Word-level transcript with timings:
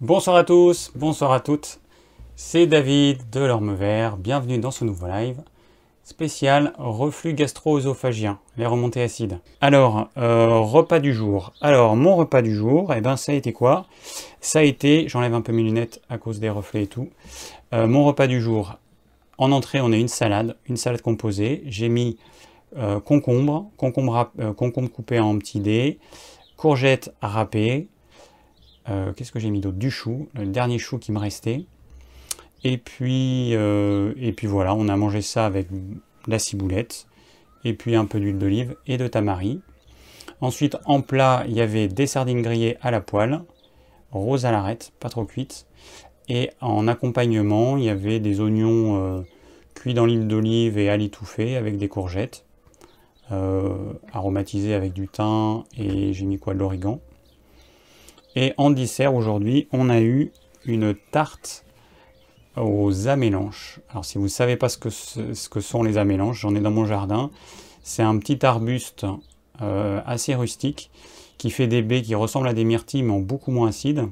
Bonsoir 0.00 0.34
à 0.34 0.42
tous, 0.42 0.90
bonsoir 0.96 1.30
à 1.30 1.38
toutes. 1.38 1.78
C'est 2.34 2.66
David 2.66 3.30
de 3.30 3.38
l'Orme 3.38 3.74
Vert. 3.74 4.16
Bienvenue 4.16 4.58
dans 4.58 4.72
ce 4.72 4.84
nouveau 4.84 5.06
live 5.06 5.40
spécial 6.02 6.72
reflux 6.78 7.32
gastro-œsophagien, 7.32 8.40
les 8.56 8.66
remontées 8.66 9.02
acides. 9.02 9.38
Alors, 9.60 10.08
euh, 10.18 10.58
repas 10.58 10.98
du 10.98 11.14
jour. 11.14 11.52
Alors, 11.60 11.94
mon 11.94 12.16
repas 12.16 12.42
du 12.42 12.56
jour, 12.56 12.92
eh 12.92 13.00
ben, 13.00 13.16
ça 13.16 13.30
a 13.30 13.36
été 13.36 13.52
quoi? 13.52 13.86
Ça 14.40 14.58
a 14.58 14.62
été, 14.62 15.08
j'enlève 15.08 15.32
un 15.32 15.42
peu 15.42 15.52
mes 15.52 15.62
lunettes 15.62 16.02
à 16.10 16.18
cause 16.18 16.40
des 16.40 16.50
reflets 16.50 16.82
et 16.82 16.88
tout. 16.88 17.08
Euh, 17.72 17.86
mon 17.86 18.04
repas 18.04 18.26
du 18.26 18.40
jour, 18.40 18.74
en 19.38 19.52
entrée, 19.52 19.80
on 19.80 19.92
a 19.92 19.96
une 19.96 20.08
salade, 20.08 20.56
une 20.68 20.76
salade 20.76 21.02
composée. 21.02 21.62
J'ai 21.66 21.88
mis 21.88 22.18
euh, 22.76 22.98
concombre, 22.98 23.70
concombre, 23.76 24.32
concombre 24.56 24.90
coupé 24.90 25.20
en 25.20 25.38
petits 25.38 25.60
dés, 25.60 26.00
courgettes 26.56 27.14
râpées, 27.22 27.86
euh, 28.88 29.12
qu'est-ce 29.12 29.32
que 29.32 29.38
j'ai 29.38 29.50
mis 29.50 29.60
d'autre? 29.60 29.78
Du 29.78 29.90
chou, 29.90 30.28
le 30.34 30.46
dernier 30.46 30.78
chou 30.78 30.98
qui 30.98 31.12
me 31.12 31.18
restait. 31.18 31.64
Et 32.64 32.78
puis, 32.78 33.54
euh, 33.54 34.14
et 34.16 34.32
puis 34.32 34.46
voilà, 34.46 34.74
on 34.74 34.88
a 34.88 34.96
mangé 34.96 35.20
ça 35.20 35.46
avec 35.46 35.68
la 36.26 36.38
ciboulette, 36.38 37.06
et 37.64 37.74
puis 37.74 37.94
un 37.94 38.06
peu 38.06 38.18
d'huile 38.20 38.38
d'olive 38.38 38.76
et 38.86 38.96
de 38.96 39.06
tamari. 39.06 39.60
Ensuite, 40.40 40.76
en 40.86 41.00
plat, 41.00 41.44
il 41.46 41.54
y 41.54 41.60
avait 41.60 41.88
des 41.88 42.06
sardines 42.06 42.42
grillées 42.42 42.76
à 42.80 42.90
la 42.90 43.00
poêle, 43.00 43.42
rose 44.12 44.46
à 44.46 44.50
l'arête, 44.50 44.92
pas 45.00 45.08
trop 45.08 45.24
cuites. 45.24 45.66
Et 46.28 46.50
en 46.62 46.88
accompagnement, 46.88 47.76
il 47.76 47.84
y 47.84 47.90
avait 47.90 48.18
des 48.18 48.40
oignons 48.40 48.96
euh, 48.96 49.20
cuits 49.74 49.92
dans 49.92 50.06
l'huile 50.06 50.26
d'olive 50.26 50.78
et 50.78 50.88
à 50.88 50.96
l'étouffée 50.96 51.56
avec 51.56 51.76
des 51.76 51.88
courgettes, 51.88 52.46
aromatisées 54.12 54.74
avec 54.74 54.92
du 54.92 55.08
thym 55.08 55.64
et 55.76 56.12
j'ai 56.12 56.24
mis 56.24 56.38
quoi? 56.38 56.54
De 56.54 56.60
l'origan. 56.60 57.00
Et 58.36 58.52
en 58.56 58.70
dessert 58.70 59.14
aujourd'hui, 59.14 59.68
on 59.72 59.88
a 59.90 60.00
eu 60.00 60.32
une 60.66 60.94
tarte 61.12 61.64
aux 62.56 63.08
amélanches. 63.08 63.80
Alors 63.90 64.04
si 64.04 64.18
vous 64.18 64.24
ne 64.24 64.28
savez 64.28 64.56
pas 64.56 64.68
ce 64.68 64.78
que, 64.78 64.90
ce 64.90 65.60
sont 65.60 65.82
les 65.82 65.98
amélanches, 65.98 66.40
j'en 66.40 66.54
ai 66.54 66.60
dans 66.60 66.70
mon 66.70 66.84
jardin. 66.84 67.30
C'est 67.82 68.02
un 68.02 68.16
petit 68.18 68.44
arbuste 68.44 69.06
euh, 69.62 70.00
assez 70.06 70.34
rustique 70.34 70.90
qui 71.38 71.50
fait 71.50 71.66
des 71.66 71.82
baies 71.82 72.02
qui 72.02 72.14
ressemblent 72.14 72.48
à 72.48 72.54
des 72.54 72.64
myrtilles 72.64 73.02
mais 73.02 73.12
en 73.12 73.20
beaucoup 73.20 73.50
moins 73.50 73.68
acides. 73.68 74.08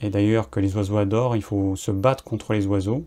Et 0.00 0.10
d'ailleurs 0.10 0.50
que 0.50 0.60
les 0.60 0.76
oiseaux 0.76 0.96
adorent, 0.96 1.36
il 1.36 1.42
faut 1.42 1.76
se 1.76 1.90
battre 1.90 2.24
contre 2.24 2.52
les 2.52 2.66
oiseaux. 2.66 3.04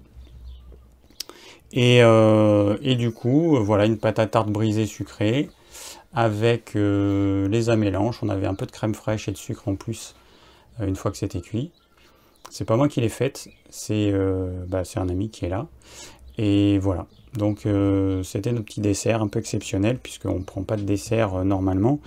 Et, 1.72 2.04
euh, 2.04 2.78
et 2.82 2.96
du 2.96 3.12
coup, 3.12 3.58
voilà 3.64 3.86
une 3.86 3.98
pâte 3.98 4.20
à 4.20 4.28
tarte 4.28 4.50
brisée 4.50 4.86
sucrée 4.86 5.50
avec 6.14 6.76
euh, 6.76 7.48
les 7.48 7.70
amélanches. 7.70 8.22
On 8.24 8.30
avait 8.30 8.48
un 8.48 8.56
peu 8.56 8.66
de 8.66 8.72
crème 8.72 8.94
fraîche 8.94 9.28
et 9.28 9.32
de 9.32 9.38
sucre 9.38 9.68
en 9.68 9.76
plus 9.76 10.16
euh, 10.80 10.88
une 10.88 10.96
fois 10.96 11.12
que 11.12 11.18
c'était 11.18 11.42
cuit. 11.42 11.72
C'est 12.50 12.66
pas 12.66 12.78
moi 12.78 12.88
qui 12.88 13.02
l'ai 13.02 13.10
faite, 13.10 13.48
euh, 13.90 14.64
bah, 14.68 14.84
c'est 14.84 15.00
un 15.00 15.10
ami 15.10 15.30
qui 15.30 15.46
est 15.46 15.50
là. 15.50 15.68
Et 16.38 16.78
voilà. 16.80 17.08
Donc 17.34 17.68
c'était 18.24 18.52
notre 18.52 18.66
petit 18.66 18.82
dessert 18.82 19.24
un 19.24 19.28
peu 19.28 19.40
exceptionnel 19.40 19.98
puisqu'on 19.98 20.38
ne 20.38 20.44
prend 20.44 20.62
pas 20.62 20.76
de 20.76 20.84
dessert 20.84 21.44
normalement. 21.44 22.00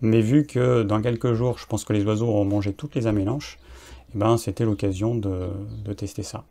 Mais 0.00 0.22
vu 0.22 0.46
que 0.46 0.82
dans 0.82 1.02
quelques 1.02 1.34
jours, 1.34 1.58
je 1.58 1.66
pense 1.66 1.84
que 1.84 1.92
les 1.92 2.04
oiseaux 2.04 2.26
auront 2.26 2.46
mangé 2.46 2.72
toutes 2.72 2.94
les 2.94 3.06
amélanches, 3.06 3.58
et 3.60 4.12
eh 4.14 4.18
ben, 4.18 4.38
c'était 4.38 4.64
l'occasion 4.64 5.14
de, 5.14 5.50
tester 5.94 6.22
ça. 6.22 6.44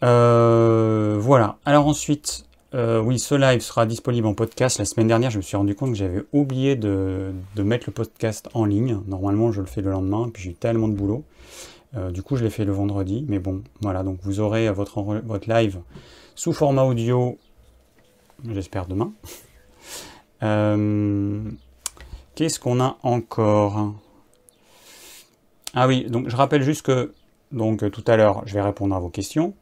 voilà. 0.00 1.58
Alors 1.66 1.86
ensuite, 1.86 2.46
euh, 2.74 3.02
oui, 3.02 3.18
ce 3.18 3.34
live 3.34 3.60
sera 3.60 3.84
disponible 3.84 4.26
en 4.26 4.34
podcast. 4.34 4.78
La 4.78 4.86
semaine 4.86 5.06
dernière, 5.06 5.30
je 5.30 5.36
me 5.36 5.42
suis 5.42 5.56
rendu 5.56 5.74
compte 5.74 5.90
que 5.90 5.96
j'avais 5.96 6.24
oublié 6.32 6.74
de, 6.74 7.32
mettre 7.56 7.84
le 7.88 7.92
podcast 7.92 8.48
en 8.54 8.64
ligne. 8.64 9.00
Normalement, 9.06 9.52
je 9.52 9.60
le 9.60 9.66
fais 9.66 9.82
le 9.82 9.90
lendemain, 9.90 10.30
puis 10.32 10.42
j'ai 10.42 10.50
eu 10.50 10.54
tellement 10.54 10.88
de 10.88 10.94
boulot. 10.94 11.24
Euh, 11.96 12.10
du 12.10 12.22
coup, 12.22 12.36
je 12.36 12.44
l'ai 12.44 12.50
fait 12.50 12.64
le 12.64 12.72
vendredi. 12.72 13.26
Mais 13.28 13.38
bon, 13.38 13.62
voilà, 13.82 14.02
donc 14.02 14.20
vous 14.22 14.40
aurez 14.40 14.70
votre, 14.70 15.02
votre 15.02 15.52
live 15.52 15.80
sous 16.34 16.54
format 16.54 16.84
audio, 16.84 17.38
j'espère 18.48 18.86
demain. 18.86 19.12
Euh, 20.44 21.40
qu'est-ce 22.34 22.58
qu'on 22.58 22.80
a 22.80 22.98
encore? 23.04 23.94
Ah 25.72 25.86
oui, 25.86 26.04
donc 26.10 26.28
je 26.28 26.34
rappelle 26.34 26.64
juste 26.64 26.82
que 26.82 27.12
donc 27.52 27.88
tout 27.92 28.02
à 28.08 28.16
l'heure, 28.16 28.42
je 28.46 28.54
vais 28.54 28.60
répondre 28.60 28.92
à 28.96 28.98
vos 28.98 29.08
questions 29.08 29.54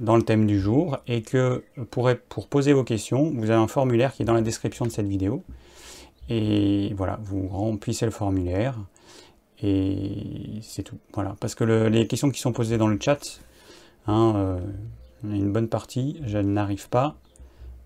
dans 0.00 0.16
le 0.16 0.22
thème 0.22 0.46
du 0.46 0.60
jour 0.60 0.98
et 1.06 1.22
que 1.22 1.64
pour, 1.90 2.10
pour 2.28 2.48
poser 2.48 2.72
vos 2.72 2.84
questions, 2.84 3.32
vous 3.34 3.50
avez 3.50 3.60
un 3.60 3.68
formulaire 3.68 4.12
qui 4.12 4.22
est 4.22 4.24
dans 4.24 4.34
la 4.34 4.42
description 4.42 4.84
de 4.84 4.90
cette 4.90 5.06
vidéo. 5.06 5.44
Et 6.28 6.92
voilà, 6.96 7.18
vous 7.22 7.48
remplissez 7.48 8.04
le 8.06 8.10
formulaire 8.10 8.78
et 9.62 10.58
c'est 10.62 10.82
tout. 10.82 10.98
Voilà, 11.12 11.36
parce 11.40 11.54
que 11.54 11.64
les 11.64 12.06
questions 12.06 12.30
qui 12.30 12.40
sont 12.40 12.52
posées 12.52 12.78
dans 12.78 12.88
le 12.88 12.98
chat, 13.00 13.40
hein, 14.06 14.32
euh, 14.36 14.60
une 15.22 15.52
bonne 15.52 15.68
partie, 15.68 16.20
je 16.26 16.38
n'arrive 16.38 16.88
pas 16.88 17.16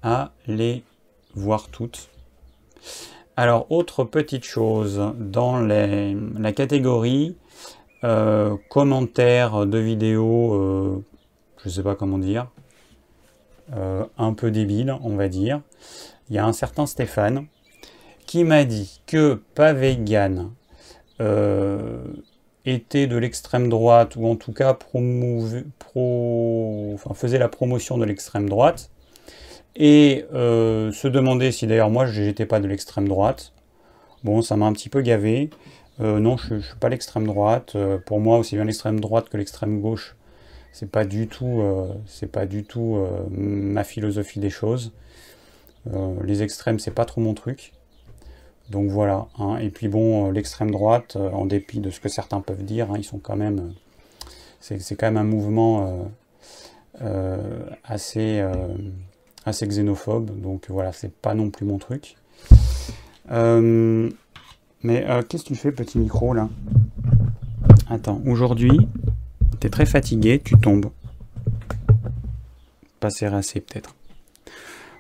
à 0.03 0.33
les 0.47 0.83
voir 1.35 1.69
toutes. 1.69 2.09
Alors, 3.37 3.71
autre 3.71 4.05
petite 4.05 4.45
chose, 4.45 5.01
dans 5.19 5.61
la 5.61 6.53
catégorie 6.53 7.37
euh, 8.05 8.57
commentaires 8.69 9.67
de 9.67 9.79
vidéos 9.79 10.55
euh, 10.55 11.05
je 11.69 11.75
sais 11.75 11.83
pas 11.83 11.95
comment 11.95 12.19
dire, 12.19 12.49
euh, 13.77 14.05
un 14.17 14.33
peu 14.33 14.51
débile, 14.51 14.95
on 15.03 15.17
va 15.17 15.29
dire. 15.29 15.61
Il 16.31 16.37
y 16.37 16.39
a 16.39 16.47
un 16.47 16.55
certain 16.55 16.87
Stéphane 16.87 17.47
qui 18.27 18.45
m'a 18.45 18.65
dit 18.65 19.03
que 19.07 19.43
Pavegan 19.55 20.53
euh, 21.21 22.03
était 22.65 23.07
de 23.07 23.17
l'extrême 23.17 23.69
droite, 23.69 24.17
ou 24.17 24.27
en 24.27 24.37
tout 24.37 24.53
cas 24.53 24.73
pro, 24.73 25.45
enfin, 26.95 27.15
faisait 27.15 27.39
la 27.39 27.49
promotion 27.49 27.99
de 27.99 28.07
l'extrême 28.07 28.49
droite, 28.49 28.91
et 29.77 30.25
euh, 30.33 30.91
se 30.93 31.09
demandait 31.09 31.53
si 31.53 31.67
d'ailleurs 31.67 31.91
moi 31.91 32.07
je 32.07 32.23
n'étais 32.23 32.47
pas 32.47 32.61
de 32.61 32.67
l'extrême 32.67 33.09
droite. 33.09 33.53
Bon, 34.25 34.41
ça 34.41 34.57
m'a 34.57 34.67
un 34.67 34.73
petit 34.73 34.89
peu 34.89 35.03
gavé. 35.03 35.51
non, 36.01 36.37
je 36.39 36.55
ne 36.55 36.61
suis 36.61 36.77
pas 36.77 36.89
l'extrême 36.89 37.27
droite. 37.27 37.77
pour 38.07 38.21
moi, 38.21 38.39
aussi 38.39 38.57
bien 38.57 38.65
l'extrême 38.65 38.99
droite 39.01 39.29
que 39.29 39.37
l'extrême 39.37 39.81
gauche, 39.81 40.17
c'est 40.73 40.91
pas 40.91 41.05
du 41.05 41.29
tout, 41.29 41.61
euh, 41.61 41.93
c'est 42.07 42.31
pas 42.31 42.47
du 42.47 42.65
tout 42.65 42.97
euh, 42.97 43.27
ma 43.31 43.85
philosophie 43.85 44.41
des 44.41 44.51
choses. 44.51 44.93
Euh, 45.93 46.15
les 46.25 46.43
extrêmes, 46.43 46.79
c'est 46.79 46.93
pas 46.93 47.05
trop 47.05 47.21
mon 47.21 47.35
truc. 47.35 47.73
Donc 48.71 48.91
voilà. 48.91 49.27
Hein. 49.39 49.59
Et 49.59 49.71
puis 49.71 49.89
bon, 49.89 50.31
l'extrême 50.31 50.71
droite, 50.71 51.17
en 51.17 51.47
dépit 51.47 51.81
de 51.81 51.91
ce 51.91 52.01
que 52.01 52.09
certains 52.09 52.41
peuvent 52.41 52.65
dire, 52.65 52.91
hein, 52.91 52.97
ils 52.99 53.05
sont 53.05 53.19
quand 53.19 53.37
même, 53.37 53.73
c'est 54.61 54.97
quand 54.97 55.07
même 55.07 55.17
un 55.17 55.25
mouvement 55.25 56.11
assez, 57.85 58.45
assez 59.47 59.67
xénophobe. 59.67 60.39
Donc 60.39 60.67
voilà, 60.69 60.93
c'est 60.93 61.13
pas 61.13 61.35
non 61.35 61.49
plus 61.51 61.65
mon 61.65 61.79
truc. 61.79 62.17
mais 63.31 64.11
qu'est-ce 65.29 65.45
que 65.45 65.49
tu 65.49 65.55
fais, 65.55 65.73
petit 65.73 65.99
micro 65.99 66.35
là? 66.35 66.51
Attends, 67.89 68.21
aujourd'hui, 68.27 68.87
T'es 69.61 69.71
très 69.71 69.87
fatigué, 69.87 70.41
tu 70.45 70.57
tombes. 70.59 70.91
Pas 73.01 73.09
assez 73.09 73.61
peut-être. 73.61 73.95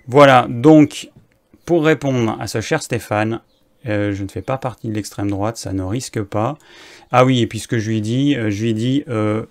Voilà, 0.06 0.46
donc 0.48 1.10
pour 1.64 1.84
répondre 1.84 2.36
à 2.40 2.46
ce 2.46 2.60
cher 2.60 2.82
Stéphane, 2.82 3.40
euh, 3.86 4.12
je 4.12 4.22
ne 4.22 4.28
fais 4.28 4.42
pas 4.42 4.58
partie 4.58 4.88
de 4.88 4.94
l'extrême 4.94 5.30
droite, 5.30 5.56
ça 5.56 5.72
ne 5.72 5.82
risque 5.82 6.22
pas. 6.22 6.56
Ah 7.12 7.24
oui, 7.24 7.40
et 7.40 7.46
puis 7.46 7.58
ce 7.58 7.68
que 7.68 7.78
je 7.78 7.90
lui 7.90 8.00
dit, 8.00 8.34
euh, 8.36 8.50
je 8.50 8.64
lui 8.64 8.74
dit, 8.74 9.04
euh, 9.08 9.44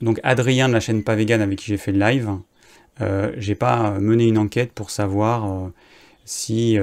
donc 0.00 0.20
Adrien 0.22 0.68
de 0.68 0.74
la 0.74 0.80
chaîne 0.80 1.02
Pas 1.02 1.14
Vegan 1.14 1.40
avec 1.40 1.58
qui 1.60 1.66
j'ai 1.66 1.76
fait 1.76 1.92
le 1.92 1.98
live, 1.98 2.30
j'ai 3.36 3.54
pas 3.54 3.92
mené 4.00 4.26
une 4.26 4.38
enquête 4.38 4.72
pour 4.72 4.90
savoir 4.90 5.70
si, 6.24 6.76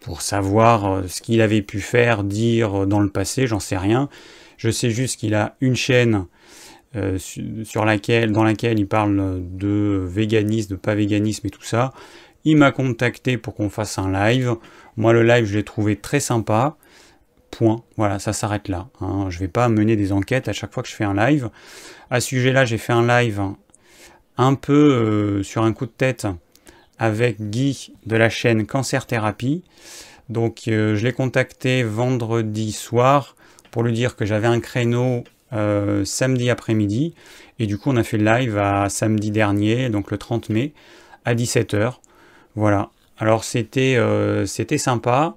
pour 0.00 0.22
savoir 0.22 1.06
ce 1.06 1.20
qu'il 1.20 1.42
avait 1.42 1.60
pu 1.60 1.80
faire, 1.80 2.24
dire 2.24 2.86
dans 2.86 3.00
le 3.00 3.10
passé, 3.10 3.46
j'en 3.46 3.60
sais 3.60 3.76
rien. 3.76 4.08
Je 4.60 4.68
sais 4.68 4.90
juste 4.90 5.18
qu'il 5.18 5.34
a 5.34 5.56
une 5.62 5.74
chaîne 5.74 6.26
euh, 6.94 7.16
sur 7.64 7.86
laquelle, 7.86 8.30
dans 8.30 8.44
laquelle 8.44 8.78
il 8.78 8.86
parle 8.86 9.40
de 9.42 10.04
véganisme, 10.06 10.72
de 10.72 10.76
pas 10.76 10.94
véganisme 10.94 11.46
et 11.46 11.50
tout 11.50 11.62
ça. 11.62 11.94
Il 12.44 12.58
m'a 12.58 12.70
contacté 12.70 13.38
pour 13.38 13.54
qu'on 13.54 13.70
fasse 13.70 13.96
un 13.96 14.12
live. 14.12 14.56
Moi, 14.98 15.14
le 15.14 15.22
live, 15.22 15.46
je 15.46 15.56
l'ai 15.56 15.64
trouvé 15.64 15.96
très 15.96 16.20
sympa. 16.20 16.76
Point. 17.50 17.82
Voilà, 17.96 18.18
ça 18.18 18.34
s'arrête 18.34 18.68
là. 18.68 18.88
Hein. 19.00 19.30
Je 19.30 19.36
ne 19.36 19.40
vais 19.40 19.48
pas 19.48 19.70
mener 19.70 19.96
des 19.96 20.12
enquêtes 20.12 20.46
à 20.46 20.52
chaque 20.52 20.74
fois 20.74 20.82
que 20.82 20.90
je 20.90 20.94
fais 20.94 21.04
un 21.04 21.14
live. 21.14 21.48
À 22.10 22.20
ce 22.20 22.28
sujet-là, 22.28 22.66
j'ai 22.66 22.76
fait 22.76 22.92
un 22.92 23.06
live 23.06 23.40
un 24.36 24.54
peu 24.56 24.74
euh, 24.92 25.42
sur 25.42 25.62
un 25.62 25.72
coup 25.72 25.86
de 25.86 25.90
tête 25.90 26.26
avec 26.98 27.40
Guy 27.40 27.94
de 28.04 28.16
la 28.16 28.28
chaîne 28.28 28.66
Cancer 28.66 29.06
Thérapie. 29.06 29.64
Donc, 30.28 30.68
euh, 30.68 30.96
je 30.96 31.06
l'ai 31.06 31.14
contacté 31.14 31.82
vendredi 31.82 32.72
soir 32.72 33.36
pour 33.70 33.82
lui 33.82 33.92
dire 33.92 34.16
que 34.16 34.24
j'avais 34.24 34.46
un 34.46 34.60
créneau 34.60 35.24
euh, 35.52 36.04
samedi 36.04 36.50
après-midi. 36.50 37.14
Et 37.58 37.66
du 37.66 37.78
coup, 37.78 37.90
on 37.90 37.96
a 37.96 38.04
fait 38.04 38.18
le 38.18 38.24
live 38.24 38.56
à 38.58 38.88
samedi 38.88 39.30
dernier, 39.30 39.90
donc 39.90 40.10
le 40.10 40.18
30 40.18 40.48
mai, 40.48 40.72
à 41.24 41.34
17h. 41.34 41.94
Voilà. 42.54 42.90
Alors, 43.18 43.44
c'était 43.44 43.96
euh, 43.96 44.46
c'était 44.46 44.78
sympa. 44.78 45.34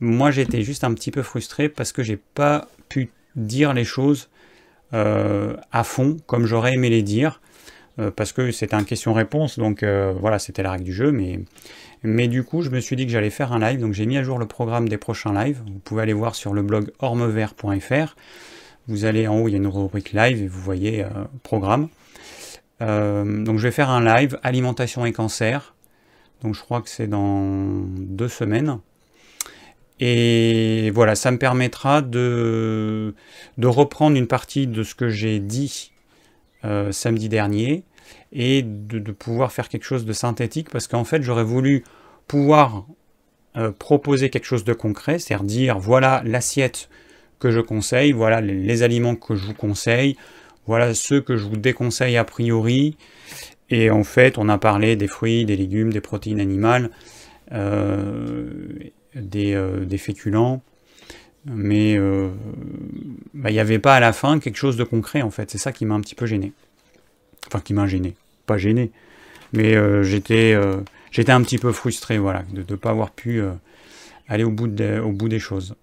moi 0.00 0.30
j'étais 0.30 0.62
juste 0.62 0.84
un 0.84 0.92
petit 0.94 1.10
peu 1.10 1.22
frustré 1.22 1.68
parce 1.68 1.92
que 1.92 2.02
j'ai 2.02 2.18
pas 2.18 2.68
pu 2.88 3.10
dire 3.36 3.72
les 3.72 3.84
choses 3.84 4.28
euh, 4.94 5.56
à 5.70 5.84
fond 5.84 6.18
comme 6.26 6.44
j'aurais 6.44 6.74
aimé 6.74 6.90
les 6.90 7.02
dire. 7.02 7.40
Euh, 8.02 8.10
parce 8.10 8.32
que 8.32 8.50
c'était 8.50 8.74
un 8.74 8.84
question-réponse, 8.84 9.58
donc 9.58 9.82
euh, 9.82 10.12
voilà, 10.18 10.38
c'était 10.38 10.62
la 10.62 10.72
règle 10.72 10.84
du 10.84 10.92
jeu, 10.92 11.12
mais, 11.12 11.40
mais 12.02 12.28
du 12.28 12.42
coup, 12.44 12.62
je 12.62 12.70
me 12.70 12.80
suis 12.80 12.96
dit 12.96 13.06
que 13.06 13.12
j'allais 13.12 13.30
faire 13.30 13.52
un 13.52 13.58
live, 13.58 13.80
donc 13.80 13.92
j'ai 13.92 14.06
mis 14.06 14.18
à 14.18 14.22
jour 14.22 14.38
le 14.38 14.46
programme 14.46 14.88
des 14.88 14.98
prochains 14.98 15.32
lives. 15.32 15.62
Vous 15.66 15.78
pouvez 15.78 16.02
aller 16.02 16.12
voir 16.12 16.34
sur 16.34 16.52
le 16.52 16.62
blog 16.62 16.92
ormevert.fr. 16.98 18.16
Vous 18.88 19.04
allez 19.04 19.28
en 19.28 19.38
haut, 19.38 19.48
il 19.48 19.52
y 19.52 19.54
a 19.54 19.58
une 19.58 19.66
rubrique 19.68 20.12
live 20.12 20.42
et 20.42 20.48
vous 20.48 20.60
voyez 20.60 21.06
programme. 21.44 21.88
donc 22.80 23.58
je 23.58 23.62
vais 23.62 23.70
faire 23.70 23.90
un 23.90 24.02
live 24.02 24.38
alimentation 24.42 25.06
et 25.06 25.12
cancer. 25.12 25.76
Donc 26.42 26.56
je 26.56 26.60
crois 26.60 26.82
que 26.82 26.88
c'est 26.88 27.06
dans 27.06 27.84
deux 27.96 28.26
semaines. 28.26 28.80
Et 30.00 30.90
voilà, 30.92 31.14
ça 31.14 31.30
me 31.30 31.38
permettra 31.38 32.02
de, 32.02 33.14
de 33.56 33.66
reprendre 33.68 34.16
une 34.16 34.26
partie 34.26 34.66
de 34.66 34.82
ce 34.82 34.96
que 34.96 35.08
j'ai 35.08 35.38
dit 35.38 35.92
euh, 36.64 36.90
samedi 36.90 37.28
dernier 37.28 37.84
et 38.32 38.62
de, 38.62 39.12
pouvoir 39.12 39.52
faire 39.52 39.68
quelque 39.68 39.84
chose 39.84 40.04
de 40.04 40.12
synthétique 40.12 40.70
parce 40.70 40.88
qu'en 40.88 41.04
fait 41.04 41.22
j'aurais 41.22 41.44
voulu 41.44 41.84
pouvoir 42.26 42.86
euh, 43.56 43.70
proposer 43.70 44.30
quelque 44.30 44.46
chose 44.46 44.64
de 44.64 44.72
concret, 44.72 45.18
c'est-à-dire 45.18 45.44
dire 45.44 45.78
voilà 45.78 46.22
l'assiette 46.24 46.88
que 47.38 47.50
je 47.50 47.60
conseille, 47.60 48.12
voilà 48.12 48.40
les, 48.40 48.82
aliments 48.82 49.16
que 49.16 49.34
je 49.34 49.46
vous 49.46 49.54
conseille, 49.54 50.16
voilà 50.66 50.94
ceux 50.94 51.20
que 51.20 51.36
je 51.36 51.44
vous 51.46 51.56
déconseille 51.56 52.16
a 52.16 52.24
priori. 52.24 52.96
Et 53.68 53.90
en 53.90 54.04
fait, 54.04 54.38
on 54.38 54.48
a 54.48 54.58
parlé 54.58 54.96
des 54.96 55.08
fruits, 55.08 55.44
des 55.44 55.56
légumes, 55.56 55.92
des 55.92 56.00
protéines 56.00 56.40
animales. 56.40 56.90
Euh, 57.52 58.46
euh, 59.14 59.84
des, 59.84 59.98
féculents, 59.98 60.62
mais 61.44 61.98
bah, 63.34 63.50
il 63.50 63.52
n'y 63.52 63.58
avait 63.58 63.78
pas 63.78 63.94
à 63.94 64.00
la 64.00 64.14
fin 64.14 64.38
quelque 64.38 64.56
chose 64.56 64.78
de 64.78 64.84
concret 64.84 65.20
en 65.20 65.30
fait. 65.30 65.50
C'est 65.50 65.58
ça 65.58 65.70
qui 65.70 65.84
m'a 65.84 65.94
un 65.94 66.00
petit 66.00 66.14
peu 66.14 66.24
gêné. 66.24 66.54
Enfin, 67.46 67.60
qui 67.60 67.74
m'a 67.74 67.86
gêné. 67.86 68.14
Pas 68.46 68.58
gêné, 68.58 68.90
mais 69.52 69.74
euh, 69.74 70.02
j'étais 70.02 70.56
j'étais 71.10 71.32
un 71.32 71.42
petit 71.42 71.58
peu 71.58 71.72
frustré 71.72 72.18
voilà, 72.18 72.42
de 72.52 72.64
ne 72.68 72.76
pas 72.76 72.90
avoir 72.90 73.10
pu 73.10 73.42
aller 74.28 74.44
au 74.44 74.50
bout, 74.50 74.68
au 74.80 75.12
bout 75.12 75.28
des 75.28 75.38
choses. 75.38 75.74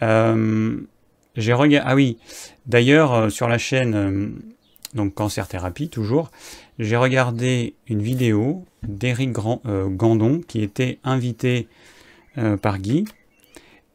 j'ai 0.00 1.52
regardé. 1.52 1.82
Ah 1.84 1.94
oui, 1.94 2.18
d'ailleurs, 2.66 3.30
sur 3.30 3.48
la 3.48 3.58
chaîne 3.58 4.40
donc 4.94 5.14
Cancer 5.14 5.46
Thérapie, 5.46 5.88
toujours, 5.88 6.30
j'ai 6.78 6.96
regardé 6.96 7.74
une 7.86 8.02
vidéo 8.02 8.64
d'Éric 8.82 9.36
euh, 9.66 9.88
Gandon 9.88 10.40
qui 10.46 10.62
était 10.62 10.98
invité 11.04 11.68
euh, 12.38 12.56
par 12.56 12.78
Guy 12.78 13.04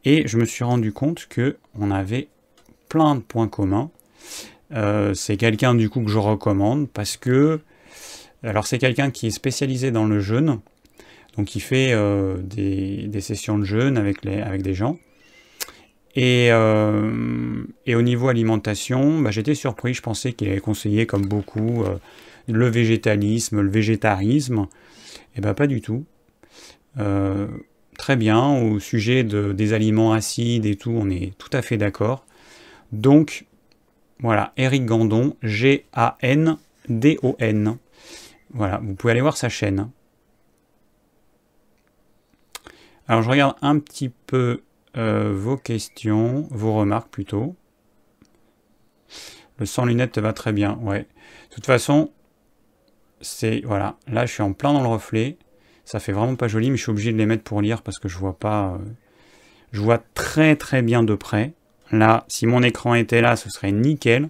et 0.06 0.28
je 0.28 0.38
me 0.38 0.46
suis 0.46 0.64
rendu 0.64 0.94
compte 0.94 1.28
que 1.28 1.58
on 1.78 1.92
avait 1.92 2.30
plein 2.88 3.16
de 3.16 3.22
points 3.22 3.48
communs. 3.48 3.90
Euh, 4.76 5.14
c'est 5.14 5.38
quelqu'un 5.38 5.74
du 5.74 5.90
coup 5.90 6.02
que 6.02 6.12
je 6.12 6.18
recommande 6.18 6.90
parce 6.90 7.18
que 7.18 7.60
alors 8.44 8.68
c'est 8.68 8.78
quelqu'un 8.78 9.10
qui 9.10 9.28
est 9.28 9.32
spécialisé 9.32 9.92
dans 9.92 10.06
le 10.06 10.20
jeûne, 10.20 10.60
donc 11.38 11.56
il 11.56 11.62
fait 11.62 11.96
des, 12.44 13.22
sessions 13.22 13.58
de 13.58 13.64
jeûne 13.64 13.98
avec, 13.98 14.22
des 14.22 14.74
gens. 14.74 15.00
Et, 16.16 16.48
et, 16.48 17.96
au 17.96 18.02
niveau 18.02 18.28
alimentation, 18.30 19.20
bah, 19.20 19.32
j'étais 19.32 19.56
surpris, 19.56 19.96
je 19.96 20.02
pensais 20.02 20.34
qu'il 20.34 20.48
avait 20.50 20.60
conseillé 20.60 21.08
comme 21.08 21.26
beaucoup 21.26 21.84
le 22.48 22.70
végétalisme, 22.70 23.62
le 23.62 23.70
végétarisme. 23.70 24.68
Eh 25.36 25.42
bien 25.42 25.54
pas 25.54 25.68
du 25.68 25.82
tout. 25.82 26.06
Euh, 27.00 27.48
très 27.98 28.16
bien, 28.16 28.58
au 28.62 28.80
sujet 28.80 29.24
de, 29.24 29.52
des 29.52 29.74
aliments 29.74 30.14
acides 30.14 30.66
et 30.66 30.76
tout, 30.76 30.92
on 30.96 31.10
est 31.10 31.34
tout 31.38 31.50
à 31.54 31.62
fait 31.62 31.78
d'accord. 31.78 32.26
Donc, 32.92 33.46
voilà, 34.20 34.54
Eric 34.58 34.86
Gandon, 34.86 35.36
G-A-N-D-O-N. 35.44 36.58
Voilà, 38.52 38.80
vous 38.82 38.96
pouvez 38.96 39.12
aller 39.12 39.22
voir 39.22 39.38
sa 39.38 39.50
chaîne. 39.50 39.90
Alors 43.08 43.22
je 43.22 43.30
regarde 43.30 43.56
un 43.62 43.78
petit 43.80 44.10
peu 44.10 44.64
euh, 44.98 45.32
vos 45.36 45.58
questions, 45.58 46.48
vos 46.50 46.74
remarques 46.74 47.10
plutôt. 47.10 47.56
Le 49.58 49.66
sans 49.66 49.86
lunettes 49.86 50.14
te 50.14 50.20
va 50.20 50.34
très 50.34 50.54
bien, 50.54 50.78
ouais. 50.82 51.08
De 51.50 51.56
toute 51.56 51.66
façon, 51.66 52.12
c'est 53.22 53.62
voilà, 53.66 53.98
là 54.08 54.26
je 54.26 54.34
suis 54.34 54.44
en 54.44 54.54
plein 54.54 54.74
dans 54.74 54.82
le 54.82 54.88
reflet. 54.88 55.38
Ça 55.84 56.00
fait 56.00 56.14
vraiment 56.14 56.36
pas 56.36 56.48
joli, 56.48 56.72
mais 56.72 56.78
je 56.78 56.84
suis 56.84 56.92
obligé 56.92 57.12
de 57.12 57.18
les 57.18 57.26
mettre 57.28 57.44
pour 57.44 57.62
lire 57.62 57.84
parce 57.84 58.00
que 58.00 58.08
je 58.10 58.18
vois 58.18 58.38
pas. 58.38 58.74
Euh, 58.74 58.78
je 59.72 59.82
vois 59.82 60.00
très 60.16 60.56
très 60.56 60.82
bien 60.82 61.04
de 61.04 61.16
près. 61.16 61.54
Là, 61.92 62.26
si 62.28 62.46
mon 62.48 62.64
écran 62.64 62.96
était 62.96 63.22
là, 63.22 63.36
ce 63.36 63.50
serait 63.50 63.72
nickel. 63.72 64.30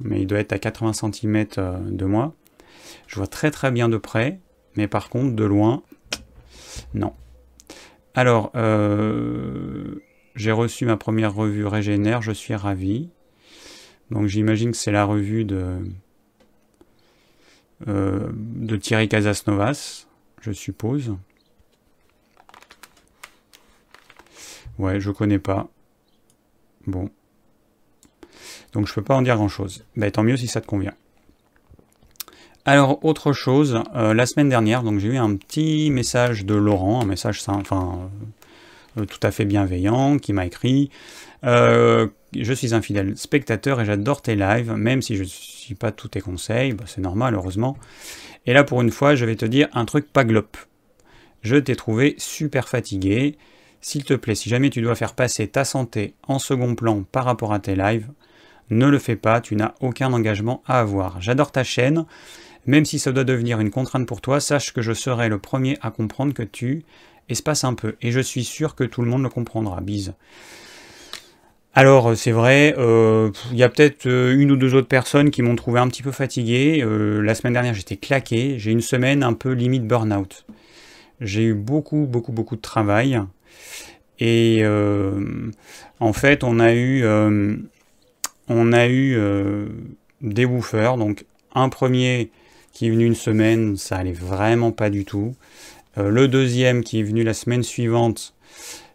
Mais 0.00 0.20
il 0.20 0.26
doit 0.26 0.40
être 0.40 0.52
à 0.52 0.58
80 0.58 0.92
cm 0.92 1.46
euh, 1.58 1.78
de 1.80 2.04
moi. 2.04 2.34
Je 3.06 3.16
vois 3.16 3.26
très 3.26 3.50
très 3.50 3.70
bien 3.70 3.88
de 3.88 3.96
près. 3.96 4.40
Mais 4.76 4.88
par 4.88 5.08
contre, 5.08 5.34
de 5.34 5.44
loin, 5.44 5.82
non. 6.94 7.12
Alors, 8.14 8.50
euh, 8.54 10.02
j'ai 10.34 10.52
reçu 10.52 10.84
ma 10.84 10.96
première 10.96 11.34
revue 11.34 11.66
Régénère, 11.66 12.22
je 12.22 12.32
suis 12.32 12.54
ravi. 12.54 13.10
Donc 14.10 14.26
j'imagine 14.26 14.72
que 14.72 14.76
c'est 14.76 14.92
la 14.92 15.04
revue 15.04 15.44
de, 15.44 15.78
euh, 17.88 18.30
de 18.32 18.76
Thierry 18.76 19.08
Casasnovas, 19.08 20.06
je 20.40 20.52
suppose. 20.52 21.16
Ouais, 24.78 25.00
je 25.00 25.10
connais 25.10 25.38
pas. 25.38 25.68
Bon. 26.86 27.10
Donc 28.72 28.86
je 28.86 28.94
peux 28.94 29.02
pas 29.02 29.14
en 29.14 29.22
dire 29.22 29.36
grand 29.36 29.48
chose. 29.48 29.84
Bah, 29.96 30.10
tant 30.10 30.22
mieux 30.22 30.36
si 30.36 30.46
ça 30.46 30.60
te 30.60 30.66
convient. 30.66 30.94
Alors, 32.66 33.04
autre 33.04 33.34
chose, 33.34 33.82
euh, 33.94 34.14
la 34.14 34.24
semaine 34.24 34.48
dernière, 34.48 34.82
donc 34.82 34.98
j'ai 34.98 35.08
eu 35.08 35.16
un 35.18 35.36
petit 35.36 35.90
message 35.90 36.46
de 36.46 36.54
Laurent, 36.54 37.02
un 37.02 37.04
message 37.04 37.42
enfin, 37.46 38.08
euh, 38.96 39.04
tout 39.04 39.20
à 39.22 39.30
fait 39.30 39.44
bienveillant, 39.44 40.16
qui 40.16 40.32
m'a 40.32 40.46
écrit 40.46 40.90
je 42.42 42.52
suis 42.52 42.74
un 42.74 42.82
fidèle 42.82 43.16
spectateur 43.16 43.80
et 43.80 43.84
j'adore 43.84 44.22
tes 44.22 44.34
lives, 44.34 44.72
même 44.72 45.02
si 45.02 45.16
je 45.16 45.22
ne 45.22 45.28
suis 45.28 45.74
pas 45.74 45.92
tous 45.92 46.08
tes 46.08 46.20
conseils, 46.20 46.72
bah, 46.72 46.84
c'est 46.86 47.00
normal, 47.00 47.34
heureusement. 47.34 47.76
Et 48.46 48.52
là, 48.52 48.64
pour 48.64 48.82
une 48.82 48.90
fois, 48.90 49.14
je 49.14 49.24
vais 49.24 49.36
te 49.36 49.44
dire 49.44 49.68
un 49.72 49.84
truc 49.84 50.12
pas 50.12 50.24
glop. 50.24 50.56
Je 51.42 51.56
t'ai 51.56 51.76
trouvé 51.76 52.14
super 52.18 52.68
fatigué. 52.68 53.36
S'il 53.86 54.02
te 54.02 54.14
plaît, 54.14 54.34
si 54.34 54.48
jamais 54.48 54.70
tu 54.70 54.80
dois 54.80 54.94
faire 54.94 55.12
passer 55.12 55.46
ta 55.46 55.66
santé 55.66 56.14
en 56.26 56.38
second 56.38 56.74
plan 56.74 57.02
par 57.02 57.26
rapport 57.26 57.52
à 57.52 57.58
tes 57.58 57.76
lives, 57.76 58.08
ne 58.70 58.86
le 58.86 58.98
fais 58.98 59.14
pas, 59.14 59.42
tu 59.42 59.56
n'as 59.56 59.74
aucun 59.82 60.10
engagement 60.14 60.62
à 60.66 60.80
avoir. 60.80 61.20
J'adore 61.20 61.52
ta 61.52 61.64
chaîne, 61.64 62.06
même 62.64 62.86
si 62.86 62.98
ça 62.98 63.12
doit 63.12 63.24
devenir 63.24 63.60
une 63.60 63.70
contrainte 63.70 64.06
pour 64.06 64.22
toi, 64.22 64.40
sache 64.40 64.72
que 64.72 64.80
je 64.80 64.94
serai 64.94 65.28
le 65.28 65.36
premier 65.36 65.76
à 65.82 65.90
comprendre 65.90 66.32
que 66.32 66.42
tu 66.42 66.82
espaces 67.28 67.62
un 67.64 67.74
peu. 67.74 67.96
Et 68.00 68.10
je 68.10 68.20
suis 68.20 68.44
sûr 68.44 68.74
que 68.74 68.84
tout 68.84 69.02
le 69.02 69.10
monde 69.10 69.22
le 69.22 69.28
comprendra. 69.28 69.82
Bise. 69.82 70.14
Alors 71.74 72.12
euh, 72.12 72.14
c'est 72.14 72.32
vrai, 72.32 72.74
euh, 72.78 73.32
il 73.52 73.58
y 73.58 73.64
a 73.64 73.68
peut-être 73.68 74.06
euh, 74.06 74.34
une 74.34 74.50
ou 74.50 74.56
deux 74.56 74.72
autres 74.72 74.88
personnes 74.88 75.30
qui 75.30 75.42
m'ont 75.42 75.56
trouvé 75.56 75.78
un 75.78 75.88
petit 75.88 76.02
peu 76.02 76.10
fatigué. 76.10 76.82
la 76.82 77.34
semaine 77.34 77.52
dernière 77.52 77.74
j'étais 77.74 77.98
claqué, 77.98 78.58
j'ai 78.58 78.70
une 78.70 78.80
semaine 78.80 79.22
un 79.22 79.34
peu 79.34 79.52
limite 79.52 79.86
burn-out. 79.86 80.46
J'ai 81.20 81.42
eu 81.42 81.54
beaucoup 81.54 82.06
beaucoup 82.06 82.32
beaucoup 82.32 82.56
de 82.56 82.62
travail 82.62 83.20
et 84.20 84.62
en 86.00 86.12
fait 86.12 86.44
on 86.44 86.60
a 86.60 86.74
eu 86.74 87.04
on 88.48 88.72
a 88.72 88.88
eu 88.88 89.18
des 90.20 90.44
woofers, 90.44 90.96
donc 90.96 91.24
un 91.54 91.68
premier 91.68 92.30
qui 92.72 92.86
est 92.86 92.90
venu 92.90 93.06
une 93.06 93.14
semaine, 93.14 93.76
ça 93.76 93.96
allait 93.96 94.12
vraiment 94.12 94.72
pas 94.72 94.90
du 94.90 95.04
tout. 95.04 95.34
le 95.96 96.28
deuxième 96.28 96.84
qui 96.84 97.00
est 97.00 97.04
venu 97.04 97.22
la 97.22 97.34
semaine 97.34 97.62
suivante, 97.62 98.34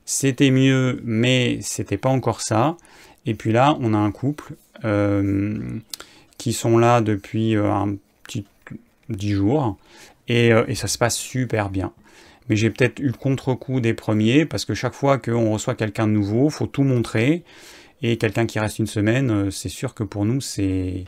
c'était 0.06 0.50
mieux, 0.50 1.00
mais 1.04 1.60
c'était 1.62 1.98
pas 1.98 2.10
encore 2.10 2.42
ça. 2.42 2.78
Et 3.28 3.36
puis 3.36 3.52
là, 3.52 3.78
on 3.80 3.94
a 3.94 3.98
un 3.98 4.12
couple 4.12 4.56
euh, 4.84 5.80
qui 6.40 6.52
sont 6.52 6.80
là 6.80 7.02
depuis 7.02 7.56
euh, 7.56 7.72
un 7.72 7.96
petit 8.24 8.44
10 9.10 9.32
jours 9.34 9.78
euh, 10.32 10.66
et, 10.68 10.74
ça 10.74 10.88
se 10.88 10.98
passe 10.98 11.16
super 11.16 11.70
bien. 11.70 11.92
Mais 12.50 12.56
j'ai 12.56 12.70
peut-être 12.70 13.00
eu 13.00 13.08
le 13.08 13.14
contre-coup 13.14 13.80
des 13.80 13.94
premiers 13.94 14.46
parce 14.46 14.66
que 14.66 14.74
chaque 14.74 14.94
fois 14.94 15.18
qu'on 15.18 15.54
reçoit 15.54 15.76
quelqu'un 15.76 16.08
de 16.08 16.14
nouveau, 16.14 16.50
faut 16.50 16.68
tout 16.68 16.84
montrer. 16.84 17.44
Et 18.02 18.18
quelqu'un 18.18 18.46
qui 18.46 18.60
reste 18.60 18.80
une 18.80 18.88
semaine, 18.88 19.52
c'est 19.52 19.70
sûr 19.70 19.94
que 19.94 20.04
pour 20.04 20.26
nous, 20.26 20.42
c'est 20.42 21.04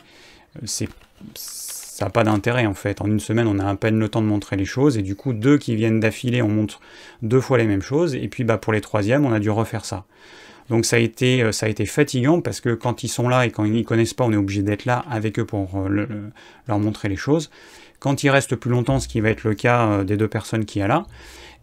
ça 1.35 2.05
n'a 2.05 2.09
pas 2.09 2.23
d'intérêt 2.23 2.65
en 2.65 2.73
fait. 2.73 3.01
En 3.01 3.05
une 3.05 3.19
semaine, 3.19 3.47
on 3.47 3.59
a 3.59 3.67
à 3.67 3.75
peine 3.75 3.99
le 3.99 4.09
temps 4.09 4.21
de 4.21 4.27
montrer 4.27 4.55
les 4.55 4.65
choses, 4.65 4.97
et 4.97 5.01
du 5.01 5.15
coup, 5.15 5.33
deux 5.33 5.57
qui 5.57 5.75
viennent 5.75 5.99
d'affilée, 5.99 6.41
on 6.41 6.49
montre 6.49 6.81
deux 7.21 7.41
fois 7.41 7.57
les 7.57 7.65
mêmes 7.65 7.81
choses, 7.81 8.15
et 8.15 8.27
puis 8.27 8.43
bah, 8.43 8.57
pour 8.57 8.73
les 8.73 8.81
troisièmes, 8.81 9.25
on 9.25 9.31
a 9.31 9.39
dû 9.39 9.49
refaire 9.49 9.85
ça. 9.85 10.05
Donc 10.69 10.85
ça 10.85 10.95
a, 10.95 10.99
été, 10.99 11.43
euh, 11.43 11.51
fatigant 11.85 12.39
parce 12.39 12.61
que 12.61 12.73
quand 12.73 13.03
ils 13.03 13.09
sont 13.09 13.27
là 13.27 13.45
et 13.45 13.51
quand 13.51 13.65
ils 13.65 13.73
n'y 13.73 13.83
connaissent 13.83 14.13
pas, 14.13 14.23
on 14.23 14.31
est 14.31 14.37
obligé 14.37 14.63
d'être 14.63 14.85
là 14.85 15.03
avec 15.09 15.37
eux 15.37 15.45
pour 15.45 15.69
euh, 15.75 16.07
leur 16.67 16.79
montrer 16.79 17.09
les 17.09 17.17
choses. 17.17 17.51
Quand 18.01 18.23
ils 18.23 18.29
restent 18.29 18.57
plus 18.57 18.69
longtemps, 18.69 18.99
ce 18.99 19.07
qui 19.07 19.21
va 19.21 19.29
être 19.29 19.45
le 19.45 19.53
cas 19.53 19.87
euh, 19.87 20.03
des 20.03 20.17
deux 20.17 20.27
personnes 20.27 20.65
qui 20.65 20.79
y 20.79 20.81
a 20.81 20.87
là, 20.87 21.05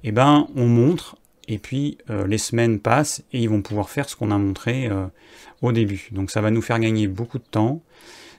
eh 0.05 0.13
ben, 0.13 0.47
on 0.57 0.67
montre 0.67 1.17
et 1.47 1.59
puis 1.59 1.99
les 2.27 2.39
semaines 2.39 2.79
passent 2.79 3.23
et 3.33 3.41
ils 3.41 3.49
vont 3.49 3.63
pouvoir 3.63 3.89
faire 3.89 4.09
ce 4.09 4.17
qu'on 4.17 4.31
a 4.31 4.37
montré 4.37 4.91
au 5.63 5.73
début. 5.73 6.11
Donc 6.13 6.31
ça 6.31 6.43
va 6.43 6.51
nous 6.51 6.61
faire 6.61 6.79
gagner 6.79 7.09
beaucoup 7.09 7.39
de 7.39 7.45
temps, 7.51 7.81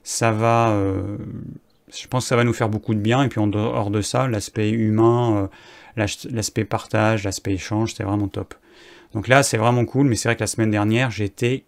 ça 0.04 0.32
va, 0.32 0.80
je 1.92 2.08
pense 2.08 2.26
que 2.26 2.30
ça 2.30 2.36
va 2.36 2.44
nous 2.44 2.54
faire 2.54 2.70
beaucoup 2.70 2.94
de 2.94 3.00
bien, 3.00 3.24
et 3.24 3.28
puis 3.28 3.40
en 3.40 3.48
dehors 3.48 3.90
de 3.90 4.02
ça, 4.02 4.28
l'aspect 4.28 4.70
humain, 4.70 5.50
l'aspect 5.98 6.66
partage, 6.66 7.24
l'aspect 7.24 7.54
échange, 7.54 7.96
c'est 7.96 8.04
vraiment 8.04 8.28
top. 8.28 8.54
Donc 9.14 9.28
là, 9.28 9.44
c'est 9.44 9.58
vraiment 9.58 9.86
cool, 9.86 10.08
mais 10.08 10.16
c'est 10.16 10.30
vrai 10.30 10.36
que 10.36 10.42
la 10.42 10.48
semaine 10.48 10.72
dernière, 10.72 11.10
j'étais 11.10 11.64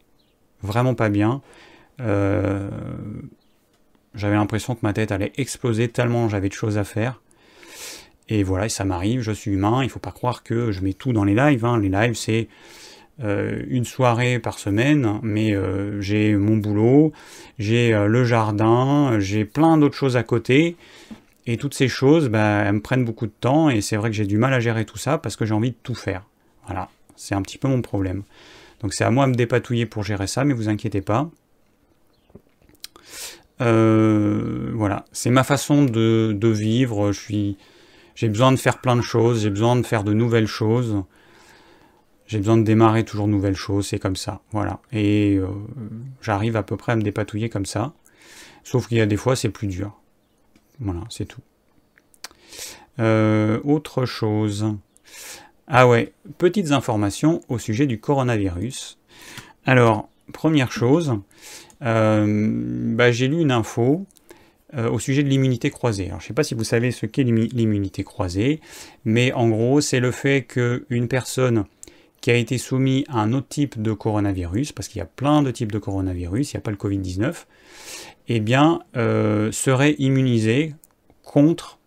vraiment 0.62 0.94
pas 0.94 1.10
bien. 1.10 1.42
Euh, 2.00 2.70
j'avais 4.16 4.36
l'impression 4.36 4.76
que 4.76 4.82
ma 4.84 4.94
tête 4.94 5.12
allait 5.12 5.32
exploser 5.38 5.88
tellement 5.88 6.30
j'avais 6.30 6.50
de 6.50 6.54
choses 6.54 6.78
à 6.78 6.84
faire. 6.84 7.22
Et 8.30 8.44
voilà, 8.44 8.70
ça 8.70 8.86
m'arrive, 8.86 9.22
je 9.22 9.32
suis 9.32 9.52
humain, 9.52 9.84
il 9.84 9.90
faut 9.90 10.00
pas 10.00 10.12
croire 10.12 10.44
que 10.44 10.72
je 10.72 10.82
mets 10.82 10.94
tout 10.94 11.12
dans 11.12 11.24
les 11.24 11.36
lives. 11.36 11.66
Hein. 11.66 11.80
Les 11.80 11.90
lives, 11.90 12.16
c'est 12.16 12.48
euh, 13.24 13.64
une 13.68 13.84
soirée 13.84 14.40
par 14.40 14.58
semaine, 14.58 15.20
mais 15.22 15.54
euh, 15.54 16.00
j'ai 16.00 16.36
mon 16.36 16.56
boulot, 16.56 17.12
j'ai 17.60 17.92
le 17.92 18.24
jardin, 18.24 19.20
j'ai 19.20 19.44
plein 19.44 19.78
d'autres 19.78 19.98
choses 19.98 20.16
à 20.16 20.24
côté. 20.24 20.78
Et 21.48 21.58
toutes 21.58 21.74
ces 21.74 21.88
choses, 21.88 22.30
bah, 22.30 22.64
elles 22.66 22.74
me 22.74 22.82
prennent 22.82 23.04
beaucoup 23.04 23.26
de 23.26 23.34
temps, 23.40 23.70
et 23.70 23.82
c'est 23.82 23.98
vrai 23.98 24.10
que 24.10 24.16
j'ai 24.16 24.28
du 24.28 24.38
mal 24.38 24.54
à 24.54 24.60
gérer 24.60 24.86
tout 24.86 24.98
ça 24.98 25.18
parce 25.18 25.36
que 25.36 25.46
j'ai 25.46 25.54
envie 25.54 25.72
de 25.72 25.78
tout 25.84 25.96
faire. 25.96 26.24
Voilà, 26.68 26.90
c'est 27.16 27.36
un 27.36 27.42
petit 27.42 27.58
peu 27.58 27.68
mon 27.68 27.82
problème. 27.82 28.24
Donc 28.82 28.94
c'est 28.94 29.04
à 29.04 29.12
moi 29.12 29.26
de 29.26 29.32
me 29.32 29.36
dépatouiller 29.36 29.86
pour 29.86 30.04
gérer 30.04 30.28
ça, 30.28 30.44
mais 30.44 30.54
vous 30.54 30.70
inquiétez 30.70 31.02
pas. 31.02 31.30
Euh, 33.62 34.72
voilà, 34.74 35.06
c'est 35.12 35.30
ma 35.30 35.44
façon 35.44 35.84
de, 35.84 36.48
vivre. 36.48 37.12
J'ai 37.12 38.30
besoin 38.30 38.52
de 38.52 38.58
faire 38.58 38.80
plein 38.80 38.96
de 38.96 39.02
choses, 39.02 39.44
j'ai 39.44 39.50
besoin 39.50 39.76
de 39.76 39.86
faire 39.86 40.04
de 40.04 40.14
nouvelles 40.14 40.48
choses. 40.48 41.04
J'ai 42.28 42.38
besoin 42.38 42.58
de 42.58 42.64
démarrer 42.64 43.04
toujours 43.04 43.28
de 43.28 43.32
nouvelles 43.32 43.56
choses, 43.56 43.88
c'est 43.88 44.00
comme 44.00 44.16
ça, 44.16 44.42
voilà. 44.52 44.80
Et 44.94 45.36
euh, 45.36 45.48
j'arrive 46.22 46.56
à 46.56 46.64
peu 46.64 46.78
près 46.78 46.94
à 46.94 46.96
me 46.96 47.02
dépatouiller 47.02 47.50
comme 47.50 47.66
ça. 47.66 47.94
Sauf 48.64 48.88
qu'il 48.88 48.98
y 48.98 49.02
a 49.02 49.06
des 49.06 49.18
fois, 49.18 49.36
c'est 49.36 49.50
plus 49.50 49.68
dur. 49.68 50.00
Voilà, 50.80 51.02
c'est 51.10 51.26
tout. 51.26 51.42
Euh, 53.00 53.60
autre 53.64 54.06
chose. 54.06 54.76
Ah 55.68 55.88
ouais, 55.88 56.14
petites 56.38 56.72
informations 56.72 57.42
au 57.50 57.58
sujet 57.58 57.86
du 57.86 58.00
coronavirus. 58.00 58.98
Alors, 59.66 60.10
première 60.32 60.72
chose, 60.72 61.20
bah, 61.82 63.12
j'ai 63.12 63.28
lu 63.28 63.42
une 63.42 63.52
info 63.52 64.06
euh, 64.74 64.90
au 64.90 65.00
sujet 65.00 65.22
de 65.22 65.28
l'immunité 65.28 65.70
croisée. 65.70 66.08
Alors, 66.08 66.22
je 66.22 66.26
ne 66.26 66.28
sais 66.30 66.34
pas 66.34 66.44
si 66.44 66.54
vous 66.54 66.64
savez 66.64 66.92
ce 66.92 67.06
qu'est 67.06 67.24
l'immunité 67.24 68.06
croisée, 68.06 68.62
mais 69.04 69.34
en 69.34 69.50
gros, 69.50 69.82
c'est 69.82 70.00
le 70.00 70.12
fait 70.12 70.44
qu'une 70.44 71.10
personne 71.10 71.66
qui 72.22 72.32
a 72.32 72.36
été 72.36 72.58
soumise 72.58 73.04
à 73.10 73.20
un 73.20 73.34
autre 73.34 73.50
type 73.50 73.82
de 73.82 73.92
coronavirus, 73.92 74.72
parce 74.72 74.88
qu'il 74.88 75.00
y 75.00 75.02
a 75.02 75.06
plein 75.06 75.42
de 75.42 75.52
types 75.52 75.74
de 75.74 75.78
coronavirus, 75.78 76.54
il 76.54 76.56
n'y 76.56 76.60
a 76.60 76.62
pas 76.62 76.72
le 76.72 76.78
Covid-19, 76.78 77.46
eh 78.30 78.40
bien, 78.40 78.80
euh, 78.96 79.52
serait 79.52 79.96
immunisée 79.98 80.74
contre 81.22 81.78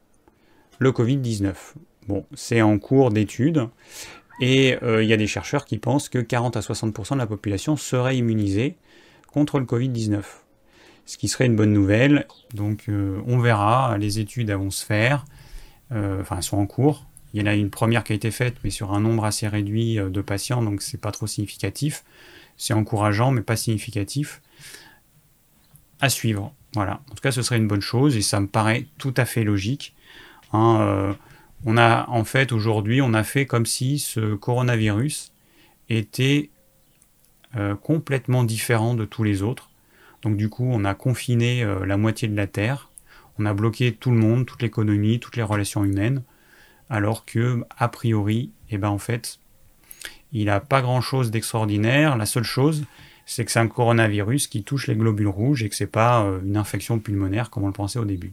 le 0.78 0.92
Covid-19. 0.92 1.54
Bon, 2.06 2.26
c'est 2.34 2.60
en 2.60 2.78
cours 2.78 3.12
d'étude. 3.12 3.66
Et 4.42 4.76
euh, 4.82 5.02
il 5.02 5.08
y 5.08 5.14
a 5.14 5.16
des 5.16 5.28
chercheurs 5.28 5.64
qui 5.64 5.78
pensent 5.78 6.10
que 6.10 6.18
40 6.18 6.58
à 6.58 6.60
60% 6.60 7.14
de 7.14 7.18
la 7.18 7.26
population 7.26 7.76
serait 7.76 8.18
immunisée 8.18 8.76
contre 9.34 9.58
le 9.58 9.66
Covid-19. 9.66 10.22
Ce 11.06 11.18
qui 11.18 11.26
serait 11.26 11.46
une 11.46 11.56
bonne 11.56 11.72
nouvelle. 11.72 12.26
Donc 12.54 12.84
euh, 12.88 13.20
on 13.26 13.38
verra, 13.38 13.98
les 13.98 14.20
études 14.20 14.50
vont 14.52 14.70
se 14.70 14.86
faire. 14.86 15.26
Euh, 15.92 16.22
enfin, 16.22 16.36
elles 16.36 16.44
sont 16.44 16.56
en 16.56 16.66
cours. 16.66 17.04
Il 17.34 17.40
y 17.40 17.42
en 17.42 17.46
a 17.46 17.54
une 17.54 17.68
première 17.68 18.04
qui 18.04 18.12
a 18.12 18.16
été 18.16 18.30
faite, 18.30 18.54
mais 18.62 18.70
sur 18.70 18.92
un 18.92 19.00
nombre 19.00 19.24
assez 19.24 19.48
réduit 19.48 19.96
de 19.96 20.20
patients, 20.20 20.62
donc 20.62 20.82
c'est 20.82 21.00
pas 21.00 21.10
trop 21.10 21.26
significatif. 21.26 22.04
C'est 22.56 22.74
encourageant, 22.74 23.32
mais 23.32 23.42
pas 23.42 23.56
significatif. 23.56 24.40
À 26.00 26.08
suivre. 26.08 26.54
Voilà. 26.74 27.00
En 27.10 27.14
tout 27.14 27.20
cas, 27.20 27.32
ce 27.32 27.42
serait 27.42 27.56
une 27.56 27.66
bonne 27.66 27.80
chose 27.80 28.16
et 28.16 28.22
ça 28.22 28.38
me 28.38 28.46
paraît 28.46 28.86
tout 28.98 29.14
à 29.16 29.24
fait 29.24 29.42
logique. 29.42 29.96
Hein, 30.52 31.16
on 31.66 31.76
a 31.76 32.08
en 32.08 32.22
fait 32.22 32.52
aujourd'hui, 32.52 33.02
on 33.02 33.14
a 33.14 33.24
fait 33.24 33.46
comme 33.46 33.66
si 33.66 33.98
ce 33.98 34.36
coronavirus 34.36 35.32
était 35.88 36.50
euh, 37.56 37.74
complètement 37.74 38.44
différent 38.44 38.94
de 38.94 39.04
tous 39.04 39.22
les 39.22 39.42
autres. 39.42 39.70
Donc 40.22 40.36
du 40.36 40.48
coup, 40.48 40.68
on 40.70 40.84
a 40.84 40.94
confiné 40.94 41.62
euh, 41.62 41.86
la 41.86 41.96
moitié 41.96 42.28
de 42.28 42.36
la 42.36 42.46
Terre, 42.46 42.90
on 43.38 43.46
a 43.46 43.54
bloqué 43.54 43.92
tout 43.92 44.10
le 44.10 44.16
monde, 44.16 44.46
toute 44.46 44.62
l'économie, 44.62 45.20
toutes 45.20 45.36
les 45.36 45.42
relations 45.42 45.84
humaines, 45.84 46.22
alors 46.90 47.24
que 47.24 47.64
a 47.76 47.88
priori, 47.88 48.50
eh 48.70 48.78
ben 48.78 48.88
en 48.88 48.98
fait, 48.98 49.38
il 50.32 50.46
n'a 50.46 50.60
pas 50.60 50.82
grand-chose 50.82 51.30
d'extraordinaire. 51.30 52.16
La 52.16 52.26
seule 52.26 52.44
chose, 52.44 52.84
c'est 53.26 53.44
que 53.44 53.52
c'est 53.52 53.60
un 53.60 53.68
coronavirus 53.68 54.48
qui 54.48 54.64
touche 54.64 54.86
les 54.86 54.96
globules 54.96 55.28
rouges 55.28 55.62
et 55.62 55.68
que 55.68 55.76
c'est 55.76 55.86
pas 55.86 56.24
euh, 56.24 56.40
une 56.44 56.56
infection 56.56 56.98
pulmonaire 56.98 57.50
comme 57.50 57.64
on 57.64 57.68
le 57.68 57.72
pensait 57.72 57.98
au 57.98 58.04
début. 58.04 58.32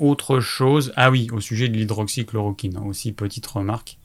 Autre 0.00 0.40
chose, 0.40 0.94
ah 0.96 1.10
oui, 1.10 1.28
au 1.30 1.40
sujet 1.40 1.68
de 1.68 1.76
l'hydroxychloroquine, 1.76 2.78
aussi 2.78 3.12
petite 3.12 3.46
remarque. 3.46 3.98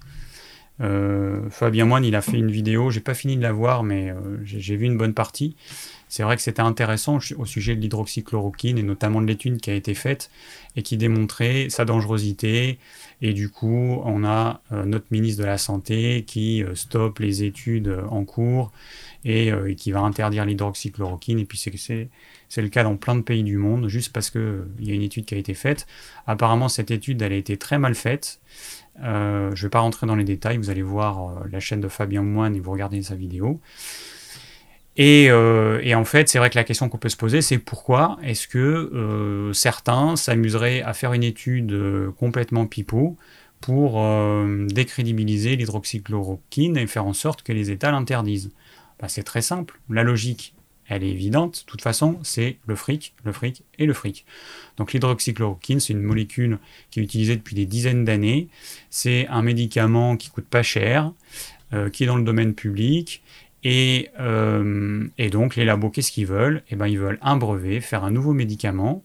Euh, 0.82 1.50
Fabien 1.50 1.86
Moine, 1.86 2.04
il 2.04 2.16
a 2.16 2.22
fait 2.22 2.38
une 2.38 2.52
vidéo, 2.52 2.92
j'ai 2.92 3.00
pas 3.00 3.14
fini 3.14 3.38
de 3.38 3.42
la 3.42 3.54
voir, 3.54 3.84
mais 3.84 4.10
euh, 4.10 4.16
j'ai 4.44 4.76
vu 4.76 4.86
une 4.86 4.98
bonne 4.98 5.14
partie. 5.14 5.56
C'est 6.08 6.24
vrai 6.24 6.36
que 6.36 6.42
c'était 6.42 6.62
intéressant 6.62 7.20
au 7.38 7.46
sujet 7.46 7.76
de 7.76 7.82
l'hydroxychloroquine 7.82 8.78
et 8.78 8.84
notamment 8.84 9.22
de 9.22 9.28
l'étude 9.28 9.60
qui 9.60 9.72
a 9.72 9.74
été 9.74 9.94
faite 9.94 10.30
et 10.76 10.84
qui 10.84 10.98
démontrait 10.98 11.68
sa 11.70 11.84
dangerosité. 11.84 12.78
Et 13.22 13.34
du 13.34 13.50
coup, 13.50 14.02
on 14.04 14.24
a 14.24 14.62
euh, 14.72 14.86
notre 14.86 15.08
ministre 15.12 15.42
de 15.42 15.48
la 15.48 15.58
Santé 15.58 16.24
qui 16.28 16.64
stoppe 16.74 17.20
les 17.20 17.44
études 17.44 17.98
en 18.10 18.24
cours 18.24 18.72
et, 19.26 19.52
qui 19.76 19.92
va 19.92 20.02
interdire 20.02 20.46
l'hydroxychloroquine. 20.46 21.40
Et 21.40 21.46
puis 21.46 21.58
c'est 21.58 22.62
le 22.62 22.70
cas 22.70 22.84
dans 22.84 22.96
plein 22.96 23.16
de 23.16 23.22
pays 23.22 23.44
du 23.44 23.58
monde, 23.58 23.88
juste 23.88 24.14
parce 24.14 24.30
qu'il 24.30 24.42
euh, 24.42 24.68
y 24.80 24.92
a 24.92 24.94
une 24.94 25.02
étude 25.02 25.26
qui 25.26 25.36
a 25.36 25.38
été 25.38 25.54
faite. 25.54 25.88
Apparemment, 26.28 26.70
cette 26.70 26.92
étude, 26.92 27.22
elle 27.22 27.34
a 27.34 27.36
été 27.36 27.58
très 27.58 27.80
mal 27.80 27.96
faite. 27.96 28.40
Euh, 29.04 29.52
je 29.56 29.62
ne 29.62 29.66
vais 29.68 29.70
pas 29.70 29.80
rentrer 29.80 30.08
dans 30.08 30.16
les 30.16 30.24
détails, 30.24 30.58
vous 30.58 30.70
allez 30.70 30.82
voir 30.82 31.30
euh, 31.30 31.48
la 31.52 31.60
chaîne 31.60 31.82
de 31.82 31.88
Fabien 31.88 32.24
Moine 32.24 32.56
et 32.56 32.60
vous 32.60 32.72
regardez 32.72 33.02
sa 33.02 33.16
vidéo. 33.16 33.60
Et, 34.98 35.30
en 35.32 36.06
fait, 36.06 36.30
c'est 36.30 36.40
vrai 36.40 36.50
que 36.50 36.56
la 36.56 36.64
question 36.64 36.88
qu'on 36.88 36.98
peut 36.98 37.10
se 37.10 37.18
poser, 37.18 37.42
c'est 37.42 37.58
pourquoi 37.58 38.18
est-ce 38.24 38.48
que 38.48 39.52
certains 39.54 40.16
s'amuseraient 40.16 40.82
à 40.84 40.94
faire 40.94 41.12
une 41.12 41.24
étude 41.24 41.78
complètement 42.18 42.66
pipeau 42.66 43.18
pour 43.60 44.02
décrédibiliser 44.70 45.58
l'hydroxychloroquine 45.58 46.78
et 46.78 46.88
faire 46.88 47.06
en 47.06 47.12
sorte 47.12 47.44
que 47.44 47.52
les 47.52 47.72
États 47.72 47.92
l'interdisent? 47.92 48.52
Bah, 49.02 49.10
C'est 49.10 49.24
très 49.24 49.42
simple. 49.42 49.82
La 49.90 50.04
logique, 50.04 50.55
elle 50.88 51.04
est 51.04 51.10
évidente. 51.10 51.64
De 51.66 51.66
toute 51.66 51.82
façon, 51.82 52.20
c'est 52.24 52.58
le 52.68 52.76
fric, 52.76 53.14
le 53.24 53.32
fric 53.32 53.64
et 53.80 53.86
le 53.86 53.94
fric. 53.94 54.26
Donc 54.78 54.94
l'hydroxychloroquine, 54.94 55.80
c'est 55.80 55.94
une 55.94 56.02
molécule 56.02 56.60
qui 56.92 57.00
est 57.00 57.04
utilisée 57.04 57.36
depuis 57.36 57.56
des 57.56 57.66
dizaines 57.66 58.06
d'années. 58.06 58.48
C'est 58.90 59.28
un 59.28 59.42
médicament 59.42 60.18
qui 60.18 60.30
coûte 60.30 60.48
pas 60.48 60.64
cher, 60.64 61.12
euh, 61.74 61.90
qui 61.90 62.04
est 62.04 62.08
dans 62.08 62.18
le 62.18 62.24
domaine 62.24 62.54
public. 62.54 63.24
Et, 63.64 64.10
euh, 64.20 65.08
donc 65.32 65.56
les 65.56 65.66
labos, 65.66 65.90
qu'est-ce 65.90 66.12
qu'ils 66.12 66.28
veulent? 66.28 66.62
Eh 66.70 66.76
ben, 66.76 66.88
ils 66.88 67.00
veulent 67.00 67.18
un 67.22 67.36
brevet, 67.36 67.82
faire 67.82 68.04
un 68.04 68.12
nouveau 68.12 68.34
médicament, 68.34 69.04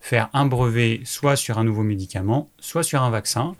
faire 0.00 0.28
un 0.34 0.44
brevet 0.44 1.00
soit 1.04 1.36
sur 1.36 1.58
un 1.58 1.64
nouveau 1.64 1.82
médicament, 1.82 2.50
soit 2.58 2.82
sur 2.82 3.02
un 3.02 3.08
vaccin, 3.08 3.56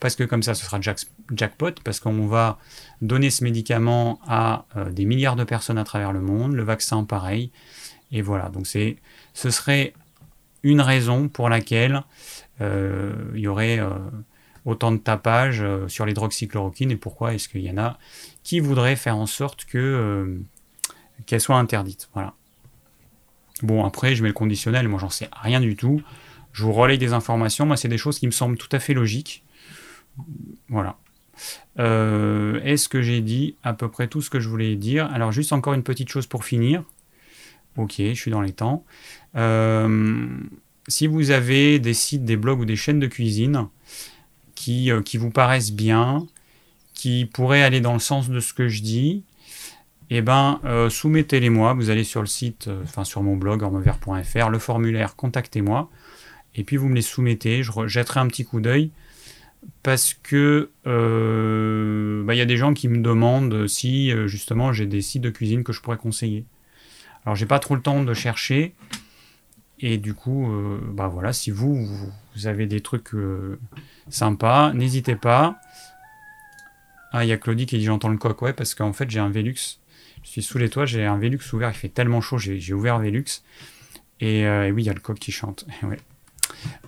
parce 0.00 0.16
que 0.16 0.24
comme 0.24 0.42
ça, 0.42 0.54
ce 0.54 0.66
sera 0.66 0.78
jackpot, 0.82 1.70
parce 1.82 2.00
qu'on 2.00 2.26
va 2.26 2.58
donner 3.02 3.30
ce 3.30 3.44
médicament 3.44 4.20
à 4.26 4.66
euh, 4.76 4.90
des 4.90 5.04
milliards 5.04 5.36
de 5.36 5.44
personnes 5.44 5.78
à 5.78 5.84
travers 5.84 6.12
le 6.12 6.20
monde, 6.20 6.54
le 6.54 6.62
vaccin 6.62 7.04
pareil, 7.04 7.50
et 8.12 8.22
voilà, 8.22 8.48
donc 8.48 8.66
c'est, 8.66 8.96
ce 9.32 9.50
serait 9.50 9.94
une 10.62 10.80
raison 10.80 11.28
pour 11.28 11.48
laquelle 11.48 12.02
euh, 12.60 13.12
il 13.34 13.40
y 13.40 13.48
aurait 13.48 13.78
euh, 13.78 13.90
autant 14.64 14.92
de 14.92 14.98
tapage 14.98 15.64
sur 15.88 16.06
l'hydroxychloroquine, 16.06 16.90
et 16.90 16.96
pourquoi 16.96 17.34
est-ce 17.34 17.48
qu'il 17.48 17.62
y 17.62 17.70
en 17.70 17.78
a 17.78 17.98
qui 18.42 18.60
voudraient 18.60 18.96
faire 18.96 19.16
en 19.16 19.26
sorte 19.26 19.64
que 19.64 20.40
qu'elle 21.26 21.40
soit 21.40 21.56
interdite, 21.56 22.08
voilà. 22.12 22.34
Bon, 23.62 23.84
après, 23.84 24.14
je 24.14 24.22
mets 24.22 24.28
le 24.28 24.34
conditionnel, 24.34 24.88
moi 24.88 24.98
j'en 24.98 25.10
sais 25.10 25.28
rien 25.32 25.60
du 25.60 25.76
tout. 25.76 26.02
Je 26.52 26.64
vous 26.64 26.72
relaye 26.72 26.98
des 26.98 27.12
informations, 27.12 27.66
moi 27.66 27.76
c'est 27.76 27.88
des 27.88 27.98
choses 27.98 28.18
qui 28.18 28.26
me 28.26 28.32
semblent 28.32 28.56
tout 28.56 28.68
à 28.72 28.80
fait 28.80 28.94
logiques. 28.94 29.44
Voilà. 30.68 30.96
Euh, 31.78 32.60
est-ce 32.64 32.88
que 32.88 33.02
j'ai 33.02 33.20
dit 33.20 33.56
à 33.62 33.72
peu 33.72 33.88
près 33.88 34.06
tout 34.06 34.22
ce 34.22 34.30
que 34.30 34.40
je 34.40 34.48
voulais 34.48 34.76
dire? 34.76 35.10
Alors 35.12 35.32
juste 35.32 35.52
encore 35.52 35.74
une 35.74 35.82
petite 35.82 36.08
chose 36.08 36.26
pour 36.26 36.44
finir. 36.44 36.82
Ok, 37.76 37.94
je 37.98 38.14
suis 38.14 38.30
dans 38.30 38.40
les 38.40 38.52
temps. 38.52 38.84
Euh, 39.36 40.28
si 40.86 41.06
vous 41.06 41.30
avez 41.30 41.78
des 41.78 41.94
sites, 41.94 42.24
des 42.24 42.36
blogs 42.36 42.60
ou 42.60 42.64
des 42.64 42.76
chaînes 42.76 43.00
de 43.00 43.06
cuisine 43.06 43.68
qui, 44.54 44.90
euh, 44.90 45.02
qui 45.02 45.16
vous 45.16 45.30
paraissent 45.30 45.72
bien, 45.72 46.26
qui 46.94 47.26
pourraient 47.26 47.62
aller 47.62 47.80
dans 47.80 47.94
le 47.94 47.98
sens 47.98 48.28
de 48.28 48.38
ce 48.38 48.54
que 48.54 48.68
je 48.68 48.82
dis, 48.82 49.24
eh 50.10 50.20
ben, 50.20 50.60
soumettez-les 50.90 51.50
moi. 51.50 51.72
Vous 51.72 51.90
allez 51.90 52.04
sur 52.04 52.20
le 52.20 52.28
site, 52.28 52.70
enfin 52.84 53.02
sur 53.02 53.22
mon 53.22 53.36
blog, 53.36 53.62
ormevert.fr, 53.62 54.48
le 54.48 54.58
formulaire 54.60 55.16
Contactez-moi, 55.16 55.90
et 56.54 56.62
puis 56.62 56.76
vous 56.76 56.88
me 56.88 56.94
les 56.94 57.02
soumettez. 57.02 57.64
Je 57.64 57.72
jetterai 57.86 58.20
un 58.20 58.28
petit 58.28 58.44
coup 58.44 58.60
d'œil 58.60 58.92
parce 59.82 60.14
que 60.14 60.70
euh, 60.86 62.24
bah, 62.24 62.34
il 62.34 62.38
y 62.38 62.40
a 62.40 62.46
des 62.46 62.56
gens 62.56 62.74
qui 62.74 62.88
me 62.88 62.98
demandent 62.98 63.66
si 63.66 64.10
euh, 64.10 64.26
justement 64.26 64.72
j'ai 64.72 64.86
des 64.86 65.02
sites 65.02 65.22
de 65.22 65.30
cuisine 65.30 65.64
que 65.64 65.72
je 65.72 65.80
pourrais 65.80 65.96
conseiller. 65.96 66.44
Alors 67.24 67.36
j'ai 67.36 67.46
pas 67.46 67.58
trop 67.58 67.74
le 67.74 67.82
temps 67.82 68.02
de 68.02 68.14
chercher 68.14 68.74
et 69.80 69.98
du 69.98 70.14
coup, 70.14 70.50
euh, 70.50 70.80
bah 70.92 71.08
voilà, 71.08 71.32
si 71.32 71.50
vous, 71.50 71.86
vous 72.34 72.46
avez 72.46 72.66
des 72.66 72.80
trucs 72.80 73.10
sympas, 74.08 74.72
n'hésitez 74.72 75.16
pas. 75.16 75.58
Ah, 77.12 77.24
il 77.24 77.28
y 77.28 77.32
a 77.32 77.36
Claudie 77.36 77.66
qui 77.66 77.78
dit 77.78 77.84
j'entends 77.84 78.08
le 78.08 78.16
coq, 78.16 78.40
ouais, 78.42 78.52
parce 78.52 78.74
qu'en 78.74 78.92
fait 78.92 79.10
j'ai 79.10 79.20
un 79.20 79.30
Velux. 79.30 79.78
Je 80.22 80.28
suis 80.28 80.42
sous 80.42 80.58
les 80.58 80.70
toits, 80.70 80.86
j'ai 80.86 81.04
un 81.04 81.18
Velux 81.18 81.52
ouvert, 81.52 81.70
il 81.70 81.76
fait 81.76 81.88
tellement 81.88 82.20
chaud, 82.20 82.38
j'ai 82.38 82.72
ouvert 82.72 82.98
Velux. 82.98 83.42
Et, 84.20 84.40
et 84.40 84.70
oui, 84.72 84.82
il 84.82 84.86
y 84.86 84.90
a 84.90 84.94
le 84.94 85.00
coq 85.00 85.18
qui 85.18 85.32
chante. 85.32 85.66
ouais. 85.82 85.98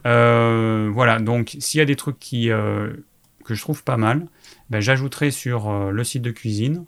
Euh, 0.06 0.90
voilà, 0.92 1.18
donc 1.18 1.56
s'il 1.58 1.78
y 1.78 1.82
a 1.82 1.84
des 1.84 1.96
trucs 1.96 2.18
qui, 2.18 2.50
euh, 2.50 2.92
que 3.44 3.54
je 3.54 3.60
trouve 3.60 3.82
pas 3.82 3.96
mal, 3.96 4.26
ben, 4.70 4.80
j'ajouterai 4.80 5.30
sur 5.30 5.68
euh, 5.68 5.90
le 5.90 6.04
site 6.04 6.22
de 6.22 6.30
cuisine 6.30 6.84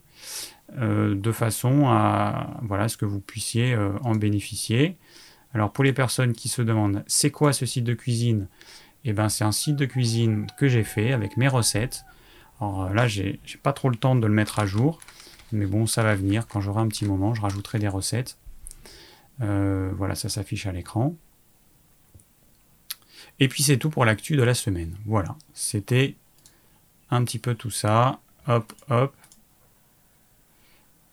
de 0.78 1.32
façon 1.32 1.86
à 1.86 2.58
voilà, 2.60 2.88
ce 2.88 2.98
que 2.98 3.06
vous 3.06 3.20
puissiez 3.20 3.74
en 4.02 4.14
bénéficier. 4.14 4.98
Alors 5.54 5.72
pour 5.72 5.82
les 5.82 5.94
personnes 5.94 6.34
qui 6.34 6.50
se 6.50 6.60
demandent 6.60 7.02
c'est 7.06 7.30
quoi 7.30 7.54
ce 7.54 7.64
site 7.64 7.84
de 7.84 7.94
cuisine? 7.94 8.48
Eh 9.06 9.14
ben 9.14 9.30
c'est 9.30 9.44
un 9.44 9.52
site 9.52 9.76
de 9.76 9.86
cuisine 9.86 10.46
que 10.58 10.68
j'ai 10.68 10.84
fait 10.84 11.14
avec 11.14 11.38
mes 11.38 11.48
recettes. 11.48 12.04
Alors 12.60 12.92
là 12.92 13.08
j'ai 13.08 13.40
pas 13.62 13.72
trop 13.72 13.88
le 13.88 13.96
temps 13.96 14.14
de 14.14 14.26
le 14.26 14.32
mettre 14.34 14.58
à 14.58 14.66
jour, 14.66 15.00
mais 15.52 15.64
bon 15.64 15.86
ça 15.86 16.02
va 16.02 16.14
venir 16.14 16.46
quand 16.46 16.60
j'aurai 16.60 16.82
un 16.82 16.88
petit 16.88 17.06
moment, 17.06 17.32
je 17.32 17.40
rajouterai 17.40 17.78
des 17.78 17.88
recettes. 17.88 18.36
voilà, 19.38 20.14
ça 20.14 20.28
s'affiche 20.28 20.66
à 20.66 20.72
l'écran. 20.72 21.16
Et 23.40 23.48
puis 23.48 23.62
c'est 23.62 23.78
tout 23.78 23.90
pour 23.90 24.04
l'actu 24.04 24.36
de 24.36 24.42
la 24.42 24.54
semaine. 24.54 24.96
Voilà, 25.06 25.36
c'était 25.54 26.16
un 27.10 27.24
petit 27.24 27.38
peu 27.38 27.54
tout 27.54 27.70
ça. 27.70 28.20
Hop, 28.46 28.72
hop. 28.88 29.14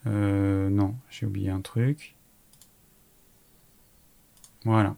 Euh, 0.08 0.70
non, 0.70 0.96
j'ai 1.10 1.26
oublié 1.26 1.50
un 1.50 1.62
truc. 1.62 2.16
Voilà. 4.64 4.96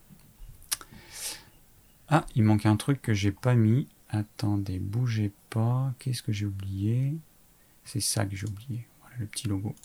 Ah, 2.10 2.26
il 2.36 2.44
manque 2.44 2.66
un 2.66 2.78
truc 2.78 3.02
que 3.02 3.14
j'ai 3.14 3.32
pas 3.32 3.56
mis. 3.56 3.88
Attendez, 4.10 4.80
bougez 4.80 5.32
pas. 5.50 5.94
Qu'est-ce 6.00 6.24
que 6.24 6.32
j'ai 6.32 6.46
oublié? 6.46 7.18
C'est 7.84 8.00
ça 8.00 8.26
que 8.26 8.36
j'ai 8.36 8.48
oublié. 8.48 8.88
Voilà 9.02 9.18
le 9.20 9.26
petit 9.26 9.48
logo. 9.48 9.76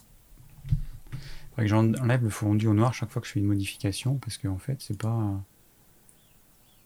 Faudrait 1.51 1.65
que 1.65 1.67
j'enlève 1.67 2.23
le 2.23 2.31
fondu 2.31 2.69
au 2.69 2.75
noir 2.75 2.95
chaque 2.95 3.11
fois 3.11 3.21
que 3.21 3.29
je 3.29 3.33
fais 3.33 3.41
une 3.41 3.47
modification 3.47 4.17
parce 4.17 4.39
qu'en 4.39 4.59
fait, 4.59 4.81
c'est 4.81 4.99
pas. 4.99 5.43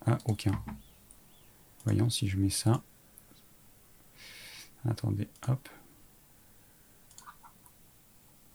Ah, 0.07 0.17
aucun. 0.25 0.53
Voyons 1.83 2.09
si 2.09 2.29
je 2.29 2.37
mets 2.37 2.49
ça. 2.49 2.81
Attendez, 4.89 5.27
hop. 5.49 5.67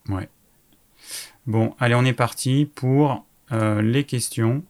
Ouais. 0.09 0.31
Bon, 1.47 1.75
allez, 1.79 1.95
on 1.95 2.05
est 2.05 2.15
parti 2.15 2.71
pour 2.75 3.27
euh, 3.53 3.83
les 3.83 4.05
questions. 4.05 4.65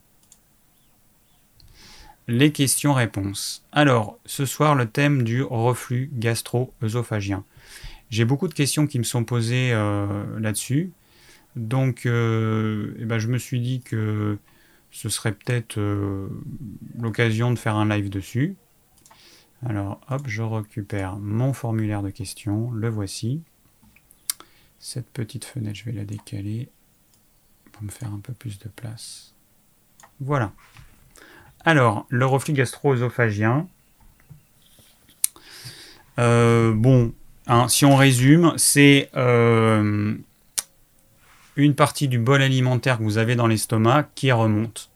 Les 2.27 2.51
questions-réponses. 2.51 3.65
Alors, 3.71 4.19
ce 4.25 4.45
soir, 4.45 4.75
le 4.75 4.85
thème 4.85 5.23
du 5.23 5.41
reflux 5.41 6.09
gastro-œsophagien. 6.13 7.45
J'ai 8.09 8.25
beaucoup 8.25 8.49
de 8.49 8.53
questions 8.53 8.87
qui 8.87 8.99
me 8.99 9.03
sont 9.03 9.23
posées 9.23 9.71
euh, 9.71 10.39
là-dessus. 10.39 10.91
Donc, 11.55 12.05
euh, 12.05 12.93
eh 12.99 13.05
ben, 13.05 13.19
je 13.19 13.27
me 13.27 13.37
suis 13.37 13.61
dit 13.61 13.81
que 13.81 14.37
ce 14.93 15.09
serait 15.09 15.33
peut-être 15.33 15.79
euh, 15.79 16.29
l'occasion 16.99 17.51
de 17.51 17.57
faire 17.57 17.75
un 17.75 17.89
live 17.89 18.09
dessus. 18.09 18.55
Alors 19.65 19.99
hop, 20.07 20.21
je 20.27 20.43
récupère 20.43 21.17
mon 21.17 21.51
formulaire 21.51 22.03
de 22.03 22.11
questions, 22.11 22.71
le 22.71 22.89
voici. 22.89 23.41
Cette 24.79 25.09
petite 25.09 25.45
fenêtre, 25.45 25.79
je 25.79 25.85
vais 25.85 25.93
la 25.93 26.05
décaler 26.05 26.69
pour 27.71 27.83
me 27.83 27.89
faire 27.89 28.13
un 28.13 28.19
peu 28.19 28.33
plus 28.33 28.59
de 28.59 28.69
place. 28.69 29.33
Voilà. 30.19 30.53
Alors, 31.65 32.05
le 32.09 32.25
reflux 32.27 32.53
gastro-œsophagien. 32.53 33.67
Euh, 36.19 36.73
bon, 36.75 37.13
hein, 37.47 37.67
si 37.67 37.85
on 37.85 37.95
résume, 37.95 38.53
c'est 38.57 39.09
euh, 39.15 40.15
une 41.55 41.75
partie 41.75 42.07
du 42.07 42.19
bol 42.19 42.41
alimentaire 42.41 42.97
que 42.97 43.03
vous 43.03 43.17
avez 43.17 43.35
dans 43.35 43.47
l'estomac 43.47 44.09
qui 44.15 44.31
remonte. 44.31 44.89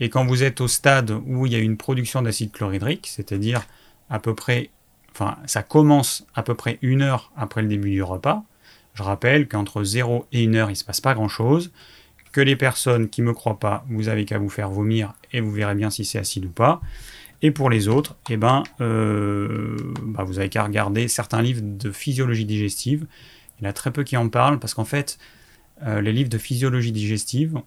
Et 0.00 0.08
quand 0.08 0.24
vous 0.24 0.42
êtes 0.42 0.60
au 0.60 0.68
stade 0.68 1.12
où 1.26 1.46
il 1.46 1.52
y 1.52 1.56
a 1.56 1.58
une 1.58 1.76
production 1.76 2.22
d'acide 2.22 2.52
chlorhydrique, 2.52 3.06
c'est-à-dire 3.06 3.62
à 4.10 4.18
peu 4.18 4.34
près, 4.34 4.70
enfin, 5.12 5.36
ça 5.46 5.62
commence 5.62 6.26
à 6.34 6.42
peu 6.42 6.54
près 6.54 6.78
une 6.82 7.02
heure 7.02 7.30
après 7.36 7.62
le 7.62 7.68
début 7.68 7.90
du 7.90 8.02
repas. 8.02 8.42
Je 8.94 9.02
rappelle 9.02 9.48
qu'entre 9.48 9.84
0 9.84 10.26
et 10.32 10.44
1 10.46 10.54
heure, 10.54 10.68
il 10.68 10.72
ne 10.72 10.76
se 10.76 10.84
passe 10.84 11.00
pas 11.00 11.14
grand-chose. 11.14 11.72
Que 12.32 12.40
les 12.40 12.56
personnes 12.56 13.08
qui 13.10 13.20
ne 13.20 13.26
me 13.26 13.32
croient 13.34 13.60
pas, 13.60 13.84
vous 13.88 14.08
avez 14.08 14.24
qu'à 14.24 14.38
vous 14.38 14.48
faire 14.48 14.70
vomir 14.70 15.12
et 15.32 15.40
vous 15.40 15.50
verrez 15.50 15.74
bien 15.74 15.90
si 15.90 16.04
c'est 16.04 16.18
acide 16.18 16.46
ou 16.46 16.50
pas. 16.50 16.80
Et 17.42 17.50
pour 17.50 17.70
les 17.70 17.88
autres, 17.88 18.16
eh 18.30 18.36
ben, 18.36 18.62
euh, 18.80 19.76
bah, 20.02 20.24
vous 20.24 20.38
avez 20.38 20.48
qu'à 20.48 20.64
regarder 20.64 21.08
certains 21.08 21.42
livres 21.42 21.60
de 21.62 21.90
physiologie 21.90 22.44
digestive. 22.44 23.06
Il 23.58 23.64
y 23.64 23.66
en 23.66 23.70
a 23.70 23.72
très 23.72 23.90
peu 23.90 24.04
qui 24.04 24.16
en 24.16 24.28
parlent 24.28 24.58
parce 24.58 24.74
qu'en 24.74 24.84
fait, 24.84 25.18
euh, 25.86 26.00
les 26.00 26.12
livres 26.12 26.30
de 26.30 26.38
physiologie 26.38 26.92
digestive, 26.92 27.60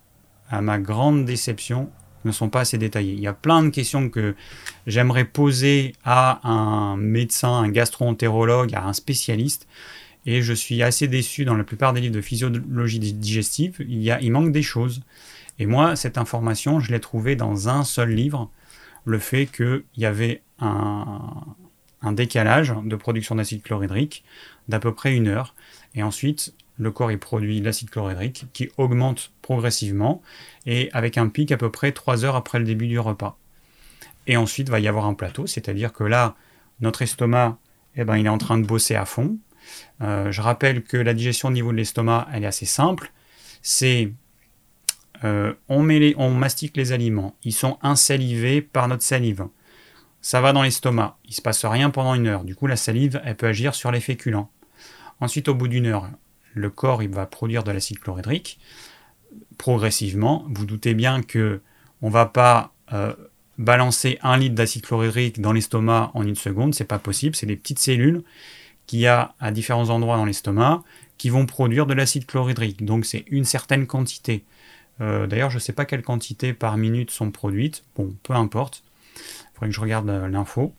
à 0.49 0.61
ma 0.61 0.79
grande 0.79 1.25
déception, 1.25 1.89
ne 2.23 2.31
sont 2.31 2.49
pas 2.49 2.61
assez 2.61 2.77
détaillés. 2.77 3.13
Il 3.13 3.19
y 3.19 3.27
a 3.27 3.33
plein 3.33 3.63
de 3.63 3.69
questions 3.69 4.09
que 4.09 4.35
j'aimerais 4.87 5.25
poser 5.25 5.93
à 6.03 6.47
un 6.47 6.97
médecin, 6.97 7.49
un 7.49 7.69
gastro-entérologue, 7.69 8.73
à 8.73 8.85
un 8.85 8.93
spécialiste. 8.93 9.67
Et 10.25 10.41
je 10.41 10.53
suis 10.53 10.81
assez 10.81 11.07
déçu 11.07 11.45
dans 11.45 11.55
la 11.55 11.63
plupart 11.63 11.93
des 11.93 12.01
livres 12.01 12.15
de 12.15 12.21
physiologie 12.21 12.99
digestive. 12.99 13.75
Il, 13.79 14.01
y 14.01 14.09
a, 14.09 14.19
manque 14.31 14.51
des 14.51 14.63
choses. 14.63 15.03
Et 15.59 15.67
moi, 15.67 15.95
cette 15.95 16.17
information, 16.17 16.79
je 16.79 16.91
l'ai 16.91 16.99
trouvée 16.99 17.35
dans 17.35 17.69
un 17.69 17.83
seul 17.83 18.09
livre. 18.09 18.49
Le 19.05 19.19
fait 19.19 19.45
qu'il 19.45 19.83
y 19.97 20.05
avait 20.05 20.41
un 20.59 22.11
décalage 22.11 22.73
de 22.83 22.95
production 22.95 23.35
d'acide 23.35 23.61
chlorhydrique 23.61 24.23
d'à 24.67 24.79
peu 24.79 24.93
près 24.93 25.15
une 25.15 25.27
heure. 25.27 25.53
Et 25.93 26.01
ensuite, 26.01 26.55
le 26.77 26.91
corps 26.91 27.11
y 27.11 27.17
produit 27.17 27.61
l'acide 27.61 27.89
chlorhydrique 27.89 28.45
qui 28.53 28.69
augmente 28.77 29.31
progressivement 29.41 30.21
et 30.65 30.89
avec 30.93 31.17
un 31.17 31.29
pic 31.29 31.51
à 31.51 31.57
peu 31.57 31.71
près 31.71 31.91
3 31.91 32.25
heures 32.25 32.35
après 32.35 32.59
le 32.59 32.65
début 32.65 32.87
du 32.87 32.99
repas. 32.99 33.37
Et 34.27 34.37
ensuite, 34.37 34.69
va 34.69 34.79
y 34.79 34.87
avoir 34.87 35.05
un 35.05 35.13
plateau, 35.13 35.47
c'est-à-dire 35.47 35.93
que 35.93 36.03
là, 36.03 36.35
notre 36.79 37.01
estomac, 37.01 37.57
eh 37.95 38.03
ben, 38.03 38.17
il 38.17 38.25
est 38.25 38.29
en 38.29 38.37
train 38.37 38.57
de 38.57 38.65
bosser 38.65 38.95
à 38.95 39.05
fond. 39.05 39.37
Euh, 40.01 40.31
je 40.31 40.41
rappelle 40.41 40.83
que 40.83 40.97
la 40.97 41.13
digestion 41.13 41.49
au 41.49 41.51
niveau 41.51 41.71
de 41.71 41.77
l'estomac, 41.77 42.27
elle 42.33 42.43
est 42.43 42.47
assez 42.47 42.65
simple. 42.65 43.11
C'est 43.61 44.11
euh, 45.23 45.53
on, 45.69 45.87
on 46.17 46.31
mastique 46.31 46.75
les 46.75 46.91
aliments, 46.91 47.35
ils 47.43 47.53
sont 47.53 47.77
insalivés 47.81 48.61
par 48.61 48.87
notre 48.87 49.03
salive. 49.03 49.47
Ça 50.21 50.41
va 50.41 50.53
dans 50.53 50.63
l'estomac, 50.63 51.17
il 51.25 51.29
ne 51.29 51.35
se 51.35 51.41
passe 51.41 51.63
rien 51.65 51.89
pendant 51.89 52.15
une 52.15 52.27
heure. 52.27 52.43
Du 52.43 52.55
coup, 52.55 52.67
la 52.67 52.75
salive, 52.75 53.21
elle 53.23 53.35
peut 53.35 53.47
agir 53.47 53.75
sur 53.75 53.91
les 53.91 53.99
féculents. 53.99 54.49
Ensuite, 55.21 55.47
au 55.47 55.55
bout 55.55 55.67
d'une 55.67 55.85
heure, 55.85 56.09
le 56.55 56.69
corps 56.71 57.03
il 57.03 57.09
va 57.09 57.27
produire 57.27 57.63
de 57.63 57.71
l'acide 57.71 57.99
chlorhydrique 57.99 58.59
progressivement. 59.57 60.45
Vous 60.49 60.65
doutez 60.65 60.93
bien 60.93 61.21
que 61.21 61.61
on 62.01 62.09
va 62.09 62.25
pas 62.25 62.73
euh, 62.93 63.13
balancer 63.57 64.19
un 64.21 64.37
litre 64.37 64.55
d'acide 64.55 64.83
chlorhydrique 64.83 65.41
dans 65.41 65.53
l'estomac 65.53 66.11
en 66.13 66.23
une 66.23 66.35
seconde, 66.35 66.75
c'est 66.75 66.85
pas 66.85 66.99
possible. 66.99 67.35
C'est 67.35 67.45
des 67.45 67.55
petites 67.55 67.79
cellules 67.79 68.23
qu'il 68.87 68.99
y 68.99 69.07
a 69.07 69.33
à 69.39 69.51
différents 69.51 69.89
endroits 69.89 70.17
dans 70.17 70.25
l'estomac 70.25 70.83
qui 71.17 71.29
vont 71.29 71.45
produire 71.45 71.85
de 71.85 71.93
l'acide 71.93 72.25
chlorhydrique. 72.25 72.83
Donc 72.85 73.05
c'est 73.05 73.25
une 73.27 73.45
certaine 73.45 73.87
quantité. 73.87 74.43
Euh, 75.01 75.27
d'ailleurs, 75.27 75.49
je 75.49 75.57
ne 75.57 75.61
sais 75.61 75.73
pas 75.73 75.85
quelle 75.85 76.03
quantité 76.03 76.53
par 76.53 76.77
minute 76.77 77.11
sont 77.11 77.31
produites. 77.31 77.83
Bon, 77.95 78.15
peu 78.23 78.33
importe. 78.33 78.83
Il 79.15 79.21
faudrait 79.53 79.69
que 79.69 79.75
je 79.75 79.81
regarde 79.81 80.09
euh, 80.09 80.27
l'info. 80.27 80.73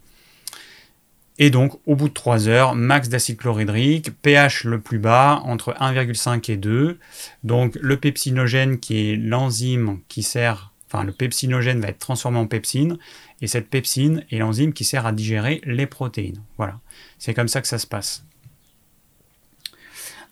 Et 1.39 1.51
donc, 1.51 1.79
au 1.87 1.97
bout 1.97 2.09
de 2.09 2.15
3 2.15 2.49
heures, 2.49 2.75
max 2.75 3.09
d'acide 3.09 3.37
chlorhydrique, 3.37 4.11
pH 4.23 4.65
le 4.65 4.81
plus 4.81 4.99
bas, 4.99 5.43
entre 5.45 5.75
1,5 5.75 6.51
et 6.51 6.57
2. 6.57 6.99
Donc, 7.45 7.77
le 7.81 7.97
pepsinogène, 7.99 8.79
qui 8.79 9.11
est 9.11 9.17
l'enzyme 9.17 10.01
qui 10.09 10.23
sert, 10.23 10.73
enfin, 10.87 11.05
le 11.05 11.13
pepsinogène 11.13 11.81
va 11.81 11.89
être 11.89 11.99
transformé 11.99 12.39
en 12.39 12.47
pepsine, 12.47 12.97
et 13.43 13.47
cette 13.49 13.69
pepsine 13.69 14.25
est 14.31 14.39
l'enzyme 14.39 14.73
qui 14.73 14.85
sert 14.85 15.05
à 15.05 15.13
digérer 15.13 15.61
les 15.65 15.87
protéines. 15.87 16.43
Voilà. 16.57 16.81
C'est 17.19 17.35
comme 17.35 17.49
ça 17.49 17.61
que 17.61 17.69
ça 17.69 17.79
se 17.79 17.87
passe. 17.87 18.25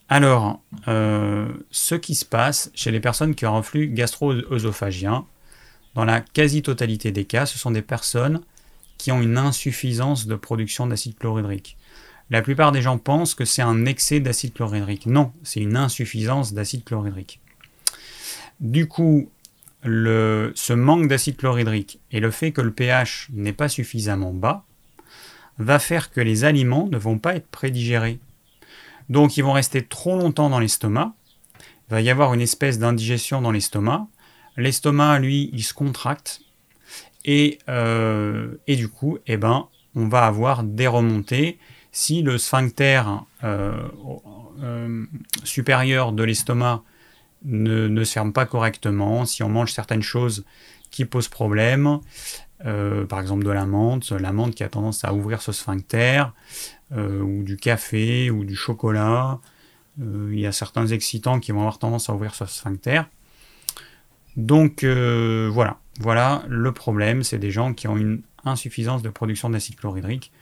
Alors, 0.09 0.63
euh, 0.89 1.49
ce 1.71 1.95
qui 1.95 2.15
se 2.15 2.25
passe 2.25 2.71
chez 2.75 2.91
les 2.91 3.01
personnes 3.01 3.35
qui 3.35 3.45
ont 3.45 3.55
un 3.55 3.59
reflux 3.59 3.89
gastro-œsophagien, 3.89 5.27
dans 5.95 6.05
la 6.05 6.21
quasi-totalité 6.21 7.13
des 7.13 7.25
cas, 7.25 7.47
ce 7.47 7.59
sont 7.59 7.71
des 7.71 7.83
personnes 7.83 8.41
qui 8.99 9.13
ont 9.13 9.21
une 9.21 9.39
insuffisance 9.39 10.27
de 10.27 10.35
production 10.35 10.87
d'acide 10.87 11.19
chlorhydrique. 11.19 11.77
La 12.31 12.43
plupart 12.43 12.73
des 12.73 12.83
gens 12.83 12.99
pensent 12.99 13.35
que 13.35 13.45
c'est 13.45 13.63
un 13.63 13.85
excès 13.85 14.21
d'acide 14.21 14.55
chlorhydrique. 14.55 15.07
Non, 15.07 15.33
c'est 15.43 15.61
une 15.61 15.77
insuffisance 15.77 16.55
d'acide 16.55 16.85
chlorhydrique. 16.85 17.41
Du 18.61 18.89
coup, 18.89 19.31
ce 19.85 20.73
manque 20.73 21.09
d'acide 21.09 21.37
chlorhydrique 21.37 22.01
et 22.11 22.21
le 22.21 22.31
fait 22.31 22.53
que 22.53 22.63
le 22.63 22.73
pH 22.73 23.29
n'est 23.33 23.53
pas 23.53 23.69
suffisamment 23.69 24.33
bas 24.33 24.65
va 25.59 25.79
faire 25.79 26.11
que 26.11 26.21
les 26.21 26.45
aliments 26.45 26.89
ne 26.89 26.99
vont 26.99 27.19
pas 27.19 27.37
être 27.37 27.49
prédigérés. 27.49 28.19
Donc 29.11 29.37
ils 29.37 29.45
vont 29.45 29.53
rester 29.53 29.85
trop 29.85 30.17
longtemps 30.17 30.49
dans 30.49 30.59
l'estomac. 30.59 31.13
Il 31.61 31.91
va 31.91 32.01
y 32.01 32.11
avoir 32.11 32.33
une 32.33 32.41
espèce 32.41 32.79
d'indigestion 32.79 33.43
dans 33.43 33.51
l'estomac. 33.51 34.07
L'estomac, 34.57 35.19
lui, 35.19 35.51
il 35.53 35.63
se 35.63 35.75
contracte. 35.75 36.41
Et, 37.25 37.59
euh, 37.69 38.55
et 38.67 38.77
du 38.77 38.89
coup, 38.89 39.19
eh 39.27 39.37
ben, 39.37 39.69
on 39.95 40.09
va 40.09 40.27
avoir 40.27 40.63
des 40.63 40.87
remontées. 40.87 41.59
Si 41.93 42.23
le 42.23 42.39
sphincter 42.39 43.03
euh, 43.45 43.89
euh, 44.63 45.07
supérieur 45.45 46.13
de 46.13 46.23
l'estomac 46.23 46.83
ne, 47.45 47.89
ne, 47.89 48.05
se 48.05 48.13
ferme 48.13 48.33
pas 48.33 48.47
correctement, 48.47 49.25
si 49.25 49.43
on 49.43 49.49
mange 49.49 49.73
certaines 49.73 50.03
choses 50.03 50.45
qui 50.91 51.05
posent 51.05 51.29
problème, 51.29 52.01
par 53.09 53.21
exemple 53.21 53.45
de 53.45 53.51
la 53.51 53.67
menthe, 53.67 54.11
la 54.13 54.33
menthe 54.33 54.55
qui 54.55 54.63
a 54.63 54.69
tendance 54.69 55.05
à 55.05 55.13
ouvrir 55.13 55.43
ce 55.43 55.51
sphincter, 55.51 56.25
ou 56.93 57.43
du 57.43 57.57
café, 57.57 58.31
ou 58.31 58.45
du 58.45 58.55
chocolat, 58.55 59.41
il 59.99 60.39
y 60.39 60.47
a 60.47 60.53
certains 60.53 60.87
excitants 60.87 61.41
qui 61.41 61.51
vont 61.51 61.61
avoir 61.61 61.79
tendance 61.79 62.09
à 62.09 62.15
ouvrir 62.15 62.35
ce 62.35 62.47
sphincter. 62.47 63.03
Donc 64.37 64.85
voilà, 64.85 65.79
voilà 66.01 66.43
le 66.49 66.73
problème, 66.73 67.23
c'est 67.23 67.39
des 67.39 67.51
gens 67.51 67.75
qui 67.75 67.89
ont 67.89 67.97
une 67.97 68.23
insuffisance 68.45 69.03
de 69.03 69.09
production 69.09 69.51
d'acide 69.51 69.77
chlorhydrique. 69.77 70.33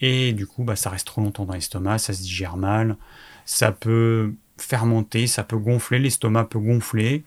Et 0.00 0.32
du 0.32 0.46
coup, 0.46 0.64
bah, 0.64 0.76
ça 0.76 0.90
reste 0.90 1.06
trop 1.06 1.20
longtemps 1.20 1.44
dans 1.44 1.54
l'estomac, 1.54 1.98
ça 1.98 2.12
se 2.12 2.22
digère 2.22 2.56
mal, 2.56 2.96
ça 3.44 3.70
peut 3.70 4.34
fermenter, 4.58 5.26
ça 5.26 5.44
peut 5.44 5.56
gonfler, 5.56 5.98
l'estomac 5.98 6.44
peut 6.44 6.58
gonfler. 6.58 7.24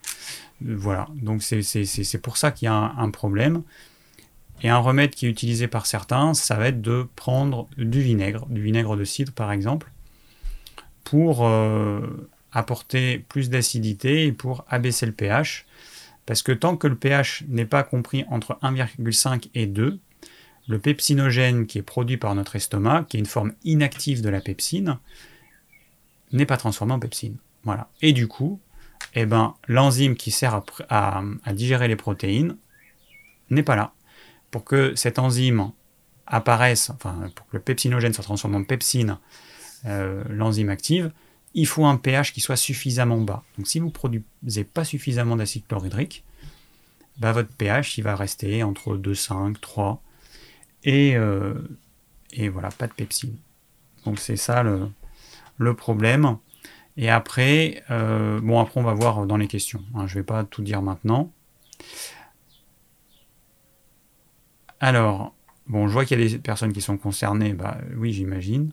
Voilà, 0.60 1.08
donc 1.14 1.42
c'est 1.42 2.22
pour 2.22 2.36
ça 2.36 2.50
qu'il 2.50 2.66
y 2.66 2.68
a 2.68 2.74
un, 2.74 3.10
problème. 3.10 3.62
Et 4.62 4.68
un 4.68 4.78
remède 4.78 5.10
qui 5.10 5.26
est 5.26 5.28
utilisé 5.28 5.68
par 5.68 5.86
certains, 5.86 6.34
ça 6.34 6.56
va 6.56 6.68
être 6.68 6.80
de 6.80 7.06
prendre 7.16 7.66
du 7.76 8.00
vinaigre, 8.00 8.46
du 8.46 8.62
vinaigre 8.62 8.96
de 8.96 9.04
cidre 9.04 9.32
par 9.32 9.52
exemple, 9.52 9.90
pour 11.04 11.46
euh, 11.46 12.28
apporter 12.52 13.18
plus 13.28 13.50
d'acidité 13.50 14.26
et 14.26 14.32
pour 14.32 14.64
abaisser 14.68 15.06
le 15.06 15.12
pH. 15.12 15.66
Parce 16.26 16.42
que 16.42 16.52
tant 16.52 16.76
que 16.76 16.88
le 16.88 16.96
pH 16.96 17.44
n'est 17.48 17.66
pas 17.66 17.84
compris 17.84 18.24
entre 18.28 18.58
1,5 18.62 19.48
et 19.54 19.66
2, 19.66 19.98
le 20.68 20.78
pepsinogène 20.78 21.66
qui 21.66 21.78
est 21.78 21.82
produit 21.82 22.16
par 22.16 22.34
notre 22.34 22.56
estomac, 22.56 23.04
qui 23.04 23.16
est 23.16 23.20
une 23.20 23.26
forme 23.26 23.52
inactive 23.64 24.20
de 24.22 24.28
la 24.28 24.40
pepsine, 24.40 24.98
n'est 26.32 26.46
pas 26.46 26.56
transformé 26.56 26.92
en 26.92 26.98
pepsine. 26.98 27.36
Voilà. 27.62 27.88
Et 28.02 28.12
du 28.12 28.26
coup, 28.26 28.60
eh 29.14 29.26
ben, 29.26 29.54
l'enzyme 29.68 30.16
qui 30.16 30.32
sert 30.32 30.62
à, 30.88 31.22
digérer 31.52 31.86
les 31.86 31.96
protéines 31.96 32.56
n'est 33.50 33.62
pas 33.62 33.76
là. 33.76 33.92
Pour 34.50 34.64
que 34.64 34.94
cette 34.96 35.18
enzyme 35.20 35.70
apparaisse, 36.26 36.90
enfin, 36.90 37.30
pour 37.34 37.46
que 37.46 37.56
le 37.56 37.62
pepsinogène 37.62 38.12
soit 38.12 38.24
transformé 38.24 38.56
en 38.56 38.64
pepsine, 38.64 39.18
euh, 39.84 40.24
l'enzyme 40.28 40.70
active, 40.70 41.12
il 41.56 41.66
faut 41.66 41.86
un 41.86 41.96
pH 41.96 42.34
qui 42.34 42.40
soit 42.40 42.56
suffisamment 42.56 43.20
bas. 43.20 43.42
Donc 43.56 43.66
si 43.66 43.80
vous 43.80 43.86
ne 43.86 43.90
produisez 43.90 44.62
pas 44.62 44.84
suffisamment 44.84 45.36
d'acide 45.36 45.66
chlorhydrique, 45.66 46.22
bah, 47.16 47.32
votre 47.32 47.48
pH 47.48 47.96
il 47.96 48.04
va 48.04 48.14
rester 48.14 48.62
entre 48.62 48.96
2,5, 48.96 49.58
3, 49.58 50.02
et, 50.84 51.16
euh, 51.16 51.54
et 52.32 52.50
voilà, 52.50 52.68
pas 52.68 52.86
de 52.86 52.92
pepsine. 52.92 53.36
Donc 54.04 54.20
c'est 54.20 54.36
ça 54.36 54.62
le, 54.62 55.74
problème. 55.74 56.36
Et 56.98 57.08
après, 57.08 57.82
euh, 57.90 58.38
bon 58.40 58.60
après 58.60 58.78
on 58.78 58.84
va 58.84 58.92
voir 58.92 59.26
dans 59.26 59.38
les 59.38 59.48
questions. 59.48 59.82
Hein, 59.94 60.06
je 60.06 60.14
ne 60.16 60.20
vais 60.20 60.26
pas 60.26 60.44
tout 60.44 60.62
dire 60.62 60.82
maintenant. 60.82 61.32
Alors, 64.78 65.34
bon, 65.66 65.88
je 65.88 65.92
vois 65.94 66.04
qu'il 66.04 66.20
y 66.20 66.22
a 66.22 66.28
des 66.28 66.38
personnes 66.38 66.74
qui 66.74 66.82
sont 66.82 66.98
concernées, 66.98 67.54
bah 67.54 67.78
oui, 67.96 68.12
j'imagine. 68.12 68.72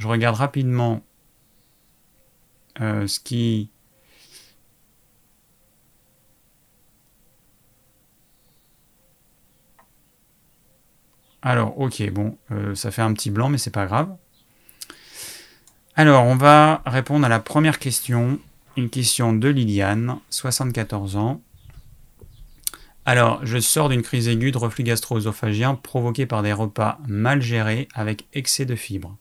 Je 0.00 0.08
regarde 0.08 0.36
rapidement 0.36 1.02
euh, 2.80 3.06
ce 3.06 3.20
qui... 3.20 3.68
Alors, 11.42 11.78
ok, 11.78 12.10
bon, 12.12 12.38
euh, 12.50 12.74
ça 12.74 12.90
fait 12.90 13.02
un 13.02 13.12
petit 13.12 13.30
blanc, 13.30 13.50
mais 13.50 13.58
c'est 13.58 13.70
pas 13.70 13.84
grave. 13.84 14.16
Alors, 15.96 16.24
on 16.24 16.36
va 16.36 16.82
répondre 16.86 17.26
à 17.26 17.28
la 17.28 17.38
première 17.38 17.78
question. 17.78 18.38
Une 18.78 18.88
question 18.88 19.34
de 19.34 19.48
Liliane, 19.48 20.18
74 20.30 21.16
ans. 21.16 21.42
Alors, 23.04 23.44
je 23.44 23.58
sors 23.58 23.90
d'une 23.90 24.00
crise 24.00 24.28
aiguë 24.28 24.52
de 24.52 24.58
reflux 24.58 24.84
gastro-œsophagien 24.84 25.74
provoquée 25.74 26.24
par 26.24 26.42
des 26.42 26.54
repas 26.54 26.98
mal 27.06 27.42
gérés 27.42 27.86
avec 27.94 28.26
excès 28.32 28.64
de 28.64 28.76
fibres. 28.76 29.18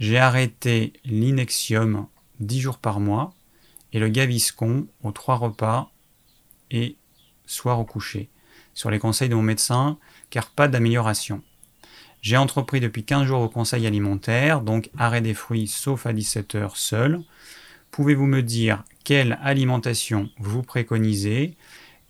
J'ai 0.00 0.16
arrêté 0.16 0.94
l'inexium 1.04 2.06
10 2.40 2.60
jours 2.60 2.78
par 2.78 3.00
mois 3.00 3.34
et 3.92 3.98
le 3.98 4.08
gaviscon 4.08 4.86
aux 5.02 5.12
trois 5.12 5.36
repas 5.36 5.92
et 6.70 6.96
soir 7.44 7.78
au 7.78 7.84
coucher, 7.84 8.30
sur 8.72 8.90
les 8.90 8.98
conseils 8.98 9.28
de 9.28 9.34
mon 9.34 9.42
médecin, 9.42 9.98
car 10.30 10.48
pas 10.50 10.68
d'amélioration. 10.68 11.42
J'ai 12.22 12.38
entrepris 12.38 12.80
depuis 12.80 13.04
15 13.04 13.26
jours 13.26 13.42
au 13.42 13.50
conseil 13.50 13.86
alimentaire, 13.86 14.62
donc 14.62 14.88
arrêt 14.96 15.20
des 15.20 15.34
fruits 15.34 15.68
sauf 15.68 16.06
à 16.06 16.14
17 16.14 16.54
heures 16.54 16.76
seul. 16.78 17.20
Pouvez-vous 17.90 18.26
me 18.26 18.42
dire 18.42 18.84
quelle 19.04 19.38
alimentation 19.42 20.30
vous 20.38 20.62
préconisez 20.62 21.58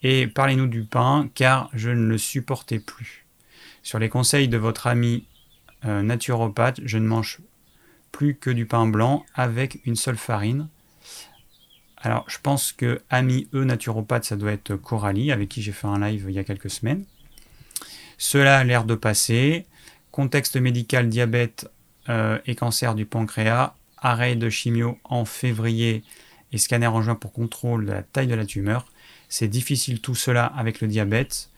et 0.05 0.29
parlez-nous 0.29 0.69
du 0.69 0.85
pain 0.85 1.29
car 1.35 1.71
je 1.73 1.91
ne 1.91 2.07
le 2.07 2.19
supportais 2.19 2.79
plus. 2.79 3.27
Sur 3.83 3.99
les 3.99 4.09
conseils 4.09 4.47
de 4.47 4.59
votre 4.59 4.87
ami 4.87 5.27
euh, 5.87 6.03
naturopathe, 6.03 6.81
je 6.85 6.99
ne 6.99 7.07
mange 7.07 7.41
plus 8.13 8.35
que 8.35 8.51
du 8.51 8.67
pain 8.67 8.87
blanc 8.87 9.25
avec 9.35 9.81
une 9.87 9.97
seule 9.97 10.17
farine. 10.17 10.69
Alors, 11.97 12.25
je 12.29 12.39
pense 12.43 12.73
que 12.73 13.03
ami 13.11 13.49
E 13.55 13.65
naturopathe, 13.65 14.25
ça 14.25 14.37
doit 14.37 14.53
être 14.53 14.75
Coralie, 14.77 15.33
avec 15.33 15.51
qui 15.51 15.63
j'ai 15.63 15.73
fait 15.73 15.87
un 15.87 16.01
live 16.01 16.27
il 16.29 16.35
y 16.35 16.39
a 16.39 16.45
quelques 16.45 16.71
semaines. 16.71 17.05
Cela 18.17 18.59
a 18.59 18.65
l'air 18.65 18.85
de 18.85 18.95
passer. 18.95 19.67
Contexte 20.11 20.57
médical, 20.57 21.09
diabète 21.09 21.71
euh, 22.09 22.39
et 22.47 22.55
cancer 22.55 22.95
du 22.95 23.07
pancréas. 23.07 23.75
Arrêt 23.99 24.35
de 24.35 24.49
chimio 24.49 24.99
en 25.05 25.27
février 25.27 26.03
et 26.53 26.59
scanner 26.59 26.87
en 26.87 27.03
juin 27.03 27.15
pour 27.15 27.33
contrôle 27.33 27.85
de 27.85 27.93
la 27.93 28.03
taille 28.03 28.27
de 28.27 28.35
la 28.35 28.47
tumeur. 28.47 28.87
C'est 29.29 29.49
difficile 29.49 30.01
tout 30.01 30.15
cela 30.15 30.47
avec 30.47 30.81
le 30.81 30.89
diabète 30.89 31.51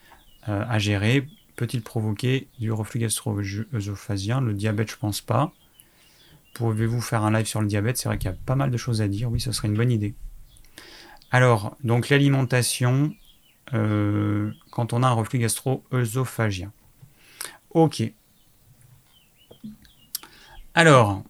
euh, 0.49 0.65
à 0.69 0.79
gérer. 0.81 1.27
Peut-il 1.55 1.83
provoquer 1.83 2.49
du 2.59 2.73
reflux 2.73 2.99
gastro-œsophagien 2.99 4.41
Le 4.41 4.55
diabète, 4.55 4.91
je 4.91 4.97
pense 4.97 5.21
pas. 5.21 5.53
Pouvez-vous 6.55 7.01
faire 7.01 7.23
un 7.23 7.33
live 7.33 7.47
sur 7.47 7.61
le 7.61 7.67
diabète? 7.67 7.97
C'est 7.97 8.09
vrai 8.09 8.19
qu'il 8.19 8.31
y 8.31 8.33
a 8.33 8.37
pas 8.45 8.57
mal 8.57 8.71
de 8.71 8.77
choses 8.77 9.01
à 9.01 9.09
dire. 9.09 9.31
Oui, 9.31 9.41
ce 9.41 9.53
serait 9.53 9.69
une 9.69 9.77
bonne 9.77 9.91
idée. 9.91 10.15
Alors, 11.31 11.77
donc 11.83 12.11
l'alimentation 12.11 13.15
euh, 13.73 14.53
quand 14.71 14.93
on 14.93 15.03
a 15.03 15.09
un 15.09 15.13
reflux 15.13 15.39
gastro-œsophagien. 15.39 16.73
Ok. 17.71 18.03
Alors, 20.75 21.23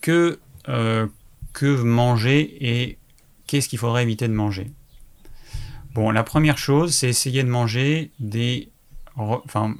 que, 0.00 0.38
euh, 0.68 1.06
que 1.52 1.82
manger 1.82 2.56
et 2.60 2.98
qu'est-ce 3.46 3.68
qu'il 3.68 3.78
faudrait 3.78 4.04
éviter 4.04 4.28
de 4.28 4.32
manger? 4.32 4.70
Bon, 5.94 6.10
la 6.10 6.22
première 6.22 6.58
chose, 6.58 6.94
c'est 6.94 7.08
essayer 7.08 7.42
de 7.42 7.48
manger 7.48 8.12
des... 8.20 8.70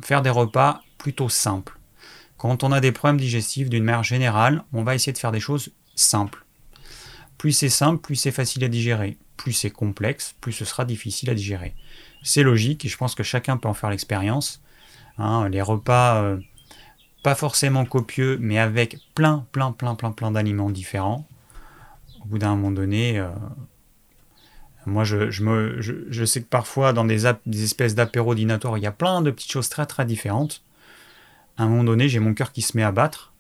Faire 0.03 0.23
des 0.23 0.31
repas 0.31 0.83
plutôt 0.97 1.29
simples. 1.29 1.76
Quand 2.37 2.65
on 2.65 2.73
a 2.73 2.81
des 2.81 2.93
problèmes 2.93 3.21
digestifs, 3.21 3.71
d'une 3.71 3.85
manière 3.85 4.03
générale, 4.03 4.65
on 4.73 4.83
va 4.83 4.95
essayer 4.95 5.13
de 5.13 5.19
faire 5.19 5.33
des 5.33 5.41
choses 5.41 5.73
simples. 5.95 6.45
Plus 7.39 7.53
c'est 7.53 7.69
simple, 7.69 8.01
plus 8.01 8.17
c'est 8.17 8.31
facile 8.31 8.65
à 8.65 8.69
digérer. 8.69 9.17
Plus 9.37 9.53
c'est 9.53 9.71
complexe, 9.71 10.35
plus 10.41 10.53
ce 10.53 10.65
sera 10.65 10.85
difficile 10.85 11.31
à 11.31 11.35
digérer. 11.35 11.75
C'est 12.23 12.43
logique 12.43 12.85
et 12.85 12.89
je 12.89 12.97
pense 12.97 13.15
que 13.15 13.23
chacun 13.23 13.57
peut 13.57 13.69
en 13.69 13.75
faire 13.75 13.91
l'expérience. 13.91 14.63
Hein, 15.19 15.49
les 15.49 15.63
repas, 15.63 16.23
euh, 16.23 16.39
pas 17.23 17.35
forcément 17.35 17.85
copieux, 17.85 18.39
mais 18.41 18.59
avec 18.59 18.99
plein, 19.15 19.47
plein, 19.53 19.73
plein, 19.73 19.95
plein, 19.95 20.13
plein 20.13 20.31
d'aliments 20.31 20.71
différents. 20.71 21.27
Au 22.23 22.27
bout 22.27 22.39
d'un 22.39 22.51
moment 22.51 22.71
donné, 22.71 23.19
euh, 23.19 23.29
moi 24.87 25.05
je, 25.05 25.31
je, 25.31 26.25
sais 26.25 26.43
que 26.43 26.49
parfois 26.49 26.93
dans 26.93 27.05
des, 27.05 27.27
espèces 27.27 27.95
d'apéros 27.95 28.35
dînatoires, 28.35 28.79
il 28.79 28.85
y 28.85 28.87
a 28.87 28.93
plein 28.93 29.23
de 29.23 29.31
petites 29.31 29.51
choses 29.51 29.69
très 29.69 29.87
très 29.87 30.05
différentes 30.05 30.63
à 31.57 31.65
un 31.65 31.69
moment 31.69 31.85
donné, 31.85 32.09
j'ai 32.09 32.19
mon 32.19 32.35
cœur 32.35 32.53
qui 32.53 32.63
se 32.63 32.77
met 32.77 32.83
à 32.83 32.93
battre, 32.93 33.33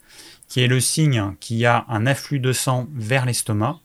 qui 0.48 0.60
est 0.60 0.68
le 0.68 0.80
signe 0.80 1.34
qu'il 1.40 1.56
y 1.56 1.66
a 1.66 1.84
un 1.88 2.06
afflux 2.06 2.38
de 2.38 2.52
sang 2.52 2.88
vers 2.94 3.26
l'estomac, 3.26 3.80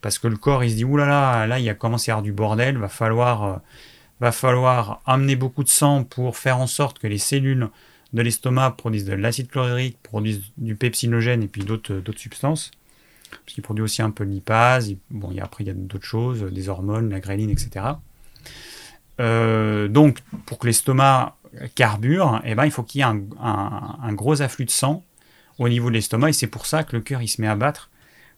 parce 0.00 0.18
que 0.18 0.28
le 0.28 0.36
corps 0.36 0.64
il 0.64 0.70
se 0.70 0.76
dit 0.76 0.84
oulala, 0.84 1.10
là 1.10 1.38
là, 1.40 1.46
là 1.46 1.58
il 1.58 1.64
y 1.64 1.68
a 1.68 1.74
commencé 1.74 2.10
à 2.10 2.12
y 2.12 2.14
avoir 2.14 2.22
du 2.22 2.32
bordel, 2.32 2.76
va 2.78 2.88
falloir, 2.88 3.44
euh, 3.44 3.56
va 4.20 4.32
falloir 4.32 5.00
amener 5.06 5.36
beaucoup 5.36 5.62
de 5.62 5.68
sang 5.68 6.04
pour 6.04 6.36
faire 6.36 6.58
en 6.58 6.66
sorte 6.66 6.98
que 6.98 7.06
les 7.06 7.18
cellules 7.18 7.68
de 8.12 8.22
l'estomac 8.22 8.72
produisent 8.72 9.04
de 9.04 9.14
l'acide 9.14 9.48
chlorhydrique, 9.48 9.98
produisent 10.02 10.42
du 10.58 10.76
pepsinogène 10.76 11.42
et 11.42 11.48
puis 11.48 11.62
d'autres, 11.62 11.94
d'autres 11.94 12.20
substances. 12.20 12.70
Parce 13.30 13.54
qu'il 13.54 13.62
produit 13.62 13.82
aussi 13.82 14.02
un 14.02 14.10
peu 14.10 14.26
de 14.26 14.30
lipase, 14.30 14.94
bon, 15.10 15.32
et 15.32 15.40
après 15.40 15.64
il 15.64 15.68
y 15.68 15.70
a 15.70 15.74
d'autres 15.74 16.04
choses, 16.04 16.42
des 16.42 16.68
hormones, 16.68 17.08
la 17.08 17.20
gréline, 17.20 17.48
etc. 17.48 17.86
Euh, 19.20 19.88
donc, 19.88 20.20
pour 20.46 20.58
que 20.58 20.66
l'estomac 20.66 21.36
carbure, 21.74 22.40
eh 22.44 22.54
ben, 22.54 22.64
il 22.64 22.70
faut 22.70 22.82
qu'il 22.82 23.00
y 23.00 23.02
ait 23.02 23.06
un, 23.06 24.12
gros 24.12 24.42
afflux 24.42 24.64
de 24.64 24.70
sang 24.70 25.04
au 25.58 25.68
niveau 25.68 25.88
de 25.88 25.94
l'estomac, 25.94 26.30
et 26.30 26.32
c'est 26.32 26.46
pour 26.46 26.66
ça 26.66 26.82
que 26.84 26.96
le 26.96 27.02
cœur 27.02 27.22
il 27.22 27.28
se 27.28 27.40
met 27.40 27.48
à 27.48 27.56
battre. 27.56 27.90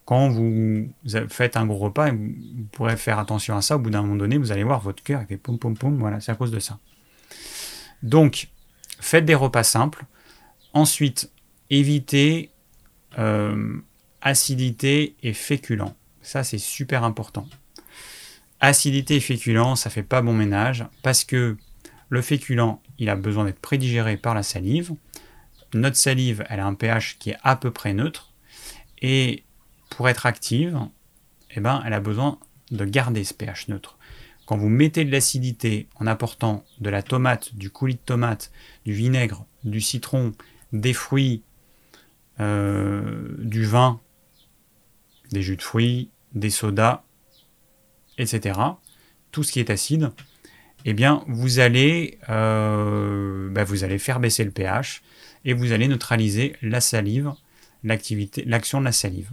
Quand 0.04 0.28
vous 0.28 0.92
faites 1.28 1.56
un 1.56 1.64
gros 1.66 1.78
repas, 1.78 2.10
vous, 2.10 2.34
pourrez 2.72 2.96
faire 2.96 3.18
attention 3.18 3.56
à 3.56 3.62
ça, 3.62 3.76
au 3.76 3.78
bout 3.78 3.90
d'un 3.90 4.02
moment 4.02 4.16
donné, 4.16 4.36
vous 4.36 4.52
allez 4.52 4.64
voir 4.64 4.80
votre 4.80 5.02
cœur, 5.02 5.22
il 5.22 5.26
fait 5.26 5.36
poum 5.36 5.58
poum 5.58 5.76
poum, 5.76 5.98
voilà, 5.98 6.20
c'est 6.20 6.32
à 6.32 6.34
cause 6.34 6.50
de 6.50 6.58
ça. 6.58 6.78
Donc, 8.02 8.48
faites 9.00 9.24
des 9.24 9.34
repas 9.34 9.62
simples. 9.62 10.04
Ensuite, 10.74 11.30
évitez 11.70 12.50
euh, 13.18 13.78
acidité 14.20 15.14
et 15.22 15.32
féculent. 15.32 15.94
Ça, 16.20 16.42
c'est 16.42 16.58
super 16.58 17.04
important. 17.04 17.46
Acidité 18.60 19.16
et 19.16 19.20
féculent, 19.20 19.76
ça 19.76 19.88
fait 19.88 20.02
pas 20.02 20.20
bon 20.20 20.32
ménage 20.32 20.84
parce 21.02 21.24
que 21.24 21.56
le 22.14 22.22
féculent, 22.22 22.78
il 22.98 23.10
a 23.10 23.16
besoin 23.16 23.44
d'être 23.44 23.60
prédigéré 23.60 24.16
par 24.16 24.34
la 24.34 24.42
salive. 24.42 24.94
Notre 25.74 25.96
salive, 25.96 26.44
elle 26.48 26.60
a 26.60 26.66
un 26.66 26.74
pH 26.74 27.18
qui 27.18 27.30
est 27.30 27.36
à 27.42 27.56
peu 27.56 27.70
près 27.70 27.92
neutre. 27.92 28.32
Et 29.02 29.42
pour 29.90 30.08
être 30.08 30.24
active, 30.24 30.78
eh 31.54 31.60
ben, 31.60 31.82
elle 31.84 31.92
a 31.92 32.00
besoin 32.00 32.38
de 32.70 32.84
garder 32.84 33.24
ce 33.24 33.34
pH 33.34 33.68
neutre. 33.68 33.98
Quand 34.46 34.56
vous 34.56 34.68
mettez 34.68 35.04
de 35.04 35.10
l'acidité 35.10 35.88
en 35.96 36.06
apportant 36.06 36.64
de 36.80 36.90
la 36.90 37.02
tomate, 37.02 37.54
du 37.54 37.70
coulis 37.70 37.94
de 37.94 38.00
tomate, 38.00 38.52
du 38.84 38.92
vinaigre, 38.92 39.46
du 39.64 39.80
citron, 39.80 40.32
des 40.72 40.92
fruits, 40.92 41.42
euh, 42.40 43.34
du 43.38 43.64
vin, 43.64 44.00
des 45.32 45.42
jus 45.42 45.56
de 45.56 45.62
fruits, 45.62 46.10
des 46.34 46.50
sodas, 46.50 47.02
etc., 48.18 48.60
tout 49.32 49.42
ce 49.42 49.50
qui 49.50 49.60
est 49.60 49.70
acide, 49.70 50.12
eh 50.84 50.92
bien, 50.92 51.24
vous 51.28 51.60
allez, 51.60 52.18
euh, 52.28 53.48
bah, 53.50 53.64
vous 53.64 53.84
allez 53.84 53.98
faire 53.98 54.20
baisser 54.20 54.44
le 54.44 54.50
pH 54.50 55.02
et 55.44 55.54
vous 55.54 55.72
allez 55.72 55.88
neutraliser 55.88 56.56
la 56.62 56.80
salive, 56.80 57.32
l'action 57.82 58.80
de 58.80 58.84
la 58.84 58.92
salive. 58.92 59.30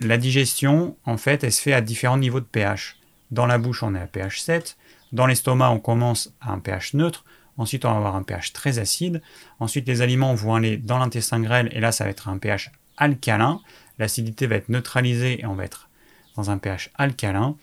La 0.00 0.16
digestion, 0.16 0.96
en 1.04 1.16
fait, 1.16 1.48
se 1.50 1.60
fait 1.60 1.72
à 1.72 1.80
différents 1.80 2.18
niveaux 2.18 2.40
de 2.40 2.46
pH. 2.46 2.96
Dans 3.30 3.46
la 3.46 3.58
bouche, 3.58 3.82
on 3.82 3.94
est 3.94 4.00
à 4.00 4.06
pH 4.06 4.40
7. 4.40 4.76
Dans 5.12 5.26
l'estomac, 5.26 5.70
on 5.70 5.78
commence 5.78 6.32
à 6.40 6.52
un 6.52 6.58
pH 6.58 6.94
neutre. 6.94 7.24
Ensuite, 7.56 7.84
on 7.84 7.90
va 7.90 7.96
avoir 7.98 8.16
un 8.16 8.22
pH 8.22 8.52
très 8.52 8.78
acide. 8.78 9.20
Ensuite, 9.58 9.86
les 9.86 10.00
aliments 10.00 10.34
vont 10.34 10.54
aller 10.54 10.78
dans 10.78 10.98
l'intestin 10.98 11.40
grêle 11.40 11.68
et 11.72 11.80
là, 11.80 11.92
ça 11.92 12.04
va 12.04 12.10
être 12.10 12.28
un 12.28 12.38
pH 12.38 12.72
alcalin. 12.96 13.60
L'acidité 13.98 14.46
va 14.46 14.56
être 14.56 14.68
neutralisée 14.68 15.40
et 15.40 15.46
on 15.46 15.54
va 15.54 15.64
être 15.64 15.90
dans 16.36 16.50
un 16.50 16.58
pH 16.58 16.90
alcalin. 16.94 17.56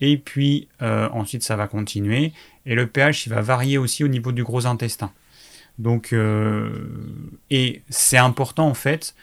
Et 0.00 0.16
puis 0.18 0.68
euh, 0.82 1.08
ensuite, 1.10 1.42
ça 1.42 1.56
va 1.56 1.68
continuer. 1.68 2.32
Et 2.64 2.74
le 2.74 2.86
pH, 2.86 3.26
il 3.26 3.30
va 3.30 3.40
varier 3.40 3.78
aussi 3.78 4.04
au 4.04 4.08
niveau 4.08 4.32
du 4.32 4.44
gros 4.44 4.66
intestin. 4.66 5.12
Donc, 5.78 6.12
euh, 6.12 6.70
et 7.50 7.82
c'est 7.88 8.16
important 8.16 8.68
en 8.68 8.74
fait 8.74 9.14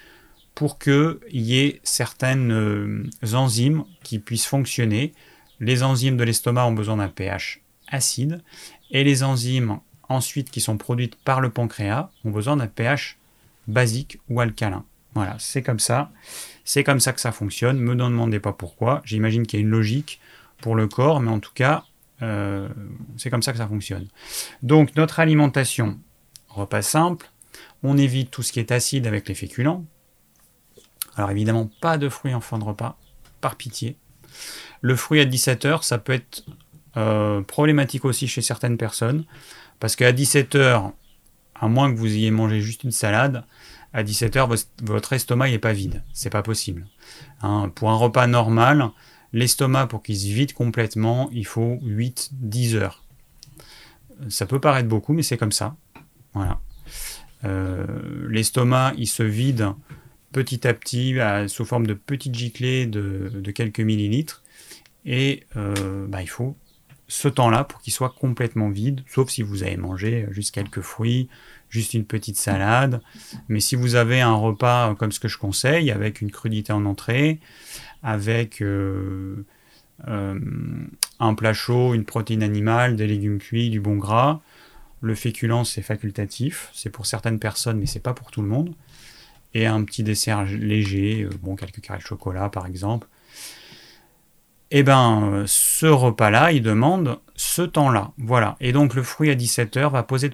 pour 0.55 0.77
qu'il 0.77 1.17
y 1.31 1.59
ait 1.59 1.79
certaines 1.83 2.51
euh, 2.51 3.03
enzymes 3.33 3.85
qui 4.03 4.19
puissent 4.19 4.45
fonctionner. 4.45 5.13
Les 5.59 5.83
enzymes 5.83 6.17
de 6.17 6.23
l'estomac 6.23 6.65
ont 6.65 6.73
besoin 6.73 6.97
d'un 6.97 7.07
pH 7.07 7.61
acide 7.87 8.41
et 8.91 9.03
les 9.03 9.23
enzymes 9.23 9.79
ensuite 10.09 10.51
qui 10.51 10.61
sont 10.61 10.77
produites 10.77 11.15
par 11.15 11.41
le 11.41 11.49
pancréas 11.49 12.09
ont 12.25 12.31
besoin 12.31 12.57
d'un 12.57 12.67
pH 12.67 13.17
basique 13.67 14.19
ou 14.29 14.41
alcalin. 14.41 14.83
Voilà, 15.15 15.35
c'est 15.39 15.61
comme 15.61 15.79
ça. 15.79 16.11
C'est 16.65 16.83
comme 16.83 16.99
ça 16.99 17.13
que 17.13 17.21
ça 17.21 17.31
fonctionne. 17.31 17.79
Me 17.79 17.95
demandez 17.95 18.39
pas 18.39 18.53
pourquoi. 18.53 19.01
J'imagine 19.05 19.45
qu'il 19.45 19.59
y 19.59 19.61
a 19.61 19.65
une 19.65 19.71
logique 19.71 20.19
le 20.71 20.87
corps, 20.87 21.19
mais 21.19 21.29
en 21.29 21.39
tout 21.39 21.51
cas, 21.53 21.83
euh, 22.21 22.69
c'est 23.17 23.29
comme 23.29 23.41
ça 23.41 23.51
que 23.51 23.57
ça 23.57 23.67
fonctionne. 23.67 24.07
Donc 24.61 24.95
notre 24.95 25.19
alimentation, 25.19 25.99
repas 26.49 26.81
simple, 26.81 27.29
on 27.83 27.97
évite 27.97 28.31
tout 28.31 28.43
ce 28.43 28.51
qui 28.51 28.59
est 28.59 28.71
acide 28.71 29.07
avec 29.07 29.27
les 29.27 29.35
féculents. 29.35 29.85
Alors 31.15 31.31
évidemment, 31.31 31.69
pas 31.81 31.97
de 31.97 32.09
fruits 32.09 32.33
en 32.33 32.41
fin 32.41 32.57
de 32.57 32.63
repas, 32.63 32.97
par 33.41 33.55
pitié. 33.55 33.97
Le 34.81 34.95
fruit 34.95 35.19
à 35.19 35.25
17h, 35.25 35.83
ça 35.83 35.97
peut 35.97 36.13
être 36.13 36.45
euh, 36.97 37.41
problématique 37.41 38.05
aussi 38.05 38.27
chez 38.27 38.41
certaines 38.41 38.77
personnes, 38.77 39.25
parce 39.79 39.95
qu'à 39.95 40.11
17h, 40.11 40.91
à 41.55 41.67
moins 41.67 41.91
que 41.93 41.97
vous 41.97 42.07
ayez 42.07 42.31
mangé 42.31 42.61
juste 42.61 42.83
une 42.83 42.91
salade, 42.91 43.45
à 43.93 44.03
17h, 44.03 44.65
votre 44.81 45.13
estomac 45.13 45.49
n'est 45.49 45.59
pas 45.59 45.73
vide. 45.73 46.03
C'est 46.13 46.31
pas 46.31 46.41
possible. 46.41 46.87
Hein, 47.41 47.71
pour 47.75 47.91
un 47.91 47.95
repas 47.95 48.25
normal, 48.25 48.89
L'estomac, 49.33 49.87
pour 49.87 50.03
qu'il 50.03 50.17
se 50.17 50.27
vide 50.27 50.53
complètement, 50.53 51.29
il 51.31 51.45
faut 51.45 51.79
8-10 51.83 52.75
heures. 52.75 53.03
Ça 54.29 54.45
peut 54.45 54.59
paraître 54.59 54.87
beaucoup, 54.87 55.13
mais 55.13 55.23
c'est 55.23 55.37
comme 55.37 55.51
ça. 55.51 55.75
Voilà. 56.33 56.61
Euh, 57.43 57.85
l'estomac, 58.29 58.93
il 58.97 59.07
se 59.07 59.23
vide 59.23 59.69
petit 60.31 60.67
à 60.67 60.73
petit 60.73 61.15
sous 61.47 61.65
forme 61.65 61.87
de 61.87 61.93
petites 61.93 62.35
giclées 62.35 62.85
de, 62.85 63.51
quelques 63.51 63.79
millilitres. 63.79 64.43
Et 65.05 65.43
euh, 65.57 66.05
bah, 66.07 66.21
il 66.21 66.29
faut 66.29 66.55
ce 67.07 67.27
temps-là 67.27 67.63
pour 67.63 67.81
qu'il 67.81 67.91
soit 67.93 68.13
complètement 68.17 68.69
vide, 68.69 69.03
sauf 69.07 69.29
si 69.29 69.41
vous 69.41 69.63
avez 69.63 69.77
mangé 69.77 70.25
juste 70.31 70.53
quelques 70.53 70.81
fruits, 70.81 71.27
juste 71.69 71.93
une 71.93 72.05
petite 72.05 72.37
salade. 72.37 73.01
Mais 73.49 73.59
si 73.59 73.75
vous 73.75 73.95
avez 73.95 74.21
un 74.21 74.33
repas 74.33 74.95
comme 74.95 75.11
ce 75.11 75.19
que 75.19 75.27
je 75.27 75.37
conseille, 75.37 75.91
avec 75.91 76.21
une 76.21 76.31
crudité 76.31 76.71
en 76.71 76.85
entrée, 76.85 77.39
avec 78.03 78.61
euh, 78.61 79.45
euh, 80.07 80.39
un 81.19 81.33
plat 81.33 81.53
chaud, 81.53 81.93
une 81.93 82.03
protéine 82.03 82.43
animale, 82.43 82.95
des 82.97 83.07
légumes 83.07 83.39
cuits, 83.39 83.69
du 83.69 83.79
bon 83.79 83.95
gras. 83.95 84.41
Le 85.01 85.15
féculent, 85.15 85.65
c'est 85.65 85.81
facultatif, 85.81 86.69
c'est 86.73 86.89
pour 86.89 87.05
certaines 87.05 87.39
personnes, 87.39 87.79
mais 87.79 87.85
c'est 87.85 87.99
pas 87.99 88.13
pour 88.13 88.29
tout 88.29 88.41
le 88.41 88.47
monde. 88.47 88.75
Et 89.53 89.65
un 89.65 89.83
petit 89.83 90.03
dessert 90.03 90.43
léger, 90.43 91.23
euh, 91.23 91.29
bon, 91.41 91.55
quelques 91.55 91.81
carrés 91.81 91.99
de 91.99 92.03
chocolat 92.03 92.49
par 92.49 92.67
exemple. 92.67 93.07
Eh 94.75 94.81
ben, 94.81 95.43
ce 95.45 95.85
repas-là, 95.85 96.51
il 96.51 96.63
demande 96.63 97.19
ce 97.35 97.61
temps-là. 97.61 98.11
Voilà. 98.17 98.57
Et 98.59 98.71
donc, 98.71 98.95
le 98.95 99.03
fruit 99.03 99.29
à 99.29 99.35
17h 99.35 99.91
va 99.91 100.01
poser 100.01 100.31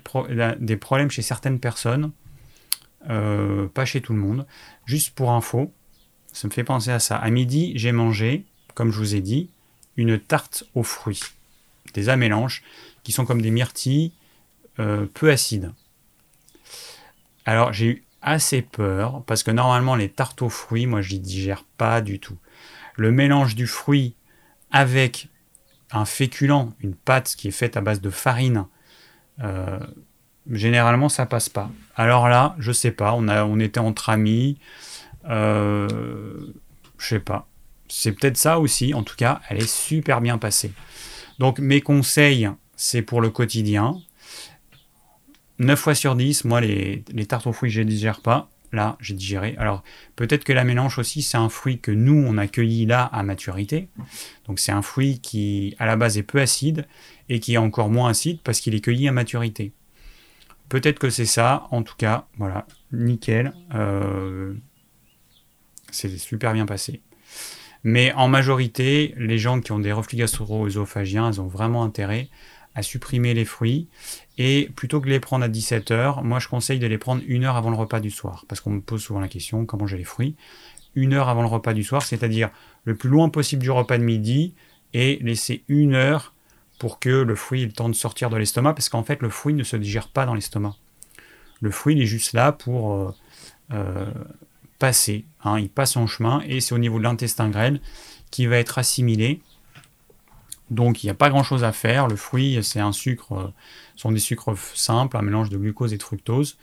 des 0.59 0.77
problèmes 0.77 1.11
chez 1.11 1.21
certaines 1.21 1.59
personnes, 1.59 2.11
pas 3.05 3.83
chez 3.83 3.99
tout 3.99 4.13
le 4.13 4.19
monde. 4.19 4.47
Juste 4.85 5.13
pour 5.13 5.31
info, 5.31 5.73
ça 6.31 6.47
me 6.47 6.53
fait 6.53 6.63
penser 6.63 6.91
à 6.91 6.99
ça. 6.99 7.17
À 7.17 7.29
midi, 7.29 7.73
j'ai 7.75 7.91
mangé, 7.91 8.45
comme 8.73 8.91
je 8.91 8.97
vous 8.97 9.15
ai 9.15 9.21
dit, 9.21 9.49
une 9.97 10.19
tarte 10.19 10.63
aux 10.75 10.83
fruits. 10.83 11.21
Des 11.93 12.09
amélanges 12.09 12.63
qui 13.03 13.11
sont 13.11 13.25
comme 13.25 13.41
des 13.41 13.51
myrtilles 13.51 14.11
euh, 14.79 15.05
peu 15.13 15.29
acides. 15.31 15.73
Alors 17.45 17.73
j'ai 17.73 17.85
eu 17.85 18.03
assez 18.21 18.61
peur 18.61 19.23
parce 19.25 19.43
que 19.43 19.51
normalement 19.51 19.95
les 19.95 20.09
tartes 20.09 20.41
aux 20.41 20.49
fruits, 20.49 20.85
moi 20.85 21.01
je 21.01 21.09
les 21.09 21.19
digère 21.19 21.65
pas 21.77 22.01
du 22.01 22.19
tout. 22.19 22.37
Le 22.95 23.11
mélange 23.11 23.55
du 23.55 23.65
fruit 23.65 24.13
avec 24.71 25.29
un 25.91 26.05
féculent, 26.05 26.69
une 26.79 26.95
pâte 26.95 27.35
qui 27.35 27.47
est 27.47 27.51
faite 27.51 27.75
à 27.75 27.81
base 27.81 28.01
de 28.01 28.09
farine, 28.09 28.65
euh, 29.41 29.79
généralement 30.51 31.09
ça 31.09 31.25
passe 31.25 31.49
pas. 31.49 31.71
Alors 31.95 32.29
là, 32.29 32.55
je 32.59 32.71
sais 32.71 32.91
pas, 32.91 33.13
on 33.13 33.59
était 33.59 33.79
entre 33.79 34.09
amis, 34.09 34.57
euh, 35.27 36.53
je 36.97 37.07
sais 37.07 37.19
pas. 37.19 37.47
C'est 37.87 38.11
peut-être 38.11 38.37
ça 38.37 38.59
aussi. 38.59 38.93
En 38.93 39.03
tout 39.03 39.15
cas, 39.15 39.41
elle 39.49 39.57
est 39.57 39.69
super 39.69 40.21
bien 40.21 40.37
passée. 40.37 40.71
Donc 41.39 41.59
mes 41.59 41.81
conseils, 41.81 42.49
c'est 42.75 43.01
pour 43.01 43.21
le 43.21 43.29
quotidien. 43.29 43.97
9 45.59 45.77
fois 45.77 45.95
sur 45.95 46.15
10, 46.15 46.45
moi 46.45 46.61
les, 46.61 47.03
tartes 47.27 47.47
aux 47.47 47.53
fruits, 47.53 47.69
je 47.69 47.81
ne 47.81 47.89
digère 47.89 48.21
pas. 48.21 48.49
Là, 48.71 48.97
j'ai 49.01 49.15
digéré. 49.15 49.55
Alors, 49.57 49.83
peut-être 50.15 50.43
que 50.43 50.53
la 50.53 50.63
mélange 50.63 50.99
aussi, 50.99 51.23
c'est 51.23 51.37
un 51.37 51.49
fruit 51.49 51.79
que 51.79 51.91
nous, 51.91 52.13
on 52.13 52.37
a 52.37 52.45
cueilli 52.47 52.85
là 52.85 53.03
à 53.03 53.23
maturité. 53.23 53.89
Donc, 54.45 54.59
c'est 54.59 54.71
un 54.71 54.83
fruit 54.83 55.19
qui, 55.21 55.75
à 55.79 55.87
la 55.87 55.95
base, 55.95 56.19
est 56.19 56.23
peu 56.23 56.39
acide 56.39 56.85
et 57.29 57.39
qui 57.39 57.55
est 57.55 57.57
encore 57.57 57.89
moins 57.89 58.11
acide 58.11 58.39
parce 58.43 58.59
qu'il 58.59 58.75
est 58.75 58.79
cueilli 58.79 59.07
à 59.07 59.11
maturité. 59.11 59.73
Peut-être 60.69 60.99
que 60.99 61.09
c'est 61.09 61.25
ça. 61.25 61.67
En 61.71 61.81
tout 61.81 61.95
cas, 61.97 62.27
voilà, 62.37 62.67
nickel. 62.91 63.53
Euh, 63.73 64.53
c'est 65.91 66.17
super 66.17 66.53
bien 66.53 66.65
passé. 66.65 67.01
Mais 67.83 68.11
en 68.13 68.27
majorité, 68.27 69.13
les 69.17 69.37
gens 69.37 69.61
qui 69.61 69.71
ont 69.71 69.79
des 69.79 69.91
reflux 69.91 70.17
gastro-œsophagiens, 70.17 71.31
ils 71.31 71.39
ont 71.39 71.47
vraiment 71.47 71.83
intérêt 71.83 72.29
à 72.75 72.81
supprimer 72.81 73.33
les 73.33 73.45
fruits. 73.45 73.87
Et 74.37 74.69
plutôt 74.75 74.99
que 74.99 75.05
de 75.05 75.11
les 75.11 75.19
prendre 75.19 75.45
à 75.45 75.49
17h, 75.49 76.23
moi 76.23 76.39
je 76.39 76.47
conseille 76.47 76.79
de 76.79 76.87
les 76.87 76.97
prendre 76.97 77.21
une 77.27 77.45
heure 77.45 77.55
avant 77.55 77.69
le 77.69 77.75
repas 77.75 77.99
du 77.99 78.11
soir. 78.11 78.45
Parce 78.47 78.61
qu'on 78.61 78.71
me 78.71 78.81
pose 78.81 79.01
souvent 79.01 79.19
la 79.19 79.27
question, 79.27 79.65
comment 79.65 79.87
j'ai 79.87 79.97
les 79.97 80.03
fruits? 80.03 80.35
Une 80.95 81.13
heure 81.13 81.29
avant 81.29 81.41
le 81.41 81.47
repas 81.47 81.73
du 81.73 81.83
soir, 81.83 82.03
c'est-à-dire 82.03 82.49
le 82.83 82.95
plus 82.95 83.09
loin 83.09 83.29
possible 83.29 83.61
du 83.61 83.71
repas 83.71 83.97
de 83.97 84.03
midi 84.03 84.53
et 84.93 85.19
laisser 85.21 85.63
une 85.67 85.93
heure 85.93 86.33
pour 86.79 86.99
que 86.99 87.09
le 87.09 87.35
fruit 87.35 87.63
ait 87.63 87.65
le 87.65 87.89
de 87.89 87.93
sortir 87.93 88.29
de 88.29 88.37
l'estomac. 88.37 88.73
Parce 88.73 88.89
qu'en 88.89 89.03
fait, 89.03 89.21
le 89.21 89.29
fruit 89.29 89.53
ne 89.53 89.63
se 89.63 89.75
digère 89.75 90.07
pas 90.07 90.25
dans 90.25 90.33
l'estomac. 90.33 90.75
Le 91.61 91.71
fruit, 91.71 91.95
il 91.95 92.01
est 92.01 92.07
juste 92.07 92.33
là 92.33 92.53
pour 92.53 92.93
euh, 92.93 93.13
euh, 93.73 94.05
passer. 94.79 95.25
Hein, 95.43 95.59
il 95.59 95.69
passe 95.69 95.91
son 95.91 96.07
chemin 96.07 96.41
et 96.47 96.61
c'est 96.61 96.73
au 96.73 96.79
niveau 96.79 96.97
de 96.97 97.03
l'intestin 97.03 97.49
grêle 97.49 97.79
qui 98.31 98.45
va 98.45 98.57
être 98.57 98.77
assimilé 98.77 99.41
Donc 100.69 101.03
il 101.03 101.07
n'y 101.07 101.11
a 101.11 101.15
pas 101.15 101.29
grand 101.29 101.43
chose 101.43 101.63
à 101.63 101.71
faire. 101.71 102.07
Le 102.07 102.15
fruit, 102.15 102.59
c'est 102.63 102.79
un 102.79 102.91
sucre, 102.91 103.53
sont 103.95 104.11
des 104.11 104.19
sucres 104.19 104.57
simples, 104.75 105.17
un 105.17 105.21
mélange 105.21 105.49
de 105.49 105.57
glucose 105.57 105.93
et 105.93 105.97
de 105.97 106.03
fructose. 106.03 106.57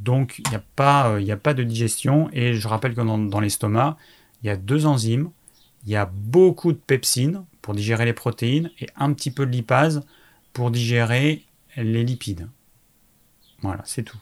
Donc 0.00 0.38
il 0.38 0.50
n'y 0.50 0.56
a, 0.56 0.62
pas, 0.76 1.16
a 1.16 1.36
pas 1.36 1.54
de 1.54 1.62
digestion. 1.62 2.28
Et 2.32 2.54
je 2.54 2.68
rappelle 2.68 2.94
que 2.94 3.00
dans, 3.00 3.40
l'estomac, 3.40 3.96
il 4.42 4.46
y 4.46 4.50
a 4.50 4.56
deux 4.56 4.86
enzymes. 4.86 5.30
Il 5.86 5.92
y 5.92 5.96
a 5.96 6.06
beaucoup 6.06 6.72
de 6.72 6.78
pepsine 6.78 7.44
pour 7.62 7.74
digérer 7.74 8.04
les 8.04 8.12
protéines 8.12 8.70
et 8.80 8.88
un 8.96 9.12
petit 9.12 9.30
peu 9.30 9.46
de 9.46 9.52
lipase 9.52 10.04
pour 10.52 10.70
digérer 10.70 11.44
les 11.76 12.02
lipides. 12.04 12.48
Voilà, 13.62 13.82
c'est 13.84 14.02
tout. 14.02 14.18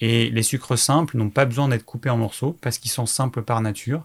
Et 0.00 0.28
les 0.28 0.42
sucres 0.42 0.78
simples 0.78 1.16
n'ont 1.16 1.30
pas 1.30 1.46
besoin 1.46 1.68
d'être 1.68 1.84
coupés 1.84 2.10
en 2.10 2.18
morceaux 2.18 2.56
parce 2.60 2.78
qu'ils 2.78 2.90
sont 2.90 3.06
simples 3.06 3.42
par 3.42 3.60
nature 3.62 4.04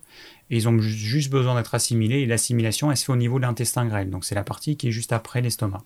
et 0.50 0.56
ils 0.56 0.70
ont 0.70 0.80
juste 0.80 1.30
besoin 1.30 1.56
d'être 1.56 1.76
assimilés 1.76 2.20
et 2.20 2.26
l'assimilation 2.26 2.92
elle 2.92 2.98
se 2.98 3.06
fait 3.06 3.12
au 3.12 3.18
niveau 3.18 3.40
de 3.40 3.44
l'intestin 3.44 3.86
grêle. 3.86 4.10
Donc 4.10 4.24
c'est 4.24 4.36
la 4.36 4.44
partie 4.44 4.78
qui 4.78 4.88
est 4.88 4.92
juste 4.92 5.12
après 5.12 5.42
l'estomac. 5.42 5.84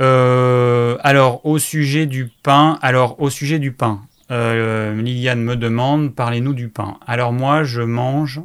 Euh, 0.00 0.98
alors 1.00 1.46
au 1.46 1.58
sujet 1.60 2.06
du 2.06 2.26
pain, 2.42 2.78
alors 2.82 3.20
au 3.20 3.30
sujet 3.30 3.60
du 3.60 3.70
pain, 3.70 4.02
euh, 4.32 5.00
Liliane 5.00 5.40
me 5.40 5.54
demande 5.54 6.12
parlez-nous 6.12 6.54
du 6.54 6.68
pain. 6.68 6.98
Alors 7.06 7.32
moi 7.32 7.62
je 7.62 7.82
mange 7.82 8.40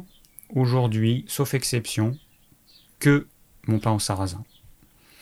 aujourd'hui, 0.54 1.24
sauf 1.26 1.54
exception, 1.54 2.16
que 3.00 3.26
mon 3.66 3.80
pain 3.80 3.90
au 3.90 3.98
sarrasin. 3.98 4.44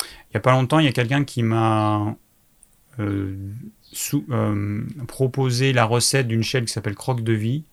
Il 0.00 0.34
n'y 0.34 0.38
a 0.38 0.40
pas 0.40 0.52
longtemps, 0.52 0.78
il 0.78 0.84
y 0.84 0.88
a 0.88 0.92
quelqu'un 0.92 1.24
qui 1.24 1.42
m'a 1.42 2.14
euh, 2.98 3.34
euh, 4.30 4.82
proposer 5.06 5.72
la 5.72 5.84
recette 5.84 6.28
d'une 6.28 6.42
chaîne 6.42 6.64
qui 6.64 6.72
s'appelle 6.72 6.94
Croque 6.94 7.22
de 7.22 7.32
Vie, 7.32 7.64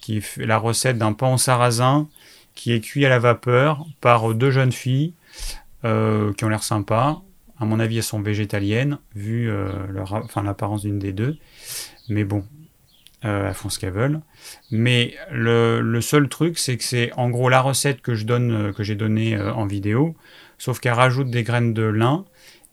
qui 0.00 0.20
fait 0.20 0.46
la 0.46 0.58
recette 0.58 0.98
d'un 0.98 1.12
pain 1.12 1.28
en 1.28 1.36
sarrasin 1.36 2.08
qui 2.54 2.72
est 2.72 2.80
cuit 2.80 3.06
à 3.06 3.08
la 3.08 3.18
vapeur 3.18 3.86
par 4.00 4.34
deux 4.34 4.50
jeunes 4.50 4.72
filles 4.72 5.14
euh, 5.84 6.32
qui 6.34 6.44
ont 6.44 6.48
l'air 6.48 6.62
sympas. 6.62 7.22
À 7.58 7.64
mon 7.64 7.78
avis, 7.78 7.98
elles 7.98 8.02
sont 8.02 8.20
végétaliennes, 8.20 8.98
vu 9.14 9.50
leur, 9.90 10.14
enfin, 10.14 10.42
l'apparence 10.42 10.82
d'une 10.82 10.98
des 10.98 11.12
deux. 11.12 11.36
Mais 12.08 12.24
bon, 12.24 12.44
elles 13.20 13.52
font 13.52 13.68
ce 13.68 13.78
qu'elles 13.78 13.92
veulent. 13.92 14.20
Mais 14.70 15.14
le, 15.30 15.80
le 15.80 16.00
seul 16.00 16.28
truc, 16.30 16.58
c'est 16.58 16.78
que 16.78 16.84
c'est 16.84 17.12
en 17.18 17.28
gros 17.28 17.50
la 17.50 17.60
recette 17.60 18.00
que 18.00 18.14
je 18.14 18.24
donne, 18.24 18.72
que 18.72 18.82
j'ai 18.82 18.94
donnée 18.94 19.38
en 19.38 19.66
vidéo, 19.66 20.16
sauf 20.56 20.80
qu'elles 20.80 20.94
rajoutent 20.94 21.30
des 21.30 21.42
graines 21.42 21.74
de 21.74 21.82
lin 21.82 22.24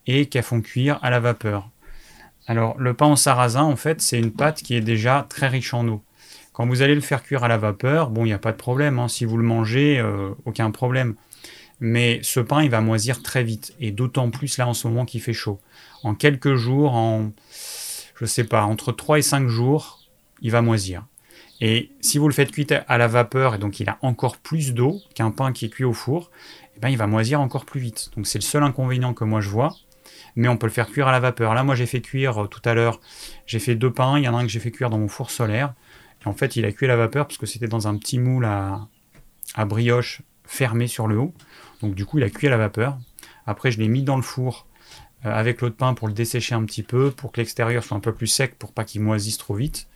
et 0.07 0.27
qu'elles 0.27 0.43
font 0.43 0.61
cuire 0.61 0.99
à 1.01 1.09
la 1.09 1.19
vapeur. 1.19 1.69
Alors, 2.47 2.77
le 2.79 2.93
pain 2.93 3.07
en 3.07 3.17
sarrasin, 3.17 3.63
en 3.63 3.75
fait, 3.75 4.01
c'est 4.01 4.17
une 4.17 4.31
pâte 4.31 4.63
qui 4.63 4.73
est 4.73 4.81
déjà 4.81 5.27
très 5.29 5.47
riche 5.47 5.73
en 5.73 5.87
eau. 5.87 6.01
Quand 6.53 6.65
vous 6.65 6.81
allez 6.81 6.95
le 6.95 7.01
faire 7.01 7.21
cuire 7.21 7.43
à 7.43 7.49
la 7.49 7.57
vapeur, 7.57 8.09
bon, 8.09 8.23
il 8.23 8.29
n'y 8.29 8.33
a 8.33 8.39
pas 8.39 8.53
de 8.53 8.57
problème. 8.57 8.97
Hein. 8.99 9.09
Si 9.09 9.25
vous 9.25 9.37
le 9.37 9.43
mangez, 9.43 9.99
euh, 9.99 10.29
aucun 10.45 10.71
problème. 10.71 11.15
Mais 11.81 12.19
ce 12.23 12.39
pain, 12.39 12.63
il 12.63 12.69
va 12.69 12.81
moisir 12.81 13.21
très 13.21 13.43
vite. 13.43 13.75
Et 13.79 13.91
d'autant 13.91 14.31
plus 14.31 14.57
là 14.57 14.67
en 14.67 14.73
ce 14.73 14.87
moment 14.87 15.05
qu'il 15.05 15.21
fait 15.21 15.33
chaud. 15.33 15.59
En 16.03 16.15
quelques 16.15 16.55
jours, 16.55 16.95
en, 16.95 17.31
je 18.15 18.25
sais 18.25 18.45
pas, 18.45 18.63
entre 18.63 18.91
3 18.91 19.19
et 19.19 19.21
5 19.21 19.47
jours, 19.49 19.99
il 20.41 20.51
va 20.51 20.61
moisir. 20.61 21.05
Et 21.59 21.91
si 22.01 22.17
vous 22.17 22.27
le 22.27 22.33
faites 22.33 22.51
cuire 22.51 22.83
à 22.87 22.97
la 22.97 23.07
vapeur, 23.07 23.55
et 23.55 23.57
donc 23.57 23.79
il 23.79 23.89
a 23.89 23.97
encore 24.01 24.37
plus 24.37 24.73
d'eau 24.73 25.01
qu'un 25.15 25.31
pain 25.31 25.51
qui 25.51 25.65
est 25.65 25.69
cuit 25.69 25.83
au 25.83 25.93
four, 25.93 26.31
eh 26.75 26.79
ben, 26.79 26.89
il 26.89 26.97
va 26.97 27.07
moisir 27.07 27.41
encore 27.41 27.65
plus 27.65 27.79
vite. 27.79 28.11
Donc 28.15 28.25
c'est 28.25 28.39
le 28.39 28.43
seul 28.43 28.63
inconvénient 28.63 29.13
que 29.13 29.23
moi 29.23 29.41
je 29.41 29.49
vois 29.49 29.75
mais 30.37 30.47
on 30.47 30.55
peut 30.55 30.67
le 30.67 30.71
faire 30.71 30.87
cuire 30.87 31.07
à 31.07 31.11
la 31.11 31.19
vapeur. 31.19 31.53
Là, 31.55 31.63
moi, 31.63 31.75
j'ai 31.75 31.87
fait 31.87 31.99
cuire 31.99 32.43
euh, 32.43 32.47
tout 32.47 32.61
à 32.63 32.73
l'heure, 32.73 33.01
j'ai 33.45 33.59
fait 33.59 33.75
deux 33.75 33.91
pains, 33.91 34.17
il 34.17 34.23
y 34.23 34.27
en 34.29 34.37
a 34.37 34.39
un 34.39 34.43
que 34.43 34.51
j'ai 34.51 34.59
fait 34.59 34.71
cuire 34.71 34.89
dans 34.89 34.99
mon 34.99 35.09
four 35.09 35.31
solaire, 35.31 35.73
et 36.23 36.27
en 36.27 36.33
fait, 36.33 36.55
il 36.55 36.63
a 36.63 36.71
cuit 36.71 36.85
à 36.85 36.89
la 36.89 36.95
vapeur 36.95 37.27
parce 37.27 37.37
que 37.37 37.45
c'était 37.45 37.67
dans 37.67 37.87
un 37.87 37.97
petit 37.97 38.19
moule 38.19 38.45
à, 38.45 38.87
brioche 39.65 40.21
fermé 40.45 40.87
sur 40.87 41.07
le 41.07 41.17
haut, 41.17 41.33
donc 41.81 41.95
du 41.95 42.05
coup, 42.05 42.19
il 42.19 42.23
a 42.23 42.29
cuit 42.29 42.47
à 42.47 42.51
la 42.51 42.57
vapeur. 42.57 42.97
Après, 43.47 43.71
je 43.71 43.79
l'ai 43.79 43.87
mis 43.87 44.03
dans 44.03 44.15
le 44.15 44.21
four 44.21 44.67
euh, 45.25 45.31
avec 45.33 45.61
l'eau 45.61 45.69
de 45.69 45.73
pain 45.73 45.95
pour 45.95 46.07
le 46.07 46.13
dessécher 46.13 46.53
un 46.53 46.63
petit 46.65 46.83
peu, 46.83 47.09
pour 47.09 47.31
que 47.31 47.41
l'extérieur 47.41 47.83
soit 47.83 47.97
un 47.97 48.01
peu 48.01 48.13
plus 48.13 48.27
sec, 48.27 48.57
pour 48.59 48.71
pas 48.71 48.83
qu'il 48.83 49.01
moisisse 49.01 49.37
trop 49.37 49.55
vite. 49.55 49.87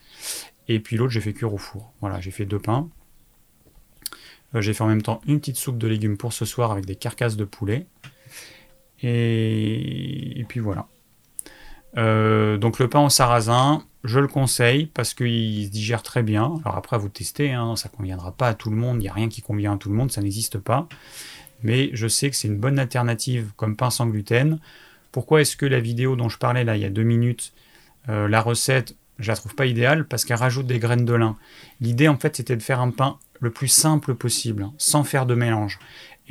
Et 0.67 0.79
puis 0.79 0.97
l'autre, 0.97 1.11
j'ai 1.11 1.21
fait 1.21 1.33
cuire 1.33 1.53
au 1.53 1.57
four. 1.57 1.93
Voilà, 2.01 2.19
j'ai 2.19 2.31
fait 2.31 2.45
deux 2.45 2.59
pains. 2.59 2.89
Euh, 4.55 4.61
j'ai 4.61 4.73
fait 4.73 4.83
en 4.83 4.87
même 4.87 5.01
temps 5.01 5.21
une 5.27 5.39
petite 5.39 5.57
soupe 5.57 5.77
de 5.77 5.87
légumes 5.87 6.17
pour 6.17 6.33
ce 6.33 6.45
soir 6.45 6.71
avec 6.71 6.85
des 6.85 6.95
carcasses 6.95 7.37
de 7.37 7.45
poulet. 7.45 7.85
Et, 9.03 10.45
puis 10.47 10.59
voilà. 10.59 10.87
Euh, 11.97 12.57
donc 12.57 12.79
le 12.79 12.87
pain 12.87 12.99
en 12.99 13.09
sarrasin, 13.09 13.83
je 14.03 14.19
le 14.19 14.27
conseille 14.27 14.85
parce 14.85 15.13
qu'il 15.13 15.65
se 15.65 15.69
digère 15.69 16.03
très 16.03 16.23
bien. 16.23 16.59
Alors 16.63 16.77
après, 16.77 16.97
vous 16.97 17.09
testez, 17.09 17.51
hein, 17.51 17.75
ça 17.75 17.89
ne 17.89 17.97
conviendra 17.97 18.31
pas 18.31 18.49
à 18.49 18.53
tout 18.53 18.69
le 18.69 18.75
monde, 18.75 18.97
il 18.97 19.01
n'y 19.01 19.09
a 19.09 19.13
rien 19.13 19.29
qui 19.29 19.41
convient 19.41 19.73
à 19.73 19.77
tout 19.77 19.89
le 19.89 19.95
monde, 19.95 20.11
ça 20.11 20.21
n'existe 20.21 20.57
pas. 20.57 20.87
Mais 21.63 21.89
je 21.93 22.07
sais 22.07 22.29
que 22.29 22.35
c'est 22.35 22.47
une 22.47 22.57
bonne 22.57 22.79
alternative 22.79 23.51
comme 23.55 23.75
pain 23.75 23.89
sans 23.89 24.07
gluten. 24.07 24.59
Pourquoi 25.11 25.41
est-ce 25.41 25.57
que 25.57 25.65
la 25.65 25.79
vidéo 25.79 26.15
dont 26.15 26.29
je 26.29 26.37
parlais 26.37 26.63
là 26.63 26.75
il 26.75 26.81
y 26.81 26.85
a 26.85 26.89
deux 26.89 27.03
minutes, 27.03 27.53
euh, 28.09 28.27
la 28.27 28.41
recette, 28.41 28.95
je 29.19 29.27
la 29.27 29.35
trouve 29.35 29.55
pas 29.55 29.65
idéale? 29.65 30.07
Parce 30.07 30.25
qu'elle 30.25 30.37
rajoute 30.37 30.65
des 30.65 30.79
graines 30.79 31.05
de 31.05 31.13
lin. 31.13 31.35
L'idée 31.81 32.07
en 32.07 32.17
fait 32.17 32.35
c'était 32.35 32.55
de 32.55 32.63
faire 32.63 32.79
un 32.79 32.91
pain 32.91 33.17
le 33.39 33.49
plus 33.49 33.67
simple 33.67 34.15
possible, 34.15 34.69
sans 34.77 35.03
faire 35.03 35.25
de 35.25 35.35
mélange. 35.35 35.79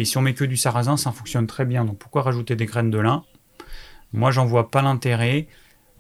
Et 0.00 0.06
si 0.06 0.16
on 0.16 0.22
met 0.22 0.32
que 0.32 0.46
du 0.46 0.56
sarrasin, 0.56 0.96
ça 0.96 1.12
fonctionne 1.12 1.46
très 1.46 1.66
bien. 1.66 1.84
Donc 1.84 1.98
pourquoi 1.98 2.22
rajouter 2.22 2.56
des 2.56 2.64
graines 2.64 2.90
de 2.90 2.96
lin? 2.96 3.22
Moi, 4.14 4.30
j'en 4.30 4.46
vois 4.46 4.70
pas 4.70 4.80
l'intérêt. 4.80 5.46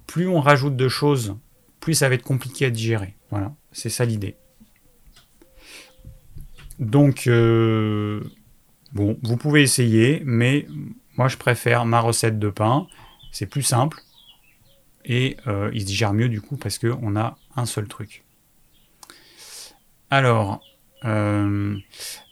Plus 0.06 0.26
on 0.26 0.40
rajoute 0.40 0.74
de 0.74 0.88
choses, 0.88 1.36
plus 1.80 1.92
ça 1.92 2.08
va 2.08 2.14
être 2.14 2.22
compliqué 2.22 2.64
à 2.64 2.70
digérer. 2.70 3.14
Voilà, 3.30 3.52
c'est 3.72 3.90
ça 3.90 4.06
l'idée. 4.06 4.36
Donc, 6.78 7.26
euh, 7.26 8.22
bon, 8.94 9.18
vous 9.22 9.36
pouvez 9.36 9.60
essayer, 9.60 10.22
mais 10.24 10.66
moi, 11.18 11.28
je 11.28 11.36
préfère 11.36 11.84
ma 11.84 12.00
recette 12.00 12.38
de 12.38 12.48
pain. 12.48 12.86
C'est 13.32 13.44
plus 13.44 13.62
simple 13.62 14.00
et 15.04 15.36
euh, 15.46 15.70
il 15.74 15.82
se 15.82 15.86
digère 15.86 16.14
mieux 16.14 16.30
du 16.30 16.40
coup 16.40 16.56
parce 16.56 16.78
qu'on 16.78 17.16
a 17.16 17.36
un 17.54 17.66
seul 17.66 17.86
truc. 17.86 18.24
Alors, 20.08 20.62
euh, 21.04 21.76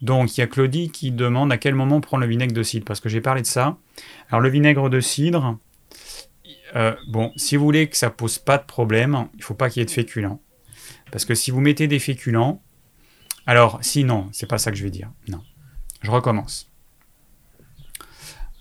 donc 0.02 0.37
il 0.37 0.40
y 0.40 0.44
a 0.44 0.46
Claudie 0.46 0.90
qui 0.90 1.11
demande 1.11 1.52
à 1.52 1.59
quel 1.59 1.74
moment 1.74 2.00
prendre 2.00 2.22
le 2.22 2.28
vinaigre 2.28 2.52
de 2.52 2.62
cidre, 2.62 2.85
parce 2.85 3.00
que 3.00 3.09
j'ai 3.09 3.20
parlé 3.20 3.42
de 3.42 3.46
ça. 3.46 3.76
Alors 4.28 4.40
le 4.40 4.48
vinaigre 4.48 4.90
de 4.90 5.00
cidre, 5.00 5.59
euh, 6.76 6.94
bon, 7.09 7.33
si 7.37 7.57
vous 7.57 7.64
voulez 7.64 7.88
que 7.88 7.96
ça 7.96 8.11
pose 8.11 8.38
pas 8.38 8.59
de 8.59 8.64
problème, 8.64 9.28
il 9.37 9.42
faut 9.42 9.54
pas 9.54 9.70
qu'il 9.70 9.81
y 9.81 9.83
ait 9.83 9.87
de 9.87 9.90
féculents. 9.90 10.40
Parce 11.11 11.24
que 11.24 11.35
si 11.35 11.50
vous 11.50 11.61
mettez 11.61 11.87
des 11.87 11.98
féculents, 11.98 12.62
alors 13.46 13.78
si 13.81 14.04
non, 14.04 14.28
c'est 14.33 14.48
pas 14.48 14.59
ça 14.59 14.70
que 14.70 14.76
je 14.76 14.85
vais 14.85 14.90
dire. 14.90 15.11
Non, 15.28 15.42
je 16.02 16.11
recommence. 16.11 16.70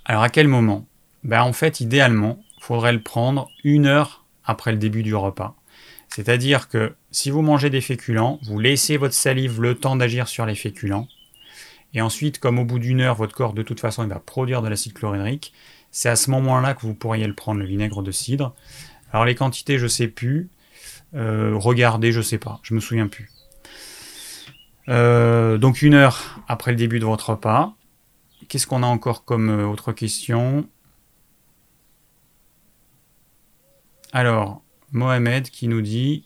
Alors 0.05 0.23
à 0.23 0.29
quel 0.29 0.47
moment? 0.47 0.87
Ben 1.23 1.41
en 1.41 1.51
fait, 1.51 1.81
idéalement, 1.81 2.39
il 2.57 2.63
faudrait 2.63 2.93
le 2.93 3.01
prendre 3.01 3.49
une 3.63 3.85
heure 3.85 4.25
après 4.45 4.71
le 4.71 4.77
début 4.77 5.03
du 5.03 5.13
repas. 5.13 5.55
C'est-à-dire 6.09 6.67
que 6.67 6.95
si 7.11 7.29
vous 7.29 7.41
mangez 7.41 7.69
des 7.69 7.81
féculents, 7.81 8.39
vous 8.43 8.59
laissez 8.59 8.97
votre 8.97 9.13
salive 9.13 9.61
le 9.61 9.75
temps 9.75 9.95
d'agir 9.95 10.27
sur 10.27 10.45
les 10.45 10.55
féculents. 10.55 11.07
Et 11.93 12.01
ensuite, 12.01 12.39
comme 12.39 12.59
au 12.59 12.65
bout 12.65 12.79
d'une 12.79 13.01
heure, 13.01 13.15
votre 13.15 13.35
corps 13.35 13.53
de 13.53 13.63
toute 13.63 13.79
façon 13.79 14.03
il 14.03 14.09
va 14.09 14.19
produire 14.19 14.61
de 14.61 14.67
l'acide 14.67 14.93
chlorhydrique, 14.93 15.53
c'est 15.91 16.09
à 16.09 16.15
ce 16.15 16.29
moment-là 16.31 16.73
que 16.73 16.81
vous 16.81 16.93
pourriez 16.93 17.27
le 17.27 17.33
prendre, 17.33 17.59
le 17.59 17.65
vinaigre 17.65 18.03
de 18.03 18.11
cidre. 18.11 18.53
Alors 19.11 19.25
les 19.25 19.35
quantités, 19.35 19.77
je 19.77 19.83
ne 19.83 19.89
sais 19.89 20.07
plus. 20.07 20.49
Euh, 21.15 21.53
regardez, 21.55 22.11
je 22.11 22.19
ne 22.19 22.23
sais 22.23 22.37
pas, 22.37 22.59
je 22.63 22.73
me 22.73 22.79
souviens 22.79 23.07
plus. 23.07 23.31
Euh, 24.89 25.57
donc 25.57 25.81
une 25.81 25.93
heure 25.93 26.39
après 26.47 26.71
le 26.71 26.77
début 26.77 26.99
de 26.99 27.05
votre 27.05 27.31
repas. 27.31 27.73
Qu'est-ce 28.47 28.67
qu'on 28.67 28.83
a 28.83 28.87
encore 28.87 29.25
comme 29.25 29.49
euh, 29.49 29.65
autre 29.65 29.91
question? 29.91 30.67
Alors, 34.13 34.61
Mohamed 34.91 35.49
qui 35.49 35.67
nous 35.67 35.81
dit 35.81 36.23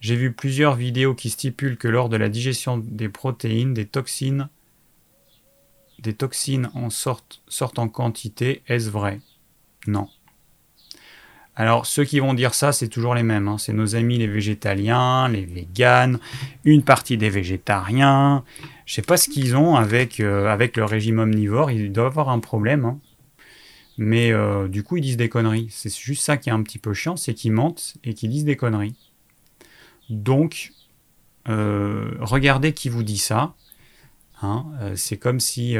J'ai 0.00 0.16
vu 0.16 0.32
plusieurs 0.32 0.74
vidéos 0.74 1.14
qui 1.14 1.30
stipulent 1.30 1.76
que 1.76 1.88
lors 1.88 2.08
de 2.08 2.16
la 2.16 2.28
digestion 2.28 2.78
des 2.78 3.08
protéines, 3.08 3.74
des 3.74 3.86
toxines, 3.86 4.48
des 5.98 6.14
toxines 6.14 6.70
en 6.74 6.90
sortent, 6.90 7.42
sortent 7.48 7.78
en 7.78 7.88
quantité. 7.88 8.62
Est-ce 8.68 8.90
vrai? 8.90 9.20
Non. 9.86 10.08
Alors, 11.56 11.86
ceux 11.86 12.04
qui 12.04 12.20
vont 12.20 12.34
dire 12.34 12.54
ça, 12.54 12.70
c'est 12.70 12.86
toujours 12.86 13.16
les 13.16 13.24
mêmes. 13.24 13.48
Hein. 13.48 13.58
C'est 13.58 13.72
nos 13.72 13.96
amis 13.96 14.16
les 14.16 14.28
végétaliens, 14.28 15.28
les 15.28 15.44
véganes, 15.44 16.20
une 16.64 16.84
partie 16.84 17.16
des 17.16 17.30
végétariens. 17.30 18.44
Je 18.86 18.94
sais 18.94 19.02
pas 19.02 19.16
ce 19.16 19.28
qu'ils 19.28 19.56
ont 19.56 19.74
avec, 19.74 20.20
euh, 20.20 20.46
avec 20.46 20.76
le 20.76 20.84
régime 20.84 21.18
omnivore. 21.18 21.72
Ils 21.72 21.90
doivent 21.90 22.06
avoir 22.06 22.28
un 22.28 22.38
problème. 22.38 22.84
Hein. 22.84 22.98
Mais 23.98 24.30
euh, 24.30 24.68
du 24.68 24.84
coup, 24.84 24.96
ils 24.96 25.02
disent 25.02 25.16
des 25.16 25.28
conneries. 25.28 25.66
C'est 25.70 25.94
juste 25.94 26.22
ça 26.22 26.36
qui 26.36 26.48
est 26.48 26.52
un 26.52 26.62
petit 26.62 26.78
peu 26.78 26.94
chiant, 26.94 27.16
c'est 27.16 27.34
qu'ils 27.34 27.52
mentent 27.52 27.96
et 28.04 28.14
qu'ils 28.14 28.30
disent 28.30 28.44
des 28.44 28.56
conneries. 28.56 28.94
Donc, 30.08 30.72
euh, 31.48 32.12
regardez 32.20 32.72
qui 32.72 32.88
vous 32.88 33.02
dit 33.02 33.18
ça. 33.18 33.54
Hein. 34.40 34.66
Euh, 34.80 34.94
c'est 34.94 35.16
comme 35.16 35.40
si 35.40 35.76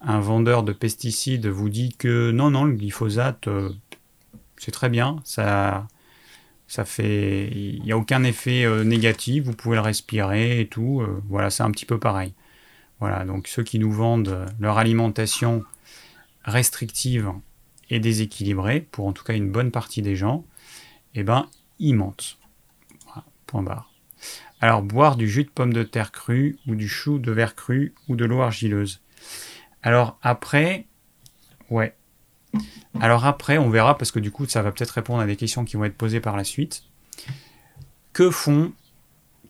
un 0.00 0.20
vendeur 0.20 0.62
de 0.62 0.72
pesticides 0.72 1.46
vous 1.46 1.68
dit 1.68 1.94
que 1.96 2.30
non, 2.30 2.50
non, 2.50 2.64
le 2.64 2.72
glyphosate, 2.72 3.46
c'est 4.56 4.72
très 4.72 4.88
bien, 4.88 5.16
ça, 5.24 5.86
ça 6.66 6.86
fait, 6.86 7.48
il 7.48 7.82
n'y 7.82 7.92
a 7.92 7.98
aucun 7.98 8.24
effet 8.24 8.66
négatif, 8.84 9.44
vous 9.44 9.52
pouvez 9.52 9.76
le 9.76 9.82
respirer 9.82 10.60
et 10.60 10.66
tout. 10.66 11.02
voilà, 11.28 11.50
c'est 11.50 11.62
un 11.62 11.70
petit 11.70 11.86
peu 11.86 11.98
pareil. 11.98 12.32
Voilà, 13.00 13.26
donc 13.26 13.48
ceux 13.48 13.62
qui 13.62 13.78
nous 13.78 13.92
vendent 13.92 14.46
leur 14.60 14.78
alimentation 14.78 15.62
restrictive 16.46 17.32
et 17.90 18.00
déséquilibrée, 18.00 18.80
pour 18.80 19.06
en 19.06 19.12
tout 19.12 19.24
cas 19.24 19.34
une 19.34 19.50
bonne 19.50 19.70
partie 19.70 20.02
des 20.02 20.16
gens, 20.16 20.44
eh 21.14 21.22
ben, 21.22 21.48
ils 21.78 21.94
mentent. 21.94 22.38
point 23.46 23.62
barre. 23.62 23.92
Alors, 24.60 24.82
boire 24.82 25.16
du 25.16 25.28
jus 25.28 25.44
de 25.44 25.50
pomme 25.50 25.72
de 25.72 25.82
terre 25.82 26.12
cru, 26.12 26.58
ou 26.66 26.74
du 26.74 26.88
chou 26.88 27.18
de 27.18 27.30
verre 27.30 27.54
cru, 27.54 27.94
ou 28.08 28.16
de 28.16 28.24
l'eau 28.24 28.40
argileuse. 28.40 29.02
Alors 29.82 30.18
après, 30.22 30.86
ouais. 31.70 31.94
Alors 33.00 33.26
après, 33.26 33.58
on 33.58 33.68
verra, 33.68 33.98
parce 33.98 34.10
que 34.10 34.18
du 34.18 34.30
coup, 34.30 34.46
ça 34.46 34.62
va 34.62 34.72
peut-être 34.72 34.92
répondre 34.92 35.20
à 35.20 35.26
des 35.26 35.36
questions 35.36 35.64
qui 35.64 35.76
vont 35.76 35.84
être 35.84 35.96
posées 35.96 36.20
par 36.20 36.36
la 36.36 36.44
suite. 36.44 36.84
Que 38.12 38.30
font 38.30 38.72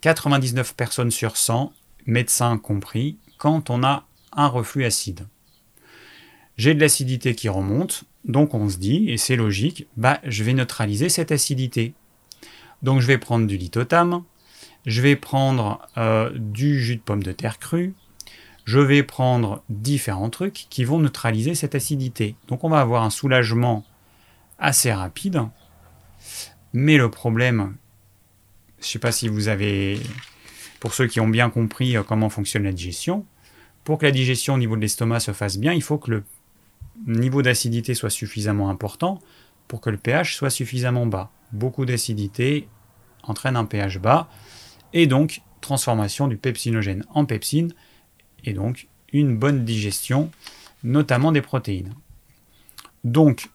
99 0.01 0.75
personnes 0.75 1.13
sur 1.13 1.37
100, 1.37 1.73
médecins 2.07 2.59
compris, 2.59 3.19
quand 3.39 3.71
on 3.71 3.85
a 3.85 4.07
un 4.33 4.49
reflux 4.49 4.85
acide? 4.85 5.27
J'ai 6.57 6.75
de 6.75 6.81
l'acidité 6.81 7.35
qui 7.35 7.49
remonte, 7.49 8.05
donc 8.25 8.55
on 8.55 8.69
se 8.69 8.79
dit, 8.79 9.11
et 9.11 9.19
c'est 9.19 9.37
logique, 9.37 9.87
bah 9.97 10.21
je 10.25 10.43
vais 10.43 10.55
neutraliser 10.55 11.09
cette 11.09 11.33
acidité. 11.33 11.93
Donc 12.83 13.01
je 13.01 13.07
vais 13.07 13.19
prendre 13.19 13.47
du 13.47 13.57
lithotam, 13.57 14.25
je 14.87 15.03
vais 15.03 15.17
prendre 15.17 15.87
euh, 15.99 16.31
du 16.35 16.81
jus 16.81 16.97
de 16.97 17.03
pomme 17.03 17.23
de 17.23 17.33
terre 17.33 17.59
cru, 17.59 17.95
je 18.65 18.81
vais 18.81 19.03
prendre 19.03 19.63
différents 19.69 20.31
trucs 20.31 20.67
qui 20.71 20.85
vont 20.85 20.99
neutraliser 20.99 21.55
cette 21.55 21.75
acidité. 21.75 22.37
Donc 22.49 22.65
on 22.65 22.69
va 22.69 22.81
avoir 22.81 23.05
un 23.05 23.11
soulagement 23.11 23.85
assez 24.59 24.93
rapide. 24.93 25.43
Mais 26.73 26.97
le 26.97 27.11
problème, 27.11 27.77
je 28.81 28.87
ne 28.87 28.89
sais 28.89 28.99
pas 28.99 29.13
si 29.13 29.29
vous 29.29 29.49
avez, 29.49 30.01
pour 30.81 30.95
ceux 30.95 31.07
qui 31.07 31.21
ont 31.21 31.29
bien 31.29 31.51
compris 31.51 31.97
euh, 31.97 32.03
comment 32.03 32.31
fonctionne 32.31 32.65
la 32.65 32.73
digestion, 32.73 33.27
pour 33.85 33.99
que 33.99 34.07
la 34.07 34.13
digestion 34.13 34.55
au 34.55 34.59
niveau 34.59 34.75
de 34.75 34.81
l'estomac 34.81 35.21
se 35.21 35.33
fasse 35.33 35.59
bien, 35.59 35.73
il 35.73 35.83
faut 35.83 35.99
que 35.99 36.11
le 36.11 36.25
niveau 37.07 37.43
d'acidité 37.43 37.95
soit 37.95 38.11
suffisamment 38.11 38.71
important 38.71 39.21
pour 39.69 39.81
que 39.81 39.91
le 39.91 39.97
pH 39.97 40.37
soit 40.37 40.51
suffisamment 40.51 41.07
bas. 41.07 41.31
Beaucoup 41.53 41.85
d'acidité 41.85 42.69
entraîne 43.23 43.57
un 43.57 43.65
pH 43.65 43.99
bas 43.99 44.29
et 44.93 45.07
donc 45.07 45.43
transformation 45.61 46.29
du 46.29 46.37
pepsinogène 46.37 47.05
en 47.11 47.25
pepsine 47.25 47.73
et 48.45 48.53
donc 48.53 48.89
une 49.13 49.37
bonne 49.37 49.65
digestion, 49.65 50.31
notamment 50.85 51.33
des 51.33 51.43
protéines. 51.43 51.95
Donc, 53.05 53.51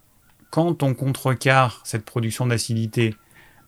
quand 0.49 0.83
on 0.83 0.93
contrecarre 0.93 1.81
cette 1.83 2.05
production 2.05 2.47
d'acidité 2.47 3.15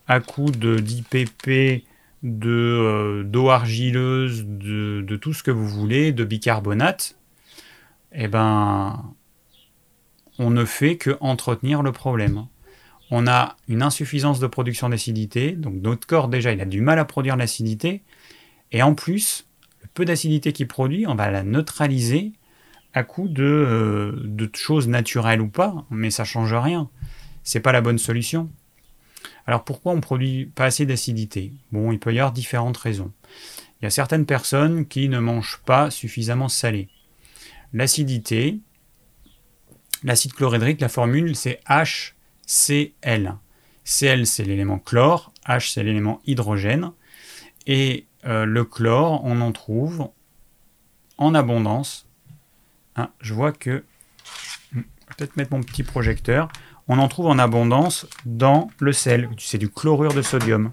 à 0.06 0.20
coup 0.20 0.50
d'IPP, 0.50 1.84
de 2.22 2.50
euh, 2.50 3.22
d'eau 3.22 3.50
argileuse, 3.50 4.44
de, 4.46 5.16
tout 5.16 5.34
ce 5.34 5.42
que 5.42 5.50
vous 5.50 5.68
voulez, 5.68 6.12
de 6.12 6.24
bicarbonate, 6.24 7.18
eh 8.12 8.28
ben, 8.28 9.14
on 10.38 10.50
ne 10.50 10.64
fait 10.64 10.96
que 10.96 11.16
entretenir 11.20 11.82
le 11.82 11.92
problème. 11.92 12.46
On 13.10 13.26
a 13.26 13.56
une 13.68 13.82
insuffisance 13.82 14.40
de 14.40 14.46
production 14.46 14.88
d'acidité, 14.88 15.52
donc 15.52 15.74
notre 15.74 16.06
corps 16.06 16.28
déjà 16.28 16.52
il 16.52 16.60
a 16.60 16.64
du 16.64 16.80
mal 16.80 16.98
à 16.98 17.04
produire 17.04 17.36
l'acidité, 17.36 18.02
et 18.72 18.82
en 18.82 18.94
plus, 18.94 19.46
le 19.82 19.88
peu 19.94 20.04
d'acidité 20.04 20.52
qu'il 20.52 20.66
produit, 20.66 21.06
on 21.06 21.14
va 21.14 21.30
la 21.30 21.42
neutraliser 21.42 22.32
à 22.94 23.02
coup 23.02 23.28
de, 23.28 23.44
euh, 23.44 24.48
choses 24.54 24.88
naturelles 24.88 25.40
ou 25.40 25.48
pas, 25.48 25.84
mais 25.90 26.10
ça 26.10 26.24
change 26.24 26.54
rien. 26.54 26.88
C'est 27.42 27.60
pas 27.60 27.72
la 27.72 27.80
bonne 27.80 27.98
solution. 27.98 28.50
Alors 29.46 29.64
pourquoi 29.64 29.92
on 29.92 29.96
ne 29.96 30.00
produit 30.00 30.46
pas 30.46 30.64
assez 30.64 30.86
d'acidité? 30.86 31.52
Bon, 31.72 31.92
il 31.92 31.98
peut 31.98 32.14
y 32.14 32.18
avoir 32.18 32.32
différentes 32.32 32.76
raisons. 32.76 33.12
Il 33.80 33.84
y 33.84 33.86
a 33.86 33.90
certaines 33.90 34.26
personnes 34.26 34.86
qui 34.86 35.08
ne 35.08 35.18
mangent 35.18 35.60
pas 35.66 35.90
suffisamment 35.90 36.48
salé. 36.48 36.88
L'acidité, 37.72 38.60
l'acide 40.04 40.32
chlorhydrique, 40.32 40.80
la 40.80 40.88
formule 40.88 41.34
c'est 41.34 41.60
HCl. 41.68 43.34
Cl 43.84 44.26
c'est 44.26 44.44
l'élément 44.44 44.78
chlore, 44.78 45.32
H 45.46 45.72
c'est 45.72 45.82
l'élément 45.82 46.20
hydrogène, 46.26 46.92
et 47.66 48.06
euh, 48.24 48.44
le 48.44 48.64
chlore, 48.64 49.22
on 49.24 49.40
en 49.40 49.52
trouve 49.52 50.08
en 51.18 51.34
abondance. 51.34 52.06
Ah, 52.94 53.10
je 53.20 53.34
vois 53.34 53.52
que... 53.52 53.84
Hmm, 54.72 54.82
peut-être 55.08 55.36
mettre 55.36 55.52
mon 55.52 55.62
petit 55.62 55.82
projecteur 55.82 56.48
on 56.88 56.98
en 56.98 57.08
trouve 57.08 57.26
en 57.26 57.38
abondance 57.38 58.06
dans 58.26 58.70
le 58.78 58.92
sel. 58.92 59.28
C'est 59.38 59.58
du 59.58 59.68
chlorure 59.68 60.12
de 60.12 60.22
sodium. 60.22 60.70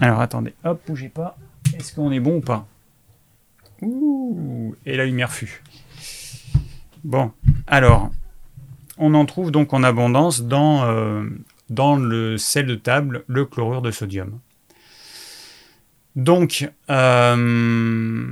Alors 0.00 0.20
attendez, 0.20 0.54
hop, 0.64 0.80
bougez 0.86 1.08
pas. 1.08 1.36
Est-ce 1.76 1.94
qu'on 1.94 2.12
est 2.12 2.20
bon 2.20 2.36
ou 2.36 2.40
pas? 2.40 2.66
Ouh, 3.82 4.74
et 4.86 4.96
la 4.96 5.04
lumière 5.04 5.32
fut. 5.32 5.62
Bon, 7.04 7.32
alors, 7.66 8.10
on 8.98 9.14
en 9.14 9.24
trouve 9.24 9.50
donc 9.50 9.72
en 9.72 9.82
abondance 9.82 10.42
dans, 10.42 10.84
euh, 10.84 11.24
dans 11.70 11.96
le 11.96 12.38
sel 12.38 12.66
de 12.66 12.74
table, 12.74 13.24
le 13.26 13.44
chlorure 13.44 13.82
de 13.82 13.90
sodium. 13.90 14.38
Donc, 16.16 16.68
euh, 16.90 18.26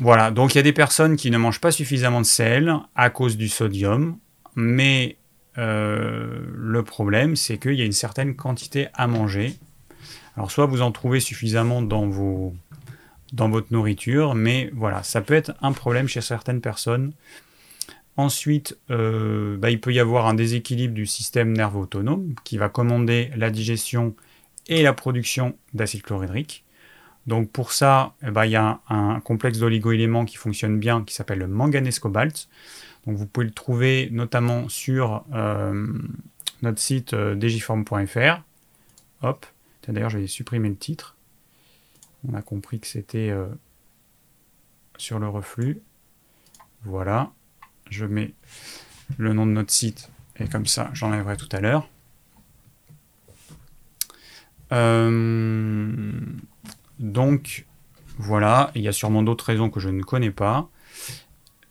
voilà, 0.00 0.30
donc 0.30 0.54
il 0.54 0.58
y 0.58 0.60
a 0.60 0.62
des 0.62 0.72
personnes 0.72 1.16
qui 1.16 1.30
ne 1.30 1.38
mangent 1.38 1.60
pas 1.60 1.70
suffisamment 1.70 2.20
de 2.20 2.26
sel 2.26 2.74
à 2.94 3.10
cause 3.10 3.36
du 3.36 3.48
sodium, 3.48 4.18
mais 4.54 5.16
euh, 5.58 6.40
le 6.54 6.82
problème, 6.82 7.36
c'est 7.36 7.58
qu'il 7.58 7.74
y 7.74 7.82
a 7.82 7.84
une 7.84 7.92
certaine 7.92 8.36
quantité 8.36 8.88
à 8.94 9.06
manger. 9.06 9.54
Alors, 10.36 10.50
soit 10.50 10.66
vous 10.66 10.82
en 10.82 10.92
trouvez 10.92 11.20
suffisamment 11.20 11.82
dans, 11.82 12.06
dans 13.32 13.48
votre 13.48 13.68
nourriture, 13.70 14.34
mais 14.34 14.70
voilà, 14.74 15.02
ça 15.02 15.20
peut 15.20 15.34
être 15.34 15.54
un 15.62 15.72
problème 15.72 16.08
chez 16.08 16.20
certaines 16.20 16.60
personnes. 16.60 17.12
Ensuite, 18.16 18.78
euh, 18.90 19.56
bah, 19.58 19.70
il 19.70 19.80
peut 19.80 19.92
y 19.92 20.00
avoir 20.00 20.26
un 20.26 20.34
déséquilibre 20.34 20.94
du 20.94 21.06
système 21.06 21.52
nerveux 21.52 21.80
autonome 21.80 22.34
qui 22.44 22.56
va 22.56 22.68
commander 22.68 23.30
la 23.36 23.50
digestion 23.50 24.14
et 24.68 24.82
la 24.82 24.92
production 24.92 25.56
d'acide 25.74 26.02
chlorhydrique. 26.02 26.64
Donc 27.26 27.50
pour 27.50 27.72
ça, 27.72 28.14
eh 28.26 28.30
ben, 28.30 28.46
il 28.46 28.52
y 28.52 28.56
a 28.56 28.80
un, 28.88 29.10
un 29.16 29.20
complexe 29.20 29.58
d'oligo-éléments 29.58 30.24
qui 30.24 30.36
fonctionne 30.36 30.78
bien 30.78 31.04
qui 31.04 31.14
s'appelle 31.14 31.40
le 31.40 31.48
manganèse-cobalt. 31.48 32.48
Donc 33.06 33.16
vous 33.16 33.26
pouvez 33.26 33.46
le 33.46 33.52
trouver 33.52 34.08
notamment 34.10 34.68
sur 34.68 35.24
euh, 35.32 35.86
notre 36.62 36.80
site 36.80 37.14
euh. 37.14 37.36
Hop, 39.22 39.46
d'ailleurs 39.88 40.10
je 40.10 40.18
vais 40.18 40.26
supprimer 40.26 40.68
le 40.68 40.76
titre. 40.76 41.16
On 42.28 42.34
a 42.34 42.42
compris 42.42 42.80
que 42.80 42.86
c'était 42.86 43.30
euh, 43.30 43.46
sur 44.96 45.18
le 45.18 45.28
reflux. 45.28 45.80
Voilà, 46.84 47.32
je 47.90 48.04
mets 48.04 48.34
le 49.18 49.32
nom 49.32 49.46
de 49.46 49.52
notre 49.52 49.72
site 49.72 50.10
et 50.38 50.48
comme 50.48 50.66
ça 50.66 50.90
j'enlèverai 50.92 51.36
tout 51.36 51.48
à 51.52 51.60
l'heure. 51.60 51.88
donc 56.98 57.66
voilà, 58.18 58.70
il 58.74 58.82
y 58.82 58.88
a 58.88 58.92
sûrement 58.92 59.22
d'autres 59.22 59.44
raisons 59.44 59.70
que 59.70 59.80
je 59.80 59.88
ne 59.88 60.02
connais 60.02 60.30
pas. 60.30 60.68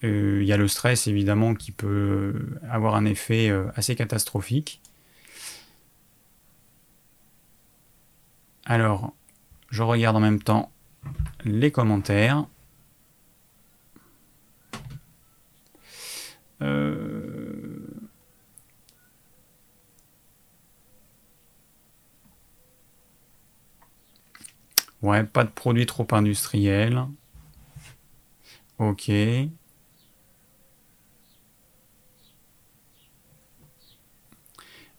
Euh, 0.03 0.39
il 0.41 0.47
y 0.47 0.53
a 0.53 0.57
le 0.57 0.67
stress 0.67 1.07
évidemment 1.07 1.55
qui 1.55 1.71
peut 1.71 2.57
avoir 2.69 2.95
un 2.95 3.05
effet 3.05 3.49
euh, 3.49 3.65
assez 3.75 3.95
catastrophique. 3.95 4.81
Alors, 8.65 9.13
je 9.69 9.83
regarde 9.83 10.15
en 10.15 10.19
même 10.19 10.41
temps 10.41 10.71
les 11.43 11.71
commentaires. 11.71 12.45
Euh, 16.61 17.87
ouais, 25.01 25.23
pas 25.23 25.45
de 25.45 25.49
produits 25.49 25.85
trop 25.85 26.05
industriels. 26.11 27.05
Ok. 28.77 29.09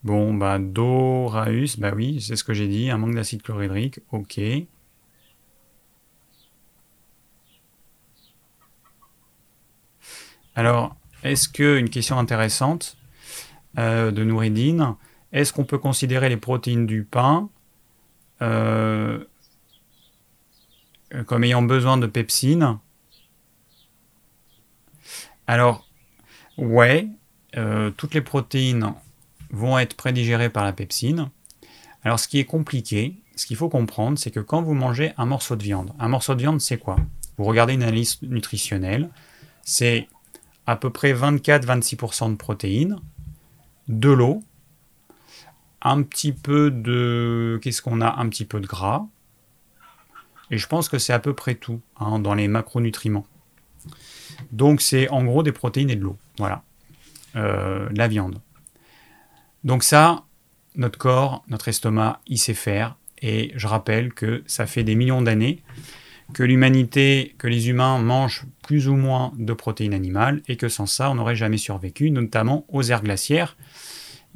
Bon, 0.02 0.32
bah, 0.34 0.58
Doraus, 0.58 1.76
bah 1.78 1.92
oui, 1.94 2.20
c'est 2.20 2.36
ce 2.36 2.44
que 2.44 2.54
j'ai 2.54 2.68
dit, 2.68 2.90
un 2.90 2.98
manque 2.98 3.14
d'acide 3.14 3.42
chlorhydrique, 3.42 4.00
ok. 4.12 4.40
Alors, 10.54 10.96
est-ce 11.22 11.48
que, 11.48 11.78
une 11.78 11.90
question 11.90 12.18
intéressante 12.18 12.96
euh, 13.78 14.10
de 14.10 14.24
Nouridine, 14.24 14.94
est-ce 15.32 15.52
qu'on 15.52 15.64
peut 15.64 15.78
considérer 15.78 16.28
les 16.28 16.36
protéines 16.36 16.86
du 16.86 17.04
pain 17.04 17.48
euh, 18.42 19.24
comme 21.26 21.44
ayant 21.44 21.62
besoin 21.62 21.96
de 21.98 22.06
pepsine? 22.06 22.78
Alors, 25.46 25.86
ouais, 26.58 27.08
euh, 27.56 27.90
toutes 27.90 28.14
les 28.14 28.20
protéines 28.20 28.94
vont 29.50 29.78
être 29.78 29.94
prédigérés 29.94 30.50
par 30.50 30.64
la 30.64 30.72
pepsine. 30.72 31.30
Alors 32.04 32.20
ce 32.20 32.28
qui 32.28 32.38
est 32.38 32.44
compliqué, 32.44 33.16
ce 33.36 33.46
qu'il 33.46 33.56
faut 33.56 33.68
comprendre, 33.68 34.18
c'est 34.18 34.30
que 34.30 34.40
quand 34.40 34.62
vous 34.62 34.74
mangez 34.74 35.12
un 35.16 35.26
morceau 35.26 35.56
de 35.56 35.62
viande, 35.62 35.92
un 35.98 36.08
morceau 36.08 36.34
de 36.34 36.40
viande 36.40 36.60
c'est 36.60 36.78
quoi? 36.78 36.96
Vous 37.36 37.44
regardez 37.44 37.74
une 37.74 37.82
analyse 37.82 38.20
nutritionnelle, 38.22 39.10
c'est 39.62 40.08
à 40.66 40.76
peu 40.76 40.90
près 40.90 41.12
24-26% 41.12 42.32
de 42.32 42.36
protéines, 42.36 42.96
de 43.88 44.10
l'eau, 44.10 44.42
un 45.82 46.02
petit 46.02 46.32
peu 46.32 46.70
de... 46.70 47.58
Qu'est-ce 47.62 47.82
qu'on 47.82 48.00
a 48.00 48.16
Un 48.16 48.28
petit 48.28 48.44
peu 48.44 48.60
de 48.60 48.66
gras. 48.66 49.06
Et 50.50 50.58
je 50.58 50.66
pense 50.66 50.88
que 50.88 50.98
c'est 50.98 51.12
à 51.12 51.18
peu 51.18 51.34
près 51.34 51.54
tout 51.54 51.80
hein, 51.98 52.18
dans 52.18 52.34
les 52.34 52.48
macronutriments. 52.48 53.26
Donc 54.52 54.80
c'est 54.80 55.08
en 55.08 55.24
gros 55.24 55.42
des 55.42 55.52
protéines 55.52 55.90
et 55.90 55.96
de 55.96 56.02
l'eau. 56.02 56.16
Voilà. 56.38 56.62
Euh, 57.36 57.88
la 57.94 58.08
viande. 58.08 58.40
Donc 59.64 59.82
ça, 59.82 60.24
notre 60.74 60.98
corps, 60.98 61.44
notre 61.48 61.68
estomac, 61.68 62.20
il 62.26 62.38
sait 62.38 62.54
faire. 62.54 62.96
Et 63.22 63.52
je 63.56 63.66
rappelle 63.66 64.12
que 64.12 64.42
ça 64.46 64.66
fait 64.66 64.84
des 64.84 64.94
millions 64.94 65.22
d'années 65.22 65.62
que 66.32 66.42
l'humanité, 66.42 67.34
que 67.38 67.46
les 67.46 67.68
humains 67.68 67.98
mangent 67.98 68.44
plus 68.62 68.88
ou 68.88 68.96
moins 68.96 69.32
de 69.38 69.52
protéines 69.52 69.94
animales 69.94 70.42
et 70.48 70.56
que 70.56 70.68
sans 70.68 70.86
ça, 70.86 71.10
on 71.10 71.14
n'aurait 71.14 71.36
jamais 71.36 71.56
survécu, 71.56 72.10
notamment 72.10 72.64
aux 72.68 72.82
aires 72.82 73.02
glaciaires, 73.02 73.56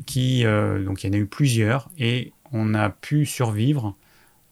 qui, 0.06 0.44
euh, 0.44 0.82
donc 0.84 1.02
il 1.02 1.08
y 1.08 1.10
en 1.10 1.12
a 1.12 1.20
eu 1.20 1.26
plusieurs, 1.26 1.90
et 1.98 2.32
on 2.52 2.74
a 2.74 2.90
pu 2.90 3.26
survivre 3.26 3.96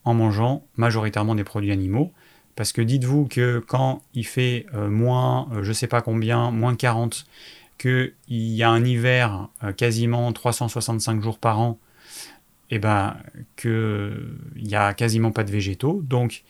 en 0.05 0.15
mangeant 0.15 0.67
majoritairement 0.77 1.35
des 1.35 1.45
produits 1.45 1.73
animaux. 1.73 2.13
Parce 2.57 2.73
que 2.73 2.83
dites-vous 2.83 3.27
que 3.27 3.63
quand 3.67 4.03
il 4.15 4.27
fait 4.27 4.67
euh, 4.75 4.89
moins, 4.89 5.49
euh, 5.53 5.63
je 5.63 5.69
ne 5.69 5.75
sais 5.75 5.87
pas 5.87 6.03
combien, 6.03 6.51
moins 6.51 6.75
40, 6.75 7.27
qu'il 7.79 8.13
y 8.29 8.65
a 8.65 8.71
un 8.71 8.85
hiver 8.85 9.49
quasiment 9.77 10.33
365 10.33 11.23
jours 11.23 11.39
par 11.39 11.61
an, 11.61 11.79
et 12.71 12.75
eh 12.75 12.79
ben 12.81 13.17
qu'il 13.57 14.35
n'y 14.57 14.75
a 14.75 14.93
quasiment 14.95 15.31
pas 15.31 15.45
de 15.45 15.53
végétaux. 15.53 16.03
Donc 16.03 16.43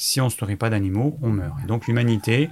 si 0.00 0.18
on 0.18 0.24
ne 0.24 0.30
se 0.30 0.36
nourrit 0.40 0.56
pas 0.56 0.70
d'animaux, 0.70 1.18
on 1.20 1.28
meurt. 1.28 1.54
Et 1.62 1.66
donc 1.66 1.86
l'humanité, 1.86 2.48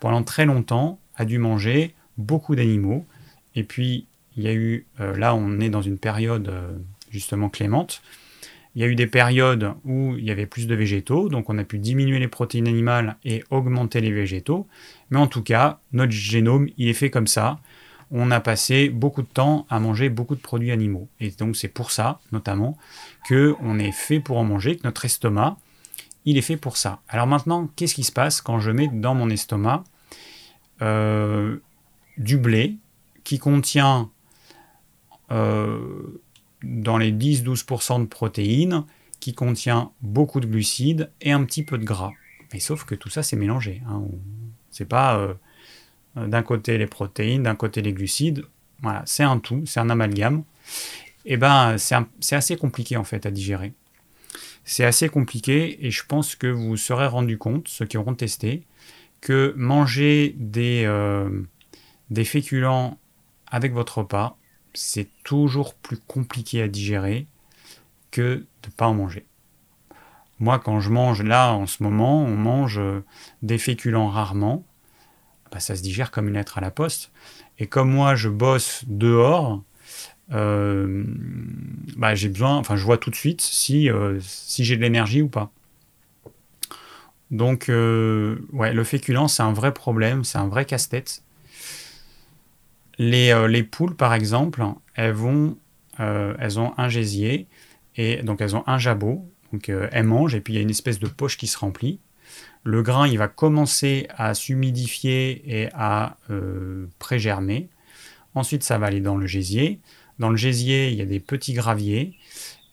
pendant 0.00 0.24
très 0.24 0.46
longtemps, 0.46 0.98
a 1.14 1.24
dû 1.24 1.38
manger 1.38 1.94
beaucoup 2.16 2.56
d'animaux. 2.56 3.06
Et 3.54 3.62
puis, 3.62 4.06
il 4.36 4.42
y 4.42 4.48
a 4.48 4.52
eu, 4.52 4.84
euh, 4.98 5.16
là 5.16 5.34
on 5.36 5.60
est 5.60 5.70
dans 5.70 5.80
une 5.80 5.96
période 5.96 6.48
euh, 6.48 6.76
justement 7.10 7.50
clémente, 7.50 8.02
il 8.74 8.82
y 8.82 8.84
a 8.84 8.88
eu 8.88 8.96
des 8.96 9.06
périodes 9.06 9.74
où 9.84 10.16
il 10.18 10.24
y 10.24 10.32
avait 10.32 10.46
plus 10.46 10.66
de 10.66 10.74
végétaux, 10.74 11.28
donc 11.28 11.48
on 11.48 11.58
a 11.58 11.64
pu 11.64 11.78
diminuer 11.78 12.18
les 12.18 12.28
protéines 12.28 12.66
animales 12.66 13.16
et 13.24 13.44
augmenter 13.50 14.00
les 14.00 14.12
végétaux. 14.12 14.66
Mais 15.10 15.18
en 15.18 15.28
tout 15.28 15.42
cas, 15.42 15.78
notre 15.92 16.12
génome, 16.12 16.68
il 16.78 16.88
est 16.88 16.94
fait 16.94 17.10
comme 17.10 17.28
ça. 17.28 17.60
On 18.10 18.30
a 18.32 18.40
passé 18.40 18.88
beaucoup 18.88 19.22
de 19.22 19.28
temps 19.28 19.66
à 19.70 19.78
manger 19.78 20.08
beaucoup 20.08 20.34
de 20.34 20.40
produits 20.40 20.72
animaux. 20.72 21.08
Et 21.20 21.30
donc 21.30 21.56
c'est 21.56 21.68
pour 21.68 21.92
ça, 21.92 22.20
notamment, 22.32 22.76
qu'on 23.28 23.78
est 23.78 23.92
fait 23.92 24.18
pour 24.18 24.38
en 24.38 24.44
manger, 24.44 24.76
que 24.76 24.82
notre 24.84 25.04
estomac, 25.04 25.58
il 26.28 26.36
est 26.36 26.42
fait 26.42 26.58
pour 26.58 26.76
ça. 26.76 27.00
Alors 27.08 27.26
maintenant, 27.26 27.70
qu'est-ce 27.74 27.94
qui 27.94 28.04
se 28.04 28.12
passe 28.12 28.42
quand 28.42 28.60
je 28.60 28.70
mets 28.70 28.88
dans 28.88 29.14
mon 29.14 29.30
estomac 29.30 29.82
euh, 30.82 31.56
du 32.18 32.36
blé 32.36 32.76
qui 33.24 33.38
contient 33.38 34.10
euh, 35.30 36.20
dans 36.62 36.98
les 36.98 37.12
10-12% 37.12 38.02
de 38.02 38.06
protéines, 38.06 38.84
qui 39.20 39.32
contient 39.32 39.90
beaucoup 40.02 40.40
de 40.40 40.46
glucides 40.46 41.10
et 41.22 41.32
un 41.32 41.42
petit 41.44 41.62
peu 41.62 41.78
de 41.78 41.84
gras. 41.84 42.12
Mais 42.52 42.60
sauf 42.60 42.84
que 42.84 42.94
tout 42.94 43.08
ça, 43.08 43.22
c'est 43.22 43.36
mélangé. 43.36 43.80
Hein. 43.88 44.02
C'est 44.70 44.84
pas 44.84 45.16
euh, 45.16 45.32
d'un 46.14 46.42
côté 46.42 46.76
les 46.76 46.86
protéines, 46.86 47.44
d'un 47.44 47.56
côté 47.56 47.80
les 47.80 47.94
glucides. 47.94 48.44
Voilà, 48.82 49.02
c'est 49.06 49.24
un 49.24 49.38
tout, 49.38 49.64
c'est 49.64 49.80
un 49.80 49.88
amalgame. 49.88 50.44
Et 51.24 51.34
eh 51.34 51.36
ben, 51.38 51.76
c'est 51.78 52.36
assez 52.36 52.56
compliqué 52.56 52.98
en 52.98 53.04
fait 53.04 53.24
à 53.24 53.30
digérer. 53.30 53.72
C'est 54.70 54.84
assez 54.84 55.08
compliqué 55.08 55.86
et 55.86 55.90
je 55.90 56.04
pense 56.04 56.36
que 56.36 56.46
vous 56.46 56.76
serez 56.76 57.06
rendu 57.06 57.38
compte, 57.38 57.68
ceux 57.68 57.86
qui 57.86 57.96
auront 57.96 58.14
testé, 58.14 58.66
que 59.22 59.54
manger 59.56 60.34
des, 60.36 60.82
euh, 60.84 61.40
des 62.10 62.26
féculents 62.26 62.98
avec 63.46 63.72
votre 63.72 63.98
repas, 63.98 64.36
c'est 64.74 65.08
toujours 65.24 65.72
plus 65.72 65.96
compliqué 65.96 66.60
à 66.60 66.68
digérer 66.68 67.26
que 68.10 68.44
de 68.62 68.66
ne 68.66 68.72
pas 68.72 68.86
en 68.88 68.92
manger. 68.92 69.24
Moi, 70.38 70.58
quand 70.58 70.80
je 70.80 70.90
mange 70.90 71.22
là, 71.22 71.54
en 71.54 71.66
ce 71.66 71.82
moment, 71.82 72.22
on 72.22 72.36
mange 72.36 72.78
des 73.40 73.56
féculents 73.56 74.08
rarement, 74.08 74.66
bah, 75.50 75.60
ça 75.60 75.76
se 75.76 75.82
digère 75.82 76.10
comme 76.10 76.28
une 76.28 76.34
lettre 76.34 76.58
à 76.58 76.60
la 76.60 76.70
poste. 76.70 77.10
Et 77.58 77.68
comme 77.68 77.90
moi, 77.90 78.16
je 78.16 78.28
bosse 78.28 78.84
dehors, 78.86 79.62
euh, 80.32 81.04
bah, 81.96 82.14
j'ai 82.14 82.28
besoin, 82.28 82.56
enfin, 82.56 82.76
je 82.76 82.84
vois 82.84 82.98
tout 82.98 83.10
de 83.10 83.16
suite 83.16 83.40
si, 83.40 83.90
euh, 83.90 84.18
si 84.20 84.64
j'ai 84.64 84.76
de 84.76 84.82
l'énergie 84.82 85.22
ou 85.22 85.28
pas. 85.28 85.50
Donc, 87.30 87.68
euh, 87.68 88.38
ouais, 88.52 88.72
le 88.72 88.84
féculent, 88.84 89.28
c'est 89.28 89.42
un 89.42 89.52
vrai 89.52 89.72
problème, 89.72 90.24
c'est 90.24 90.38
un 90.38 90.48
vrai 90.48 90.64
casse-tête. 90.64 91.22
Les, 92.98 93.46
les, 93.48 93.62
poules, 93.62 93.94
par 93.94 94.12
exemple, 94.14 94.64
elles 94.94 95.12
vont, 95.12 95.56
elles 95.98 96.58
ont 96.58 96.72
un 96.76 96.88
gésier 96.88 97.46
et 97.96 98.22
donc 98.22 98.40
elles 98.40 98.56
ont 98.56 98.64
un 98.66 98.78
jabot. 98.78 99.24
Donc, 99.52 99.68
elles 99.68 100.04
mangent 100.04 100.34
et 100.34 100.40
puis 100.40 100.54
il 100.54 100.56
y 100.56 100.58
a 100.58 100.62
une 100.62 100.70
espèce 100.70 100.98
de 100.98 101.06
poche 101.06 101.36
qui 101.36 101.46
se 101.46 101.56
remplit. 101.58 102.00
Le 102.64 102.82
grain, 102.82 103.06
il 103.06 103.16
va 103.16 103.28
commencer 103.28 104.08
à 104.16 104.34
s'humidifier 104.34 105.42
et 105.46 105.68
à 105.74 106.16
pré-germer. 106.98 107.68
Ensuite, 108.34 108.64
ça 108.64 108.78
va 108.78 108.86
aller 108.86 109.00
dans 109.00 109.16
le 109.16 109.28
gésier. 109.28 109.80
Dans 110.18 110.30
le 110.30 110.36
gésier, 110.36 110.88
il 110.90 110.96
y 110.96 111.02
a 111.02 111.06
des 111.06 111.20
petits 111.20 111.54
graviers. 111.54 112.14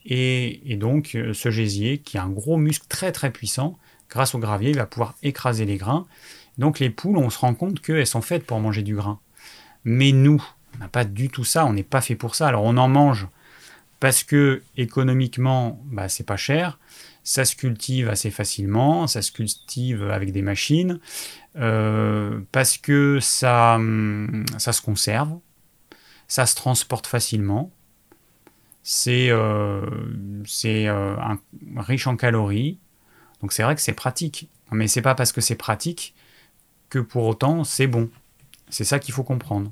Et, 0.06 0.78
donc, 0.80 1.16
euh, 1.16 1.34
ce 1.34 1.50
gésier, 1.50 1.98
qui 1.98 2.18
a 2.18 2.24
un 2.24 2.30
gros 2.30 2.58
muscle 2.58 2.86
très 2.88 3.12
très 3.12 3.32
puissant, 3.32 3.78
grâce 4.10 4.36
au 4.36 4.39
gravier, 4.39 4.70
il 4.70 4.78
va 4.78 4.86
pouvoir 4.86 5.16
écraser 5.24 5.66
les 5.66 5.78
grains. 5.78 6.06
Donc, 6.58 6.80
les 6.80 6.89
poules, 6.89 7.18
on 7.18 7.30
se 7.30 7.39
rend 7.39 7.56
compte 7.56 7.82
qu'elles 7.82 8.08
sont 8.08 8.22
faites 8.22 8.46
pour 8.46 8.60
manger 8.60 8.84
du 8.84 8.96
grain. 8.96 9.20
Mais 9.84 10.12
nous, 10.12 10.43
on 10.76 10.80
n'a 10.80 10.88
pas 10.88 11.06
du 11.06 11.30
tout 11.30 11.43
ça, 11.43 11.66
on 11.66 11.74
n'est 11.74 11.84
pas 11.84 12.02
fait 12.02 12.16
pour 12.16 12.36
ça. 12.36 12.48
Alors, 12.48 12.64
on 12.64 12.78
en 12.78 12.88
mange 12.88 13.28
parce 14.00 14.24
que 14.24 14.62
économiquement, 14.78 15.82
bah, 15.86 16.10
c'est 16.10 16.26
pas 16.26 16.38
cher. 16.38 16.78
Ça 17.24 17.43
se 17.43 17.56
cultive 17.56 18.08
assez 18.10 18.30
facilement, 18.30 19.08
ça 19.08 19.24
se 19.24 19.32
cultive 19.32 20.12
avec 20.12 20.32
des 20.32 20.43
machines, 20.43 21.00
euh, 21.56 22.39
parce 22.52 22.78
que 22.78 23.20
ça, 23.20 23.76
hum, 23.76 24.46
ça 24.60 24.74
se 24.74 24.82
conserve, 24.84 25.36
ça 26.28 26.45
se 26.45 26.55
transporte 26.55 27.07
facilement, 27.07 27.71
c'est 28.88 29.30
euh, 29.32 29.82
euh, 30.65 31.36
riche 31.78 32.05
en 32.05 32.15
calories, 32.15 32.78
donc 33.41 33.51
c'est 33.51 33.63
vrai 33.63 33.73
que 33.73 33.82
c'est 33.82 33.93
pratique. 33.93 34.47
Mais 34.71 34.88
c'est 34.88 35.01
pas 35.01 35.15
parce 35.15 35.32
que 35.32 35.41
c'est 35.41 35.55
pratique 35.55 36.13
que 36.89 36.99
pour 36.99 37.26
autant 37.26 37.63
c'est 37.63 37.88
bon. 37.88 38.09
C'est 38.69 38.84
ça 38.84 38.99
qu'il 38.99 39.13
faut 39.13 39.23
comprendre. 39.23 39.71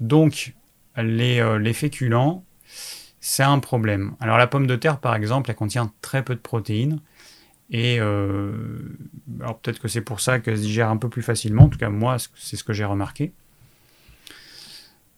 Donc 0.00 0.54
les, 0.96 1.38
euh, 1.38 1.58
les 1.58 1.72
féculents, 1.72 2.44
c'est 3.20 3.44
un 3.44 3.60
problème. 3.60 4.16
Alors 4.18 4.36
la 4.36 4.48
pomme 4.48 4.66
de 4.66 4.74
terre 4.74 4.98
par 4.98 5.14
exemple, 5.14 5.50
elle 5.50 5.56
contient 5.56 5.92
très 6.00 6.24
peu 6.24 6.34
de 6.34 6.40
protéines. 6.40 7.00
Et 7.70 7.98
alors 7.98 9.58
peut-être 9.62 9.78
que 9.78 9.88
c'est 9.88 10.02
pour 10.02 10.20
ça 10.20 10.40
qu'elle 10.40 10.58
se 10.58 10.62
digère 10.62 10.90
un 10.90 10.96
peu 10.96 11.08
plus 11.08 11.22
facilement. 11.22 11.64
En 11.64 11.68
tout 11.68 11.78
cas, 11.78 11.88
moi, 11.88 12.16
c'est 12.34 12.56
ce 12.56 12.64
que 12.64 12.72
j'ai 12.72 12.84
remarqué. 12.84 13.32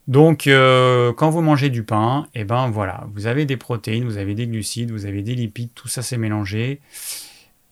Donc, 0.08 0.46
euh, 0.46 1.12
quand 1.12 1.30
vous 1.30 1.42
mangez 1.42 1.68
du 1.68 1.82
pain, 1.82 2.28
eh 2.34 2.44
ben 2.44 2.68
voilà, 2.68 3.06
vous 3.14 3.26
avez 3.26 3.44
des 3.44 3.56
protéines, 3.56 4.04
vous 4.04 4.18
avez 4.18 4.34
des 4.34 4.46
glucides, 4.46 4.92
vous 4.92 5.04
avez 5.04 5.22
des 5.22 5.34
lipides, 5.34 5.70
tout 5.74 5.88
ça 5.88 6.02
s'est 6.02 6.16
mélangé. 6.16 6.80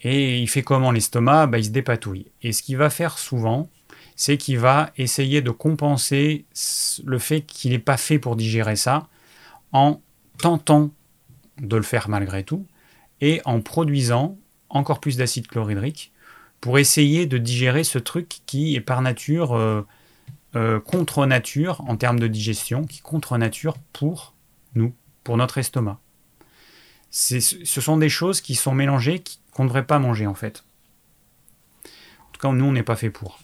Et 0.03 0.41
il 0.41 0.49
fait 0.49 0.63
comment 0.63 0.91
l'estomac 0.91 1.47
bah, 1.47 1.59
Il 1.59 1.65
se 1.65 1.71
dépatouille. 1.71 2.27
Et 2.43 2.53
ce 2.53 2.63
qu'il 2.63 2.77
va 2.77 2.91
faire 2.91 3.19
souvent, 3.19 3.69
c'est 4.17 4.37
qu'il 4.37 4.59
va 4.59 4.91
essayer 4.97 5.43
de 5.43 5.51
compenser 5.51 6.45
le 7.05 7.19
fait 7.19 7.43
qu'il 7.43 7.73
n'est 7.73 7.79
pas 7.79 7.97
fait 7.97 8.19
pour 8.19 8.37
digérer 8.37 8.77
ça 8.77 9.09
en 9.73 10.01
tentant 10.39 10.91
de 11.61 11.77
le 11.77 11.83
faire 11.83 12.09
malgré 12.09 12.43
tout 12.43 12.67
et 13.21 13.41
en 13.45 13.61
produisant 13.61 14.37
encore 14.69 15.01
plus 15.01 15.17
d'acide 15.17 15.47
chlorhydrique 15.47 16.13
pour 16.61 16.79
essayer 16.79 17.27
de 17.27 17.39
digérer 17.39 17.85
ce 17.85 17.99
truc 17.99 18.41
qui 18.47 18.75
est 18.75 18.81
par 18.81 19.03
nature 19.03 19.55
euh, 19.55 19.87
euh, 20.57 20.81
contre 20.81 21.27
nature 21.27 21.81
en 21.89 21.97
termes 21.97 22.21
de 22.21 22.29
digestion, 22.29 22.85
qui 22.85 23.01
contre 23.01 23.37
nature 23.39 23.77
pour 23.93 24.35
nous, 24.75 24.95
pour 25.25 25.37
notre 25.37 25.59
estomac. 25.59 25.99
Ce 27.11 27.41
sont 27.41 27.97
des 27.97 28.09
choses 28.09 28.41
qui 28.41 28.55
sont 28.55 28.75
mélangées 28.75 29.23
qu'on 29.53 29.65
ne 29.65 29.69
devrait 29.69 29.87
pas 29.87 29.99
manger 29.99 30.27
en 30.27 30.35
fait. 30.35 30.65
En 31.85 32.33
tout 32.33 32.41
cas, 32.41 32.53
nous, 32.53 32.65
on 32.65 32.73
n'est 32.73 32.83
pas 32.83 32.97
fait 32.97 33.11
pour. 33.11 33.39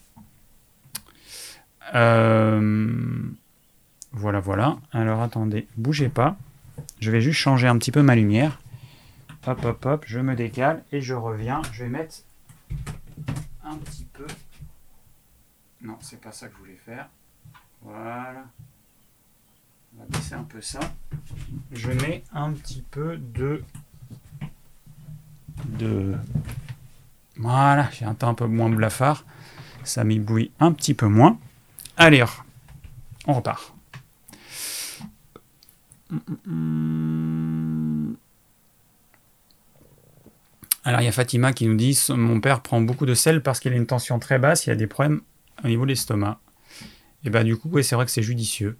Euh, 1.95 3.23
voilà, 4.13 4.41
voilà. 4.41 4.77
Alors 4.93 5.23
attendez, 5.23 5.67
bougez 5.77 6.09
pas. 6.09 6.37
Je 7.01 7.11
vais 7.11 7.21
juste 7.21 7.39
changer 7.39 7.69
un 7.69 7.79
petit 7.79 7.93
peu 7.93 8.03
ma 8.03 8.15
lumière. 8.17 8.61
Hop, 9.47 9.65
hop, 9.65 9.87
hop, 9.87 10.05
je 10.07 10.19
me 10.21 10.35
décale 10.35 10.85
et 10.93 11.01
je 11.01 11.15
reviens. 11.15 11.63
Je 11.73 11.85
vais 11.85 11.91
mettre 11.91 12.17
un 13.65 13.77
petit 13.77 14.07
peu 14.13 14.27
non, 15.83 15.97
c'est 16.01 16.20
pas 16.20 16.33
ça 16.33 16.49
que 16.49 16.55
je 16.55 16.59
voulais 16.59 16.81
faire. 16.85 17.09
Voilà. 17.83 18.45
On 19.97 20.03
va 20.03 20.07
baisser 20.09 20.35
un 20.35 20.45
peu 20.45 20.61
ça. 20.61 20.81
Je 21.72 21.91
mets 21.91 22.22
un 22.33 22.53
petit 22.53 22.83
peu 22.83 23.16
de... 23.16 23.62
de... 25.64 26.16
Voilà, 27.37 27.89
j'ai 27.93 28.05
un 28.05 28.14
temps 28.14 28.28
un 28.28 28.35
peu 28.35 28.47
moins 28.47 28.68
blafard. 28.68 29.24
Ça 29.83 30.05
m'ébouille 30.05 30.51
un 30.61 30.72
petit 30.72 30.95
peu 30.95 31.07
moins. 31.07 31.39
Allez, 31.97 32.24
on 33.26 33.33
repart. 33.33 33.74
Alors 40.85 41.01
il 41.01 41.05
y 41.05 41.09
a 41.09 41.12
Fatima 41.12 41.53
qui 41.53 41.66
nous 41.66 41.76
dit 41.76 41.99
Mon 42.11 42.41
père 42.41 42.61
prend 42.62 42.81
beaucoup 42.81 43.07
de 43.07 43.14
sel 43.14 43.43
parce 43.43 43.61
qu'il 43.61 43.72
a 43.72 43.76
une 43.76 43.87
tension 43.87 44.18
très 44.18 44.39
basse, 44.39 44.66
il 44.66 44.70
a 44.70 44.76
des 44.76 44.87
problèmes 44.87 45.20
au 45.65 45.69
niveau 45.69 45.85
de 45.85 45.91
l'estomac. 45.91 46.41
Et 47.25 47.31
bah 47.31 47.45
du 47.45 47.57
coup, 47.57 47.81
c'est 47.83 47.95
vrai 47.95 48.05
que 48.05 48.11
c'est 48.11 48.23
judicieux. 48.23 48.79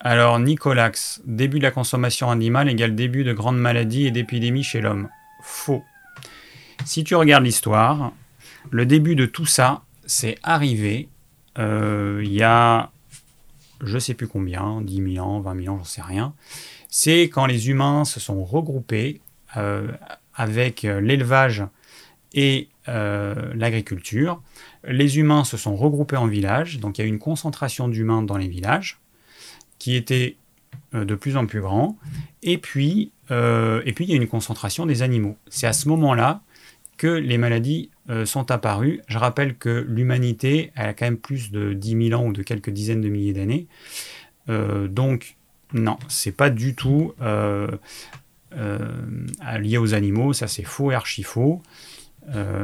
Alors, 0.00 0.40
Nicolax, 0.40 1.22
début 1.24 1.58
de 1.58 1.62
la 1.62 1.70
consommation 1.70 2.30
animale 2.30 2.68
égale 2.68 2.96
début 2.96 3.22
de 3.22 3.32
grandes 3.32 3.58
maladies 3.58 4.06
et 4.06 4.10
d'épidémies 4.10 4.64
chez 4.64 4.80
l'homme. 4.80 5.08
Faux. 5.42 5.84
Si 6.84 7.04
tu 7.04 7.14
regardes 7.14 7.44
l'histoire, 7.44 8.12
le 8.70 8.84
début 8.84 9.14
de 9.14 9.26
tout 9.26 9.46
ça, 9.46 9.82
c'est 10.04 10.38
arrivé 10.42 11.08
euh, 11.58 12.20
il 12.24 12.32
y 12.32 12.42
a, 12.42 12.90
je 13.82 13.98
sais 13.98 14.14
plus 14.14 14.28
combien, 14.28 14.80
10 14.80 15.14
000 15.14 15.26
ans, 15.26 15.40
20 15.40 15.62
000 15.62 15.74
ans, 15.74 15.78
j'en 15.78 15.84
sais 15.84 16.02
rien. 16.02 16.34
C'est 16.88 17.22
quand 17.24 17.46
les 17.46 17.68
humains 17.68 18.04
se 18.04 18.20
sont 18.20 18.44
regroupés 18.44 19.20
euh, 19.56 19.88
avec 20.34 20.84
euh, 20.84 21.00
l'élevage 21.00 21.64
et 22.32 22.68
l'agriculture. 22.86 24.42
Les 24.84 25.18
humains 25.18 25.44
se 25.44 25.56
sont 25.56 25.76
regroupés 25.76 26.16
en 26.16 26.26
villages, 26.26 26.80
donc 26.80 26.98
il 26.98 27.02
y 27.02 27.04
a 27.04 27.06
eu 27.06 27.10
une 27.10 27.18
concentration 27.18 27.88
d'humains 27.88 28.22
dans 28.22 28.36
les 28.36 28.48
villages 28.48 28.98
qui 29.78 29.94
était 29.94 30.36
de 30.92 31.14
plus 31.14 31.36
en 31.36 31.46
plus 31.46 31.60
grand. 31.60 31.96
Et 32.42 32.58
puis, 32.58 33.12
puis 33.28 34.04
il 34.04 34.10
y 34.10 34.12
a 34.12 34.16
une 34.16 34.26
concentration 34.26 34.86
des 34.86 35.02
animaux. 35.02 35.36
C'est 35.48 35.66
à 35.66 35.72
ce 35.72 35.88
moment-là 35.88 36.42
que 36.96 37.08
les 37.08 37.38
maladies 37.38 37.90
euh, 38.10 38.26
sont 38.26 38.50
apparues. 38.50 39.00
Je 39.08 39.18
rappelle 39.18 39.56
que 39.56 39.84
l'humanité, 39.88 40.70
a 40.76 40.92
quand 40.92 41.06
même 41.06 41.16
plus 41.16 41.50
de 41.50 41.72
10 41.72 42.08
000 42.10 42.20
ans 42.20 42.26
ou 42.26 42.32
de 42.32 42.42
quelques 42.42 42.70
dizaines 42.70 43.00
de 43.00 43.08
milliers 43.08 43.32
d'années. 43.32 43.66
Euh, 44.48 44.86
donc, 44.88 45.36
non, 45.72 45.98
c'est 46.08 46.36
pas 46.36 46.50
du 46.50 46.74
tout 46.74 47.12
euh, 47.20 47.68
lié 49.58 49.78
aux 49.78 49.94
animaux, 49.94 50.32
ça 50.32 50.46
c'est 50.46 50.62
faux 50.62 50.90
et 50.92 50.94
archi 50.94 51.22
faux. 51.22 51.62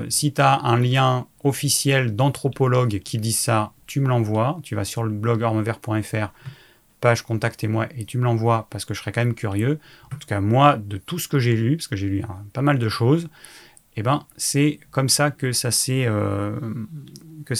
Si 0.09 0.33
tu 0.33 0.41
as 0.41 0.61
un 0.63 0.79
lien 0.79 1.27
officiel 1.45 2.15
d'anthropologue 2.15 3.01
qui 3.01 3.19
dit 3.19 3.33
ça, 3.33 3.73
tu 3.87 4.01
me 4.01 4.09
l'envoies. 4.09 4.59
Tu 4.63 4.75
vas 4.75 4.85
sur 4.85 5.03
le 5.03 5.11
blog 5.11 5.43
ormevert.fr, 5.43 6.33
page 7.01 7.23
contactez-moi 7.23 7.87
et 7.97 8.05
tu 8.05 8.19
me 8.19 8.25
l'envoies 8.25 8.67
parce 8.71 8.85
que 8.85 8.95
je 8.95 9.01
serais 9.01 9.13
quand 9.13 9.25
même 9.25 9.35
curieux. 9.35 9.79
En 10.13 10.17
tout 10.17 10.27
cas, 10.27 10.41
moi, 10.41 10.77
de 10.77 10.97
tout 10.97 11.19
ce 11.19 11.29
que 11.29 11.39
j'ai 11.39 11.57
lu, 11.57 11.77
parce 11.77 11.89
que 11.89 11.97
j'ai 11.97 12.09
lu 12.09 12.23
hein, 12.23 12.45
pas 12.53 12.63
mal 12.63 12.79
de 12.79 12.89
choses, 12.89 13.29
eh 13.97 14.03
ben, 14.03 14.25
c'est 14.37 14.79
comme 14.91 15.09
ça 15.09 15.31
que 15.33 15.53
ça 15.53 15.71
s'est 15.73 16.07
euh, 16.07 16.55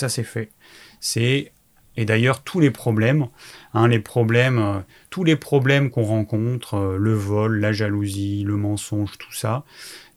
fait. 0.07 0.53
C'est 1.01 1.53
et 1.97 2.05
d'ailleurs 2.05 2.45
tous 2.45 2.61
les 2.61 2.71
problèmes, 2.71 3.27
hein, 3.75 3.89
les 3.89 3.99
problèmes, 3.99 4.59
euh, 4.61 4.79
tous 5.11 5.25
les 5.25 5.35
problèmes 5.35 5.91
qu'on 5.91 6.05
rencontre, 6.05 6.75
euh, 6.75 6.97
le 6.97 7.13
vol, 7.13 7.59
la 7.59 7.73
jalousie, 7.73 8.45
le 8.45 8.57
mensonge, 8.57 9.19
tout 9.19 9.33
ça. 9.33 9.65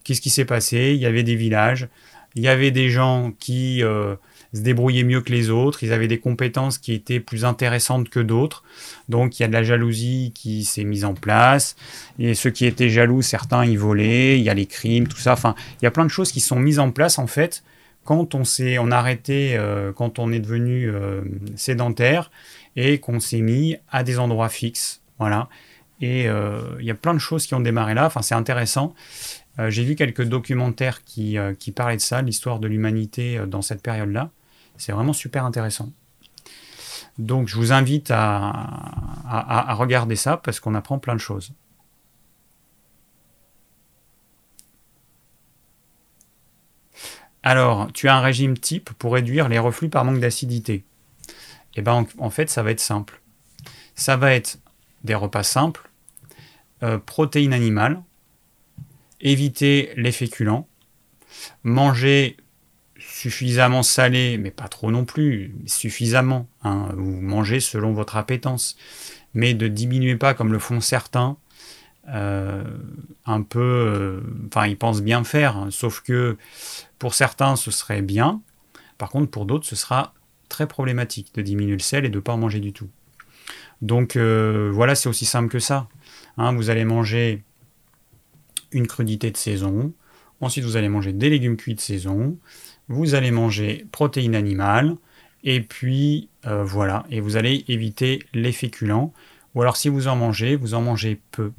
Qu'est-ce 0.04 0.20
qui 0.20 0.30
s'est 0.30 0.44
passé? 0.44 0.92
Il 0.94 1.00
y 1.00 1.06
avait 1.06 1.22
des 1.22 1.36
villages, 1.36 1.88
il 2.34 2.42
y 2.42 2.48
avait 2.48 2.70
des 2.70 2.90
gens 2.90 3.32
qui 3.38 3.80
se 3.80 4.60
débrouillaient 4.60 5.04
mieux 5.04 5.20
que 5.20 5.32
les 5.32 5.50
autres, 5.50 5.82
ils 5.82 5.92
avaient 5.92 6.08
des 6.08 6.18
compétences 6.18 6.78
qui 6.78 6.92
étaient 6.92 7.20
plus 7.20 7.44
intéressantes 7.44 8.08
que 8.08 8.20
d'autres. 8.20 8.64
Donc 9.08 9.38
il 9.38 9.42
y 9.42 9.44
a 9.44 9.48
de 9.48 9.52
la 9.52 9.62
jalousie 9.62 10.32
qui 10.34 10.64
s'est 10.64 10.84
mise 10.84 11.04
en 11.04 11.14
place. 11.14 11.76
Et 12.18 12.34
ceux 12.34 12.50
qui 12.50 12.66
étaient 12.66 12.88
jaloux, 12.88 13.22
certains 13.22 13.64
y 13.64 13.76
volaient, 13.76 14.38
il 14.38 14.44
y 14.44 14.50
a 14.50 14.54
les 14.54 14.66
crimes, 14.66 15.08
tout 15.08 15.18
ça. 15.18 15.32
Enfin, 15.32 15.54
il 15.80 15.84
y 15.84 15.88
a 15.88 15.90
plein 15.90 16.04
de 16.04 16.10
choses 16.10 16.32
qui 16.32 16.40
sont 16.40 16.58
mises 16.58 16.78
en 16.78 16.90
place 16.90 17.18
en 17.18 17.26
fait 17.26 17.62
quand 18.04 18.34
on 18.34 18.44
s'est 18.44 18.78
on 18.78 18.90
a 18.90 18.96
arrêté, 18.96 19.56
euh, 19.56 19.92
quand 19.92 20.18
on 20.18 20.32
est 20.32 20.40
devenu 20.40 20.90
euh, 20.90 21.22
sédentaire 21.56 22.30
et 22.76 22.98
qu'on 22.98 23.20
s'est 23.20 23.40
mis 23.40 23.76
à 23.90 24.02
des 24.02 24.18
endroits 24.18 24.48
fixes. 24.48 25.02
Voilà. 25.18 25.48
Et 26.00 26.28
euh, 26.28 26.60
il 26.80 26.86
y 26.86 26.90
a 26.90 26.94
plein 26.94 27.14
de 27.14 27.20
choses 27.20 27.46
qui 27.46 27.54
ont 27.54 27.60
démarré 27.60 27.94
là. 27.94 28.06
Enfin, 28.06 28.22
c'est 28.22 28.34
intéressant. 28.34 28.94
J'ai 29.58 29.84
vu 29.84 29.96
quelques 29.96 30.22
documentaires 30.22 31.04
qui, 31.04 31.36
qui 31.58 31.72
parlaient 31.72 31.96
de 31.96 32.00
ça, 32.00 32.22
l'histoire 32.22 32.58
de 32.58 32.68
l'humanité 32.68 33.38
dans 33.46 33.62
cette 33.62 33.82
période-là. 33.82 34.30
C'est 34.78 34.92
vraiment 34.92 35.12
super 35.12 35.44
intéressant. 35.44 35.92
Donc 37.18 37.48
je 37.48 37.56
vous 37.56 37.72
invite 37.72 38.10
à, 38.10 39.74
regarder 39.74 40.16
ça 40.16 40.36
parce 40.36 40.60
qu'on 40.60 40.74
apprend 40.74 40.98
plein 40.98 41.14
de 41.14 41.20
choses. 41.20 41.52
Alors, 47.44 47.92
tu 47.92 48.08
as 48.08 48.16
un 48.16 48.20
régime 48.20 48.56
type 48.56 48.92
pour 48.92 49.14
réduire 49.14 49.48
les 49.48 49.58
reflux 49.58 49.88
par 49.88 50.04
manque 50.04 50.20
d'acidité. 50.20 50.84
Eh 51.74 51.82
bien, 51.82 52.06
en, 52.18 52.30
fait, 52.30 52.48
ça 52.48 52.62
va 52.62 52.70
être 52.70 52.78
simple. 52.78 53.20
Ça 53.96 54.16
va 54.16 54.32
être 54.32 54.60
des 55.02 55.16
repas 55.16 55.42
simples, 55.42 55.90
euh, 56.84 56.98
protéines 56.98 57.52
animales, 57.52 58.00
éviter 59.22 59.90
les 59.96 60.12
féculents, 60.12 60.68
manger 61.62 62.36
suffisamment 62.98 63.82
salé, 63.82 64.38
mais 64.38 64.50
pas 64.50 64.68
trop 64.68 64.90
non 64.90 65.04
plus, 65.04 65.54
suffisamment. 65.66 66.48
Hein. 66.62 66.88
Vous 66.96 67.20
mangez 67.20 67.60
selon 67.60 67.92
votre 67.92 68.16
appétence. 68.16 68.76
Mais 69.34 69.54
ne 69.54 69.68
diminuez 69.68 70.16
pas 70.16 70.34
comme 70.34 70.52
le 70.52 70.58
font 70.58 70.80
certains. 70.80 71.36
Euh, 72.08 72.64
un 73.26 73.42
peu. 73.42 73.60
Euh, 73.60 74.20
enfin, 74.48 74.66
ils 74.66 74.76
pensent 74.76 75.02
bien 75.02 75.22
faire, 75.22 75.56
hein. 75.56 75.68
sauf 75.70 76.00
que 76.00 76.36
pour 76.98 77.14
certains, 77.14 77.54
ce 77.54 77.70
serait 77.70 78.02
bien. 78.02 78.42
Par 78.98 79.08
contre, 79.08 79.30
pour 79.30 79.46
d'autres, 79.46 79.66
ce 79.66 79.76
sera 79.76 80.12
très 80.48 80.66
problématique 80.66 81.32
de 81.34 81.42
diminuer 81.42 81.74
le 81.74 81.78
sel 81.78 82.04
et 82.04 82.08
de 82.08 82.16
ne 82.16 82.20
pas 82.20 82.32
en 82.32 82.38
manger 82.38 82.58
du 82.58 82.72
tout. 82.72 82.88
Donc 83.82 84.16
euh, 84.16 84.70
voilà, 84.72 84.96
c'est 84.96 85.08
aussi 85.08 85.26
simple 85.26 85.48
que 85.48 85.60
ça. 85.60 85.88
Hein. 86.38 86.52
vous 86.54 86.70
allez 86.70 86.84
manger 86.84 87.44
une 88.72 88.86
crudité 88.86 89.30
de 89.30 89.36
saison. 89.36 89.92
Ensuite, 90.40 90.64
vous 90.64 90.76
allez 90.76 90.88
manger 90.88 91.12
des 91.12 91.30
légumes 91.30 91.56
cuits 91.56 91.74
de 91.74 91.80
saison 91.80 92.36
vous 92.88 93.14
allez 93.14 93.30
manger 93.30 93.86
protéines 93.92 94.34
animales, 94.34 94.96
et 95.44 95.60
puis 95.60 96.28
euh, 96.46 96.64
voilà, 96.64 97.04
et 97.10 97.20
vous 97.20 97.36
allez 97.36 97.64
éviter 97.68 98.22
les 98.32 98.52
féculents, 98.52 99.12
ou 99.54 99.62
alors 99.62 99.76
si 99.76 99.88
vous 99.88 100.08
en 100.08 100.16
mangez, 100.16 100.56
vous 100.56 100.74
en 100.74 100.82
mangez 100.82 101.20
peu. 101.30 101.52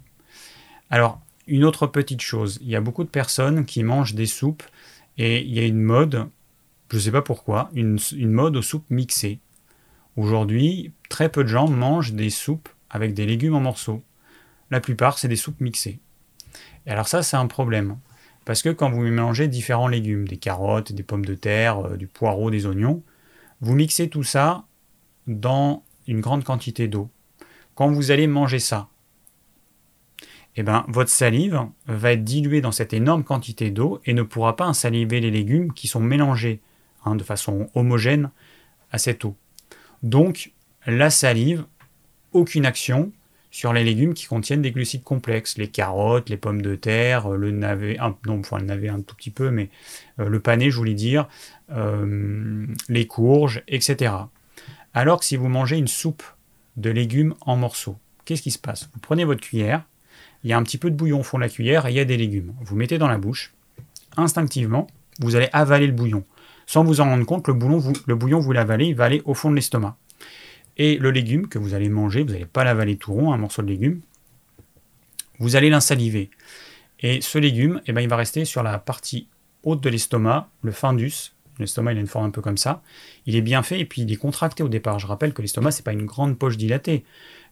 Alors, 0.89 1.22
une 1.47 1.66
autre 1.66 1.88
petite 1.88 2.22
chose, 2.22 2.59
il 2.61 2.70
y 2.70 2.76
a 2.76 2.82
beaucoup 2.82 3.03
de 3.03 3.09
personnes 3.09 3.66
qui 3.66 3.84
mangent 3.84 4.16
des 4.16 4.26
soupes, 4.26 4.64
et 5.18 5.41
il 5.41 5.53
y 5.53 5.59
a 5.59 5.66
une 5.66 5.82
mode, 5.82 6.28
je 6.91 6.97
ne 6.97 7.01
sais 7.01 7.11
pas 7.11 7.22
pourquoi, 7.22 7.70
une, 7.74 7.99
une 8.16 8.32
mode 8.32 8.55
aux 8.55 8.61
soupes 8.61 8.89
mixées. 8.89 9.39
Aujourd'hui, 10.16 10.91
très 11.09 11.30
peu 11.30 11.43
de 11.43 11.49
gens 11.49 11.68
mangent 11.68 12.14
des 12.14 12.30
soupes 12.30 12.70
avec 12.89 13.14
des 13.14 13.26
légumes 13.26 13.55
en 13.55 13.59
morceaux. 13.59 14.03
La 14.70 14.80
plupart, 14.80 15.18
c'est 15.18 15.28
des 15.28 15.36
soupes 15.36 15.59
mixées. 15.59 15.99
Et 16.86 16.91
alors 16.91 17.07
ça, 17.07 17.23
c'est 17.23 17.38
un 17.38 17.47
problème. 17.47 17.97
Parce 18.45 18.61
que 18.61 18.69
quand 18.69 18.89
vous 18.89 19.01
mélangez 19.01 19.47
différents 19.47 19.88
légumes, 19.88 20.27
des 20.27 20.38
carottes, 20.38 20.91
des 20.91 21.03
pommes 21.03 21.25
de 21.25 21.36
terre, 21.36 21.79
euh, 21.79 21.97
du 21.97 22.07
poireau, 22.07 22.51
des 22.51 22.65
oignons, 22.65 23.01
vous 23.61 23.75
mixez 23.75 24.09
tout 24.09 24.23
ça 24.23 24.65
dans 25.27 25.84
une 26.07 26.19
grande 26.19 26.43
quantité 26.43 26.88
d'eau. 26.88 27.09
Quand 27.75 27.89
vous 27.89 28.11
allez 28.11 28.27
manger 28.27 28.59
ça, 28.59 28.89
eh 30.55 30.63
ben, 30.63 30.86
votre 30.88 31.09
salive 31.09 31.65
va 31.88 32.11
être 32.11 32.23
diluée 32.23 32.61
dans 32.61 32.71
cette 32.71 32.93
énorme 32.93 33.23
quantité 33.23 33.71
d'eau 33.71 34.01
et 34.05 34.13
ne 34.13 34.21
pourra 34.21 34.55
pas 34.55 34.65
insaliver 34.65 35.19
les 35.19 35.31
légumes 35.31 35.73
qui 35.73 35.88
sont 35.88 35.99
mélangés 35.99 36.61
hein, 37.05 37.15
de 37.15 37.23
façon 37.23 37.69
homogène 37.73 38.29
à 38.91 38.97
cette 38.97 39.25
eau. 39.25 39.36
Donc, 40.03 40.51
la 40.86 41.09
salive, 41.09 41.65
aucune 42.34 42.65
action, 42.65 43.11
sur 43.54 43.72
les 43.72 43.84
légumes 43.84 44.16
qui 44.16 44.26
contiennent 44.26 44.64
des 44.64 44.72
glucides 44.72 45.04
complexes, 45.04 45.60
les 45.60 45.68
carottes, 45.68 46.28
les 46.28 46.38
pommes 46.38 46.64
de 46.64 46.74
terre, 46.74 47.30
le 47.30 47.51
navet, 47.51 47.99
un, 47.99 48.16
non, 48.26 48.39
enfin 48.39 48.58
le 48.58 48.66
navet 48.66 48.89
un 48.89 48.99
tout 49.01 49.16
petit 49.16 49.30
peu, 49.30 49.51
mais 49.51 49.70
euh, 50.20 50.28
le 50.28 50.39
pané, 50.39 50.72
je 50.72 50.76
voulais 50.76 50.95
dire, 50.95 51.28
euh, 51.72 52.66
les 52.89 53.06
courges, 53.06 53.62
etc. 53.68 54.12
Alors 54.95 55.20
que 55.20 55.26
si 55.26 55.36
vous 55.36 55.49
mangez 55.49 55.78
une 55.78 55.88
soupe 55.88 56.24
de 56.78 56.89
légumes 56.89 57.36
en 57.41 57.56
morceaux, 57.56 57.95
qu'est-ce 58.26 58.41
qui 58.41 58.49
se 58.49 58.58
passe? 58.58 58.89
Vous 58.91 58.99
prenez 58.99 59.24
votre 59.24 59.41
cuillère, 59.41 59.84
il 60.43 60.49
y 60.49 60.54
a 60.54 60.58
un 60.58 60.64
petit 60.64 60.80
peu 60.80 60.89
de 60.89 60.95
bouillon 60.95 61.20
au 61.20 61.24
fond 61.24 61.38
de 61.38 61.43
la 61.43 61.49
cuillère 61.49 61.86
et 61.86 61.91
il 61.91 61.95
y 61.95 61.99
a 61.99 62.06
des 62.06 62.18
légumes. 62.18 62.56
Vous 62.62 62.76
mettez 62.76 62.97
dans 62.97 63.08
la 63.08 63.20
bouche, 63.20 63.54
instinctivement, 64.18 64.88
vous 65.20 65.36
allez 65.36 65.49
avaler 65.54 65.86
le 65.86 65.93
bouillon. 65.93 66.24
Sans 66.66 66.84
vous 66.84 67.01
en 67.01 67.06
rendre 67.06 67.26
compte, 67.28 67.47
le 67.47 67.54
bouillon, 68.16 68.39
vous 68.39 68.51
l'avalez, 68.51 68.88
il 68.88 68.95
va 68.95 69.04
aller 69.04 69.22
au 69.26 69.36
fond 69.36 69.51
de 69.51 69.56
l'estomac. 69.56 69.95
Et 70.78 70.97
le 70.97 71.11
légume 71.11 71.47
que 71.47 71.59
vous 71.59 71.74
allez 71.74 71.89
manger, 71.89 72.24
vous 72.24 72.32
n'allez 72.32 72.45
pas 72.45 72.63
l'avaler 72.63 72.97
tout 72.97 73.13
rond, 73.13 73.32
un 73.34 73.38
morceau 73.38 73.61
de 73.61 73.67
légume, 73.67 74.01
vous 75.39 75.55
allez 75.55 75.69
l'insaliver. 75.69 76.30
Et 76.99 77.21
ce 77.21 77.38
légume, 77.38 77.82
eh 77.86 77.91
ben, 77.91 78.01
il 78.01 78.09
va 78.09 78.15
rester 78.15 78.45
sur 78.45 78.63
la 78.63 78.80
partie 78.80 79.28
haute 79.63 79.82
de 79.82 79.89
l'estomac, 79.89 80.49
le 80.61 80.71
fundus. 80.71 81.34
L'estomac, 81.59 81.91
il 81.91 81.97
a 81.97 82.01
une 82.01 82.07
forme 82.07 82.26
un 82.26 82.32
peu 82.32 82.41
comme 82.41 82.57
ça. 82.57 82.82
Il 83.26 83.36
est 83.36 83.41
bien 83.41 83.61
fait 83.61 83.80
et 83.80 83.86
puis 83.86 84.01
il 84.01 84.11
est 84.11 84.15
contracté 84.15 84.63
au 84.63 84.69
départ. 84.69 84.99
Je 84.99 85.05
rappelle 85.05 85.34
que 85.34 85.41
l'estomac, 85.41 85.71
c'est 85.71 85.84
pas 85.84 85.93
une 85.93 86.05
grande 86.05 86.38
poche 86.39 86.57
dilatée. 86.57 87.03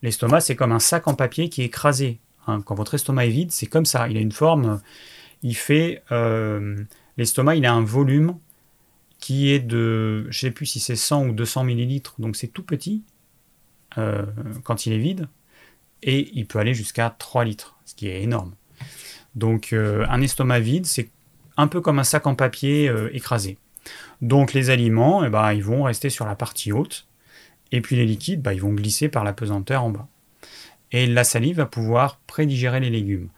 L'estomac, 0.02 0.42
c'est 0.42 0.56
comme 0.56 0.72
un 0.72 0.80
sac 0.80 1.08
en 1.08 1.14
papier 1.14 1.50
qui 1.50 1.62
est 1.62 1.66
écrasé. 1.66 2.20
hein. 2.48 2.62
Quand 2.66 2.76
votre 2.76 2.96
estomac 2.96 3.28
est 3.28 3.30
vide, 3.30 3.52
c'est 3.52 3.68
comme 3.68 3.86
ça. 3.86 4.08
Il 4.10 4.18
a 4.18 4.22
une 4.22 4.32
forme, 4.32 4.82
il 5.44 5.56
fait... 5.56 6.02
Euh, 6.12 6.76
l'estomac, 7.18 7.56
il 7.56 7.66
a 7.66 7.74
un 7.74 7.84
volume 7.84 8.36
qui 9.20 9.52
est 9.52 9.60
de, 9.60 10.26
je 10.32 10.40
sais 10.40 10.52
plus 10.52 10.66
si 10.66 10.80
c'est 10.80 10.96
100 10.96 11.28
ou 11.28 11.34
200 11.34 11.64
millilitres, 11.64 12.16
donc 12.18 12.36
c'est 12.36 12.48
tout 12.48 12.64
petit 12.64 13.04
euh, 13.98 14.26
quand 14.64 14.86
il 14.86 14.94
est 14.94 14.98
vide, 14.98 15.28
et 16.04 16.32
il 16.34 16.48
peut 16.48 16.60
aller 16.60 16.74
jusqu'à 16.74 17.16
3 17.18 17.46
litres, 17.46 17.78
ce 17.86 17.96
qui 17.96 18.08
est 18.08 18.24
énorme. 18.24 18.54
Donc 19.36 19.74
euh, 19.74 20.06
un 20.10 20.22
estomac 20.22 20.60
vide, 20.60 20.86
c'est 20.86 21.10
un 21.58 21.68
peu 21.68 21.82
comme 21.82 22.00
un 22.00 22.04
sac 22.04 22.28
en 22.28 22.36
papier 22.36 22.90
euh, 22.90 23.16
écrasé. 23.16 23.58
Donc 24.22 24.54
les 24.54 24.70
aliments, 24.70 25.24
eh 25.24 25.30
ben, 25.30 25.54
ils 25.54 25.64
vont 25.64 25.84
rester 25.84 26.10
sur 26.10 26.26
la 26.26 26.36
partie 26.36 26.72
haute, 26.72 27.08
et 27.72 27.82
puis 27.82 27.96
les 27.96 28.06
liquides, 28.06 28.42
bah, 28.42 28.54
ils 28.54 28.62
vont 28.62 28.74
glisser 28.74 29.10
par 29.10 29.24
la 29.24 29.34
pesanteur 29.34 29.84
en 29.84 29.90
bas. 29.90 30.08
Et 30.92 31.08
la 31.08 31.24
salive 31.24 31.58
va 31.58 31.66
pouvoir 31.66 32.18
prédigérer 32.28 32.80
les 32.80 32.90
légumes. 32.90 33.30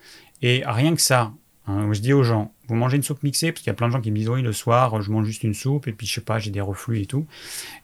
Et 0.41 0.63
rien 0.65 0.95
que 0.95 1.01
ça, 1.01 1.33
hein, 1.67 1.93
je 1.93 1.99
dis 1.99 2.13
aux 2.13 2.23
gens, 2.23 2.51
vous 2.67 2.75
mangez 2.75 2.97
une 2.97 3.03
soupe 3.03 3.23
mixée, 3.23 3.51
parce 3.51 3.61
qu'il 3.61 3.69
y 3.69 3.71
a 3.71 3.75
plein 3.75 3.87
de 3.87 3.93
gens 3.93 4.01
qui 4.01 4.11
me 4.11 4.17
disent 4.17 4.29
oui, 4.29 4.41
le 4.41 4.53
soir, 4.53 5.01
je 5.01 5.11
mange 5.11 5.25
juste 5.25 5.43
une 5.43 5.53
soupe, 5.53 5.87
et 5.87 5.93
puis 5.93 6.07
je 6.07 6.15
sais 6.15 6.21
pas, 6.21 6.39
j'ai 6.39 6.51
des 6.51 6.61
reflux 6.61 7.01
et 7.01 7.05
tout. 7.05 7.27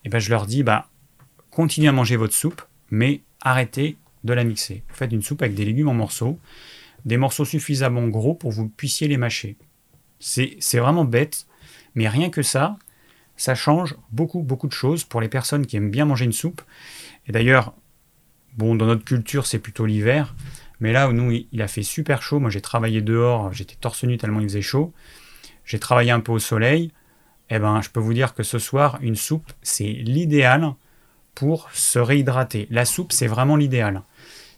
Et 0.05 0.09
ben 0.09 0.19
je 0.19 0.29
leur 0.29 0.45
dis, 0.45 0.63
bah, 0.63 0.87
continuez 1.51 1.87
à 1.87 1.91
manger 1.91 2.15
votre 2.15 2.33
soupe, 2.33 2.61
mais 2.91 3.21
arrêtez 3.41 3.97
de 4.23 4.33
la 4.33 4.43
mixer. 4.43 4.83
Vous 4.89 4.95
faites 4.95 5.11
une 5.11 5.21
soupe 5.21 5.41
avec 5.41 5.55
des 5.55 5.65
légumes 5.65 5.89
en 5.89 5.93
morceaux, 5.93 6.39
des 7.05 7.17
morceaux 7.17 7.45
suffisamment 7.45 8.07
gros 8.07 8.33
pour 8.33 8.51
que 8.51 8.55
vous 8.55 8.67
puissiez 8.67 9.07
les 9.07 9.17
mâcher. 9.17 9.57
C'est 10.19 10.79
vraiment 10.79 11.05
bête, 11.05 11.45
mais 11.95 12.07
rien 12.09 12.29
que 12.29 12.41
ça, 12.41 12.77
ça 13.37 13.55
change 13.55 13.95
beaucoup, 14.11 14.41
beaucoup 14.41 14.67
de 14.67 14.73
choses 14.73 15.05
pour 15.05 15.21
les 15.21 15.29
personnes 15.29 15.65
qui 15.65 15.77
aiment 15.77 15.91
bien 15.91 16.05
manger 16.05 16.25
une 16.25 16.33
soupe. 16.33 16.61
Et 17.27 17.31
d'ailleurs, 17.31 17.73
bon, 18.57 18.75
dans 18.75 18.85
notre 18.85 19.05
culture, 19.05 19.45
c'est 19.45 19.59
plutôt 19.59 19.85
l'hiver. 19.85 20.35
Mais 20.81 20.91
là, 20.91 21.11
nous, 21.11 21.31
il 21.51 21.61
a 21.61 21.67
fait 21.67 21.83
super 21.83 22.21
chaud. 22.21 22.39
Moi, 22.39 22.49
j'ai 22.49 22.61
travaillé 22.61 23.01
dehors, 23.01 23.53
j'étais 23.53 23.75
torse 23.75 24.03
nu 24.03 24.17
tellement 24.17 24.41
il 24.41 24.47
faisait 24.47 24.61
chaud. 24.61 24.93
J'ai 25.63 25.79
travaillé 25.79 26.11
un 26.11 26.19
peu 26.19 26.31
au 26.31 26.39
soleil. 26.39 26.91
Eh 27.49 27.59
ben, 27.59 27.81
je 27.81 27.89
peux 27.89 27.99
vous 27.99 28.13
dire 28.13 28.33
que 28.33 28.43
ce 28.43 28.59
soir, 28.59 28.99
une 29.01 29.15
soupe, 29.15 29.51
c'est 29.61 29.87
l'idéal 29.87 30.73
se 31.73 31.99
réhydrater. 31.99 32.67
La 32.69 32.85
soupe, 32.85 33.11
c'est 33.11 33.27
vraiment 33.27 33.55
l'idéal. 33.55 34.03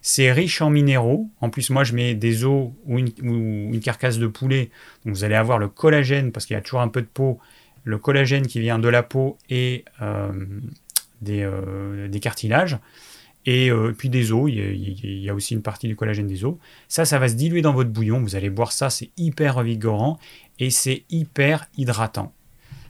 C'est 0.02 0.32
riche 0.32 0.62
en 0.62 0.70
minéraux. 0.70 1.30
En 1.42 1.50
plus, 1.50 1.70
moi, 1.70 1.84
je 1.84 1.94
mets 1.94 2.16
des 2.16 2.44
os 2.44 2.72
ou 2.86 2.98
une, 2.98 3.80
carcasse 3.80 4.18
de 4.18 4.28
poulet. 4.28 4.72
Donc, 5.06 5.16
vous 5.16 5.24
allez 5.24 5.36
avoir 5.36 5.60
le 5.60 5.68
collagène, 5.68 6.32
parce 6.32 6.46
qu'il 6.46 6.56
y 6.56 6.58
a 6.58 6.62
toujours 6.62 6.82
un 6.82 6.88
peu 6.88 7.02
de 7.02 7.08
peau. 7.08 7.40
Le 7.84 7.98
collagène 7.98 8.48
qui 8.48 8.60
vient 8.60 8.80
de 8.80 8.88
la 8.88 9.04
peau 9.04 9.38
et 9.50 9.86
euh, 10.02 10.32
des, 11.22 11.44
euh, 11.44 12.08
des 12.08 12.20
cartilages 12.20 12.78
et 13.46 13.72
euh, 13.72 13.94
puis 13.98 14.10
des 14.10 14.32
os, 14.32 14.50
il 14.52 15.24
y, 15.24 15.30
a, 15.30 15.34
aussi 15.34 15.54
une 15.54 15.62
partie 15.62 15.88
du 15.88 15.96
collagène 15.96 16.28
des 16.28 16.46
os. 16.46 16.56
Ça, 16.88 17.06
ça 17.06 17.18
va 17.18 17.28
se 17.28 17.34
diluer 17.34 17.62
dans 17.62 17.74
votre 17.74 17.90
bouillon, 17.90 18.22
vous 18.22 18.36
allez 18.36 18.50
boire 18.50 18.72
ça, 18.72 18.90
c'est 18.90 19.10
hyper 19.18 19.56
revigorant 19.56 20.20
et 20.60 20.70
c'est 20.70 21.04
hyper 21.10 21.68
hydratant. 21.76 22.34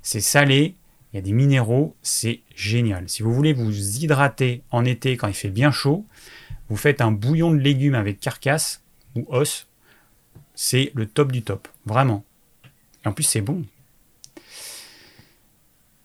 C'est 0.02 0.20
salé, 0.20 0.76
il 1.12 1.18
y 1.18 1.20
a 1.20 1.22
des 1.22 1.34
minéraux, 1.34 1.96
c'est 2.02 2.42
génial. 2.56 3.10
Si 3.10 3.22
vous 3.24 3.34
voulez 3.34 3.54
vous 3.54 3.72
hydrater 3.72 4.64
en 4.72 4.86
été 4.86 5.18
quand 5.18 5.28
il 5.28 5.34
fait 5.34 5.50
bien 5.50 5.72
chaud, 5.72 6.06
vous 6.70 6.78
faites 6.78 7.02
un 7.02 7.12
bouillon 7.12 7.52
de 7.52 7.58
légumes 7.58 7.96
avec 7.96 8.20
carcasse 8.20 8.82
ou 9.16 9.26
os, 9.30 9.68
c'est 10.56 10.92
le 10.96 11.06
top 11.06 11.32
du 11.32 11.42
top, 11.42 11.68
vraiment. 11.86 12.24
Et 13.04 13.10
en 13.10 13.14
plus, 13.14 13.24
c'est 13.24 13.42
bon. 13.42 13.64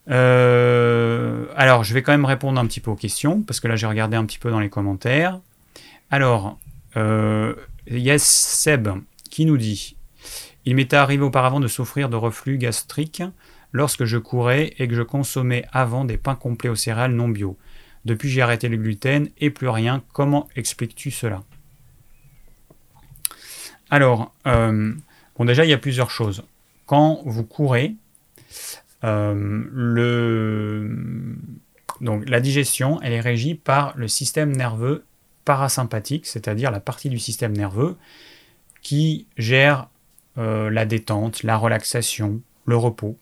Euh, 0.09 1.45
alors, 1.55 1.83
je 1.83 1.93
vais 1.93 2.01
quand 2.01 2.11
même 2.11 2.25
répondre 2.25 2.59
un 2.59 2.65
petit 2.65 2.79
peu 2.79 2.91
aux 2.91 2.95
questions, 2.95 3.41
parce 3.43 3.59
que 3.59 3.67
là, 3.67 3.75
j'ai 3.75 3.87
regardé 3.87 4.17
un 4.17 4.25
petit 4.25 4.39
peu 4.39 4.51
dans 4.51 4.59
les 4.59 4.69
commentaires. 4.69 5.39
Alors, 6.11 6.57
euh, 6.95 7.55
Yes 7.89 8.23
Seb 8.23 8.89
qui 9.29 9.45
nous 9.45 9.57
dit 9.57 9.95
Il 10.65 10.75
m'était 10.75 10.95
arrivé 10.95 11.23
auparavant 11.23 11.59
de 11.59 11.67
souffrir 11.67 12.09
de 12.09 12.15
reflux 12.15 12.57
gastrique 12.57 13.23
lorsque 13.71 14.05
je 14.05 14.17
courais 14.17 14.73
et 14.77 14.87
que 14.87 14.95
je 14.95 15.01
consommais 15.01 15.65
avant 15.71 16.05
des 16.05 16.17
pains 16.17 16.35
complets 16.35 16.69
aux 16.69 16.75
céréales 16.75 17.13
non 17.13 17.29
bio. 17.29 17.57
Depuis, 18.05 18.29
j'ai 18.29 18.41
arrêté 18.41 18.69
le 18.69 18.77
gluten 18.77 19.29
et 19.37 19.49
plus 19.49 19.67
rien. 19.67 20.03
Comment 20.13 20.47
expliques-tu 20.55 21.11
cela? 21.11 21.43
Alors, 23.89 24.33
euh, 24.45 24.93
bon, 25.37 25.45
déjà, 25.45 25.65
il 25.65 25.69
y 25.69 25.73
a 25.73 25.77
plusieurs 25.77 26.09
choses. 26.09 26.43
Quand 26.85 27.21
vous 27.25 27.43
courez, 27.43 27.95
euh, 29.03 29.63
la 32.01 32.39
digestion, 32.39 33.01
elle 33.01 33.13
est 33.13 33.19
régie 33.21 33.55
par 33.55 33.93
le 33.97 34.07
système 34.07 34.55
nerveux 34.55 35.03
parasympathique, 35.45 36.25
c'est-à-dire 36.25 36.71
la 36.71 36.79
partie 36.79 37.09
du 37.09 37.19
système 37.19 37.55
nerveux 37.55 37.97
qui 38.81 39.27
gère 39.37 39.89
euh, 40.37 40.69
la 40.69 40.85
détente, 40.85 41.43
la 41.43 41.57
relaxation, 41.57 42.41
le 42.65 42.77
repos. 42.77 43.17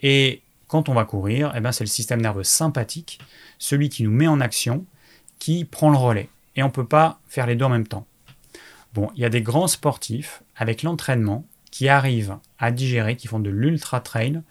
Et 0.00 0.42
quand 0.68 0.88
on 0.88 0.94
va 0.94 1.04
courir, 1.04 1.52
eh 1.56 1.60
ben, 1.60 1.72
c'est 1.72 1.84
le 1.84 1.88
système 1.88 2.20
nerveux 2.20 2.44
sympathique, 2.44 3.18
celui 3.58 3.88
qui 3.88 4.02
nous 4.02 4.10
met 4.10 4.28
en 4.28 4.40
action, 4.40 4.84
qui 5.38 5.64
prend 5.64 5.90
le 5.90 5.96
relais. 5.96 6.28
Et 6.56 6.62
on 6.62 6.66
ne 6.66 6.72
peut 6.72 6.86
pas 6.86 7.20
faire 7.28 7.46
les 7.46 7.56
deux 7.56 7.64
en 7.64 7.70
même 7.70 7.86
temps. 7.86 8.06
Bon, 8.94 9.10
il 9.14 9.22
y 9.22 9.24
a 9.24 9.28
des 9.28 9.42
grands 9.42 9.68
sportifs 9.68 10.42
avec 10.56 10.82
l'entraînement 10.82 11.44
qui 11.70 11.88
arrivent 11.88 12.36
à 12.58 12.70
digérer, 12.70 13.16
qui 13.16 13.28
font 13.28 13.38
de 13.38 13.50
l'ultra 13.50 14.00
trail, 14.00 14.42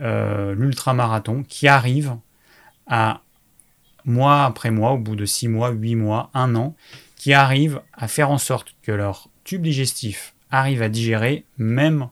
euh, 0.00 0.54
l'ultra-marathon, 0.54 1.44
qui 1.48 1.68
arrivent 1.68 2.16
à, 2.86 3.22
mois 4.04 4.44
après 4.44 4.70
mois, 4.70 4.92
au 4.92 4.98
bout 4.98 5.16
de 5.16 5.24
6 5.24 5.48
mois, 5.48 5.70
8 5.70 5.96
mois, 5.96 6.30
1 6.34 6.54
an, 6.54 6.74
qui 7.16 7.32
arrivent 7.32 7.80
à 7.92 8.08
faire 8.08 8.30
en 8.30 8.38
sorte 8.38 8.74
que 8.82 8.92
leur 8.92 9.28
tube 9.44 9.62
digestif 9.62 10.34
arrive 10.50 10.82
à 10.82 10.88
digérer 10.88 11.44
même 11.58 12.08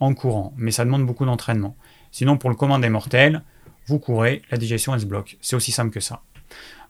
en 0.00 0.14
courant. 0.14 0.52
Mais 0.56 0.70
ça 0.70 0.84
demande 0.84 1.06
beaucoup 1.06 1.24
d'entraînement. 1.24 1.76
Sinon, 2.12 2.36
pour 2.36 2.50
le 2.50 2.56
commun 2.56 2.78
des 2.78 2.90
mortels, 2.90 3.42
vous 3.86 3.98
courez, 3.98 4.42
la 4.50 4.58
digestion 4.58 4.94
elle 4.94 5.00
se 5.00 5.06
bloque. 5.06 5.38
C'est 5.40 5.56
aussi 5.56 5.72
simple 5.72 5.90
que 5.90 6.00
ça. 6.00 6.22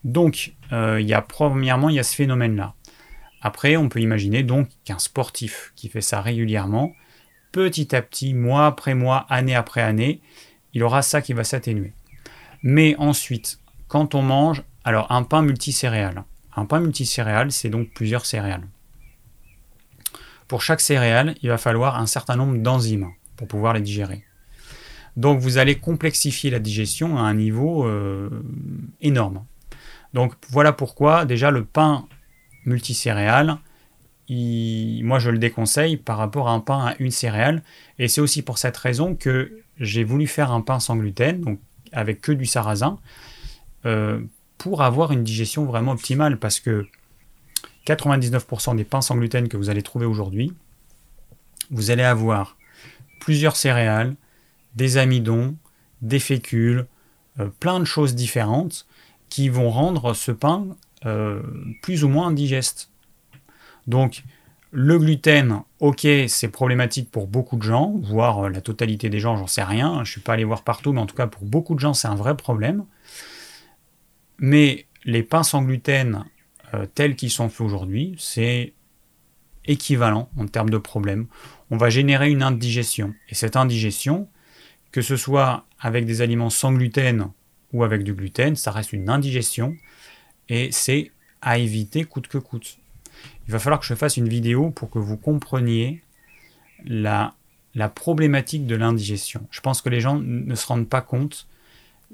Donc, 0.04 0.52
euh, 0.72 1.00
il 1.00 1.08
y 1.08 1.14
a 1.14 1.22
premièrement, 1.22 1.88
il 1.88 1.94
y 1.94 2.00
a 2.00 2.02
ce 2.02 2.14
phénomène-là. 2.14 2.74
Après, 3.40 3.76
on 3.76 3.88
peut 3.88 4.00
imaginer 4.00 4.42
donc 4.42 4.68
qu'un 4.84 4.98
sportif 4.98 5.72
qui 5.74 5.88
fait 5.88 6.00
ça 6.00 6.20
régulièrement, 6.20 6.92
petit 7.52 7.94
à 7.94 8.02
petit, 8.02 8.34
mois 8.34 8.66
après 8.66 8.94
mois, 8.94 9.26
année 9.28 9.54
après 9.54 9.82
année, 9.82 10.20
il 10.74 10.82
aura 10.82 11.02
ça 11.02 11.22
qui 11.22 11.32
va 11.32 11.44
s'atténuer. 11.44 11.92
Mais 12.62 12.96
ensuite, 12.96 13.58
quand 13.88 14.14
on 14.14 14.22
mange, 14.22 14.62
alors 14.84 15.10
un 15.12 15.22
pain 15.22 15.42
multicéréal. 15.42 16.24
Un 16.54 16.66
pain 16.66 16.80
multicéréal, 16.80 17.52
c'est 17.52 17.70
donc 17.70 17.90
plusieurs 17.90 18.26
céréales. 18.26 18.66
Pour 20.48 20.62
chaque 20.62 20.80
céréale, 20.80 21.34
il 21.42 21.48
va 21.48 21.58
falloir 21.58 21.98
un 21.98 22.06
certain 22.06 22.36
nombre 22.36 22.58
d'enzymes 22.58 23.10
pour 23.36 23.48
pouvoir 23.48 23.74
les 23.74 23.80
digérer. 23.80 24.24
Donc 25.16 25.40
vous 25.40 25.58
allez 25.58 25.76
complexifier 25.76 26.50
la 26.50 26.58
digestion 26.58 27.18
à 27.18 27.22
un 27.22 27.34
niveau 27.34 27.86
euh, 27.86 28.30
énorme. 29.00 29.44
Donc 30.14 30.34
voilà 30.50 30.72
pourquoi 30.72 31.24
déjà 31.24 31.50
le 31.50 31.64
pain 31.64 32.06
multicéréal, 32.64 33.58
moi 34.30 35.18
je 35.18 35.30
le 35.30 35.38
déconseille 35.38 35.96
par 35.96 36.16
rapport 36.16 36.48
à 36.48 36.52
un 36.52 36.60
pain 36.60 36.86
à 36.86 36.94
une 36.98 37.10
céréale. 37.10 37.62
Et 37.98 38.08
c'est 38.08 38.20
aussi 38.20 38.42
pour 38.42 38.58
cette 38.58 38.76
raison 38.76 39.14
que 39.14 39.62
j'ai 39.78 40.04
voulu 40.04 40.26
faire 40.26 40.52
un 40.52 40.60
pain 40.60 40.80
sans 40.80 40.96
gluten, 40.96 41.58
avec 41.92 42.20
que 42.20 42.32
du 42.32 42.46
sarrasin, 42.46 42.98
euh, 43.84 44.20
pour 44.58 44.82
avoir 44.82 45.12
une 45.12 45.24
digestion 45.24 45.64
vraiment 45.64 45.92
optimale. 45.92 46.38
Parce 46.38 46.60
que 46.60 46.86
99% 47.86 48.76
des 48.76 48.84
pains 48.84 49.00
sans 49.00 49.16
gluten 49.16 49.48
que 49.48 49.56
vous 49.56 49.70
allez 49.70 49.82
trouver 49.82 50.06
aujourd'hui, 50.06 50.52
vous 51.70 51.90
allez 51.90 52.04
avoir 52.04 52.56
plusieurs 53.20 53.56
céréales, 53.56 54.14
des 54.74 54.96
amidons, 54.96 55.56
des 56.00 56.18
fécules, 56.18 56.86
euh, 57.40 57.48
plein 57.60 57.80
de 57.80 57.84
choses 57.84 58.14
différentes 58.14 58.86
qui 59.28 59.48
vont 59.48 59.70
rendre 59.70 60.12
ce 60.14 60.32
pain 60.32 60.66
euh, 61.06 61.42
plus 61.82 62.04
ou 62.04 62.08
moins 62.08 62.28
indigeste. 62.28 62.90
Donc, 63.86 64.22
le 64.70 64.98
gluten, 64.98 65.62
ok, 65.80 66.06
c'est 66.28 66.48
problématique 66.48 67.10
pour 67.10 67.26
beaucoup 67.26 67.56
de 67.56 67.62
gens, 67.62 67.94
voire 68.02 68.44
euh, 68.44 68.48
la 68.50 68.60
totalité 68.60 69.08
des 69.08 69.18
gens, 69.18 69.36
j'en 69.36 69.46
sais 69.46 69.62
rien. 69.62 69.94
Je 69.96 70.00
ne 70.00 70.04
suis 70.04 70.20
pas 70.20 70.34
allé 70.34 70.44
voir 70.44 70.62
partout, 70.62 70.92
mais 70.92 71.00
en 71.00 71.06
tout 71.06 71.16
cas 71.16 71.26
pour 71.26 71.44
beaucoup 71.44 71.74
de 71.74 71.80
gens, 71.80 71.94
c'est 71.94 72.08
un 72.08 72.14
vrai 72.14 72.36
problème. 72.36 72.84
Mais 74.38 74.86
les 75.04 75.22
pains 75.22 75.42
sans 75.42 75.62
gluten 75.62 76.24
tels 76.94 77.16
qu'ils 77.16 77.30
sont 77.30 77.50
faits 77.50 77.60
aujourd'hui, 77.60 78.14
c'est 78.18 78.72
équivalent 79.66 80.30
en 80.38 80.46
termes 80.46 80.70
de 80.70 80.78
problème. 80.78 81.26
On 81.70 81.76
va 81.76 81.90
générer 81.90 82.30
une 82.30 82.42
indigestion. 82.42 83.14
Et 83.28 83.34
cette 83.34 83.56
indigestion, 83.56 84.28
que 84.92 85.02
ce 85.02 85.16
soit 85.16 85.66
avec 85.80 86.06
des 86.06 86.20
aliments 86.20 86.50
sans 86.50 86.72
gluten 86.72 87.28
ou 87.72 87.82
avec 87.84 88.04
du 88.04 88.14
gluten, 88.14 88.54
ça 88.54 88.70
reste 88.70 88.92
une 88.92 89.08
indigestion. 89.08 89.74
Et 90.48 90.70
c'est 90.70 91.10
à 91.40 91.58
éviter 91.58 92.04
coûte 92.04 92.28
que 92.28 92.38
coûte 92.38 92.78
il 93.46 93.52
va 93.52 93.58
falloir 93.58 93.80
que 93.80 93.86
je 93.86 93.94
fasse 93.94 94.16
une 94.16 94.28
vidéo 94.28 94.70
pour 94.70 94.90
que 94.90 94.98
vous 94.98 95.16
compreniez 95.16 96.02
la, 96.84 97.34
problématique 97.94 98.66
de 98.66 98.76
l'indigestion. 98.76 99.46
Je 99.50 99.60
pense 99.60 99.82
que 99.82 99.88
les 99.88 100.00
gens 100.00 100.18
ne 100.18 100.54
se 100.54 100.66
rendent 100.66 100.88
pas 100.88 101.00
compte 101.00 101.48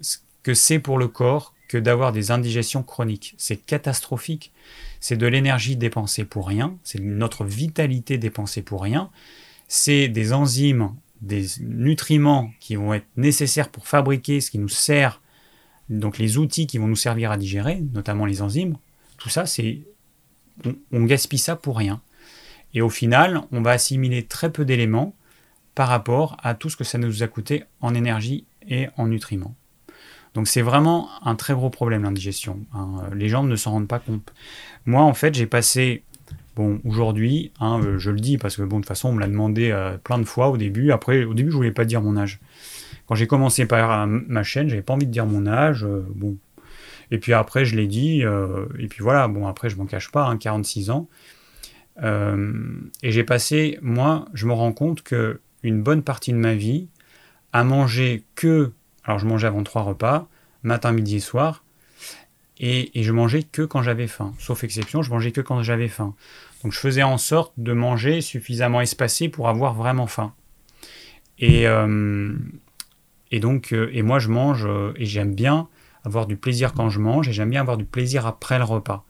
ce 0.00 0.18
que 0.42 0.54
c'est 0.54 0.78
pour 0.78 0.98
le 0.98 1.08
corps 1.08 1.54
que 1.68 1.76
d'avoir 1.76 2.12
des 2.12 2.30
indigestions 2.30 2.82
chroniques. 2.82 3.34
C'est 3.36 3.56
catastrophique. 3.56 4.52
C'est 5.00 5.16
de 5.16 5.26
l'énergie 5.26 5.76
dépensée 5.76 6.24
pour 6.24 6.46
rien, 6.46 6.76
c'est 6.82 7.00
notre 7.00 7.44
vitalité 7.44 8.18
dépensée 8.18 8.62
pour 8.62 8.82
rien, 8.82 9.10
c'est 9.68 10.08
des 10.08 10.32
enzymes, 10.32 10.92
des 11.20 11.46
nutriments 11.60 12.50
qui 12.60 12.76
vont 12.76 12.94
être 12.94 13.06
nécessaires 13.16 13.68
pour 13.70 13.86
fabriquer 13.86 14.40
ce 14.40 14.50
qui 14.50 14.58
nous 14.58 14.68
sert, 14.68 15.20
donc 15.88 16.18
les 16.18 16.38
outils 16.38 16.66
qui 16.66 16.78
vont 16.78 16.86
nous 16.86 16.96
servir 16.96 17.30
à 17.30 17.36
digérer, 17.36 17.82
notamment 17.92 18.26
les 18.26 18.42
enzymes. 18.42 18.76
Tout 19.16 19.28
ça, 19.28 19.46
c'est 19.46 19.82
on, 20.92 21.04
gaspille 21.04 21.38
ça 21.38 21.56
pour 21.56 21.76
rien. 21.76 22.00
Et 22.74 22.82
au 22.82 22.90
final, 22.90 23.42
on 23.52 23.62
va 23.62 23.72
assimiler 23.72 24.24
très 24.24 24.52
peu 24.52 24.64
d'éléments 24.64 25.14
par 25.74 25.88
rapport 25.88 26.36
à 26.42 26.54
tout 26.54 26.68
ce 26.68 26.76
que 26.76 26.84
ça 26.84 26.98
nous 26.98 27.22
a 27.22 27.28
coûté 27.28 27.64
en 27.80 27.94
énergie 27.94 28.46
et 28.68 28.88
en 28.96 29.06
nutriments. 29.06 29.54
Donc 30.34 30.46
c'est 30.46 30.62
vraiment 30.62 31.08
un 31.22 31.34
très 31.36 31.54
gros 31.54 31.70
problème 31.70 32.02
l'indigestion. 32.02 32.60
Hein. 32.74 33.08
Les 33.14 33.28
gens 33.28 33.42
ne 33.42 33.56
s'en 33.56 33.72
rendent 33.72 33.88
pas 33.88 33.98
compte. 33.98 34.32
Moi 34.86 35.02
en 35.02 35.14
fait 35.14 35.34
j'ai 35.34 35.46
passé, 35.46 36.04
aujourd'hui, 36.84 37.52
hein, 37.61 37.80
euh, 37.84 37.98
je 37.98 38.11
le 38.11 38.20
dis 38.20 38.38
parce 38.38 38.56
que 38.56 38.62
bon 38.62 38.76
de 38.76 38.82
toute 38.82 38.88
façon 38.88 39.11
on 39.11 39.12
me 39.12 39.20
l'a 39.20 39.26
demandé 39.26 39.70
euh, 39.70 39.96
plein 39.98 40.18
de 40.18 40.24
fois 40.24 40.48
au 40.48 40.56
début. 40.56 40.92
Après 40.92 41.24
au 41.24 41.34
début 41.34 41.50
je 41.50 41.56
voulais 41.56 41.72
pas 41.72 41.84
dire 41.84 42.02
mon 42.02 42.16
âge. 42.16 42.40
Quand 43.06 43.14
j'ai 43.14 43.26
commencé 43.26 43.66
par 43.66 44.02
euh, 44.02 44.06
ma 44.06 44.42
chaîne 44.42 44.68
j'avais 44.68 44.82
pas 44.82 44.94
envie 44.94 45.06
de 45.06 45.12
dire 45.12 45.26
mon 45.26 45.46
âge. 45.46 45.86
bon. 46.14 46.36
Et 47.11 47.18
puis 47.18 47.32
après 47.32 47.64
je 47.64 47.76
l'ai 47.76 47.86
dit. 47.86 48.22
et 48.78 48.88
puis 48.88 49.02
voilà, 49.02 49.28
bon 49.28 49.46
après 49.46 49.70
je 49.70 49.76
m'en 49.76 49.86
cache 49.86 50.11
pas, 50.11 50.34
46 50.38 50.90
hein, 50.90 50.94
ans. 50.94 51.09
et 53.02 53.11
j'ai 53.11 53.24
passé, 53.24 53.78
moi 53.80 54.26
je 54.34 54.46
me 54.46 54.52
rends 54.52 54.72
compte 54.72 55.02
que 55.02 55.40
une 55.62 55.82
bonne 55.82 56.02
partie 56.02 56.32
de 56.32 56.38
ma 56.38 56.54
vie 56.54 56.88
à 57.52 57.64
manger 57.64 58.24
que 58.34 58.72
alors 59.04 59.18
je 59.18 59.26
mangeais 59.26 59.46
avant 59.46 59.62
trois 59.62 59.82
repas, 59.82 60.28
matin, 60.62 60.92
midi 60.92 61.16
et 61.16 61.20
soir, 61.20 61.64
et, 62.61 62.90
je 62.94 63.12
mangeais 63.12 63.42
que 63.42 63.62
quand 63.62 63.82
j'avais 63.82 64.06
faim. 64.06 64.34
Sauf 64.38 64.64
exception, 64.64 65.02
je 65.02 65.11
mangeais 65.11 65.32
que 65.32 65.40
quand 65.40 65.62
j'avais 65.62 65.88
faim. 65.88 66.14
Donc 66.62 66.72
je 66.72 66.78
faisais 66.78 67.02
en 67.02 67.18
sorte 67.18 67.52
de 67.56 67.72
manger 67.72 68.20
suffisamment 68.20 68.80
espacé 68.80 69.28
pour 69.28 69.48
avoir 69.48 69.74
vraiment 69.74 70.06
faim. 70.06 70.32
Et, 71.38 71.68
euh, 71.68 72.34
donc, 73.32 73.72
euh, 73.72 73.90
et 73.92 74.02
moi 74.02 74.18
je 74.18 74.28
mange 74.28 74.66
euh, 74.66 74.92
et 74.96 75.06
j'aime 75.06 75.34
bien 75.34 75.68
avoir 76.04 76.26
du 76.26 76.36
plaisir 76.36 76.72
quand 76.72 76.90
je 76.90 76.98
mange 76.98 77.28
et 77.28 77.32
j'aime 77.32 77.50
bien 77.50 77.61
avoir 77.61 77.76
du 77.76 77.84
plaisir 77.84 78.26
après 78.26 78.59
le 78.59 78.64
repas. 78.64 79.04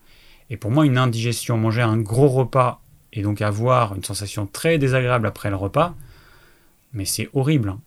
Et 0.51 0.57
pour 0.57 0.71
moi, 0.71 0.87
une 0.87 0.99
indigestion, 0.99 1.57
manger 1.59 1.83
un 1.83 1.99
gros 1.99 2.29
repas 2.29 2.81
et 3.13 3.23
donc 3.23 3.41
avoir 3.43 3.95
une 3.95 4.05
sensation 4.05 4.47
très 4.47 4.79
désagréable 4.79 5.27
après 5.27 5.51
le 5.51 5.57
repas, 5.57 5.95
mais 6.93 7.05
c'est 7.05 7.29
horrible. 7.33 7.71
Hein. 7.71 7.81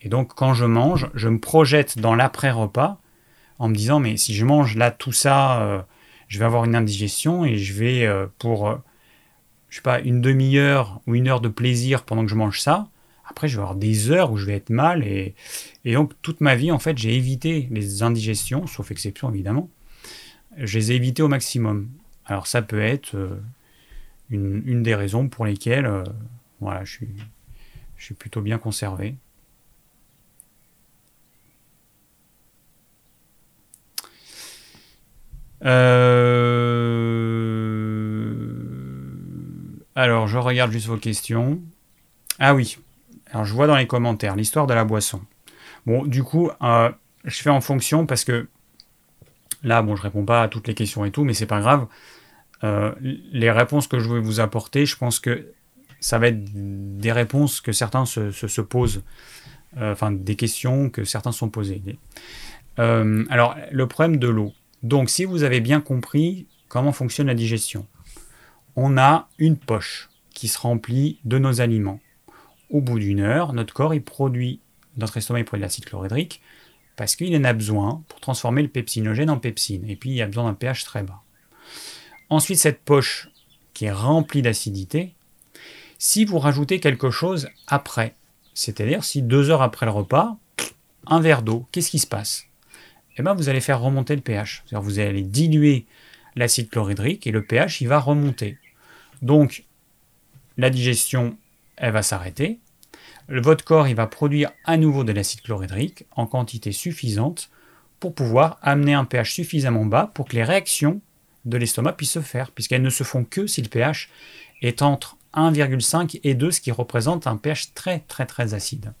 Et 0.00 0.08
donc 0.08 0.34
quand 0.34 0.54
je 0.54 0.64
mange, 0.64 1.08
je 1.14 1.28
me 1.28 1.38
projette 1.38 1.98
dans 1.98 2.14
l'après-repas 2.14 3.00
en 3.58 3.68
me 3.68 3.74
disant 3.74 4.00
mais 4.00 4.16
si 4.16 4.34
je 4.34 4.44
mange 4.44 4.76
là 4.76 4.90
tout 4.90 5.12
ça, 5.12 5.86
je 6.26 6.38
vais 6.40 6.44
avoir 6.44 6.64
une 6.64 6.74
indigestion 6.74 7.44
et 7.44 7.56
je 7.56 7.72
vais 7.72 8.26
pour 8.40 8.82
je 9.72 9.76
sais 9.76 9.82
pas 9.82 10.00
une 10.00 10.20
demi-heure 10.20 11.00
ou 11.06 11.14
une 11.14 11.28
heure 11.28 11.40
de 11.40 11.48
plaisir 11.48 12.04
pendant 12.04 12.26
que 12.26 12.30
je 12.30 12.34
mange 12.34 12.60
ça. 12.60 12.90
Après, 13.24 13.48
je 13.48 13.56
vais 13.56 13.62
avoir 13.62 13.74
des 13.74 14.10
heures 14.10 14.30
où 14.30 14.36
je 14.36 14.44
vais 14.44 14.52
être 14.52 14.68
mal 14.68 15.02
et, 15.02 15.34
donc 15.86 16.12
toute 16.20 16.42
ma 16.42 16.54
vie 16.56 16.70
en 16.70 16.78
fait 16.78 16.98
j'ai 16.98 17.16
évité 17.16 17.68
les 17.70 18.02
indigestions, 18.02 18.66
sauf 18.66 18.90
exception 18.90 19.30
évidemment. 19.30 19.70
Je 20.58 20.78
les 20.78 20.92
ai 20.92 20.96
évitées 20.96 21.22
au 21.22 21.28
maximum. 21.28 21.88
Alors 22.26 22.46
ça 22.46 22.60
peut 22.60 22.82
être 22.82 23.16
une, 24.28 24.62
une, 24.66 24.82
des 24.82 24.94
raisons 24.94 25.30
pour 25.30 25.46
lesquelles 25.46 25.90
voilà, 26.60 26.84
je 26.84 26.92
suis, 26.92 27.08
je 27.96 28.04
suis 28.04 28.14
plutôt 28.14 28.42
bien 28.42 28.58
conservé. 28.58 29.16
Euh, 35.64 36.71
alors, 39.94 40.26
je 40.26 40.38
regarde 40.38 40.72
juste 40.72 40.86
vos 40.86 40.96
questions. 40.96 41.60
Ah 42.38 42.54
oui. 42.54 42.78
Alors, 43.30 43.44
je 43.44 43.52
vois 43.52 43.66
dans 43.66 43.76
les 43.76 43.86
commentaires 43.86 44.36
l'histoire 44.36 44.66
de 44.66 44.74
la 44.74 44.84
boisson. 44.84 45.20
Bon, 45.86 46.04
du 46.06 46.22
coup, 46.22 46.50
euh, 46.62 46.90
je 47.24 47.42
fais 47.42 47.50
en 47.50 47.60
fonction 47.60 48.06
parce 48.06 48.24
que 48.24 48.48
là, 49.62 49.82
bon, 49.82 49.96
je 49.96 50.02
réponds 50.02 50.24
pas 50.24 50.42
à 50.42 50.48
toutes 50.48 50.68
les 50.68 50.74
questions 50.74 51.04
et 51.04 51.10
tout, 51.10 51.24
mais 51.24 51.34
c'est 51.34 51.46
pas 51.46 51.60
grave. 51.60 51.86
Euh, 52.64 52.92
les 53.00 53.50
réponses 53.50 53.86
que 53.86 53.98
je 53.98 54.08
vais 54.08 54.20
vous 54.20 54.40
apporter, 54.40 54.86
je 54.86 54.96
pense 54.96 55.20
que 55.20 55.52
ça 56.00 56.18
va 56.18 56.28
être 56.28 56.42
des 56.98 57.12
réponses 57.12 57.60
que 57.60 57.72
certains 57.72 58.06
se, 58.06 58.60
posent, 58.60 59.02
enfin 59.76 60.10
des 60.10 60.34
questions 60.36 60.90
que 60.90 61.04
certains 61.04 61.32
sont 61.32 61.48
posées. 61.48 61.82
alors, 62.76 63.56
le 63.70 63.86
problème 63.86 64.16
de 64.16 64.28
l'eau. 64.28 64.52
Donc 64.82 65.10
si 65.10 65.24
vous 65.24 65.44
avez 65.44 65.60
bien 65.60 65.80
compris 65.80 66.46
comment 66.68 66.92
fonctionne 66.92 67.28
la 67.28 67.34
digestion, 67.34 67.86
on 68.76 68.96
a 68.98 69.28
une 69.38 69.56
poche 69.56 70.08
qui 70.30 70.48
se 70.48 70.58
remplit 70.58 71.18
de 71.24 71.38
nos 71.38 71.60
aliments. 71.60 72.00
Au 72.70 72.80
bout 72.80 72.98
d'une 72.98 73.20
heure, 73.20 73.52
notre 73.52 73.74
corps 73.74 73.94
produit, 74.04 74.60
notre 74.96 75.16
estomac 75.16 75.40
il 75.40 75.44
produit 75.44 75.60
de 75.60 75.66
l'acide 75.66 75.84
chlorhydrique 75.84 76.40
parce 76.96 77.16
qu'il 77.16 77.36
en 77.36 77.44
a 77.44 77.52
besoin 77.52 78.02
pour 78.08 78.20
transformer 78.20 78.62
le 78.62 78.68
pepsinogène 78.68 79.30
en 79.30 79.38
pepsine. 79.38 79.88
Et 79.88 79.96
puis 79.96 80.10
il 80.10 80.16
y 80.16 80.22
a 80.22 80.26
besoin 80.26 80.44
d'un 80.44 80.54
pH 80.54 80.84
très 80.84 81.02
bas. 81.02 81.22
Ensuite, 82.30 82.58
cette 82.58 82.80
poche 82.80 83.28
qui 83.74 83.86
est 83.86 83.92
remplie 83.92 84.42
d'acidité, 84.42 85.14
si 85.98 86.24
vous 86.24 86.38
rajoutez 86.38 86.80
quelque 86.80 87.10
chose 87.10 87.48
après, 87.66 88.14
c'est-à-dire 88.54 89.04
si 89.04 89.22
deux 89.22 89.50
heures 89.50 89.62
après 89.62 89.86
le 89.86 89.92
repas, 89.92 90.36
un 91.06 91.20
verre 91.20 91.42
d'eau, 91.42 91.66
qu'est-ce 91.72 91.90
qui 91.90 91.98
se 91.98 92.06
passe? 92.06 92.46
Eh 93.16 93.22
ben, 93.22 93.34
vous 93.34 93.48
allez 93.48 93.60
faire 93.60 93.80
remonter 93.80 94.14
le 94.14 94.22
pH. 94.22 94.64
Vous 94.72 94.98
allez 94.98 95.22
diluer 95.22 95.86
l'acide 96.36 96.70
chlorhydrique 96.70 97.26
et 97.26 97.30
le 97.30 97.44
pH 97.44 97.80
il 97.80 97.88
va 97.88 97.98
remonter. 97.98 98.58
Donc 99.20 99.64
la 100.56 100.70
digestion 100.70 101.36
elle 101.76 101.92
va 101.92 102.02
s'arrêter. 102.02 102.58
Votre 103.28 103.64
corps 103.64 103.88
il 103.88 103.94
va 103.94 104.06
produire 104.06 104.50
à 104.64 104.76
nouveau 104.76 105.04
de 105.04 105.12
l'acide 105.12 105.42
chlorhydrique 105.42 106.04
en 106.12 106.26
quantité 106.26 106.72
suffisante 106.72 107.50
pour 108.00 108.14
pouvoir 108.14 108.58
amener 108.62 108.94
un 108.94 109.04
pH 109.04 109.32
suffisamment 109.32 109.86
bas 109.86 110.10
pour 110.12 110.26
que 110.26 110.34
les 110.34 110.44
réactions 110.44 111.00
de 111.44 111.56
l'estomac 111.56 111.92
puissent 111.92 112.12
se 112.12 112.20
faire, 112.20 112.50
puisqu'elles 112.50 112.82
ne 112.82 112.90
se 112.90 113.04
font 113.04 113.24
que 113.24 113.46
si 113.46 113.62
le 113.62 113.68
pH 113.68 114.10
est 114.60 114.82
entre 114.82 115.16
1,5 115.34 116.20
et 116.24 116.34
2, 116.34 116.50
ce 116.50 116.60
qui 116.60 116.70
représente 116.70 117.26
un 117.26 117.36
pH 117.36 117.74
très 117.74 118.00
très 118.00 118.26
très 118.26 118.54
acide. 118.54 118.92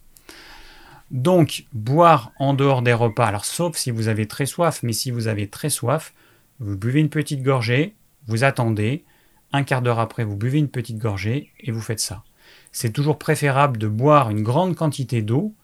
Donc, 1.10 1.64
boire 1.72 2.32
en 2.38 2.54
dehors 2.54 2.80
des 2.80 2.94
repas, 2.94 3.26
alors 3.26 3.44
sauf 3.44 3.76
si 3.76 3.90
vous 3.90 4.08
avez 4.08 4.26
très 4.26 4.46
soif, 4.46 4.80
mais 4.82 4.94
si 4.94 5.10
vous 5.10 5.28
avez 5.28 5.46
très 5.46 5.68
soif, 5.68 6.14
vous 6.62 6.76
buvez 6.76 7.00
une 7.00 7.08
petite 7.08 7.42
gorgée, 7.42 7.94
vous 8.26 8.44
attendez, 8.44 9.04
un 9.52 9.64
quart 9.64 9.82
d'heure 9.82 9.98
après, 9.98 10.24
vous 10.24 10.36
buvez 10.36 10.58
une 10.58 10.68
petite 10.68 10.98
gorgée 10.98 11.50
et 11.60 11.72
vous 11.72 11.80
faites 11.80 12.00
ça. 12.00 12.22
C'est 12.70 12.92
toujours 12.92 13.18
préférable 13.18 13.78
de 13.78 13.88
boire 13.88 14.30
une 14.30 14.42
grande 14.42 14.76
quantité 14.76 15.22
d'eau, 15.22 15.54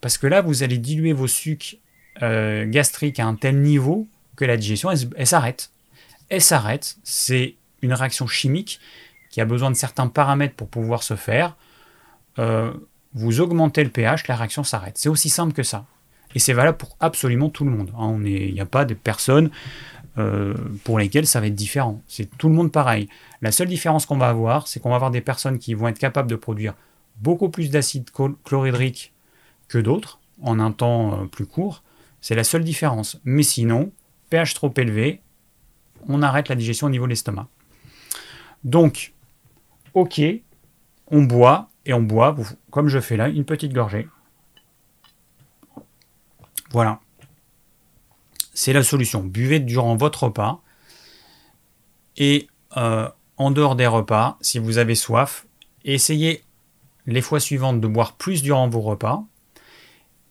parce 0.00 0.18
que 0.18 0.26
là, 0.26 0.42
vous 0.42 0.62
allez 0.62 0.78
diluer 0.78 1.12
vos 1.12 1.26
sucs 1.26 1.80
euh, 2.22 2.66
gastriques 2.66 3.18
à 3.18 3.26
un 3.26 3.34
tel 3.34 3.60
niveau 3.60 4.08
que 4.36 4.44
la 4.44 4.56
digestion, 4.56 4.90
elle, 4.90 5.26
s'arrête. 5.26 5.70
Elle 6.28 6.42
s'arrête, 6.42 6.96
c'est 7.02 7.56
une 7.80 7.94
réaction 7.94 8.26
chimique 8.26 8.80
qui 9.30 9.40
a 9.40 9.44
besoin 9.44 9.70
de 9.70 9.76
certains 9.76 10.08
paramètres 10.08 10.54
pour 10.54 10.68
pouvoir 10.68 11.02
se 11.02 11.16
faire. 11.16 11.56
Euh, 12.38 12.72
vous 13.14 13.40
augmentez 13.40 13.82
le 13.82 13.90
pH, 13.90 14.28
la 14.28 14.36
réaction 14.36 14.64
s'arrête. 14.64 14.98
C'est 14.98 15.08
aussi 15.08 15.30
simple 15.30 15.52
que 15.52 15.62
ça. 15.62 15.86
Et 16.34 16.38
c'est 16.38 16.52
valable 16.52 16.78
pour 16.78 16.96
absolument 17.00 17.50
tout 17.50 17.64
le 17.64 17.70
monde. 17.70 17.92
Hein. 17.98 18.18
Il 18.24 18.54
n'y 18.54 18.60
a 18.60 18.66
pas 18.66 18.84
de 18.84 18.94
personnes 18.94 19.50
euh, 20.18 20.54
pour 20.84 20.98
lesquelles 20.98 21.26
ça 21.26 21.40
va 21.40 21.46
être 21.46 21.54
différent. 21.54 22.02
C'est 22.06 22.36
tout 22.36 22.48
le 22.48 22.54
monde 22.54 22.70
pareil. 22.70 23.08
La 23.40 23.52
seule 23.52 23.68
différence 23.68 24.06
qu'on 24.06 24.18
va 24.18 24.28
avoir, 24.28 24.68
c'est 24.68 24.80
qu'on 24.80 24.90
va 24.90 24.96
avoir 24.96 25.10
des 25.10 25.20
personnes 25.20 25.58
qui 25.58 25.74
vont 25.74 25.88
être 25.88 25.98
capables 25.98 26.28
de 26.28 26.36
produire 26.36 26.74
beaucoup 27.20 27.48
plus 27.48 27.70
d'acide 27.70 28.10
chlorhydrique 28.44 29.12
que 29.68 29.78
d'autres 29.78 30.20
en 30.42 30.60
un 30.60 30.72
temps 30.72 31.22
euh, 31.22 31.24
plus 31.26 31.46
court. 31.46 31.82
C'est 32.20 32.34
la 32.34 32.44
seule 32.44 32.64
différence. 32.64 33.20
Mais 33.24 33.42
sinon, 33.42 33.90
pH 34.30 34.54
trop 34.54 34.72
élevé, 34.76 35.20
on 36.08 36.22
arrête 36.22 36.48
la 36.48 36.56
digestion 36.56 36.88
au 36.88 36.90
niveau 36.90 37.06
de 37.06 37.10
l'estomac. 37.10 37.48
Donc, 38.64 39.12
ok, 39.94 40.20
on 41.08 41.22
boit, 41.22 41.70
et 41.84 41.92
on 41.92 42.02
boit, 42.02 42.36
comme 42.70 42.88
je 42.88 43.00
fais 43.00 43.16
là, 43.16 43.28
une 43.28 43.44
petite 43.44 43.72
gorgée. 43.72 44.08
Voilà. 46.70 47.00
C'est 48.54 48.72
la 48.72 48.82
solution. 48.82 49.22
Buvez 49.22 49.60
durant 49.60 49.96
votre 49.96 50.24
repas. 50.24 50.60
Et 52.16 52.48
euh, 52.76 53.08
en 53.36 53.50
dehors 53.50 53.76
des 53.76 53.86
repas, 53.86 54.36
si 54.40 54.58
vous 54.58 54.78
avez 54.78 54.94
soif, 54.94 55.46
essayez 55.84 56.44
les 57.06 57.22
fois 57.22 57.40
suivantes 57.40 57.80
de 57.80 57.86
boire 57.86 58.12
plus 58.14 58.42
durant 58.42 58.68
vos 58.68 58.80
repas. 58.80 59.24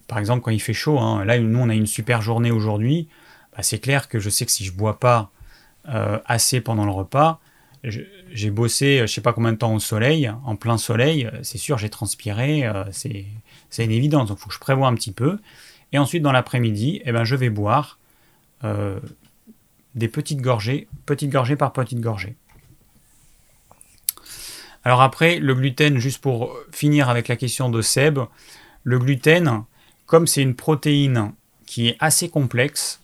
Par 0.07 0.19
exemple, 0.19 0.41
quand 0.41 0.51
il 0.51 0.61
fait 0.61 0.73
chaud, 0.73 0.99
hein, 0.99 1.25
là, 1.25 1.39
nous, 1.39 1.59
on 1.59 1.69
a 1.69 1.73
une 1.73 1.87
super 1.87 2.21
journée 2.21 2.51
aujourd'hui. 2.51 3.07
Bah, 3.55 3.63
c'est 3.63 3.79
clair 3.79 4.07
que 4.07 4.19
je 4.19 4.29
sais 4.29 4.45
que 4.45 4.51
si 4.51 4.63
je 4.63 4.71
ne 4.71 4.77
bois 4.77 4.99
pas 4.99 5.31
euh, 5.89 6.19
assez 6.25 6.61
pendant 6.61 6.85
le 6.85 6.91
repas, 6.91 7.39
j'ai 7.83 8.51
bossé, 8.51 8.99
je 9.01 9.07
sais 9.07 9.21
pas 9.21 9.33
combien 9.33 9.53
de 9.53 9.57
temps 9.57 9.73
au 9.73 9.79
soleil, 9.79 10.31
en 10.45 10.55
plein 10.55 10.77
soleil, 10.77 11.27
c'est 11.41 11.57
sûr, 11.57 11.79
j'ai 11.79 11.89
transpiré, 11.89 12.63
euh, 12.63 12.83
c'est 12.91 13.25
une 13.83 13.91
évidence, 13.91 14.29
donc 14.29 14.37
il 14.37 14.41
faut 14.41 14.49
que 14.49 14.53
je 14.53 14.59
prévoie 14.59 14.87
un 14.87 14.93
petit 14.93 15.11
peu. 15.11 15.39
Et 15.91 15.97
ensuite, 15.97 16.21
dans 16.21 16.31
l'après-midi, 16.31 17.01
eh 17.03 17.11
ben, 17.11 17.23
je 17.23 17.35
vais 17.35 17.49
boire 17.49 17.97
des 18.63 20.07
petites 20.07 20.41
gorgées, 20.41 20.87
petites 21.05 21.31
gorgées 21.31 21.55
par 21.55 21.73
petites 21.73 21.99
gorgées. 21.99 22.35
Alors 24.83 25.01
après, 25.01 25.39
le 25.39 25.53
gluten, 25.53 25.97
juste 25.97 26.21
pour 26.21 26.55
finir 26.71 27.09
avec 27.09 27.27
la 27.27 27.35
question 27.35 27.69
de 27.69 27.81
Seb, 27.81 28.19
le 28.83 28.99
gluten, 28.99 29.63
comme 30.05 30.27
c'est 30.27 30.41
une 30.41 30.55
protéine 30.55 31.33
qui 31.65 31.87
est 31.87 31.97
assez 31.99 32.29
complexe 32.29 32.99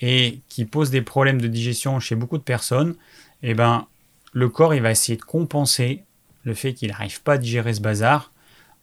et 0.00 0.40
qui 0.48 0.64
pose 0.64 0.90
des 0.90 1.02
problèmes 1.02 1.40
de 1.40 1.48
digestion 1.48 2.00
chez 2.00 2.16
beaucoup 2.16 2.38
de 2.38 2.42
personnes, 2.42 2.96
eh 3.42 3.54
ben, 3.54 3.86
le 4.32 4.48
corps 4.48 4.74
il 4.74 4.82
va 4.82 4.90
essayer 4.90 5.16
de 5.16 5.22
compenser 5.22 6.02
le 6.44 6.54
fait 6.54 6.74
qu'il 6.74 6.90
n'arrive 6.90 7.22
pas 7.22 7.34
à 7.34 7.38
digérer 7.38 7.72
ce 7.72 7.80
bazar 7.80 8.32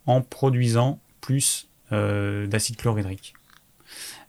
en 0.05 0.21
produisant 0.21 0.99
plus 1.21 1.67
euh, 1.91 2.47
d'acide 2.47 2.77
chlorhydrique. 2.77 3.35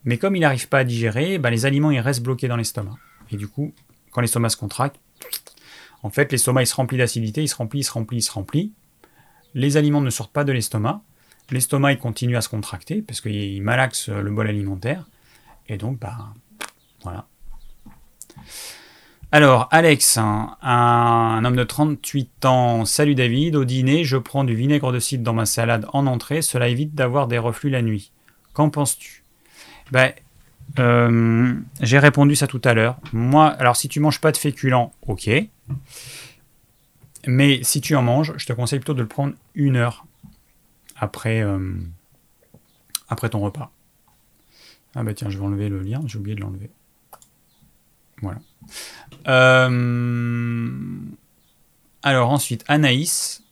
Mais 0.05 0.19
comme 0.19 0.37
il 0.37 0.41
n'arrive 0.41 0.69
pas 0.69 0.79
à 0.79 0.85
digérer, 0.85 1.39
ben, 1.39 1.51
les 1.51 1.67
aliments 1.67 1.91
ils 1.91 2.01
restent 2.01 2.23
bloqués 2.23 2.49
dans 2.49 2.57
l'estomac. 2.57 2.97
Et 3.31 3.37
du 3.37 3.49
coup, 3.49 3.73
quand 4.11 4.21
l'estomac 4.21 4.51
se 4.51 4.57
contracte, 4.57 5.01
en 6.03 6.11
fait, 6.11 6.31
l'estomac 6.33 6.63
il 6.63 6.67
se 6.67 6.75
remplit 6.75 6.99
d'acidité, 6.99 7.43
il 7.43 7.49
se 7.49 7.57
remplit, 7.57 7.81
il 7.81 7.85
se 7.85 7.93
remplit, 7.93 8.19
il 8.19 8.23
se 8.23 8.33
remplit. 8.33 8.73
Les 9.55 9.77
aliments 9.77 10.01
ne 10.01 10.11
sortent 10.11 10.33
pas 10.33 10.45
de 10.45 10.53
l'estomac. 10.53 11.03
L'estomac 11.51 11.93
il 11.93 11.99
continue 11.99 12.37
à 12.37 12.41
se 12.41 12.49
contracter 12.49 13.03
parce 13.03 13.21
qu'il 13.21 13.63
malaxe 13.63 14.09
le 14.09 14.31
bol 14.31 14.49
alimentaire. 14.49 15.09
Et 15.69 15.79
donc, 15.79 15.99
bah, 15.99 16.35
voilà. 17.03 17.27
Alors, 19.33 19.67
Alex, 19.73 20.17
un, 20.17 21.43
homme 21.45 21.57
de 21.57 21.65
38 21.65 22.45
ans, 22.45 22.85
salut 22.85 23.17
David, 23.17 23.57
au 23.57 23.65
dîner, 23.65 24.05
je 24.05 24.17
prends 24.17 24.45
du 24.45 24.55
vinaigre 24.55 24.93
de 24.93 25.01
cidre 25.01 25.25
dans 25.25 25.33
ma 25.33 25.45
salade 25.45 25.87
en 25.93 26.07
entrée, 26.07 26.41
cela 26.41 26.69
évite 26.69 26.95
d'avoir 26.95 27.27
des 27.27 27.39
reflux 27.39 27.69
la 27.69 27.83
nuit. 27.83 28.13
Qu'en 28.53 28.71
penses-tu? 28.71 29.24
Ben, 29.93 30.12
euh, 30.78 31.55
J'ai 31.80 31.99
répondu 31.99 32.37
ça 32.37 32.47
tout 32.47 32.61
à 32.64 32.74
l'heure. 32.74 32.99
Moi, 33.12 33.49
alors 33.49 33.76
si 33.76 33.89
tu 33.89 34.01
manges 34.01 34.20
pas 34.20 34.32
de 34.32 34.37
féculents, 34.37 34.93
ok. 35.07 35.30
Mais 37.26 37.62
si 37.62 37.80
tu 37.80 37.95
en 37.95 38.03
manges, 38.03 38.35
je 38.37 38.47
te 38.47 38.53
conseille 38.53 38.78
plutôt 38.78 38.95
de 38.95 39.03
le 39.03 39.09
prendre 39.09 39.35
une 39.55 39.76
heure 39.76 40.07
après, 40.97 41.43
euh, 41.43 41.74
après 43.09 43.30
ton 43.30 43.41
repas. 43.41 43.70
Ah 44.95 45.03
bah 45.03 45.14
tiens, 45.14 45.30
je 45.30 45.39
vais 45.39 45.45
enlever 45.45 45.68
le 45.68 45.80
lien, 45.80 46.03
j'ai 46.07 46.18
oublié 46.18 46.37
de 46.37 46.41
l'enlever. 46.41 46.70
Voilà. 48.22 48.41
Euh, 49.26 51.01
alors 52.03 52.30
ensuite, 52.30 52.64
Anaïs. 52.68 53.43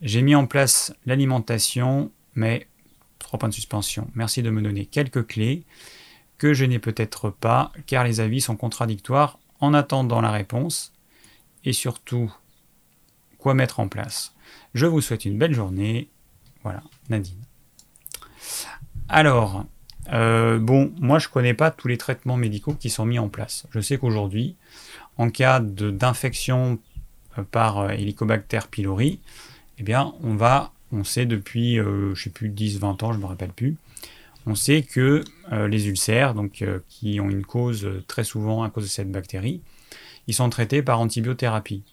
J'ai 0.01 0.21
mis 0.21 0.35
en 0.35 0.45
place 0.45 0.93
l'alimentation, 1.05 2.11
mais 2.35 2.67
trois 3.19 3.39
points 3.39 3.49
de 3.49 3.53
suspension. 3.53 4.07
Merci 4.13 4.43
de 4.43 4.51
me 4.51 4.61
donner 4.61 4.85
quelques 4.85 5.27
clés 5.27 5.63
que 6.43 6.53
je 6.53 6.65
n'ai 6.65 6.77
peut-être 6.77 7.29
pas, 7.29 7.71
car 7.85 8.03
les 8.03 8.19
avis 8.19 8.41
sont 8.41 8.57
contradictoires 8.57 9.39
en 9.61 9.73
attendant 9.73 10.19
la 10.19 10.29
réponse, 10.29 10.91
et 11.63 11.71
surtout, 11.71 12.33
quoi 13.37 13.53
mettre 13.53 13.79
en 13.79 13.87
place. 13.87 14.35
Je 14.73 14.85
vous 14.85 14.99
souhaite 14.99 15.23
une 15.23 15.37
belle 15.37 15.53
journée. 15.53 16.09
Voilà, 16.63 16.83
Nadine. 17.07 17.41
Alors, 19.07 19.65
euh, 20.11 20.59
bon, 20.59 20.93
moi 20.99 21.17
je 21.17 21.29
connais 21.29 21.53
pas 21.53 21.71
tous 21.71 21.87
les 21.87 21.97
traitements 21.97 22.35
médicaux 22.35 22.73
qui 22.73 22.89
sont 22.89 23.05
mis 23.05 23.19
en 23.19 23.29
place. 23.29 23.65
Je 23.71 23.79
sais 23.79 23.97
qu'aujourd'hui, 23.97 24.57
en 25.15 25.29
cas 25.29 25.61
d'infection 25.61 26.77
par 27.51 27.77
euh, 27.77 27.89
Helicobacter 27.91 28.59
pylori, 28.69 29.21
eh 29.77 29.83
bien, 29.83 30.13
on 30.21 30.35
va, 30.35 30.73
on 30.91 31.05
sait 31.05 31.25
depuis, 31.25 31.79
euh, 31.79 32.13
je 32.15 32.23
sais 32.23 32.31
plus, 32.31 32.49
10-20 32.49 33.05
ans, 33.05 33.13
je 33.13 33.19
me 33.19 33.27
rappelle 33.27 33.53
plus, 33.53 33.77
on 34.45 34.55
sait 34.55 34.83
que 34.83 35.23
euh, 35.51 35.67
les 35.67 35.87
ulcères, 35.87 36.33
donc, 36.33 36.63
qui 36.89 37.19
ont 37.19 37.29
une 37.29 37.45
cause 37.45 37.87
très 38.07 38.23
souvent 38.23 38.63
à 38.63 38.69
cause 38.69 38.83
de 38.83 38.89
cette 38.89 39.11
bactérie, 39.11 39.61
ils 40.27 40.33
sont 40.33 40.49
traités 40.49 40.81
par 40.81 40.99
antibiothérapie. 40.99 41.83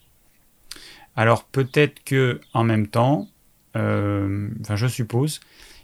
Alors 1.16 1.44
peut-être 1.44 2.02
que 2.04 2.40
en 2.54 2.62
même 2.62 2.86
temps, 2.86 3.28
enfin 3.74 4.76
je 4.76 4.86
suppose 4.86 5.40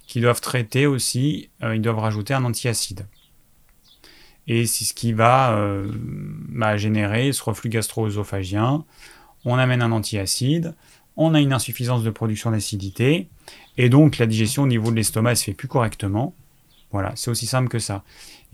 qu'ils 0.07 0.23
doivent 0.23 0.41
traiter 0.41 0.87
aussi, 0.87 1.51
ils 1.61 1.81
doivent 1.81 1.99
rajouter 1.99 2.35
un 2.35 2.45
antiacide. 2.45 3.07
Et 4.47 4.67
c'est 4.67 4.85
ce 4.85 4.95
qui 4.95 5.13
va 5.13 5.59
bah, 6.49 6.77
générer 6.77 7.33
ce 7.33 7.43
reflux 7.43 7.69
gastro-œsophagien, 7.69 8.85
on 9.45 9.59
amène 9.59 9.83
un 9.83 9.93
antiacide, 9.93 10.75
on 11.17 11.35
a 11.35 11.41
une 11.41 11.53
insuffisance 11.53 12.03
de 12.03 12.11
production 12.11 12.51
d'acidité, 12.51 13.29
et 13.79 13.89
donc 13.89 14.19
la 14.19 14.27
digestion 14.27 14.65
au 14.65 14.67
niveau 14.67 14.91
de 14.91 14.97
l'estomac 14.97 15.37
se 15.37 15.45
fait 15.45 15.55
plus 15.55 15.69
correctement. 15.69 16.35
Voilà, 16.97 17.13
c'est 17.15 17.31
aussi 17.31 17.45
simple 17.45 17.69
que 17.69 17.79
ça. 17.79 18.05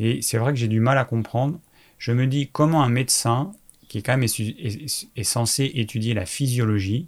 Et 0.01 0.21
c'est 0.21 0.37
vrai 0.37 0.53
que 0.53 0.59
j'ai 0.59 0.67
du 0.67 0.81
mal 0.81 0.99
à 0.99 1.05
comprendre. 1.05 1.61
Je 1.99 2.11
me 2.11 2.27
dis 2.27 2.51
comment 2.51 2.83
un 2.83 2.89
médecin, 2.89 3.53
qui 3.87 3.99
est 3.99 4.03
quand 4.03 4.17
même 4.17 4.25
est, 4.25 5.23
censé 5.23 5.71
étudier 5.77 6.13
la 6.13 6.27
physiologie, 6.27 7.07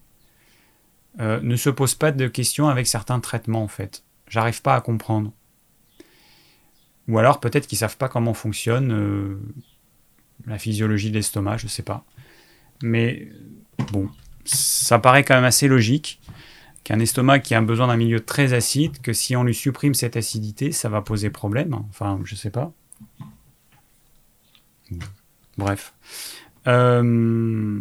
euh, 1.19 1.41
ne 1.43 1.57
se 1.57 1.71
pose 1.71 1.97
pas 1.97 2.13
de 2.13 2.29
questions 2.29 2.69
avec 2.69 2.87
certains 2.87 3.19
traitements 3.19 3.65
en 3.65 3.69
fait. 3.69 4.05
J'arrive 4.29 4.63
pas 4.63 4.77
à 4.77 4.81
comprendre. 4.81 5.33
Ou 7.09 7.19
alors 7.19 7.41
peut-être 7.41 7.67
qu'ils 7.67 7.79
savent 7.79 7.97
pas 7.97 8.09
comment 8.09 8.33
fonctionne 8.33 8.93
euh, 8.93 9.41
la 10.47 10.61
physiologie 10.61 11.11
de 11.11 11.17
l'estomac, 11.17 11.57
je 11.57 11.67
sais 11.67 11.83
pas. 11.83 12.05
Mais 12.81 13.29
bon, 13.91 14.09
ça 14.45 15.01
paraît 15.01 15.25
quand 15.25 15.35
même 15.35 15.43
assez 15.43 15.67
logique 15.67 16.21
qu'un 16.85 17.01
estomac 17.01 17.41
qui 17.41 17.55
a 17.55 17.61
besoin 17.61 17.89
d'un 17.89 17.97
milieu 17.97 18.21
très 18.21 18.53
acide, 18.53 19.01
que 19.01 19.13
si 19.13 19.35
on 19.37 19.45
lui 19.45 19.55
supprime 19.55 19.95
cette 19.95 20.17
acidité, 20.17 20.71
ça 20.71 20.89
va 20.89 21.03
poser 21.03 21.31
problème. 21.31 21.75
Enfin, 21.89 22.21
je 22.25 22.35
sais 22.35 22.51
pas. 22.51 22.73
Bref. 25.57 25.95
Euh, 26.67 27.81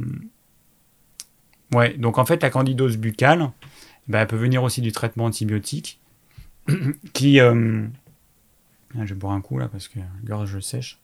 Ouais, 1.73 1.93
donc 1.97 2.17
en 2.17 2.25
fait, 2.25 2.41
la 2.43 2.49
candidose 2.49 2.97
buccale, 2.97 3.51
bah, 4.07 4.19
elle 4.19 4.27
peut 4.27 4.35
venir 4.35 4.63
aussi 4.63 4.81
du 4.81 4.91
traitement 4.91 5.25
antibiotique 5.25 5.99
qui. 7.13 7.39
Euh, 7.39 7.85
ah, 8.95 9.05
je 9.05 9.13
vais 9.13 9.19
boire 9.19 9.33
un 9.33 9.41
coup 9.41 9.57
là 9.57 9.67
parce 9.67 9.87
que 9.87 9.99
la 9.99 10.05
gorge 10.23 10.59
sèche. 10.59 10.99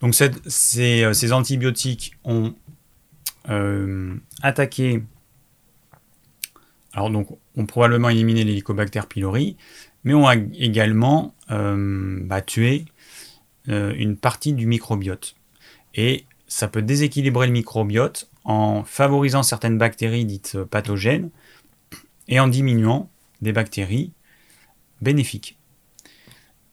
Donc 0.00 0.14
euh, 0.20 1.12
ces, 1.12 1.32
antibiotiques 1.32 2.16
ont 2.24 2.54
euh, 3.48 4.14
attaqué, 4.42 5.02
alors 6.92 7.10
donc 7.10 7.28
ont 7.56 7.66
probablement 7.66 8.08
éliminé 8.08 8.44
l'hélicobactère 8.44 9.06
pylori, 9.06 9.56
mais 10.02 10.14
ont 10.14 10.30
également 10.30 11.34
euh, 11.50 12.18
bah, 12.22 12.42
tué 12.42 12.86
une 13.66 14.16
partie 14.18 14.52
du 14.52 14.66
microbiote. 14.66 15.36
Et 15.94 16.26
ça 16.48 16.68
peut 16.68 16.82
déséquilibrer 16.82 17.46
le 17.46 17.52
microbiote 17.54 18.28
en 18.44 18.84
favorisant 18.84 19.42
certaines 19.42 19.78
bactéries 19.78 20.26
dites 20.26 20.62
pathogènes 20.64 21.30
et 22.28 22.40
en 22.40 22.48
diminuant 22.48 23.08
des 23.40 23.52
bactéries 23.52 24.12
bénéfiques. 25.00 25.56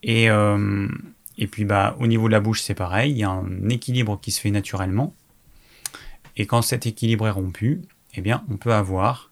Et, 0.04 0.28
et 1.38 1.48
puis 1.48 1.66
bah, 1.66 1.96
au 2.00 2.08
niveau 2.08 2.28
de 2.28 2.32
la 2.32 2.40
bouche, 2.40 2.62
c'est 2.62 2.76
pareil, 2.76 3.12
il 3.12 3.18
y 3.18 3.24
a 3.24 3.30
un 3.30 3.70
équilibre 3.70 4.20
qui 4.22 4.32
se 4.32 4.40
fait 4.42 4.52
naturellement. 4.52 5.14
Et 6.38 6.46
quand 6.46 6.62
cet 6.62 6.86
équilibre 6.86 7.28
est 7.28 7.32
rompu, 7.32 7.82
eh 8.14 8.22
bien, 8.22 8.44
on 8.50 8.58
peut 8.58 8.74
avoir 8.74 9.32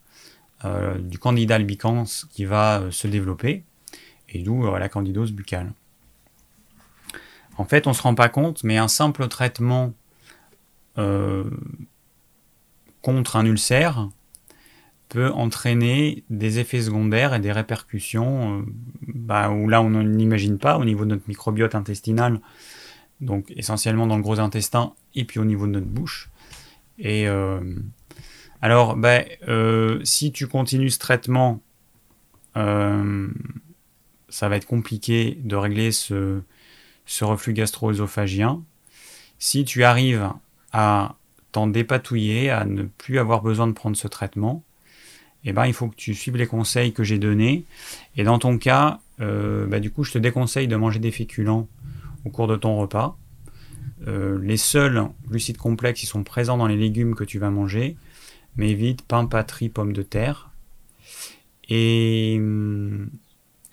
euh, 0.66 0.98
du 0.98 1.18
candida 1.20 1.56
albicans 1.56 2.06
qui 2.32 2.46
va 2.46 2.80
euh, 2.80 2.92
se 2.92 3.08
développer, 3.08 3.64
et 4.28 4.40
d'où 4.40 4.66
euh, 4.66 4.78
la 4.78 4.90
candidose 4.90 5.32
buccale. 5.32 5.72
En 7.58 7.66
fait, 7.66 7.88
on 7.88 7.92
ne 7.92 7.96
se 7.96 8.02
rend 8.02 8.16
pas 8.16 8.30
compte, 8.30 8.64
mais 8.64 8.78
un 8.78 8.88
simple 8.88 9.28
traitement 9.28 9.94
contre 13.02 13.38
un 13.38 13.46
ulcère 13.46 14.10
peut 15.10 15.32
entraîner 15.32 16.24
des 16.30 16.60
effets 16.60 16.82
secondaires 16.82 17.34
et 17.34 17.40
des 17.40 17.52
répercussions 17.52 18.60
euh, 18.60 18.66
bah, 19.08 19.50
où 19.50 19.68
là 19.68 19.82
on 19.82 19.90
n'imagine 19.90 20.60
pas 20.60 20.78
au 20.78 20.86
niveau 20.86 21.04
de 21.04 21.10
notre 21.10 21.28
microbiote 21.28 21.76
intestinal, 21.76 22.40
donc 23.20 23.52
essentiellement 23.56 24.08
dans 24.08 24.16
le 24.16 24.22
gros 24.22 24.40
intestin 24.40 24.94
et 25.16 25.26
puis 25.26 25.40
au 25.40 25.46
niveau 25.46 25.66
de 25.66 25.72
notre 25.74 25.88
bouche. 25.88 26.30
Et 27.00 27.28
euh, 27.28 27.60
alors, 28.62 28.96
bah, 28.96 29.24
euh, 29.48 30.00
si 30.04 30.32
tu 30.32 30.48
continues 30.48 30.92
ce 30.92 31.00
traitement, 31.00 31.62
ça 32.56 34.50
va 34.50 34.58
être 34.58 34.66
compliqué 34.66 35.40
de 35.46 35.56
régler 35.56 35.94
ce, 35.94 36.42
ce 37.06 37.24
reflux 37.24 37.54
gastro-œsophagien. 37.54 38.62
Si 39.38 39.64
tu 39.64 39.86
arrives 39.86 40.30
à 40.74 41.16
t'en 41.54 41.68
dépatouiller, 41.68 42.50
à 42.50 42.66
ne 42.66 42.84
plus 42.84 43.18
avoir 43.18 43.42
besoin 43.42 43.66
de 43.68 43.72
prendre 43.72 43.96
ce 43.96 44.10
traitement, 44.10 44.66
eh 45.46 45.54
ben, 45.54 45.66
il 45.66 45.74
faut 45.74 45.88
que 45.88 45.96
tu 45.96 46.14
suives 46.14 46.36
les 46.36 46.48
conseils 46.48 46.94
que 46.94 47.04
j'ai 47.04 47.18
donnés. 47.18 47.66
Et 48.18 48.24
dans 48.24 48.40
ton 48.40 48.58
cas, 48.58 49.00
euh, 49.22 49.66
bah, 49.68 49.80
du 49.80 49.92
coup, 49.92 50.04
je 50.04 50.12
te 50.12 50.18
déconseille 50.18 50.68
de 50.68 50.76
manger 50.76 51.00
des 51.00 51.12
féculents 51.12 51.68
au 52.26 52.30
cours 52.30 52.48
de 52.48 52.56
ton 52.56 52.78
repas. 52.78 53.18
Euh, 54.08 54.40
les 54.42 54.58
seuls 54.58 55.08
glucides 55.28 55.58
complexes, 55.58 56.04
ils 56.04 56.08
sont 56.08 56.24
présents 56.24 56.58
dans 56.58 56.68
les 56.68 56.78
légumes 56.78 57.16
que 57.16 57.24
tu 57.24 57.40
vas 57.40 57.50
manger. 57.50 57.96
Mais 58.56 58.70
évite 58.72 59.02
pain, 59.04 59.26
patrie, 59.26 59.70
pommes 59.70 59.94
de 59.94 60.02
terre. 60.02 60.52
Et, 61.70 62.36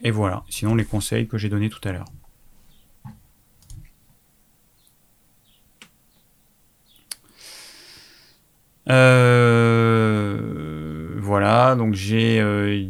et 0.03 0.11
voilà. 0.11 0.45
Sinon, 0.49 0.75
les 0.75 0.85
conseils 0.85 1.27
que 1.27 1.39
j'ai 1.39 1.49
donnés 1.49 1.71
tout 1.71 1.87
à 1.89 1.93
l'heure. 1.93 2.05
Euh, 8.89 10.66
voilà, 11.27 11.75
donc 11.75 11.95
j'ai 11.95 12.41
euh, 12.41 12.87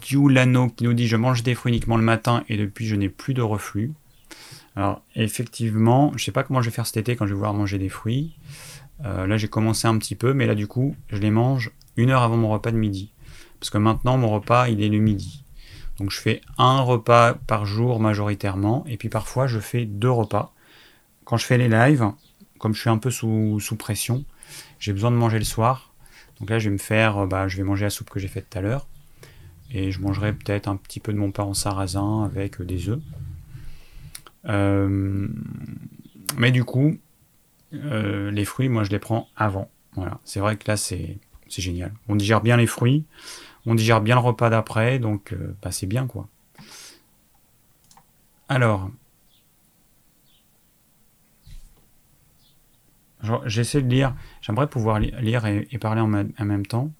qui 0.00 0.16
nous 0.16 0.92
dit 0.92 1.06
je 1.06 1.16
mange 1.16 1.44
des 1.44 1.54
fruits 1.54 1.72
uniquement 1.72 1.96
le 1.96 2.02
matin 2.02 2.42
et 2.48 2.56
depuis 2.56 2.84
je 2.84 2.96
n'ai 2.96 3.08
plus 3.08 3.32
de 3.32 3.42
reflux. 3.42 3.92
Alors 4.74 5.02
effectivement, 5.14 6.12
je 6.16 6.24
sais 6.24 6.32
pas 6.32 6.42
comment 6.42 6.60
je 6.62 6.68
vais 6.68 6.74
faire 6.74 6.86
cet 6.86 6.96
été 6.96 7.14
quand 7.14 7.26
je 7.28 7.32
vais 7.32 7.38
voir 7.38 7.54
manger 7.54 7.78
des 7.78 7.88
fruits. 7.88 8.34
Euh, 9.04 9.28
là 9.28 9.36
j'ai 9.36 9.46
commencé 9.46 9.86
un 9.86 9.96
petit 9.98 10.16
peu, 10.16 10.34
mais 10.34 10.46
là 10.46 10.56
du 10.56 10.66
coup 10.66 10.96
je 11.10 11.18
les 11.18 11.30
mange 11.30 11.70
une 11.96 12.10
heure 12.10 12.22
avant 12.22 12.36
mon 12.36 12.48
repas 12.48 12.72
de 12.72 12.76
midi. 12.76 13.12
Parce 13.60 13.70
que 13.70 13.78
maintenant 13.78 14.18
mon 14.18 14.30
repas 14.30 14.68
il 14.68 14.82
est 14.82 14.88
le 14.88 14.98
midi. 14.98 15.44
Donc 15.98 16.10
je 16.10 16.20
fais 16.20 16.40
un 16.58 16.80
repas 16.80 17.34
par 17.34 17.66
jour 17.66 18.00
majoritairement, 18.00 18.84
et 18.88 18.96
puis 18.96 19.08
parfois 19.08 19.46
je 19.46 19.60
fais 19.60 19.84
deux 19.84 20.10
repas. 20.10 20.52
Quand 21.24 21.36
je 21.36 21.46
fais 21.46 21.56
les 21.56 21.68
lives, 21.68 22.10
comme 22.58 22.74
je 22.74 22.80
suis 22.80 22.90
un 22.90 22.98
peu 22.98 23.10
sous 23.10 23.76
pression, 23.78 24.24
j'ai 24.80 24.92
besoin 24.92 25.12
de 25.12 25.16
manger 25.16 25.38
le 25.38 25.44
soir. 25.44 25.85
Donc 26.40 26.50
là, 26.50 26.58
je 26.58 26.68
vais 26.68 26.72
me 26.72 26.78
faire, 26.78 27.18
euh, 27.18 27.26
bah, 27.26 27.48
je 27.48 27.56
vais 27.56 27.62
manger 27.62 27.84
la 27.84 27.90
soupe 27.90 28.10
que 28.10 28.20
j'ai 28.20 28.28
faite 28.28 28.46
tout 28.50 28.58
à 28.58 28.60
l'heure. 28.60 28.86
Et 29.70 29.90
je 29.90 30.00
mangerai 30.00 30.32
peut-être 30.32 30.68
un 30.68 30.76
petit 30.76 31.00
peu 31.00 31.12
de 31.12 31.18
mon 31.18 31.32
pain 31.32 31.42
en 31.42 31.54
sarrasin 31.54 32.24
avec 32.24 32.60
euh, 32.60 32.64
des 32.64 32.88
œufs. 32.88 33.00
Euh, 34.48 35.28
mais 36.36 36.52
du 36.52 36.64
coup, 36.64 36.98
les 37.72 38.44
fruits, 38.44 38.68
moi, 38.68 38.84
je 38.84 38.90
les 38.90 38.98
prends 38.98 39.28
avant. 39.36 39.70
Voilà. 39.94 40.20
C'est 40.24 40.40
vrai 40.40 40.56
que 40.56 40.64
là, 40.68 40.76
c'est 40.76 41.18
génial. 41.48 41.92
On 42.08 42.16
digère 42.16 42.40
bien 42.40 42.56
les 42.56 42.66
fruits, 42.66 43.04
on 43.64 43.74
digère 43.74 44.00
bien 44.00 44.14
le 44.14 44.20
repas 44.20 44.50
d'après, 44.50 44.98
donc 44.98 45.34
bah, 45.62 45.72
c'est 45.72 45.86
bien, 45.86 46.06
quoi. 46.06 46.28
Alors, 48.48 48.90
J'essaie 53.46 53.82
de 53.82 53.88
lire. 53.88 54.14
J'aimerais 54.40 54.68
pouvoir 54.68 54.98
lire 54.98 55.46
et, 55.46 55.78
parler 55.78 56.00
en, 56.00 56.06
même 56.08 56.66
temps. 56.66 56.90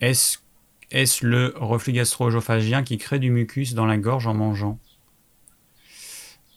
Est-ce 0.00 0.38
est 0.90 1.22
le 1.22 1.52
reflux 1.56 1.92
gastro-œsophagien 1.92 2.84
qui 2.84 2.96
crée 2.96 3.18
du 3.18 3.30
mucus 3.30 3.74
dans 3.74 3.86
la 3.86 3.98
gorge 3.98 4.26
en 4.26 4.34
mangeant? 4.34 4.78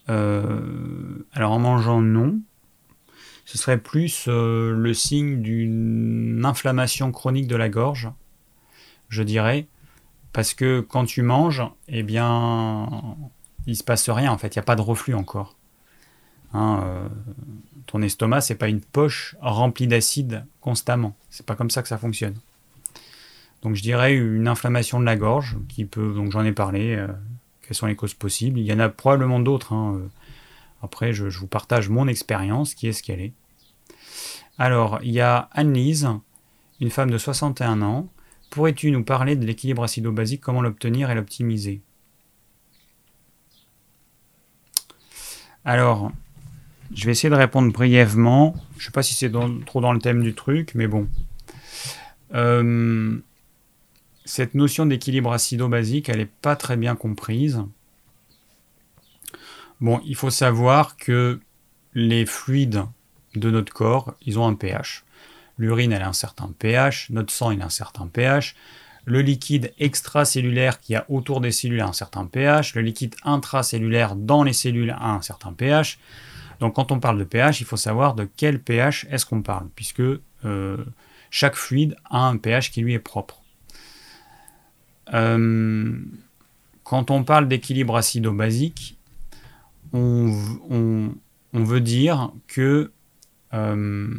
Euh, 0.10 1.26
Alors 1.34 1.52
en 1.52 1.60
mangeant, 1.60 2.02
non. 2.02 2.40
Ce 3.46 3.58
serait 3.58 3.80
plus 3.80 4.26
euh, 4.28 4.74
le 4.76 4.94
signe 4.94 5.42
d'une 5.42 6.46
inflammation 6.46 7.12
chronique 7.12 7.48
de 7.48 7.56
la 7.56 7.70
gorge, 7.70 8.10
je 9.10 9.24
dirais. 9.24 9.68
Parce 10.34 10.54
que 10.54 10.82
quand 10.82 11.06
tu 11.06 11.24
manges, 11.24 11.64
eh 11.88 12.04
bien, 12.04 12.88
il 13.66 13.76
se 13.76 13.84
passe 13.84 14.08
rien 14.10 14.32
en 14.32 14.38
fait, 14.38 14.56
il 14.56 14.60
n'y 14.60 14.62
a 14.62 14.64
pas 14.64 14.76
de 14.76 14.82
reflux 14.82 15.16
encore. 15.16 15.59
Hein, 16.54 16.82
euh, 16.84 17.08
ton 17.86 18.02
estomac, 18.02 18.41
c'est 18.41 18.56
pas 18.56 18.68
une 18.68 18.82
poche 18.82 19.36
remplie 19.42 19.88
d'acide 19.88 20.46
constamment. 20.62 21.16
C'est 21.30 21.46
pas 21.46 21.55
comme 21.55 21.70
ça 21.70 21.82
que 21.82 21.88
ça 21.88 21.97
fonctionne. 21.97 22.36
Donc 23.62 23.76
je 23.76 23.82
dirais 23.82 24.16
une 24.16 24.47
inflammation 24.47 25.00
de 25.00 25.05
la 25.05 25.16
gorge 25.16 25.58
qui 25.67 25.86
peut, 25.86 26.13
donc 26.13 26.32
j'en 26.32 26.46
ai 26.46 26.51
parlé, 26.51 26.96
euh, 26.96 27.08
quelles 27.62 27.76
sont 27.76 27.88
les 27.88 27.96
causes 27.96 28.13
possibles. 28.13 28.59
Il 28.59 28.66
y 28.66 28.74
en 28.74 28.80
a 28.80 28.89
probablement 28.89 29.39
d'autres. 29.39 29.74
Hein, 29.74 29.96
euh. 29.96 30.08
après, 30.82 31.13
je, 31.13 31.26
vous 31.26 31.47
partage 31.47 31.89
mon 31.89 32.08
expérience, 32.08 32.74
qui 32.74 32.88
est 32.88 32.93
ce 32.93 33.04
qu'elle 33.04 33.21
est. 33.21 33.34
Alors, 34.58 35.00
il 35.04 35.12
y 35.12 35.21
a 35.21 35.50
Anne-Lise, 35.51 36.09
une 36.80 36.89
femme 36.89 37.12
de 37.12 37.17
61 37.17 37.82
ans. 37.82 38.08
Pourrais-tu 38.50 38.92
nous 38.92 39.04
parler 39.04 39.36
de 39.36 39.46
l'équilibre 39.46 39.84
acido-basique, 39.84 40.42
comment 40.42 40.62
l'obtenir 40.62 41.12
et 41.12 41.16
l'optimiser? 41.16 41.82
Alors, 45.66 46.12
je 46.93 47.05
vais 47.05 47.11
essayer 47.11 47.29
de 47.29 47.36
répondre 47.36 47.71
brièvement. 47.71 48.55
Je 48.74 48.82
ne 48.82 48.86
sais 48.86 48.91
pas 48.91 49.03
si 49.03 49.13
c'est 49.13 49.32
trop 49.66 49.82
dans 49.82 49.93
le 49.93 49.99
thème 49.99 50.24
du 50.24 50.33
truc, 50.33 50.71
mais 50.75 50.87
bon. 50.87 51.07
Euh, 52.33 53.17
cette 54.25 54.53
notion 54.53 54.86
d'équilibre 54.86 55.32
acido-basique, 55.32 56.09
elle 56.09 56.17
n'est 56.17 56.25
pas 56.25 56.55
très 56.55 56.78
bien 56.78 56.95
comprise. 56.95 57.63
Bon, 59.82 60.01
il 60.05 60.16
faut 60.16 60.29
savoir 60.29 60.97
que 60.97 61.39
les 61.93 62.25
fluides 62.25 62.83
de 63.36 63.49
notre 63.49 63.74
corps, 63.74 64.13
ils 64.25 64.37
ont 64.37 64.47
un 64.47 64.55
pH. 64.55 65.03
L'urine, 65.57 65.91
elle 65.91 66.01
a 66.01 66.07
un 66.07 66.13
certain 66.13 66.53
pH, 66.57 67.09
notre 67.09 67.33
sang, 67.33 67.51
il 67.51 67.61
a 67.61 67.66
un 67.66 67.70
certain 67.70 68.07
pH. 68.07 68.55
Le 69.05 69.21
liquide 69.21 69.74
extracellulaire 69.79 70.79
qui 70.79 70.95
a 70.95 71.05
autour 71.09 71.41
des 71.41 71.51
cellules 71.51 71.82
a 71.82 71.87
un 71.87 71.93
certain 71.93 72.25
pH. 72.25 72.75
Le 72.75 72.82
liquide 72.82 73.16
intracellulaire 73.24 74.16
dans 74.16 74.43
les 74.43 74.53
cellules 74.53 74.91
a 74.91 75.11
un 75.11 75.21
certain 75.21 75.53
pH. 75.53 75.99
Donc 76.60 76.76
quand 76.76 76.92
on 76.92 77.00
parle 77.00 77.18
de 77.18 77.24
pH, 77.24 77.62
il 77.62 77.66
faut 77.66 77.78
savoir 77.78 78.16
de 78.16 78.28
quel 78.38 78.62
pH 78.62 79.06
est-ce 79.10 79.26
qu'on 79.26 79.42
parle, 79.42 79.68
puisque 79.76 80.02
euh, 80.02 80.78
chaque 81.32 81.56
fluide 81.56 81.96
a 82.10 82.28
un 82.28 82.38
pH 82.38 82.72
qui 82.72 82.82
lui 82.82 82.94
est 82.94 83.00
propre. 83.00 83.42
Euh, 85.14 85.98
quand 86.84 87.12
on 87.12 87.24
parle 87.24 87.48
d'équilibre 87.48 87.96
acido-basique, 87.96 88.98
on, 89.94 91.14
veut 91.54 91.82
dire 91.82 92.32
que 92.48 92.92
euh, 93.54 94.14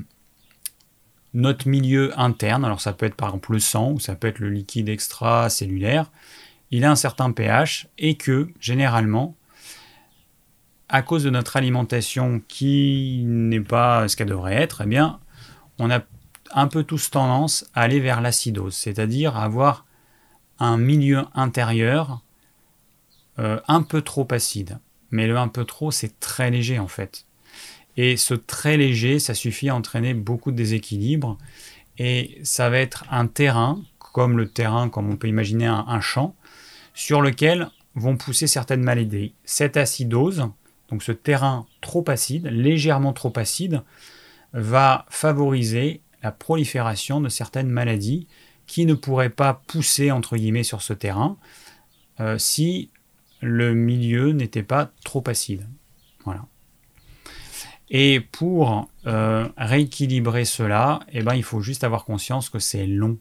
notre 1.34 1.68
milieu 1.68 2.18
interne, 2.18 2.64
alors 2.64 2.80
ça 2.80 2.92
peut 2.92 3.06
être 3.06 3.14
par 3.14 3.28
exemple 3.28 3.52
le 3.52 3.60
sang 3.60 3.92
ou 3.92 4.00
ça 4.00 4.14
peut 4.14 4.28
être 4.28 4.40
le 4.40 4.50
liquide 4.50 4.88
extracellulaire, 4.88 6.10
il 6.70 6.84
a 6.84 6.90
un 6.90 6.96
certain 6.96 7.32
pH 7.32 7.88
et 7.98 8.16
que, 8.16 8.48
généralement, 8.60 9.36
à 10.90 11.02
cause 11.02 11.22
de 11.22 11.30
notre 11.30 11.56
alimentation 11.56 12.42
qui 12.48 13.22
n'est 13.24 13.60
pas 13.60 14.08
ce 14.08 14.16
qu'elle 14.16 14.28
devrait 14.28 14.56
être, 14.56 14.82
eh 14.84 14.86
bien, 14.86 15.20
on 15.78 15.88
a 15.88 16.00
un 16.52 16.66
peu 16.66 16.82
tous 16.82 17.10
tendance 17.10 17.64
à 17.74 17.82
aller 17.82 18.00
vers 18.00 18.20
l'acidose, 18.20 18.74
c'est-à-dire 18.74 19.36
avoir 19.36 19.86
un 20.58 20.76
milieu 20.76 21.24
intérieur 21.34 22.22
euh, 23.38 23.60
un 23.68 23.82
peu 23.82 24.02
trop 24.02 24.26
acide. 24.32 24.80
Mais 25.12 25.28
le 25.28 25.38
un 25.38 25.46
peu 25.46 25.64
trop, 25.64 25.92
c'est 25.92 26.18
très 26.18 26.50
léger 26.50 26.80
en 26.80 26.88
fait. 26.88 27.24
Et 27.96 28.16
ce 28.16 28.34
très 28.34 28.76
léger, 28.76 29.20
ça 29.20 29.34
suffit 29.34 29.68
à 29.68 29.76
entraîner 29.76 30.12
beaucoup 30.12 30.50
de 30.50 30.56
déséquilibre. 30.56 31.38
Et 31.98 32.40
ça 32.42 32.68
va 32.68 32.78
être 32.78 33.04
un 33.10 33.28
terrain, 33.28 33.80
comme 33.98 34.38
le 34.38 34.48
terrain, 34.48 34.88
comme 34.88 35.08
on 35.08 35.16
peut 35.16 35.28
imaginer 35.28 35.66
un 35.66 36.00
champ, 36.00 36.34
sur 36.94 37.20
lequel 37.20 37.68
vont 37.94 38.16
pousser 38.16 38.46
certaines 38.46 38.82
maladies. 38.82 39.34
Cette 39.44 39.76
acidose, 39.76 40.48
donc 40.90 41.02
ce 41.02 41.12
terrain 41.12 41.66
trop 41.80 42.04
acide, 42.08 42.46
légèrement 42.46 43.12
trop 43.12 43.32
acide, 43.36 43.82
va 44.52 45.06
favoriser 45.08 46.02
la 46.22 46.32
prolifération 46.32 47.20
de 47.20 47.28
certaines 47.28 47.68
maladies 47.68 48.26
qui 48.66 48.86
ne 48.86 48.94
pourraient 48.94 49.30
pas 49.30 49.62
pousser 49.66 50.10
entre 50.10 50.36
guillemets 50.36 50.62
sur 50.62 50.82
ce 50.82 50.92
terrain 50.92 51.36
euh, 52.20 52.38
si 52.38 52.90
le 53.40 53.74
milieu 53.74 54.32
n'était 54.32 54.62
pas 54.62 54.90
trop 55.04 55.24
acide. 55.26 55.66
Voilà. 56.24 56.44
Et 57.88 58.20
pour 58.20 58.88
euh, 59.06 59.48
rééquilibrer 59.56 60.44
cela, 60.44 61.00
eh 61.12 61.22
ben, 61.22 61.34
il 61.34 61.42
faut 61.42 61.60
juste 61.60 61.82
avoir 61.82 62.04
conscience 62.04 62.50
que 62.50 62.58
c'est 62.58 62.86
long. 62.86 63.18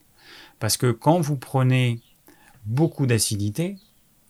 Parce 0.59 0.77
que 0.77 0.91
quand 0.91 1.19
vous 1.19 1.37
prenez 1.37 2.01
beaucoup 2.65 3.07
d'acidité, 3.07 3.77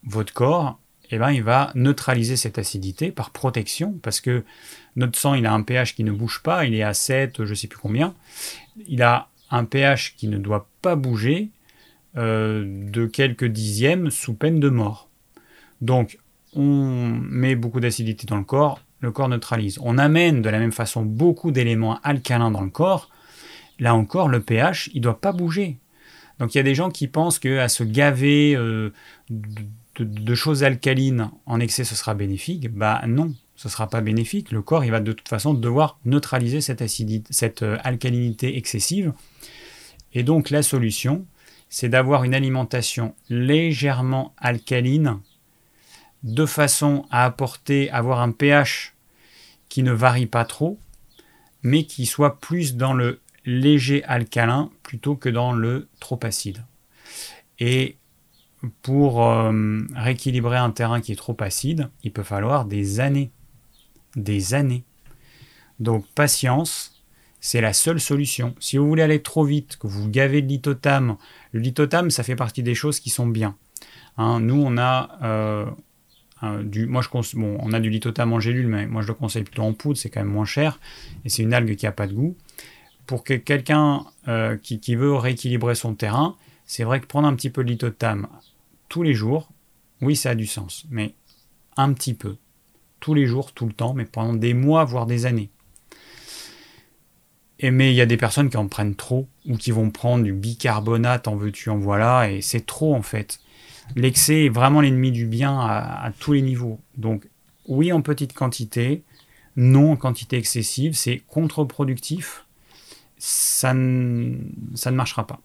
votre 0.03 0.34
corps, 0.34 0.80
eh 1.11 1.18
ben, 1.18 1.31
il 1.31 1.44
va 1.44 1.72
neutraliser 1.76 2.36
cette 2.36 2.57
acidité 2.57 3.11
par 3.11 3.31
protection, 3.31 3.94
parce 4.03 4.22
que 4.22 4.44
notre 4.95 5.18
sang, 5.18 5.34
il 5.34 5.45
a 5.45 5.53
un 5.53 5.64
pH 5.64 5.95
qui 5.95 6.03
ne 6.03 6.11
bouge 6.11 6.41
pas, 6.44 6.65
il 6.65 6.76
est 6.76 6.84
à 6.84 6.94
7, 6.94 7.44
je 7.45 7.49
ne 7.49 7.56
sais 7.56 7.68
plus 7.68 7.80
combien. 7.80 8.14
Il 8.88 9.02
a 9.02 9.30
un 9.49 9.65
pH 9.65 10.15
qui 10.15 10.27
ne 10.27 10.38
doit 10.38 10.68
pas 10.81 10.95
bouger 10.95 11.49
euh, 12.18 12.64
de 12.65 13.06
quelques 13.06 13.45
dixièmes 13.45 14.11
sous 14.11 14.34
peine 14.34 14.60
de 14.60 14.69
mort. 14.69 15.10
Donc, 15.81 16.19
on 16.56 17.07
met 17.30 17.56
beaucoup 17.56 17.80
d'acidité 17.80 18.26
dans 18.26 18.38
le 18.38 18.44
corps, 18.44 18.81
le 18.99 19.11
corps 19.11 19.30
neutralise. 19.30 19.80
On 19.81 19.98
amène 19.98 20.41
de 20.41 20.49
la 20.49 20.60
même 20.60 20.72
façon 20.72 21.03
beaucoup 21.03 21.52
d'éléments 21.52 21.99
alcalins 22.03 22.52
dans 22.52 22.64
le 22.64 22.69
corps. 22.69 23.10
Là 23.80 23.95
encore, 23.95 24.27
le 24.27 24.41
pH, 24.41 24.90
il 24.94 24.98
ne 24.98 25.03
doit 25.03 25.22
pas 25.22 25.31
bouger. 25.31 25.77
Donc 26.40 26.56
il 26.56 26.57
y 26.57 26.61
a 26.61 26.64
des 26.64 26.76
gens 26.76 26.90
qui 26.90 27.07
pensent 27.07 27.40
qu'à 27.40 27.68
se 27.68 27.84
gaver 27.84 28.56
euh, 28.56 28.91
de, 29.99 30.35
choses 30.35 30.63
alcalines 30.63 31.31
en 31.45 31.59
excès, 31.59 31.84
ce 31.84 31.95
sera 31.95 32.13
bénéfique. 32.13 32.71
Bah 32.71 33.01
non, 33.07 33.34
ce 33.55 33.67
ne 33.67 33.71
sera 33.71 33.88
pas 33.88 34.01
bénéfique. 34.01 34.51
Le 34.51 34.61
corps, 34.61 34.84
il 34.85 34.91
va 34.91 34.99
de 34.99 35.11
toute 35.11 35.27
façon 35.27 35.53
devoir 35.53 35.99
neutraliser 36.05 36.61
cette, 36.61 36.81
acidité, 36.81 37.27
cette 37.31 37.63
euh, 37.63 37.77
alcalinité 37.84 38.57
excessive. 38.57 39.13
Et 40.13 40.23
donc 40.23 40.49
la 40.49 40.63
solution, 40.63 41.26
c'est 41.69 41.89
d'avoir 41.89 42.23
une 42.23 42.34
alimentation 42.34 43.13
légèrement 43.30 44.34
alcaline, 44.38 45.19
de 46.23 46.45
façon 46.45 47.05
à 47.11 47.26
apporter, 47.26 47.89
avoir 47.91 48.21
un 48.21 48.31
pH 48.31 48.95
qui 49.69 49.84
ne 49.84 49.91
varie 49.91 50.26
pas 50.26 50.45
trop, 50.45 50.80
mais 51.61 51.84
qui 51.84 52.05
soit 52.05 52.39
plus 52.39 52.76
dans 52.76 52.93
le 52.93 53.21
léger 53.45 54.03
alcalin 54.05 54.69
plutôt 54.84 55.15
que 55.15 55.30
dans 55.30 55.53
le 55.53 55.88
trop 55.99 56.19
acide. 56.23 56.63
Et 57.59 57.97
pour 58.81 59.26
euh, 59.26 59.81
rééquilibrer 59.95 60.57
un 60.57 60.72
terrain 60.72 61.02
qui 61.02 61.11
est 61.11 61.15
trop 61.15 61.36
acide, 61.40 61.90
il 62.03 62.11
peut 62.11 62.23
falloir 62.23 62.65
des 62.65 62.99
années. 62.99 63.31
Des 64.15 64.53
années. 64.53 64.84
Donc 65.80 66.06
patience, 66.14 67.03
c'est 67.40 67.61
la 67.61 67.73
seule 67.73 67.99
solution. 67.99 68.56
Si 68.60 68.77
vous 68.77 68.88
voulez 68.88 69.03
aller 69.03 69.22
trop 69.22 69.45
vite, 69.45 69.77
que 69.77 69.88
vous 69.88 70.10
gavez 70.10 70.41
de 70.41 70.48
lithotam, 70.48 71.15
le 71.52 71.60
lithotam, 71.60 72.11
ça 72.11 72.23
fait 72.23 72.36
partie 72.36 72.64
des 72.64 72.76
choses 72.76 72.99
qui 72.99 73.10
sont 73.10 73.27
bien. 73.27 73.56
Hein, 74.18 74.40
nous, 74.41 74.61
on 74.61 74.77
a 74.77 75.65
euh, 76.44 76.64
du, 76.64 76.86
moi 76.86 77.02
je 77.02 77.38
bon, 77.38 77.57
on 77.60 77.73
a 77.73 77.80
du 77.80 77.90
lithotam 77.90 78.31
en 78.34 78.40
gélule, 78.40 78.68
mais 78.68 78.88
moi 78.88 79.02
je 79.02 79.07
le 79.07 79.14
conseille 79.14 79.44
plutôt 79.44 79.64
en 79.64 79.73
poudre, 79.73 79.98
c'est 79.98 80.10
quand 80.10 80.22
même 80.22 80.31
moins 80.31 80.45
cher, 80.45 80.80
et 81.26 81.30
c'est 81.30 81.44
une 81.44 81.53
algue 81.53 81.76
qui 81.76 81.86
n'a 81.86 81.91
pas 81.91 82.07
de 82.07 82.14
goût. 82.14 82.38
Pour 83.06 83.23
que 83.23 83.34
quelqu'un 83.34 84.06
euh, 84.27 84.56
qui, 84.57 84.95
veut 84.95 85.14
rééquilibrer 85.15 85.76
son 85.76 85.95
terrain, 85.95 86.36
c'est 86.65 86.84
vrai 86.84 87.02
que 87.02 87.07
prendre 87.07 87.27
un 87.27 87.36
petit 87.36 87.49
peu 87.49 87.64
de 87.64 87.69
lithotam 87.69 88.27
tous 88.90 89.03
les 89.03 89.14
jours, 89.14 89.49
oui, 90.02 90.16
ça 90.16 90.32
a 90.32 90.36
du 90.36 90.48
sens, 90.48 90.86
mais 90.90 91.14
un 91.78 91.94
petit 91.94 92.14
peu. 92.14 92.38
Tous 92.99 93.14
les 93.14 93.26
jours, 93.26 93.53
tout 93.53 93.66
le 93.66 93.74
temps, 93.74 93.94
mais 93.94 94.06
pendant 94.06 94.34
des 94.34 94.53
mois, 94.53 94.84
voire 94.84 95.06
des 95.06 95.26
années. 95.26 95.49
Et 97.60 97.72
mais 97.72 97.91
il 97.91 97.95
y 97.95 98.02
a 98.02 98.06
des 98.06 98.18
personnes 98.18 98.49
qui 98.49 98.57
en 98.57 98.68
prennent 98.68 98.95
trop, 98.95 99.28
ou 99.45 99.57
qui 99.57 99.72
vont 99.72 99.90
prendre 99.91 100.24
du 100.24 100.34
bicarbonate, 100.34 101.28
en 101.28 101.36
veux-tu, 101.36 101.70
en 101.70 101.78
voilà, 101.78 102.32
et 102.32 102.41
c'est 102.41 102.66
trop 102.66 102.95
en 102.95 103.02
fait. 103.02 103.40
L'excès 103.95 104.45
est 104.45 104.49
vraiment 104.49 104.82
l'ennemi 104.82 105.11
du 105.11 105.26
bien 105.26 105.60
à, 105.60 106.11
tous 106.20 106.34
les 106.34 106.41
niveaux. 106.41 106.80
Donc, 106.98 107.28
oui, 107.68 107.91
en 107.91 108.02
petite 108.02 108.34
quantité, 108.34 109.03
non 109.56 109.94
en 109.94 109.95
quantité 109.95 110.38
excessive, 110.38 110.94
c'est 110.94 111.22
contre-productif. 111.28 112.45
Ça, 113.18 113.70
ça 113.70 114.91
ne 114.91 114.95
marchera 114.95 115.28
pas. 115.28 115.41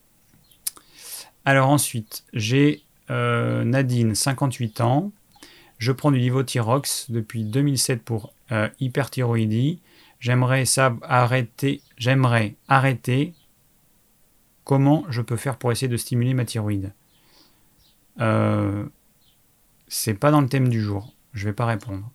Alors 1.44 1.68
ensuite, 1.68 2.24
j'ai 2.32 2.84
euh, 3.10 3.64
Nadine, 3.64 4.14
58 4.14 4.80
ans. 4.80 5.12
Je 5.78 5.92
prends 5.92 6.10
du 6.10 6.18
Livothyrox 6.18 7.10
depuis 7.10 7.44
2007 7.44 8.02
pour 8.02 8.32
euh, 8.52 8.68
hyperthyroïdie. 8.80 9.80
J'aimerais 10.20 10.64
arrêter. 11.02 11.82
J'aimerais 11.98 12.54
arrêter. 12.68 13.34
Comment 14.64 15.04
je 15.10 15.20
peux 15.20 15.36
faire 15.36 15.56
pour 15.58 15.72
essayer 15.72 15.88
de 15.88 15.96
stimuler 15.96 16.32
ma 16.32 16.46
thyroïde 16.46 16.92
euh, 18.20 18.84
C'est 19.88 20.14
pas 20.14 20.30
dans 20.30 20.40
le 20.40 20.48
thème 20.48 20.68
du 20.68 20.80
jour. 20.80 21.12
Je 21.34 21.44
vais 21.44 21.52
pas 21.52 21.66
répondre. 21.66 22.10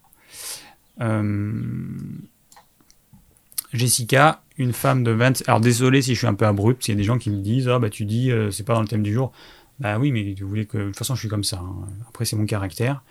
Jessica, 3.72 4.41
une 4.57 4.74
femme 4.74 5.03
de 5.03 5.11
20. 5.11 5.48
Alors 5.48 5.60
désolé 5.61 6.02
si 6.02 6.16
je 6.16 6.20
suis 6.20 6.28
un 6.28 6.34
peu 6.34 6.45
abrupt, 6.45 6.84
s'il 6.84 6.95
y 6.95 6.98
a 6.98 6.98
des 6.98 7.03
gens 7.03 7.20
qui 7.20 7.30
me 7.30 7.38
disent 7.38 7.70
Ah 7.70 7.80
bah 7.80 7.90
tu 7.90 8.06
dis 8.06 8.32
c'est 8.52 8.66
pas 8.66 8.74
dans 8.74 8.82
le 8.82 8.88
thème 8.88 9.03
du 9.03 9.14
jour. 9.14 9.32
Bah 9.80 9.98
oui, 9.98 10.12
mais 10.12 10.34
vous 10.40 10.48
voulez 10.48 10.66
que. 10.66 10.78
De 10.78 10.86
toute 10.86 10.98
façon, 10.98 11.16
je 11.16 11.20
suis 11.22 11.30
comme 11.30 11.44
ça. 11.44 11.60
Hein. 11.60 11.88
Après, 12.08 12.26
c'est 12.26 12.36
mon 12.36 12.46
caractère. 12.46 13.04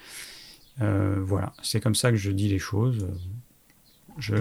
Euh, 0.80 1.16
voilà, 1.20 1.52
c'est 1.62 1.80
comme 1.80 1.94
ça 1.94 2.10
que 2.10 2.16
je 2.16 2.30
dis 2.30 2.48
les 2.48 2.58
choses. 2.58 3.08
Je, 4.18 4.36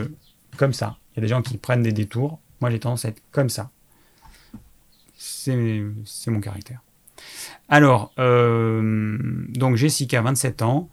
comme 0.57 0.73
ça. 0.73 0.97
Il 1.11 1.17
y 1.17 1.19
a 1.19 1.21
des 1.21 1.27
gens 1.27 1.41
qui 1.41 1.57
prennent 1.57 1.83
des 1.83 1.91
détours. 1.91 2.39
Moi, 2.61 2.69
j'ai 2.69 2.79
tendance 2.79 3.05
à 3.05 3.09
être 3.09 3.21
comme 3.31 3.49
ça. 3.49 3.71
C'est 5.17 5.55
mon 6.27 6.41
caractère. 6.41 6.81
Alors, 7.69 8.13
euh, 8.19 9.17
donc 9.49 9.75
Jessica, 9.75 10.21
27 10.21 10.61
ans. 10.61 10.89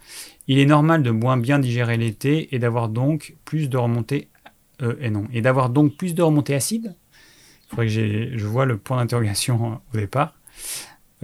Il 0.47 0.59
est 0.59 0.67
normal 0.67 1.03
de 1.03 1.11
moins 1.11 1.37
bien 1.37 1.59
digérer 1.59 1.97
l'été 1.97 2.55
et 2.55 2.59
d'avoir 2.59 2.89
donc 2.89 3.35
plus 3.45 3.69
de 3.69 3.77
remontées. 3.77 4.29
Euh, 4.83 4.97
et 5.01 5.11
non, 5.11 5.27
et 5.33 5.41
d'avoir 5.41 5.71
donc 5.71 5.97
plus 5.97 6.15
de 6.15 6.23
remontées 6.23 6.55
acides? 6.55 6.95
Il 7.65 7.71
faudrait 7.71 7.87
que 7.87 8.39
je 8.39 8.47
vois 8.47 8.67
le 8.67 8.77
point 8.77 8.99
d'interrogation 8.99 9.81
au 9.95 9.97
départ. 9.97 10.35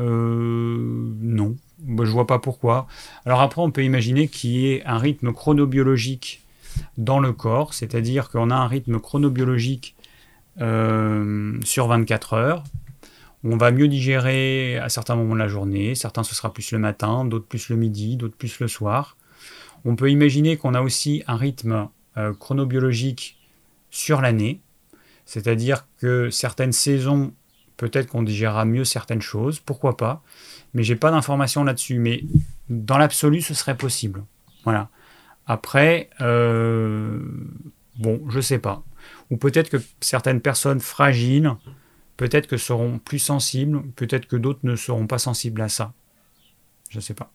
Euh, 0.00 1.12
non, 1.20 1.56
bah, 1.78 2.04
je 2.04 2.10
vois 2.10 2.26
pas 2.26 2.38
pourquoi. 2.38 2.86
Alors 3.26 3.40
après, 3.40 3.60
on 3.62 3.70
peut 3.70 3.84
imaginer 3.84 4.28
qu'il 4.28 4.50
y 4.50 4.72
ait 4.72 4.84
un 4.86 4.98
rythme 4.98 5.32
chronobiologique 5.32 6.42
dans 6.98 7.20
le 7.20 7.32
corps, 7.32 7.74
c'est-à-dire 7.74 8.30
qu'on 8.30 8.50
a 8.50 8.54
un 8.54 8.66
rythme 8.66 8.98
chronobiologique 8.98 9.94
euh, 10.60 11.58
sur 11.64 11.86
24 11.88 12.34
heures. 12.34 12.64
On 13.42 13.56
va 13.56 13.70
mieux 13.70 13.88
digérer 13.88 14.78
à 14.78 14.88
certains 14.88 15.16
moments 15.16 15.34
de 15.34 15.40
la 15.40 15.48
journée, 15.48 15.94
certains 15.94 16.22
ce 16.22 16.34
sera 16.34 16.52
plus 16.52 16.72
le 16.72 16.78
matin, 16.78 17.24
d'autres 17.24 17.46
plus 17.46 17.70
le 17.70 17.76
midi, 17.76 18.16
d'autres 18.16 18.36
plus 18.36 18.60
le 18.60 18.68
soir. 18.68 19.16
On 19.84 19.96
peut 19.96 20.10
imaginer 20.10 20.56
qu'on 20.58 20.74
a 20.74 20.82
aussi 20.82 21.22
un 21.26 21.36
rythme 21.36 21.88
euh, 22.18 22.34
chronobiologique 22.34 23.38
sur 23.90 24.20
l'année, 24.20 24.60
c'est-à-dire 25.24 25.86
que 25.98 26.28
certaines 26.28 26.72
saisons 26.72 27.32
Peut-être 27.80 28.08
qu'on 28.08 28.22
digérera 28.22 28.66
mieux 28.66 28.84
certaines 28.84 29.22
choses, 29.22 29.58
pourquoi 29.58 29.96
pas. 29.96 30.22
Mais 30.74 30.82
j'ai 30.82 30.96
pas 30.96 31.10
d'informations 31.10 31.64
là-dessus. 31.64 31.98
Mais 31.98 32.24
dans 32.68 32.98
l'absolu, 32.98 33.40
ce 33.40 33.54
serait 33.54 33.74
possible. 33.74 34.22
Voilà. 34.64 34.90
Après, 35.46 36.10
euh, 36.20 37.20
bon, 37.96 38.20
je 38.28 38.38
sais 38.42 38.58
pas. 38.58 38.82
Ou 39.30 39.38
peut-être 39.38 39.70
que 39.70 39.78
certaines 40.02 40.42
personnes 40.42 40.80
fragiles, 40.80 41.54
peut-être 42.18 42.48
que 42.48 42.58
seront 42.58 42.98
plus 42.98 43.18
sensibles, 43.18 43.80
peut-être 43.96 44.26
que 44.26 44.36
d'autres 44.36 44.60
ne 44.64 44.76
seront 44.76 45.06
pas 45.06 45.16
sensibles 45.18 45.62
à 45.62 45.70
ça. 45.70 45.94
Je 46.90 46.98
ne 46.98 47.00
sais 47.00 47.14
pas. 47.14 47.32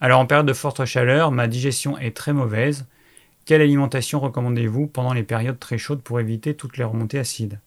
Alors 0.00 0.20
en 0.20 0.26
période 0.26 0.46
de 0.46 0.52
forte 0.52 0.84
chaleur, 0.84 1.32
ma 1.32 1.48
digestion 1.48 1.98
est 1.98 2.16
très 2.16 2.32
mauvaise. 2.32 2.86
Quelle 3.44 3.60
alimentation 3.60 4.20
recommandez-vous 4.20 4.86
pendant 4.86 5.14
les 5.14 5.24
périodes 5.24 5.58
très 5.58 5.78
chaudes 5.78 6.00
pour 6.00 6.20
éviter 6.20 6.54
toutes 6.54 6.76
les 6.76 6.84
remontées 6.84 7.18
acides? 7.18 7.58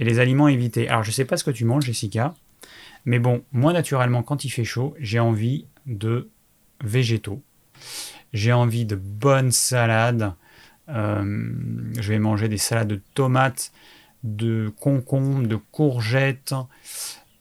Et 0.00 0.04
les 0.04 0.18
aliments 0.18 0.48
évités. 0.48 0.88
Alors, 0.88 1.04
je 1.04 1.10
ne 1.10 1.12
sais 1.12 1.26
pas 1.26 1.36
ce 1.36 1.44
que 1.44 1.50
tu 1.50 1.64
manges, 1.64 1.84
Jessica. 1.84 2.34
Mais 3.04 3.18
bon, 3.18 3.44
moi 3.52 3.72
naturellement, 3.72 4.22
quand 4.22 4.44
il 4.44 4.50
fait 4.50 4.64
chaud, 4.64 4.94
j'ai 4.98 5.20
envie 5.20 5.66
de 5.86 6.28
végétaux. 6.82 7.42
J'ai 8.32 8.52
envie 8.52 8.86
de 8.86 8.96
bonnes 8.96 9.52
salades. 9.52 10.32
Euh, 10.88 11.52
je 11.98 12.08
vais 12.08 12.18
manger 12.18 12.48
des 12.48 12.58
salades 12.58 12.88
de 12.88 13.00
tomates, 13.14 13.72
de 14.24 14.72
concombres, 14.80 15.46
de 15.46 15.56
courgettes. 15.56 16.54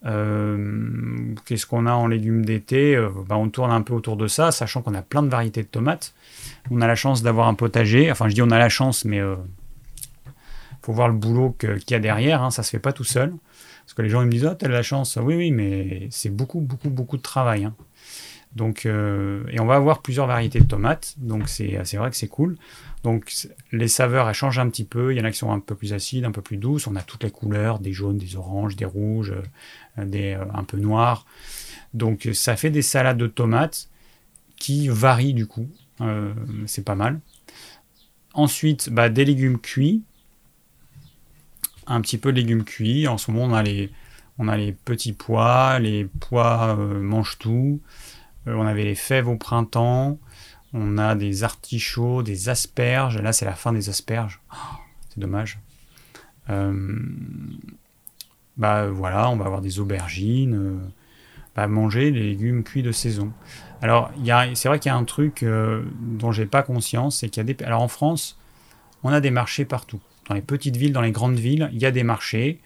Euh, 0.05 1.35
qu'est-ce 1.45 1.65
qu'on 1.65 1.85
a 1.85 1.91
en 1.91 2.07
légumes 2.07 2.45
d'été? 2.45 2.95
Euh, 2.95 3.09
bah, 3.27 3.35
On 3.37 3.49
tourne 3.49 3.71
un 3.71 3.81
peu 3.81 3.93
autour 3.93 4.17
de 4.17 4.27
ça, 4.27 4.51
sachant 4.51 4.81
qu'on 4.81 4.93
a 4.93 5.01
plein 5.01 5.23
de 5.23 5.29
variétés 5.29 5.63
de 5.63 5.67
tomates. 5.67 6.13
On 6.71 6.81
a 6.81 6.87
la 6.87 6.95
chance 6.95 7.21
d'avoir 7.21 7.47
un 7.47 7.53
potager. 7.53 8.11
Enfin, 8.11 8.29
je 8.29 8.35
dis 8.35 8.41
on 8.41 8.51
a 8.51 8.59
la 8.59 8.69
chance, 8.69 9.03
mais 9.03 9.21
faut 10.81 10.93
voir 10.93 11.07
le 11.07 11.13
boulot 11.13 11.55
qu'il 11.59 11.91
y 11.91 11.93
a 11.93 11.99
derrière. 11.99 12.43
Hein. 12.43 12.51
Ça 12.51 12.63
se 12.63 12.69
fait 12.69 12.79
pas 12.79 12.93
tout 12.93 13.03
seul. 13.03 13.33
Parce 13.85 13.93
que 13.95 14.01
les 14.01 14.09
gens 14.09 14.23
me 14.23 14.29
disent, 14.29 14.45
ah, 14.45 14.55
t'as 14.55 14.67
de 14.67 14.73
la 14.73 14.83
chance. 14.83 15.17
Oui, 15.21 15.35
oui, 15.35 15.51
mais 15.51 16.07
c'est 16.11 16.29
beaucoup, 16.29 16.59
beaucoup, 16.59 16.89
beaucoup 16.89 17.17
de 17.17 17.21
travail. 17.21 17.65
Hein. 17.65 17.73
Donc, 18.55 18.85
euh, 18.85 19.43
et 19.51 19.59
on 19.59 19.65
va 19.65 19.75
avoir 19.75 20.01
plusieurs 20.01 20.25
variétés 20.25 20.59
de 20.59 20.65
tomates, 20.65 21.13
donc 21.17 21.47
c'est 21.49 21.77
vrai 21.95 22.09
que 22.09 22.15
c'est 22.15 22.27
cool. 22.27 22.57
Donc 23.03 23.31
les 23.71 23.87
saveurs, 23.87 24.27
elles 24.27 24.35
changent 24.35 24.59
un 24.59 24.69
petit 24.69 24.83
peu. 24.83 25.13
Il 25.13 25.17
y 25.17 25.21
en 25.21 25.23
a 25.23 25.31
qui 25.31 25.37
sont 25.37 25.51
un 25.51 25.59
peu 25.59 25.75
plus 25.75 25.93
acides, 25.93 26.25
un 26.25 26.31
peu 26.31 26.41
plus 26.41 26.57
douces. 26.57 26.87
On 26.87 26.95
a 26.95 27.01
toutes 27.01 27.23
les 27.23 27.31
couleurs, 27.31 27.79
des 27.79 27.93
jaunes, 27.93 28.17
des 28.17 28.35
oranges, 28.35 28.75
des 28.75 28.85
rouges, 28.85 29.33
euh, 29.97 30.05
des 30.05 30.33
euh, 30.33 30.43
un 30.53 30.63
peu 30.63 30.77
noirs. 30.77 31.25
Donc 31.93 32.27
ça 32.33 32.55
fait 32.55 32.71
des 32.71 32.81
salades 32.81 33.17
de 33.17 33.27
tomates 33.27 33.89
qui 34.57 34.87
varient 34.89 35.33
du 35.33 35.45
coup. 35.45 35.67
c'est 36.65 36.83
pas 36.83 36.95
mal. 36.95 37.19
Ensuite, 38.33 38.89
bah, 38.89 39.09
des 39.09 39.25
légumes 39.25 39.59
cuits. 39.59 40.03
Un 41.89 42.01
petit 42.01 42.17
peu 42.17 42.31
de 42.31 42.37
légumes 42.37 42.63
cuits. 42.63 43.07
En 43.07 43.17
ce 43.17 43.31
moment, 43.31 43.53
on 43.53 43.53
a 43.53 43.63
les, 43.63 43.91
on 44.37 44.47
a 44.47 44.55
les 44.55 44.71
petits 44.71 45.13
pois, 45.13 45.79
les 45.79 46.05
pois 46.05 46.75
mangent 46.75 47.37
tout. 47.39 47.81
Euh, 48.47 48.53
on 48.55 48.65
avait 48.65 48.83
les 48.83 48.95
fèves 48.95 49.27
au 49.27 49.35
printemps. 49.35 50.19
On 50.73 50.97
a 50.97 51.15
des 51.15 51.43
artichauts, 51.43 52.23
des 52.23 52.49
asperges. 52.49 53.17
Là, 53.17 53.33
c'est 53.33 53.45
la 53.45 53.53
fin 53.53 53.73
des 53.73 53.89
asperges. 53.89 54.41
Oh, 54.53 54.77
c'est 55.09 55.19
dommage. 55.19 55.59
Euh, 56.49 56.97
bah 58.57 58.87
voilà, 58.87 59.29
on 59.29 59.35
va 59.35 59.45
avoir 59.45 59.61
des 59.61 59.79
aubergines. 59.79 60.55
Euh, 60.55 60.77
bah, 61.55 61.67
manger 61.67 62.11
des 62.11 62.21
légumes 62.21 62.63
cuits 62.63 62.83
de 62.83 62.91
saison. 62.91 63.31
Alors, 63.81 64.11
c'est 64.53 64.67
vrai 64.67 64.79
qu'il 64.79 64.89
y 64.89 64.93
a 64.93 64.97
un 64.97 65.05
truc 65.05 65.43
dont 66.01 66.31
j'ai 66.31 66.45
pas 66.45 66.63
conscience, 66.63 67.17
c'est 67.17 67.29
qu'il 67.29 67.41
y 67.41 67.49
a 67.49 67.53
des. 67.53 67.63
Alors 67.63 67.81
en 67.81 67.87
France, 67.87 68.37
on 69.03 69.09
a 69.09 69.21
des 69.21 69.31
marchés 69.31 69.63
partout. 69.65 70.01
Dans 70.29 70.35
les 70.35 70.41
petites 70.41 70.77
villes, 70.77 70.93
dans 70.93 71.01
les 71.01 71.11
grandes 71.11 71.37
villes, 71.37 71.69
il 71.73 71.79
y 71.79 71.85
a 71.85 71.91
des 71.91 72.03
marchés. 72.03 72.59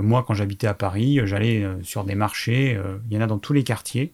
moi, 0.00 0.24
quand 0.26 0.34
j'habitais 0.34 0.66
à 0.66 0.74
Paris, 0.74 1.20
j'allais 1.24 1.66
sur 1.82 2.04
des 2.04 2.14
marchés. 2.14 2.78
il 3.10 3.14
y 3.14 3.18
en 3.18 3.20
a 3.20 3.26
dans 3.26 3.38
tous 3.38 3.52
les 3.52 3.64
quartiers. 3.64 4.12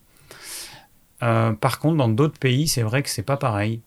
Euh, 1.24 1.52
par 1.52 1.78
contre, 1.78 1.96
dans 1.96 2.08
d'autres 2.08 2.38
pays, 2.38 2.68
c'est 2.68 2.82
vrai 2.82 3.02
que 3.02 3.08
c'est 3.08 3.22
pas 3.22 3.36
pareil. 3.36 3.80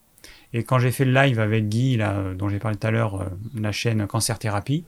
Et 0.53 0.63
quand 0.63 0.79
j'ai 0.79 0.91
fait 0.91 1.05
le 1.05 1.13
live 1.13 1.39
avec 1.39 1.69
Guy, 1.69 1.99
dont 2.37 2.49
j'ai 2.49 2.59
parlé 2.59 2.77
tout 2.77 2.87
à 2.87 2.91
l'heure, 2.91 3.21
euh, 3.21 3.25
la 3.59 3.71
chaîne 3.71 4.07
Cancer 4.07 4.39
Thérapie, 4.39 4.85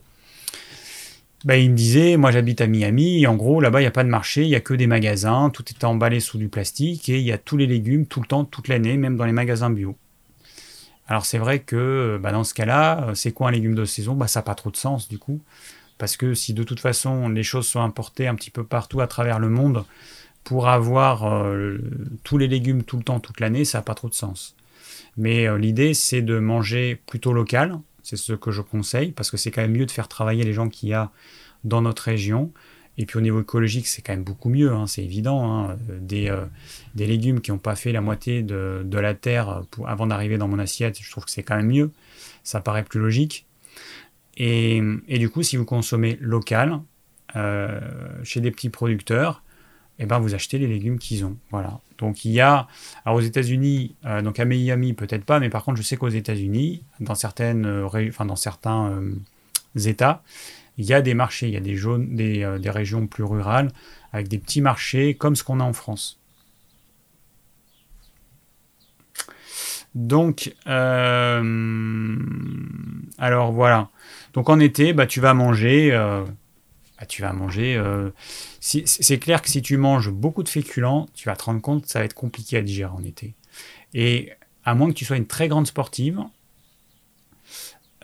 bah, 1.46 1.58
il 1.58 1.72
me 1.72 1.76
disait, 1.76 2.18
moi 2.18 2.32
j'habite 2.32 2.62
à 2.62 2.68
Miami, 2.68 3.22
et 3.22 3.28
en 3.28 3.36
gros 3.36 3.62
là-bas 3.62 3.80
il 3.80 3.84
n'y 3.84 3.88
a 3.88 3.92
pas 3.92 4.04
de 4.04 4.10
marché, 4.10 4.44
il 4.44 4.50
n'y 4.50 4.56
a 4.56 4.62
que 4.62 4.74
des 4.74 4.88
magasins, 4.88 5.50
tout 5.50 5.64
est 5.70 5.84
emballé 5.84 6.20
sous 6.20 6.38
du 6.38 6.50
plastique, 6.50 7.08
et 7.08 7.20
il 7.20 7.26
y 7.26 7.32
a 7.32 7.38
tous 7.38 7.56
les 7.56 7.68
légumes 7.68 8.06
tout 8.08 8.20
le 8.20 8.28
temps, 8.28 8.46
toute 8.46 8.68
l'année, 8.68 8.98
même 8.98 9.16
dans 9.16 9.26
les 9.26 9.32
magasins 9.32 9.70
bio. 9.70 9.96
Alors 11.10 11.26
c'est 11.26 11.40
vrai 11.40 11.60
que 11.60 12.20
bah, 12.22 12.32
dans 12.32 12.44
ce 12.44 12.54
cas-là, 12.54 13.10
euh, 13.10 13.16
c'est 13.16 13.32
quoi 13.32 13.50
un 13.50 13.52
légume 13.52 13.76
de 13.76 13.84
saison? 13.84 14.14
Bah, 14.14 14.28
Ça 14.28 14.40
n'a 14.40 14.44
pas 14.44 14.56
trop 14.56 14.70
de 14.70 14.78
sens 14.78 15.10
du 15.10 15.18
coup, 15.18 15.42
parce 15.98 16.16
que 16.16 16.36
si 16.36 16.54
de 16.54 16.64
toute 16.64 16.80
façon 16.80 17.28
les 17.30 17.44
choses 17.44 17.68
sont 17.68 17.82
importées 17.82 18.28
un 18.28 18.36
petit 18.36 18.52
peu 18.52 18.64
partout 18.64 19.02
à 19.02 19.08
travers 19.08 19.40
le 19.40 19.50
monde, 19.50 19.84
pour 20.44 20.70
avoir 20.70 21.26
euh, 21.26 21.80
tous 22.24 22.38
les 22.38 22.48
légumes 22.48 22.84
tout 22.84 22.98
le 22.98 23.04
temps, 23.04 23.20
toute 23.20 23.40
l'année, 23.40 23.66
ça 23.66 23.80
n'a 23.80 23.82
pas 23.82 23.96
trop 23.96 24.08
de 24.08 24.14
sens. 24.14 24.56
Mais 25.18 25.48
euh, 25.48 25.58
l'idée, 25.58 25.94
c'est 25.94 26.22
de 26.22 26.40
manger 26.40 27.02
plutôt 27.08 27.34
local. 27.34 27.80
C'est 28.04 28.16
ce 28.16 28.34
que 28.34 28.52
je 28.52 28.62
conseille, 28.62 29.12
parce 29.12 29.30
que 29.30 29.38
c'est 29.38 29.52
quand 29.52 29.62
même 29.62 29.74
mieux 29.74 29.86
de 29.86 29.92
faire 29.92 30.08
travailler 30.08 30.44
les 30.44 30.54
gens 30.54 30.70
qu'il 30.70 30.90
y 30.90 30.94
a 30.94 31.12
dans 31.64 31.82
notre 31.82 32.04
région. 32.04 32.52
Et 33.00 33.08
puis 33.08 33.18
au 33.18 33.22
niveau 33.22 33.42
écologique, 33.42 33.88
c'est 33.88 34.04
quand 34.04 34.14
même 34.14 34.24
beaucoup 34.24 34.50
mieux, 34.50 34.72
hein, 34.72 34.86
c'est 34.86 35.04
évident. 35.04 35.52
Hein. 35.52 35.78
Des, 36.02 36.30
euh, 36.30 36.46
des, 36.94 37.08
légumes 37.08 37.42
qui 37.42 37.50
n'ont 37.50 37.58
pas 37.58 37.76
fait 37.76 37.92
la 37.92 38.02
moitié 38.02 38.44
de, 38.44 38.84
de 38.86 39.00
la 39.00 39.16
terre 39.16 39.64
pour, 39.72 39.90
avant 39.90 40.06
d'arriver 40.06 40.38
dans 40.38 40.48
mon 40.48 40.60
assiette, 40.60 41.00
je 41.02 41.10
trouve 41.10 41.26
que 41.26 41.32
c'est 41.32 41.44
quand 41.44 41.56
même 41.56 41.72
mieux. 41.72 41.92
Ça 42.44 42.62
paraît 42.62 42.84
plus 42.84 43.00
logique. 43.00 43.48
Et, 44.38 44.84
et 45.08 45.18
du 45.18 45.30
coup, 45.30 45.42
si 45.42 45.58
vous 45.58 45.66
consommez 45.66 46.18
local, 46.22 46.80
chez 48.24 48.42
des 48.42 48.52
petits 48.52 48.70
producteurs, 48.70 49.44
eh 50.00 50.06
ben, 50.06 50.18
vous 50.18 50.34
achetez 50.34 50.58
les 50.58 50.68
légumes 50.68 50.98
qu'ils 50.98 51.26
ont. 51.26 51.38
Voilà. 51.52 51.80
Donc 51.98 52.24
il 52.24 52.32
y 52.32 52.40
a, 52.40 52.68
alors 53.06 53.18
aux 53.18 53.22
États-Unis, 53.22 53.96
euh, 54.06 54.22
donc 54.22 54.40
à 54.40 54.46
Miami 54.46 54.94
peut-être 54.94 55.26
pas, 55.26 55.40
mais 55.40 55.50
par 55.50 55.64
contre 55.64 55.78
je 55.78 55.84
sais 55.84 55.98
qu'aux 55.98 56.08
États-Unis, 56.08 56.84
dans 57.02 57.16
certaines, 57.16 57.66
euh, 57.66 58.08
enfin 58.08 58.26
dans 58.26 58.38
certains 58.38 58.90
euh, 58.90 59.14
États, 59.86 60.24
il 60.80 60.86
y 60.86 60.94
a 60.94 61.02
des 61.02 61.14
marchés, 61.14 61.48
il 61.48 61.54
y 61.54 61.58
a 61.58 61.62
des, 61.62 61.76
jaunes, 61.76 62.16
des, 62.16 62.58
des 62.60 62.70
régions 62.72 63.06
plus 63.06 63.24
rurales 63.24 63.70
avec 64.12 64.28
des 64.28 64.40
petits 64.40 64.62
marchés 64.62 65.14
comme 65.14 65.36
ce 65.36 65.44
qu'on 65.44 65.60
a 65.60 65.64
en 65.64 65.74
France. 65.74 66.20
Donc, 69.94 70.56
alors 70.66 71.44
voilà. 73.52 73.90
Donc 74.34 74.50
en 74.50 74.60
été, 74.60 74.94
bah, 74.94 75.06
tu 75.06 75.20
vas 75.20 75.34
manger, 75.34 75.92
bah, 75.92 77.06
tu 77.08 77.22
vas 77.22 77.34
manger 77.34 77.80
c'est 78.60 79.20
clair 79.20 79.42
que 79.42 79.50
si 79.50 79.62
tu 79.62 79.78
manges 79.78 80.10
beaucoup 80.10 80.44
de 80.44 80.50
féculents, 80.50 81.08
tu 81.14 81.30
vas 81.30 81.36
te 81.36 81.44
rendre 81.44 81.62
compte 81.62 81.84
que 81.84 81.90
ça 81.90 82.00
va 82.00 82.06
être 82.06 82.14
compliqué 82.14 82.58
à 82.58 82.62
digérer 82.62 82.92
en 82.92 83.04
été. 83.04 83.34
Et 83.94 84.32
à 84.66 84.76
moins 84.76 84.90
que 84.90 84.94
tu 84.94 85.06
sois 85.06 85.18
une 85.18 85.28
très 85.28 85.48
grande 85.48 85.68
sportive, 85.68 86.20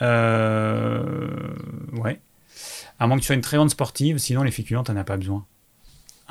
euh, 0.01 1.53
ouais, 1.93 2.19
à 2.99 3.07
moins 3.07 3.17
que 3.17 3.21
tu 3.21 3.27
sois 3.27 3.35
une 3.35 3.41
très 3.41 3.57
grande 3.57 3.69
sportive, 3.69 4.17
sinon 4.17 4.43
les 4.43 4.51
féculents, 4.51 4.83
tu 4.83 4.91
n'en 4.91 4.99
as 4.99 5.03
pas 5.03 5.17
besoin. 5.17 5.45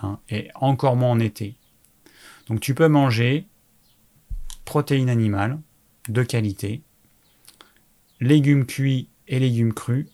Hein, 0.02 0.18
et 0.28 0.48
encore 0.54 0.96
moins 0.96 1.10
en 1.10 1.20
été. 1.20 1.56
Donc 2.48 2.60
tu 2.60 2.74
peux 2.74 2.88
manger 2.88 3.46
protéines 4.64 5.08
animales 5.10 5.58
de 6.08 6.22
qualité, 6.22 6.82
légumes 8.20 8.66
cuits 8.66 9.08
et 9.28 9.38
légumes 9.38 9.72
crus, 9.72 10.06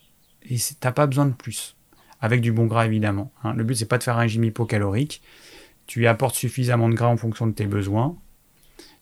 et 0.42 0.56
tu 0.56 0.74
n'as 0.82 0.92
pas 0.92 1.06
besoin 1.06 1.26
de 1.26 1.32
plus 1.32 1.76
avec 2.20 2.40
du 2.40 2.52
bon 2.52 2.66
gras 2.66 2.86
évidemment. 2.86 3.32
Hein. 3.42 3.54
Le 3.54 3.64
but 3.64 3.74
c'est 3.74 3.86
pas 3.86 3.98
de 3.98 4.02
faire 4.02 4.16
un 4.16 4.20
régime 4.20 4.44
hypocalorique. 4.44 5.22
Tu 5.86 6.06
apportes 6.06 6.34
suffisamment 6.34 6.88
de 6.88 6.94
gras 6.94 7.08
en 7.08 7.16
fonction 7.16 7.46
de 7.46 7.52
tes 7.52 7.66
besoins. 7.66 8.16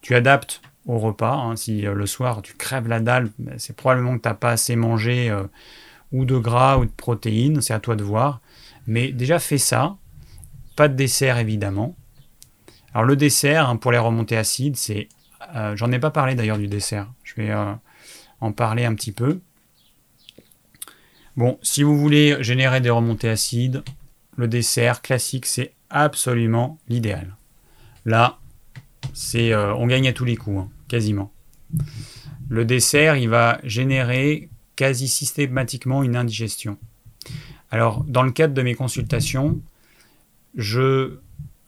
Tu 0.01 0.15
adaptes 0.15 0.62
au 0.87 0.99
repas. 0.99 1.35
Hein. 1.35 1.57
Si 1.57 1.87
euh, 1.87 1.95
le 1.95 2.07
soir 2.07 2.43
tu 2.43 2.55
crèves 2.55 2.89
la 2.89 3.01
dalle, 3.01 3.31
ben, 3.39 3.59
c'est 3.59 3.77
probablement 3.77 4.16
que 4.16 4.23
tu 4.23 4.29
n'as 4.29 4.35
pas 4.35 4.53
assez 4.53 4.77
mangé 4.77 5.29
euh, 5.31 5.45
ou 6.12 6.24
de 6.24 6.36
gras 6.36 6.78
ou 6.78 6.85
de 6.85 6.90
protéines. 6.90 7.60
C'est 7.60 7.74
à 7.74 7.80
toi 7.80 7.97
de 7.97 8.05
voir. 8.05 8.40
Mais 8.86 9.12
déjà 9.12 9.39
fais 9.39 9.59
ça. 9.59 9.97
Pas 10.76 10.89
de 10.89 10.94
dessert 10.94 11.39
évidemment. 11.39 11.97
Alors 12.94 13.05
le 13.05 13.16
dessert 13.16 13.68
hein, 13.68 13.76
pour 13.76 13.93
les 13.93 13.98
remontées 13.98 14.36
acides, 14.36 14.76
c'est 14.76 15.09
euh, 15.55 15.76
j'en 15.76 15.93
ai 15.93 15.98
pas 15.98 16.10
parlé 16.10 16.35
d'ailleurs 16.35 16.59
du 16.59 16.68
dessert. 16.68 17.12
Je 17.22 17.35
vais 17.36 17.52
en 18.40 18.52
parler 18.52 18.85
un 18.85 18.94
petit 18.94 19.12
peu. 19.12 19.40
Bon, 21.39 21.56
si 21.62 21.85
vous 21.85 21.97
voulez 21.97 22.36
générer 22.43 22.80
des 22.80 22.90
remontées 22.90 23.28
acides, 23.28 23.85
le 24.36 24.48
dessert 24.48 25.02
classique, 25.02 25.47
c'est 25.47 25.72
absolument 25.89 26.78
l'idéal. 26.89 27.36
Là, 28.05 28.39
c'est, 29.12 29.52
euh, 29.52 29.72
on 29.74 29.86
gagne 29.86 30.09
à 30.09 30.12
tous 30.12 30.24
les 30.24 30.36
coups, 30.36 30.59
hein, 30.59 30.68
quasiment. 30.89 31.30
Le 32.48 32.64
dessert, 32.64 33.14
il 33.14 33.28
va 33.28 33.60
générer 33.62 34.48
quasi 34.79 35.09
systématiquement 35.09 36.05
une 36.05 36.15
indigestion. 36.15 36.79
Alors, 37.73 38.05
dans 38.05 38.23
le 38.23 38.31
cadre 38.31 38.55
de 38.55 38.63
mes 38.63 38.77
consultations, 38.77 39.61
il 40.55 41.19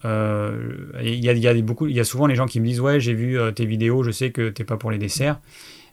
y, 0.03 1.99
a, 1.99 2.03
souvent 2.05 2.27
les 2.27 2.35
gens 2.35 2.45
qui 2.45 2.61
me 2.61 2.65
disent 2.65 2.79
ouais, 2.79 3.01
j'ai 3.01 3.13
vu 3.13 3.37
euh, 3.37 3.51
tes 3.51 3.65
vidéos, 3.65 4.01
je 4.03 4.11
sais 4.11 4.31
que 4.31 4.47
t'es 4.47 4.63
pas 4.63 4.77
pour 4.77 4.91
les 4.91 4.97
desserts, 4.97 5.41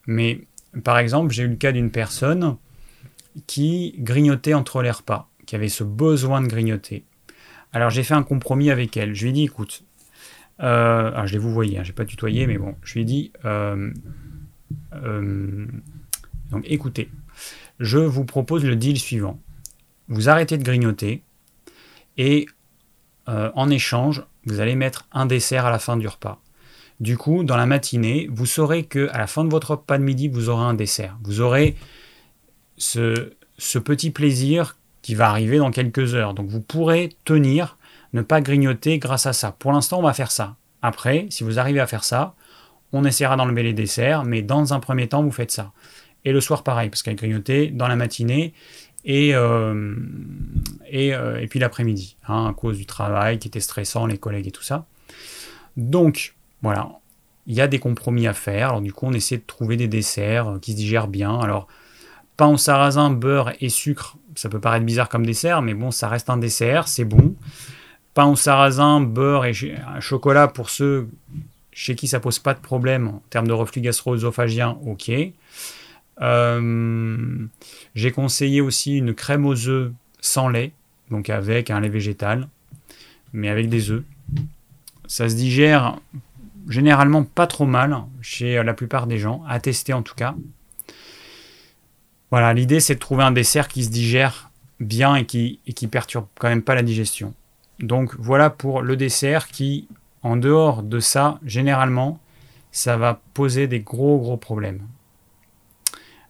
mais 0.07 0.43
par 0.85 0.97
exemple, 0.99 1.35
j'ai 1.35 1.43
eu 1.43 1.49
le 1.49 1.57
cas 1.57 1.73
d'une 1.73 1.90
personne 1.90 2.57
qui 3.49 3.97
grignotait 3.99 4.55
entre 4.55 4.81
les 4.81 4.93
repas, 4.93 5.28
qui 5.45 5.57
avait 5.57 5.69
ce 5.69 5.82
besoin 5.82 6.40
de 6.40 6.47
grignoter. 6.47 7.03
Alors 7.73 7.90
j'ai 7.90 8.05
fait 8.05 8.15
un 8.15 8.23
compromis 8.23 8.70
avec 8.70 8.97
elle. 8.97 9.12
Je 9.12 9.24
lui 9.24 9.31
ai 9.31 9.32
dit, 9.32 9.45
écoute, 9.45 9.82
euh, 10.61 11.09
alors 11.09 11.27
je 11.27 11.32
l'ai 11.32 11.39
vous 11.39 11.53
voyez, 11.53 11.78
hein, 11.78 11.82
j'ai 11.82 11.93
pas 11.93 12.05
tutoyé, 12.05 12.47
mais 12.47 12.59
bon, 12.59 12.77
je 12.85 12.95
lui 12.95 13.01
ai 13.01 13.05
dit, 13.05 13.32
euh, 13.45 13.90
donc 16.50 16.64
écoutez, 16.66 17.10
je 17.80 17.98
vous 17.98 18.24
propose 18.24 18.64
le 18.64 18.76
deal 18.76 18.98
suivant. 18.98 19.38
Vous 20.08 20.28
arrêtez 20.28 20.56
de 20.56 20.64
grignoter 20.64 21.22
et 22.16 22.46
en 23.26 23.68
échange, 23.68 24.24
vous 24.46 24.60
allez 24.60 24.74
mettre 24.74 25.06
un 25.12 25.26
dessert 25.26 25.66
à 25.66 25.70
la 25.70 25.78
fin 25.78 25.98
du 25.98 26.08
repas. 26.08 26.40
Du 27.00 27.16
coup, 27.16 27.44
dans 27.44 27.56
la 27.56 27.66
matinée, 27.66 28.28
vous 28.32 28.46
saurez 28.46 28.84
que 28.84 29.08
à 29.12 29.18
la 29.18 29.28
fin 29.28 29.44
de 29.44 29.50
votre 29.50 29.72
repas 29.72 29.98
de 29.98 30.02
midi, 30.02 30.28
vous 30.28 30.48
aurez 30.48 30.64
un 30.64 30.74
dessert. 30.74 31.16
Vous 31.22 31.40
aurez 31.40 31.76
ce, 32.76 33.30
petit 33.84 34.10
plaisir 34.10 34.76
qui 35.02 35.14
va 35.14 35.28
arriver 35.28 35.58
dans 35.58 35.70
quelques 35.70 36.14
heures. 36.14 36.34
Donc 36.34 36.48
vous 36.48 36.60
pourrez 36.60 37.10
tenir, 37.24 37.78
ne 38.14 38.22
pas 38.22 38.40
grignoter 38.40 38.98
grâce 38.98 39.26
à 39.26 39.32
ça. 39.32 39.52
Pour 39.52 39.72
l'instant, 39.72 40.00
on 40.00 40.02
va 40.02 40.12
faire 40.12 40.32
ça. 40.32 40.56
Après, 40.82 41.26
si 41.30 41.44
vous 41.44 41.60
arrivez 41.60 41.80
à 41.80 41.86
faire 41.86 42.04
ça, 42.04 42.34
on 42.92 43.04
essaiera 43.04 43.36
d'enlever 43.36 43.62
les 43.62 43.74
desserts, 43.74 44.24
mais 44.24 44.42
dans 44.42 44.72
un 44.74 44.80
premier 44.80 45.08
temps, 45.08 45.22
vous 45.22 45.30
faites 45.30 45.52
ça. 45.52 45.72
Et 46.24 46.32
le 46.32 46.40
soir, 46.40 46.62
pareil, 46.62 46.90
parce 46.90 47.03
qu'elle 47.03 47.16
grignoter 47.16 47.69
dans 47.69 47.89
la 47.89 47.97
matinée 47.97 48.53
et, 49.05 49.35
euh, 49.35 49.95
euh, 50.93 51.39
et, 51.39 51.47
puis 51.47 51.59
l'après-midi, 51.59 52.16
hein, 52.27 52.47
à 52.49 52.53
cause 52.53 52.77
du 52.77 52.86
travail 52.86 53.39
qui 53.39 53.49
était 53.49 53.61
stressant, 53.61 54.07
les 54.07 54.19
collègues 54.19 54.49
et 54.49 54.51
tout 54.51 54.62
ça. 54.62 54.86
Donc, 55.77 56.35
voilà, 56.62 56.90
il 57.47 57.55
y 57.55 57.61
a 57.61 57.69
des 57.69 57.78
compromis 57.78 58.27
à 58.27 58.35
faire. 58.35 58.70
Alors, 58.70 58.81
du 58.81 58.93
coup, 58.93 59.07
on 59.07 59.12
essaie 59.12 59.36
de 59.39 59.45
trouver 59.47 59.77
des 59.77 59.89
desserts 59.89 60.59
qui 60.61 60.73
se 60.73 60.77
digèrent 60.77 61.09
bien. 61.09 61.39
Alors, 61.39 61.69
pain 62.36 62.49
au 62.49 62.57
sarrasin, 62.57 63.11
beurre 63.11 63.53
et 63.61 63.69
sucre, 63.69 64.16
ça 64.35 64.49
peut 64.49 64.61
paraître 64.61 64.85
bizarre 64.85 65.09
comme 65.09 65.24
dessert, 65.24 65.62
mais 65.62 65.74
bon, 65.74 65.90
ça 65.90 66.09
reste 66.09 66.31
un 66.31 66.36
dessert, 66.36 66.89
c'est 66.89 67.05
bon. 67.05 67.35
Pain 68.15 68.27
au 68.27 68.36
sarrasin, 68.36 69.01
beurre 69.01 69.47
et 69.47 69.53
chocolat 70.01 70.49
pour 70.49 70.70
ceux 70.70 71.09
chez 71.73 71.95
qui 71.95 72.09
ça 72.09 72.19
pose 72.19 72.40
pas 72.40 72.55
de 72.55 72.59
problème 72.59 73.07
en 73.07 73.23
termes 73.31 73.47
de 73.47 73.53
reflux 73.53 73.81
gastro-œsophagien, 73.81 74.78
ok. 74.85 75.12
Euh, 76.20 77.47
j'ai 77.95 78.11
conseillé 78.11 78.61
aussi 78.61 78.97
une 78.97 79.15
crème 79.15 79.47
aux 79.47 79.69
œufs 79.69 79.93
sans 80.20 80.49
lait, 80.49 80.73
donc 81.11 81.31
avec 81.31 81.70
un 81.70 81.81
lait 81.81 81.89
végétal, 81.89 82.49
mais 83.32 83.49
avec 83.49 83.69
des 83.69 83.90
œufs. 83.90 84.05
Ça 85.07 85.28
se 85.28 85.35
digère 85.35 85.99
généralement 86.69 87.24
pas 87.24 87.47
trop 87.47 87.66
mal 87.66 87.97
chez 88.20 88.62
la 88.62 88.74
plupart 88.74 89.07
des 89.07 89.19
gens, 89.19 89.43
à 89.49 89.61
tester 89.61 89.93
en 89.93 90.03
tout 90.03 90.15
cas. 90.15 90.35
Voilà, 92.31 92.53
l'idée 92.53 92.81
c'est 92.81 92.95
de 92.95 93.01
trouver 93.01 93.24
un 93.24 93.31
dessert 93.31 93.69
qui 93.69 93.85
se 93.85 93.90
digère 93.90 94.51
bien 94.81 95.16
et 95.16 95.24
qui, 95.24 95.61
et 95.66 95.73
qui 95.73 95.86
perturbe 95.86 96.27
quand 96.39 96.49
même 96.49 96.62
pas 96.62 96.74
la 96.74 96.82
digestion. 96.82 97.32
Donc 97.81 98.15
voilà 98.19 98.51
pour 98.51 98.82
le 98.82 98.97
dessert 98.97 99.49
qui 99.49 99.89
en 100.23 100.36
dehors 100.36 100.82
de 100.82 101.01
ça, 101.01 101.39
généralement, 101.45 102.19
ça 102.73 102.97
va 102.97 103.20
poser 103.35 103.66
des 103.66 103.81
gros 103.81 104.19
gros 104.19 104.36
problèmes. 104.36 104.82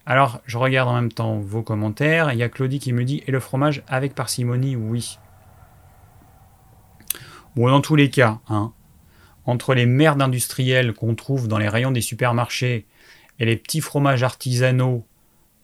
Alors, 0.09 0.41
je 0.47 0.57
regarde 0.57 0.89
en 0.89 0.95
même 0.95 1.11
temps 1.11 1.37
vos 1.37 1.61
commentaires. 1.61 2.33
Il 2.33 2.39
y 2.39 2.43
a 2.43 2.49
Claudie 2.49 2.79
qui 2.79 2.93
me 2.93 3.05
dit 3.05 3.21
Et 3.27 3.31
le 3.31 3.39
fromage 3.39 3.83
avec 3.87 4.15
parcimonie 4.15 4.75
Oui. 4.75 5.19
Bon, 7.55 7.69
dans 7.69 7.79
tous 7.79 7.95
les 7.95 8.09
cas, 8.09 8.39
hein, 8.49 8.73
entre 9.45 9.75
les 9.75 9.85
merdes 9.85 10.23
industrielles 10.23 10.93
qu'on 10.93 11.13
trouve 11.13 11.47
dans 11.47 11.59
les 11.59 11.69
rayons 11.69 11.91
des 11.91 12.01
supermarchés 12.01 12.87
et 13.37 13.45
les 13.45 13.55
petits 13.55 13.81
fromages 13.81 14.23
artisanaux 14.23 15.05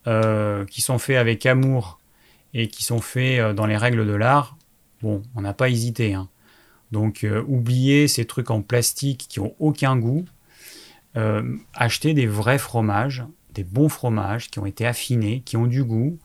euh, 0.06 0.64
qui 0.66 0.82
sont 0.82 1.00
faits 1.00 1.18
avec 1.18 1.48
amour 1.48 2.00
et 2.54 2.68
qui 2.68 2.84
sont 2.84 3.02
faits 3.02 3.40
euh, 3.40 3.54
dans 3.54 3.66
les 3.66 3.78
règles 3.78 4.06
de 4.06 4.14
l'art, 4.14 4.58
bon, 5.02 5.24
on 5.36 5.42
n'a 5.42 5.54
pas 5.54 5.70
hésité. 5.70 6.14
Hein. 6.14 6.30
Donc 6.92 7.24
euh, 7.24 7.44
oubliez 7.48 8.08
ces 8.08 8.26
trucs 8.26 8.52
en 8.52 8.62
plastique 8.62 9.26
qui 9.28 9.40
ont 9.40 9.56
aucun 9.58 9.98
goût. 9.98 10.24
Achetez 11.74 12.14
des 12.14 12.28
vrais 12.28 12.58
fromages, 12.58 13.24
des 13.56 13.64
bons 13.64 13.90
fromages 13.90 14.52
qui 14.52 14.60
ont 14.60 14.66
été 14.66 14.86
affinés, 14.86 15.42
qui 15.42 15.58
ont 15.58 15.66
du 15.66 15.84
goût, 15.84 16.20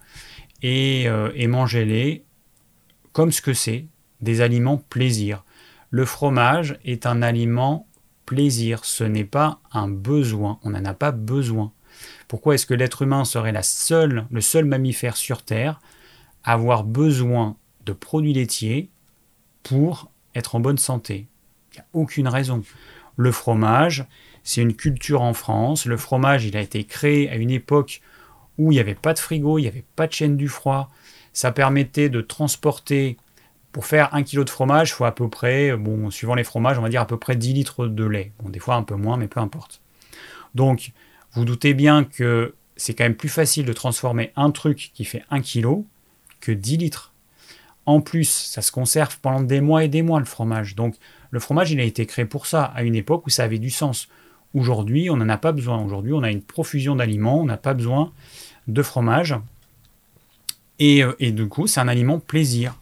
et, 0.62 1.09
euh, 1.09 1.31
et 1.35 1.47
mangez-les 1.47 2.24
comme 3.12 3.32
ce 3.32 3.43
que 3.43 3.55
c'est, 3.55 3.86
des 4.20 4.40
aliments 4.40 4.77
plaisir. 4.77 5.44
Le 5.90 6.05
fromage 6.05 6.78
est 6.85 7.07
un 7.07 7.23
aliment 7.23 7.86
plaisir, 8.27 8.85
ce 8.85 9.02
n'est 9.02 9.24
pas 9.24 9.61
un 9.73 9.89
besoin, 9.89 10.61
on 10.62 10.70
n'en 10.70 10.85
a 10.85 10.94
pas 10.94 11.11
besoin. 11.11 11.73
Pourquoi 12.28 12.55
est-ce 12.55 12.66
que 12.66 12.74
l'être 12.74 13.02
humain 13.02 13.24
serait 13.24 13.52
la 13.52 13.65
seule, 13.65 14.27
le 14.31 14.40
seul 14.40 14.65
mammifère 14.65 15.16
sur 15.16 15.43
Terre 15.43 15.81
à 16.44 16.52
avoir 16.52 16.85
besoin 16.85 17.57
de 17.86 17.93
produits 17.93 18.32
laitiers 18.32 18.89
pour 19.62 20.11
être 20.35 20.55
en 20.55 20.61
bonne 20.61 20.78
santé? 20.78 21.27
Il 21.73 21.77
n'y 21.77 21.81
a 21.81 21.86
aucune 21.93 22.28
raison. 22.28 22.62
Le 23.16 23.32
fromage, 23.32 24.07
c'est 24.45 24.62
une 24.62 24.75
culture 24.75 25.23
en 25.23 25.35
France. 25.35 25.87
Le 25.87 25.97
fromage, 25.97 26.45
il 26.45 26.57
a 26.57 26.61
été 26.61 26.85
créé 26.85 27.29
à 27.31 27.37
une 27.37 27.51
époque 27.51 28.01
où 28.59 28.73
il 28.73 28.75
n'y 28.75 28.81
avait 28.81 28.95
pas 28.95 29.15
de 29.15 29.19
frigo, 29.19 29.59
il 29.59 29.62
n'y 29.62 29.69
avait 29.69 29.85
pas 29.97 30.07
de 30.07 30.12
chaîne 30.12 30.37
du 30.37 30.49
froid. 30.49 30.91
Ça 31.33 31.53
permettait 31.53 32.09
de 32.09 32.21
transporter, 32.21 33.17
pour 33.73 33.87
faire 33.87 34.15
un 34.15 34.23
kilo 34.23 34.45
de 34.45 34.51
fromage, 34.51 34.91
il 34.91 34.93
faut 34.95 35.05
à 35.05 35.15
peu 35.15 35.29
près, 35.29 35.77
bon, 35.77 36.11
suivant 36.11 36.35
les 36.35 36.45
fromages, 36.45 36.79
on 36.79 36.83
va 36.83 36.89
dire 36.89 37.01
à 37.01 37.07
peu 37.07 37.17
près 37.17 37.37
10 37.37 37.53
litres 37.53 37.87
de 37.87 38.05
lait. 38.05 38.33
Bon, 38.41 38.49
des 38.49 38.59
fois 38.59 38.75
un 38.75 38.83
peu 38.83 38.97
moins, 38.97 39.17
mais 39.17 39.29
peu 39.29 39.41
importe. 39.41 39.81
Donc, 40.55 40.93
vous 41.33 41.45
doutez 41.45 41.75
bien 41.75 42.05
que 42.05 42.55
c'est 42.77 42.95
quand 42.95 43.05
même 43.05 43.15
plus 43.15 43.29
facile 43.29 43.67
de 43.67 43.73
transformer 43.73 44.33
un 44.37 44.51
truc 44.51 44.91
qui 44.95 45.05
fait 45.05 45.23
1 45.31 45.41
kilo 45.41 45.87
que 46.41 46.51
10 46.51 46.79
litres. 46.79 47.12
En 47.87 48.01
plus, 48.01 48.29
ça 48.29 48.62
se 48.62 48.73
conserve 48.73 49.19
pendant 49.21 49.41
des 49.41 49.61
mois 49.61 49.85
et 49.85 49.89
des 49.89 50.03
mois 50.03 50.19
le 50.19 50.25
fromage. 50.25 50.75
Donc 50.75 50.97
le 51.31 51.41
fromage, 51.41 51.71
il 51.71 51.81
a 51.81 51.85
été 51.85 52.07
créé 52.07 52.25
pour 52.25 52.47
ça, 52.47 52.65
à 52.65 52.83
une 52.83 52.95
époque 52.95 53.27
où 53.27 53.31
ça 53.31 53.45
avait 53.45 53.59
du 53.59 53.71
sens. 53.71 54.09
Aujourd'hui, 54.55 55.11
on 55.11 55.17
n'en 55.17 55.29
a 55.29 55.37
pas 55.37 55.53
besoin. 55.53 55.83
Aujourd'hui, 55.83 56.13
on 56.13 56.23
a 56.23 56.31
une 56.31 56.43
profusion 56.43 56.97
d'aliments, 56.97 57.41
on 57.41 57.45
n'a 57.45 57.57
pas 57.57 57.75
besoin 57.75 58.13
de 58.67 58.83
fromage. 58.83 59.37
Et, 60.79 61.05
euh, 61.05 61.15
du 61.21 61.49
coup, 61.49 61.67
c'est 61.67 61.81
un 61.81 61.89
aliment 61.89 62.19
plaisir. 62.19 62.77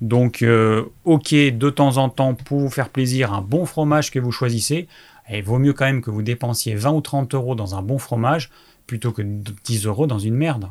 Donc, 0.00 0.42
euh, 0.42 0.84
ok, 1.04 1.34
de 1.34 1.70
temps 1.70 1.96
en 1.96 2.08
temps, 2.08 2.34
pour 2.34 2.60
vous 2.60 2.70
faire 2.70 2.90
plaisir, 2.90 3.32
un 3.32 3.42
bon 3.42 3.64
fromage 3.64 4.10
que 4.10 4.18
vous 4.18 4.32
choisissez, 4.32 4.86
il 5.30 5.42
vaut 5.42 5.58
mieux 5.58 5.72
quand 5.72 5.84
même 5.84 6.02
que 6.02 6.10
vous 6.10 6.22
dépensiez 6.22 6.74
20 6.74 6.92
ou 6.92 7.00
30 7.00 7.34
euros 7.34 7.54
dans 7.54 7.74
un 7.74 7.82
bon 7.82 7.98
fromage 7.98 8.50
plutôt 8.86 9.12
que 9.12 9.22
10 9.22 9.86
euros 9.86 10.06
dans 10.06 10.18
une 10.18 10.34
merde. 10.34 10.70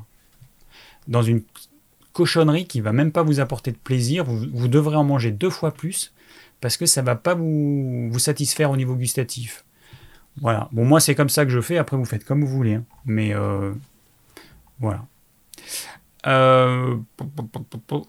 Dans 1.07 1.21
une 1.21 1.43
cochonnerie 2.13 2.65
qui 2.65 2.81
va 2.81 2.93
même 2.93 3.11
pas 3.11 3.21
vous 3.21 3.39
apporter 3.39 3.71
de 3.71 3.77
plaisir. 3.77 4.25
Vous, 4.25 4.67
devrez 4.67 4.95
en 4.95 5.03
manger 5.03 5.31
deux 5.31 5.51
fois 5.51 5.71
plus 5.71 6.13
parce 6.59 6.75
que 6.75 6.87
ça 6.87 7.03
va 7.03 7.15
pas 7.15 7.35
vous 7.35 8.17
satisfaire 8.17 8.71
au 8.71 8.77
niveau 8.77 8.95
gustatif. 8.95 9.63
Voilà. 10.41 10.69
Bon, 10.71 10.85
moi, 10.85 10.99
c'est 10.99 11.15
comme 11.15 11.29
ça 11.29 11.45
que 11.45 11.51
je 11.51 11.61
fais. 11.61 11.77
Après, 11.77 11.97
vous 11.97 12.05
faites 12.05 12.23
comme 12.23 12.41
vous 12.43 12.47
voulez. 12.47 12.75
Hein. 12.75 12.83
Mais 13.05 13.33
euh, 13.33 13.73
voilà. 14.79 15.05
Euh, 16.25 16.97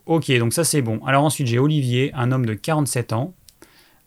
ok, 0.07 0.33
donc 0.39 0.53
ça, 0.53 0.65
c'est 0.65 0.83
bon. 0.83 1.05
Alors 1.07 1.25
ensuite, 1.25 1.47
j'ai 1.47 1.59
Olivier, 1.59 2.13
un 2.15 2.33
homme 2.33 2.47
de 2.47 2.55
47 2.55 3.13
ans. 3.13 3.35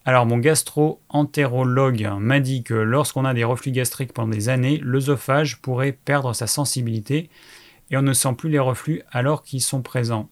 Alors, 0.03 0.25
mon 0.25 0.39
gastro-entérologue 0.39 2.09
m'a 2.19 2.39
dit 2.39 2.63
que 2.63 2.73
lorsqu'on 2.73 3.23
a 3.23 3.33
des 3.33 3.43
reflux 3.43 3.71
gastriques 3.71 4.13
pendant 4.13 4.29
des 4.33 4.49
années, 4.49 4.79
l'œsophage 4.81 5.61
pourrait 5.61 5.91
perdre 5.91 6.33
sa 6.33 6.47
sensibilité 6.47 7.29
et 7.91 7.97
on 7.97 8.01
ne 8.01 8.13
sent 8.13 8.33
plus 8.37 8.49
les 8.49 8.59
reflux 8.59 9.03
alors 9.11 9.43
qu'ils 9.43 9.61
sont 9.61 9.81
présents. 9.81 10.29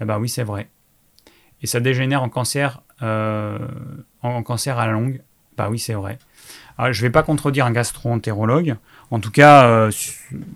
Eh 0.00 0.04
bien 0.04 0.18
oui, 0.18 0.28
c'est 0.28 0.42
vrai. 0.42 0.68
Et 1.62 1.66
ça 1.66 1.80
dégénère 1.80 2.22
en 2.22 2.28
cancer, 2.28 2.82
euh, 3.02 3.58
en 4.20 4.42
cancer 4.42 4.78
à 4.78 4.86
la 4.86 4.92
longue. 4.92 5.22
Bah 5.56 5.68
oui, 5.70 5.78
c'est 5.78 5.94
vrai. 5.94 6.18
Alors, 6.78 6.92
je 6.92 7.00
ne 7.00 7.06
vais 7.06 7.12
pas 7.12 7.22
contredire 7.22 7.66
un 7.66 7.72
gastro-entérologue. 7.72 8.76
En 9.10 9.20
tout 9.20 9.30
cas, 9.30 9.66
euh, 9.66 9.90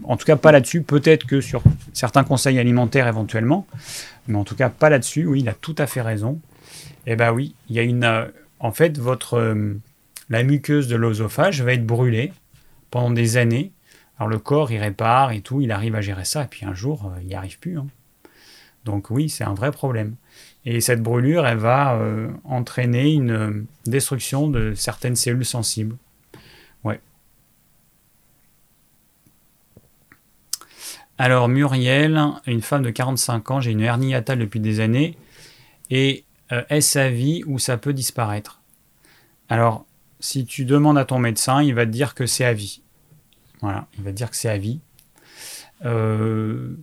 en 0.04 0.16
tout 0.16 0.26
cas 0.26 0.36
pas 0.36 0.52
là-dessus. 0.52 0.82
Peut-être 0.82 1.26
que 1.26 1.40
sur 1.40 1.62
certains 1.92 2.24
conseils 2.24 2.58
alimentaires 2.58 3.06
éventuellement, 3.06 3.66
mais 4.28 4.36
en 4.36 4.44
tout 4.44 4.56
cas 4.56 4.68
pas 4.68 4.90
là-dessus. 4.90 5.26
Oui, 5.26 5.40
il 5.40 5.48
a 5.48 5.54
tout 5.54 5.74
à 5.78 5.86
fait 5.86 6.02
raison. 6.02 6.40
Eh 7.06 7.16
bien 7.16 7.32
oui, 7.32 7.54
il 7.68 7.76
y 7.76 7.78
a 7.78 7.82
une. 7.82 8.04
Euh, 8.04 8.26
en 8.58 8.72
fait, 8.72 8.98
votre 8.98 9.56
la 10.28 10.42
muqueuse 10.42 10.86
de 10.86 10.96
l'œsophage 10.96 11.62
va 11.62 11.72
être 11.72 11.86
brûlée 11.86 12.32
pendant 12.90 13.10
des 13.10 13.38
années 13.38 13.72
alors 14.20 14.28
le 14.28 14.38
corps, 14.38 14.70
il 14.70 14.76
répare 14.76 15.32
et 15.32 15.40
tout, 15.40 15.62
il 15.62 15.72
arrive 15.72 15.94
à 15.94 16.02
gérer 16.02 16.26
ça, 16.26 16.42
et 16.44 16.46
puis 16.46 16.66
un 16.66 16.74
jour, 16.74 17.06
euh, 17.06 17.18
il 17.22 17.28
n'y 17.28 17.34
arrive 17.34 17.58
plus. 17.58 17.78
Hein. 17.78 17.86
Donc 18.84 19.08
oui, 19.08 19.30
c'est 19.30 19.44
un 19.44 19.54
vrai 19.54 19.72
problème. 19.72 20.14
Et 20.66 20.82
cette 20.82 21.02
brûlure, 21.02 21.46
elle 21.46 21.56
va 21.56 21.94
euh, 21.94 22.28
entraîner 22.44 23.14
une 23.14 23.30
euh, 23.30 23.64
destruction 23.86 24.48
de 24.48 24.74
certaines 24.74 25.16
cellules 25.16 25.46
sensibles. 25.46 25.96
Ouais. 26.84 27.00
Alors 31.20 31.48
Muriel, 31.48 32.18
une 32.46 32.62
femme 32.62 32.80
de 32.80 32.88
45 32.88 33.50
ans, 33.50 33.60
j'ai 33.60 33.72
une 33.72 33.82
hernie 33.82 34.12
hiatale 34.12 34.38
depuis 34.38 34.58
des 34.58 34.80
années, 34.80 35.18
et 35.90 36.24
est-ce 36.70 36.98
à 36.98 37.10
vie 37.10 37.42
ou 37.46 37.58
ça 37.58 37.76
peut 37.76 37.92
disparaître? 37.92 38.62
Alors, 39.50 39.84
si 40.18 40.46
tu 40.46 40.64
demandes 40.64 40.96
à 40.96 41.04
ton 41.04 41.18
médecin, 41.18 41.62
il 41.62 41.74
va 41.74 41.84
te 41.84 41.90
dire 41.90 42.14
que 42.14 42.24
c'est 42.24 42.46
à 42.46 42.54
vie. 42.54 42.80
Voilà, 43.60 43.86
il 43.98 44.04
va 44.04 44.12
dire 44.12 44.30
que 44.30 44.36
c'est 44.36 44.48
à 44.48 44.56
vie. 44.56 44.80
Euh, 45.84 46.74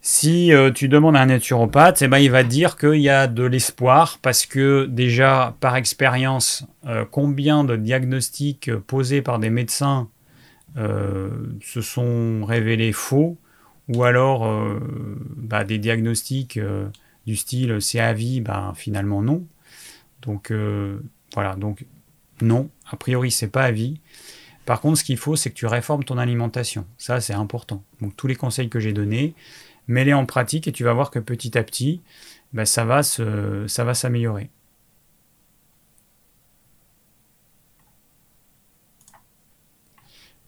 si 0.00 0.52
euh, 0.52 0.70
tu 0.70 0.88
demandes 0.88 1.16
à 1.16 1.22
un 1.22 1.26
naturopathe, 1.26 2.02
eh 2.02 2.08
ben, 2.08 2.18
il 2.18 2.30
va 2.30 2.44
dire 2.44 2.76
qu'il 2.76 3.00
y 3.00 3.08
a 3.08 3.26
de 3.26 3.42
l'espoir 3.42 4.20
parce 4.22 4.46
que 4.46 4.86
déjà, 4.86 5.56
par 5.58 5.74
expérience, 5.74 6.64
euh, 6.86 7.04
combien 7.10 7.64
de 7.64 7.74
diagnostics 7.74 8.72
posés 8.76 9.22
par 9.22 9.40
des 9.40 9.50
médecins 9.50 10.08
se 10.76 11.80
sont 11.80 12.44
révélés 12.44 12.92
faux 12.92 13.38
ou 13.88 14.04
alors 14.04 14.50
bah, 15.36 15.64
des 15.64 15.78
diagnostics 15.78 16.58
du 17.26 17.36
style 17.36 17.80
c'est 17.80 18.00
à 18.00 18.12
vie, 18.12 18.40
bah, 18.40 18.72
finalement 18.76 19.22
non. 19.22 19.44
Donc 20.22 20.52
voilà, 21.34 21.56
donc 21.56 21.84
non, 22.40 22.70
a 22.90 22.96
priori 22.96 23.30
c'est 23.30 23.48
pas 23.48 23.64
à 23.64 23.70
vie. 23.70 24.00
Par 24.64 24.80
contre, 24.80 24.98
ce 24.98 25.04
qu'il 25.04 25.16
faut, 25.16 25.36
c'est 25.36 25.50
que 25.50 25.54
tu 25.54 25.66
réformes 25.66 26.04
ton 26.04 26.18
alimentation. 26.18 26.86
Ça, 26.98 27.20
c'est 27.20 27.34
important. 27.34 27.82
Donc, 28.00 28.16
tous 28.16 28.26
les 28.26 28.36
conseils 28.36 28.68
que 28.68 28.78
j'ai 28.78 28.92
donnés, 28.92 29.34
mets-les 29.88 30.12
en 30.12 30.24
pratique 30.24 30.68
et 30.68 30.72
tu 30.72 30.84
vas 30.84 30.92
voir 30.92 31.10
que 31.10 31.18
petit 31.18 31.58
à 31.58 31.64
petit, 31.64 32.00
ben, 32.52 32.64
ça 32.64 32.84
va 32.84 33.02
se, 33.02 33.66
ça 33.66 33.84
va 33.84 33.94
s'améliorer. 33.94 34.50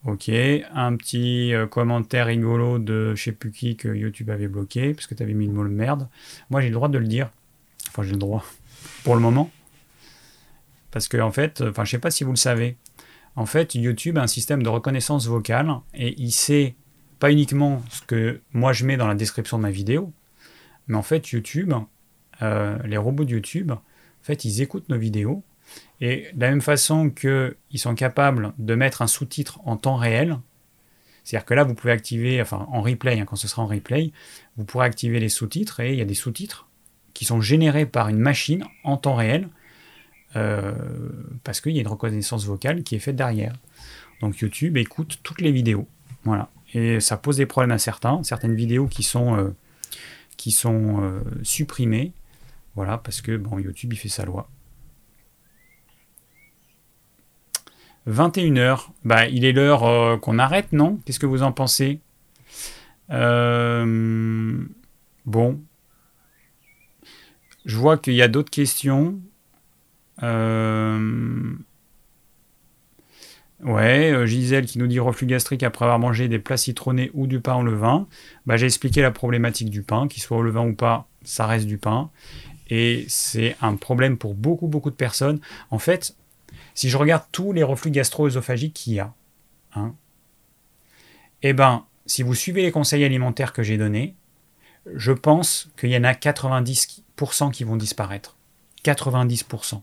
Ok, 0.05 0.29
un 0.29 0.97
petit 0.97 1.55
euh, 1.55 1.67
commentaire 1.67 2.27
rigolo 2.27 2.79
de 2.79 3.15
je 3.15 3.23
sais 3.23 3.33
plus 3.33 3.51
qui 3.51 3.75
que 3.75 3.89
YouTube 3.89 4.29
avait 4.29 4.49
bloqué, 4.49 4.93
parce 4.93 5.07
que 5.07 5.15
tu 5.15 5.23
avais 5.23 5.33
mis 5.33 5.47
le 5.47 5.53
mot 5.53 5.65
de 5.65 5.71
merde. 5.71 6.09
Moi 6.51 6.61
j'ai 6.61 6.69
le 6.69 6.75
droit 6.75 6.89
de 6.89 6.99
le 6.99 7.07
dire. 7.07 7.31
Enfin 7.89 8.03
j'ai 8.03 8.13
le 8.13 8.19
droit, 8.19 8.45
pour 9.03 9.15
le 9.15 9.23
moment. 9.23 9.51
Parce 10.91 11.09
que 11.09 11.17
en 11.17 11.33
fait, 11.33 11.63
enfin 11.63 11.87
je 11.87 11.93
sais 11.93 11.99
pas 11.99 12.11
si 12.11 12.23
vous 12.23 12.33
le 12.33 12.37
savez, 12.37 12.77
en 13.35 13.47
fait 13.47 13.75
YouTube 13.75 14.19
a 14.19 14.23
un 14.23 14.27
système 14.27 14.63
de 14.63 14.69
reconnaissance 14.69 15.27
vocale 15.27 15.73
et 15.95 16.15
il 16.21 16.33
sait 16.33 16.75
pas 17.19 17.33
uniquement 17.33 17.83
ce 17.89 18.03
que 18.03 18.43
moi 18.53 18.75
je 18.75 18.85
mets 18.85 18.99
dans 18.99 19.09
la 19.09 19.15
description 19.15 19.57
de 19.57 19.63
ma 19.63 19.71
vidéo, 19.71 20.13
mais 20.87 20.97
en 20.97 21.03
fait 21.03 21.31
YouTube, 21.31 21.73
euh, 22.43 22.77
les 22.85 22.99
robots 22.99 23.25
de 23.25 23.31
YouTube, 23.31 23.71
en 23.71 23.81
fait 24.21 24.45
ils 24.45 24.61
écoutent 24.61 24.91
nos 24.91 24.99
vidéos 24.99 25.43
et 26.01 26.29
de 26.35 26.41
la 26.41 26.51
même 26.51 26.61
façon 26.61 27.11
qu'ils 27.11 27.79
sont 27.79 27.95
capables 27.95 28.53
de 28.59 28.75
mettre 28.75 29.03
un 29.03 29.07
sous-titre 29.07 29.61
en 29.65 29.77
temps 29.77 29.97
réel, 29.97 30.39
c'est-à-dire 31.25 31.47
que 31.47 31.55
là, 31.55 31.65
vous 31.65 31.75
pouvez 31.75 31.93
activer, 31.93 32.41
enfin 32.41 32.67
en 32.71 32.83
replay, 32.83 33.19
hein, 33.19 33.25
quand 33.25 33.37
ce 33.37 33.49
sera 33.49 33.63
en 33.63 33.67
replay, 33.67 34.13
vous 34.57 34.65
pourrez 34.65 34.87
activer 34.87 35.19
les 35.19 35.31
sous-titres 35.31 35.81
et 35.81 35.93
il 35.93 35.99
y 35.99 36.03
a 36.03 36.05
des 36.05 36.15
sous-titres 36.15 36.69
qui 37.15 37.25
sont 37.25 37.41
générés 37.41 37.87
par 37.87 38.09
une 38.09 38.19
machine 38.19 38.65
en 38.83 38.97
temps 38.97 39.15
réel 39.15 39.49
euh, 40.37 40.75
parce 41.43 41.61
qu'il 41.61 41.73
y 41.73 41.79
a 41.79 41.81
une 41.81 41.89
reconnaissance 41.89 42.45
vocale 42.45 42.83
qui 42.83 42.95
est 42.95 42.99
faite 42.99 43.17
derrière. 43.17 43.55
Donc 44.21 44.39
YouTube 44.39 44.77
écoute 44.77 45.21
toutes 45.23 45.41
les 45.41 45.53
vidéos. 45.53 45.89
Voilà. 46.25 46.51
Et 46.75 47.01
ça 47.01 47.17
pose 47.17 47.37
des 47.37 47.47
problèmes 47.47 47.71
à 47.71 47.79
certains, 47.79 48.23
certaines 48.25 48.55
vidéos 48.55 48.87
qui 48.87 49.05
sont, 49.05 49.37
euh, 49.37 49.55
qui 50.37 50.51
sont 50.51 51.03
euh, 51.03 51.21
supprimées. 51.43 52.13
Voilà, 52.75 52.99
parce 52.99 53.21
que 53.23 53.37
bon, 53.37 53.59
YouTube 53.59 53.93
il 53.93 53.97
fait 53.97 54.09
sa 54.09 54.25
loi. 54.25 54.49
21h, 58.07 58.91
bah, 59.05 59.27
il 59.29 59.45
est 59.45 59.53
l'heure 59.53 59.85
euh, 59.85 60.17
qu'on 60.17 60.39
arrête, 60.39 60.73
non? 60.73 60.99
Qu'est-ce 61.05 61.19
que 61.19 61.27
vous 61.27 61.43
en 61.43 61.53
pensez? 61.53 62.01
Euh, 63.11 64.65
Bon. 65.27 65.61
Je 67.65 67.77
vois 67.79 67.97
qu'il 67.97 68.13
y 68.15 68.23
a 68.23 68.29
d'autres 68.29 68.51
questions. 68.51 69.19
Euh, 70.23 71.55
ouais, 73.63 74.27
Gisèle 74.27 74.67
qui 74.67 74.79
nous 74.79 74.87
dit 74.87 75.01
reflux 75.01 75.27
gastrique 75.27 75.63
après 75.63 75.87
avoir 75.87 75.99
mangé 75.99 76.29
des 76.29 76.39
plats 76.39 76.59
citronnés 76.59 77.11
ou 77.15 77.27
du 77.27 77.41
pain 77.41 77.55
au 77.57 77.63
levain. 77.63 78.07
Bah, 78.47 78.57
J'ai 78.59 78.67
expliqué 78.67 79.01
la 79.01 79.11
problématique 79.11 79.71
du 79.71 79.83
pain, 79.83 80.09
qu'il 80.09 80.23
soit 80.23 80.37
au 80.37 80.43
levain 80.43 80.67
ou 80.67 80.75
pas, 80.75 81.09
ça 81.23 81.47
reste 81.47 81.67
du 81.67 81.79
pain. 81.79 82.11
Et 82.69 83.05
c'est 83.09 83.57
un 83.63 83.77
problème 83.77 84.19
pour 84.19 84.35
beaucoup, 84.35 84.69
beaucoup 84.69 84.91
de 84.91 84.97
personnes. 84.97 85.41
En 85.71 85.79
fait, 85.79 86.17
si 86.75 86.91
je 86.91 86.97
regarde 86.97 87.25
tous 87.33 87.53
les 87.53 87.63
reflux 87.63 87.91
gastro-œsophagiques 87.91 88.75
qu'il 88.75 88.95
y 88.95 89.01
a, 89.01 89.15
hein, 89.75 89.95
eh 91.43 91.53
ben, 91.53 91.87
si 92.07 92.23
vous 92.23 92.35
suivez 92.35 92.63
les 92.63 92.73
conseils 92.73 93.05
alimentaires 93.05 93.53
que 93.53 93.63
j'ai 93.63 93.79
donnés, 93.79 94.15
je 94.95 95.13
pense 95.13 95.71
qu'il 95.79 95.91
y 95.91 95.97
en 95.97 96.05
a 96.05 96.13
90% 96.13 97.51
qui 97.51 97.65
vont 97.65 97.77
disparaître. 97.77 98.37
90%. 98.85 99.81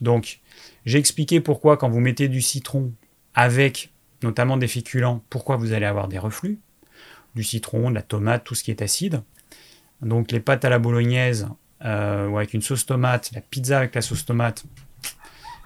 Donc, 0.00 0.40
j'ai 0.84 0.98
expliqué 0.98 1.40
pourquoi 1.40 1.76
quand 1.76 1.88
vous 1.88 2.00
mettez 2.00 2.28
du 2.28 2.42
citron 2.42 2.92
avec 3.34 3.92
notamment 4.22 4.56
des 4.56 4.68
féculents, 4.68 5.22
pourquoi 5.30 5.56
vous 5.56 5.72
allez 5.72 5.86
avoir 5.86 6.08
des 6.08 6.18
reflux. 6.18 6.58
Du 7.34 7.44
citron, 7.44 7.90
de 7.90 7.94
la 7.94 8.02
tomate, 8.02 8.44
tout 8.44 8.54
ce 8.54 8.64
qui 8.64 8.70
est 8.70 8.82
acide. 8.82 9.22
Donc 10.02 10.32
les 10.32 10.40
pâtes 10.40 10.64
à 10.64 10.70
la 10.70 10.78
bolognaise 10.78 11.48
euh, 11.84 12.26
ou 12.28 12.38
avec 12.38 12.54
une 12.54 12.62
sauce 12.62 12.86
tomate, 12.86 13.30
la 13.32 13.40
pizza 13.40 13.78
avec 13.78 13.94
la 13.94 14.02
sauce 14.02 14.24
tomate, 14.24 14.64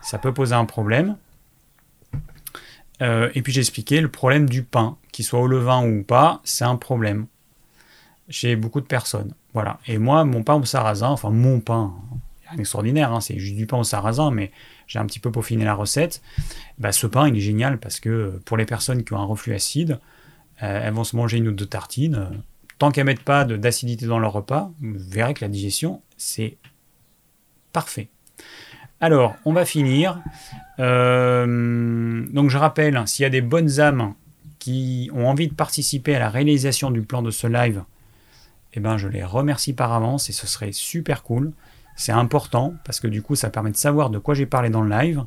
ça 0.02 0.18
peut 0.18 0.34
poser 0.34 0.54
un 0.54 0.64
problème. 0.64 1.16
Euh, 3.00 3.30
et 3.34 3.42
puis 3.42 3.52
j'ai 3.52 3.60
expliqué 3.60 4.00
le 4.00 4.08
problème 4.08 4.48
du 4.48 4.62
pain, 4.62 4.96
qu'il 5.10 5.24
soit 5.24 5.40
au 5.40 5.46
levain 5.46 5.84
ou 5.84 6.02
pas, 6.02 6.40
c'est 6.44 6.64
un 6.64 6.76
problème 6.76 7.26
chez 8.28 8.54
beaucoup 8.56 8.80
de 8.80 8.86
personnes. 8.86 9.34
Voilà. 9.54 9.78
Et 9.86 9.98
moi, 9.98 10.24
mon 10.24 10.42
pain 10.42 10.54
au 10.54 10.64
sarrasin, 10.64 11.08
enfin 11.08 11.30
mon 11.30 11.60
pain, 11.60 11.92
rien 12.46 12.56
d'extraordinaire, 12.56 13.12
hein, 13.12 13.20
c'est 13.20 13.38
juste 13.38 13.56
du 13.56 13.66
pain 13.66 13.78
au 13.78 13.84
sarrasin, 13.84 14.30
mais 14.30 14.52
j'ai 14.86 14.98
un 14.98 15.06
petit 15.06 15.18
peu 15.18 15.30
peaufiné 15.32 15.64
la 15.64 15.74
recette. 15.74 16.22
Bah, 16.78 16.92
ce 16.92 17.06
pain, 17.06 17.28
il 17.28 17.36
est 17.36 17.40
génial 17.40 17.78
parce 17.78 17.98
que 17.98 18.40
pour 18.44 18.56
les 18.56 18.66
personnes 18.66 19.04
qui 19.04 19.12
ont 19.14 19.18
un 19.18 19.24
reflux 19.24 19.54
acide, 19.54 19.98
euh, 20.62 20.80
elles 20.84 20.94
vont 20.94 21.04
se 21.04 21.16
manger 21.16 21.38
une 21.38 21.48
ou 21.48 21.52
deux 21.52 21.66
tartines. 21.66 22.42
Tant 22.78 22.90
qu'elles 22.90 23.04
mettent 23.04 23.24
pas 23.24 23.44
d'acidité 23.44 24.06
dans 24.06 24.18
leur 24.18 24.32
repas, 24.32 24.70
vous 24.80 24.94
verrez 24.96 25.34
que 25.34 25.44
la 25.44 25.48
digestion, 25.48 26.02
c'est 26.16 26.56
parfait. 27.72 28.08
Alors, 29.02 29.34
on 29.44 29.52
va 29.52 29.64
finir. 29.64 30.20
Euh, 30.78 32.24
donc, 32.30 32.50
je 32.50 32.56
rappelle, 32.56 33.02
s'il 33.06 33.24
y 33.24 33.26
a 33.26 33.30
des 33.30 33.40
bonnes 33.40 33.80
âmes 33.80 34.14
qui 34.60 35.10
ont 35.12 35.26
envie 35.26 35.48
de 35.48 35.54
participer 35.54 36.14
à 36.14 36.20
la 36.20 36.30
réalisation 36.30 36.92
du 36.92 37.02
plan 37.02 37.20
de 37.20 37.32
ce 37.32 37.48
live, 37.48 37.82
eh 38.74 38.78
ben, 38.78 38.98
je 38.98 39.08
les 39.08 39.24
remercie 39.24 39.72
par 39.72 39.92
avance 39.92 40.30
et 40.30 40.32
ce 40.32 40.46
serait 40.46 40.70
super 40.70 41.24
cool. 41.24 41.50
C'est 41.96 42.12
important 42.12 42.74
parce 42.84 43.00
que 43.00 43.08
du 43.08 43.22
coup, 43.22 43.34
ça 43.34 43.50
permet 43.50 43.72
de 43.72 43.76
savoir 43.76 44.08
de 44.08 44.20
quoi 44.20 44.34
j'ai 44.34 44.46
parlé 44.46 44.70
dans 44.70 44.82
le 44.82 44.90
live. 44.90 45.24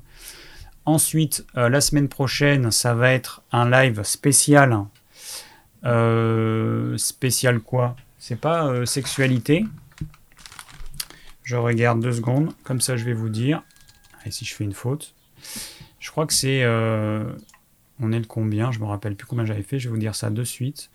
Ensuite, 0.85 1.45
euh, 1.57 1.67
la 1.67 1.81
semaine 1.81 2.07
prochaine, 2.07 2.71
ça 2.71 2.93
va 2.93 3.11
être 3.11 3.41
un 3.51 3.69
live 3.69 4.03
spécial. 4.03 4.85
Euh, 5.83 6.97
spécial 6.97 7.59
quoi? 7.59 7.97
C'est 8.19 8.39
pas 8.39 8.85
sexualité. 8.85 9.65
Je 11.45 11.55
regarde 11.55 12.01
deux 12.01 12.11
secondes, 12.11 12.51
comme 12.63 12.81
ça 12.81 12.97
je 12.97 13.05
vais 13.05 13.13
vous 13.13 13.29
dire. 13.29 13.63
Et 14.25 14.31
si 14.31 14.43
je 14.43 14.53
fais 14.53 14.63
une 14.63 14.73
faute, 14.73 15.13
je 15.99 16.09
crois 16.09 16.25
que 16.25 16.33
c'est. 16.33 16.63
Euh, 16.63 17.23
on 18.01 18.11
est 18.11 18.19
le 18.19 18.25
combien? 18.25 18.71
Je 18.71 18.79
me 18.79 18.85
rappelle 18.85 19.15
plus 19.15 19.27
combien 19.27 19.45
j'avais 19.45 19.61
fait. 19.61 19.79
Je 19.79 19.87
vais 19.87 19.93
vous 19.93 19.99
dire 19.99 20.15
ça 20.15 20.31
de 20.31 20.43
suite. 20.43 20.89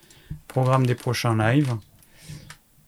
Programme 0.48 0.84
des 0.86 0.96
prochains 0.96 1.36
lives. 1.36 1.74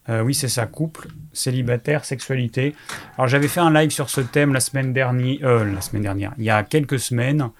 Euh, 0.09 0.23
oui, 0.23 0.35
c'est 0.35 0.49
ça, 0.49 0.67
couple, 0.67 1.07
célibataire, 1.33 2.05
sexualité. 2.05 2.75
Alors 3.17 3.29
j'avais 3.29 3.47
fait 3.47 3.61
un 3.61 3.73
live 3.73 3.91
sur 3.91 4.11
ce 4.11 4.21
thème 4.21 4.53
la 4.53 4.59
semaine 4.59 4.93
dernière, 4.93 5.39
euh, 5.45 5.65
la 5.73 5.81
semaine 5.81 6.03
dernière, 6.03 6.35
il 6.39 6.45
y 6.45 6.51
a 6.51 6.65
quelques 6.65 6.99
semaines, 6.99 7.51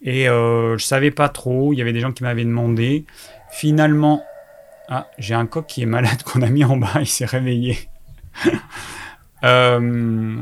et 0.00 0.24
je 0.24 0.76
savais 0.78 1.10
pas 1.10 1.28
trop. 1.28 1.74
Il 1.74 1.78
y 1.78 1.82
avait 1.82 1.92
des 1.92 2.00
gens 2.00 2.12
qui 2.12 2.22
m'avaient 2.22 2.44
demandé. 2.44 3.04
Finalement, 3.52 4.24
ah, 4.88 5.08
j'ai 5.18 5.34
un 5.34 5.46
coq 5.46 5.66
qui 5.66 5.82
est 5.82 5.86
malade 5.86 6.22
qu'on 6.24 6.40
a 6.40 6.48
mis 6.48 6.64
en 6.64 6.78
bas. 6.78 6.94
Il 7.00 7.06
s'est 7.06 7.26
réveillé. 7.26 7.78
Euh, 9.44 10.36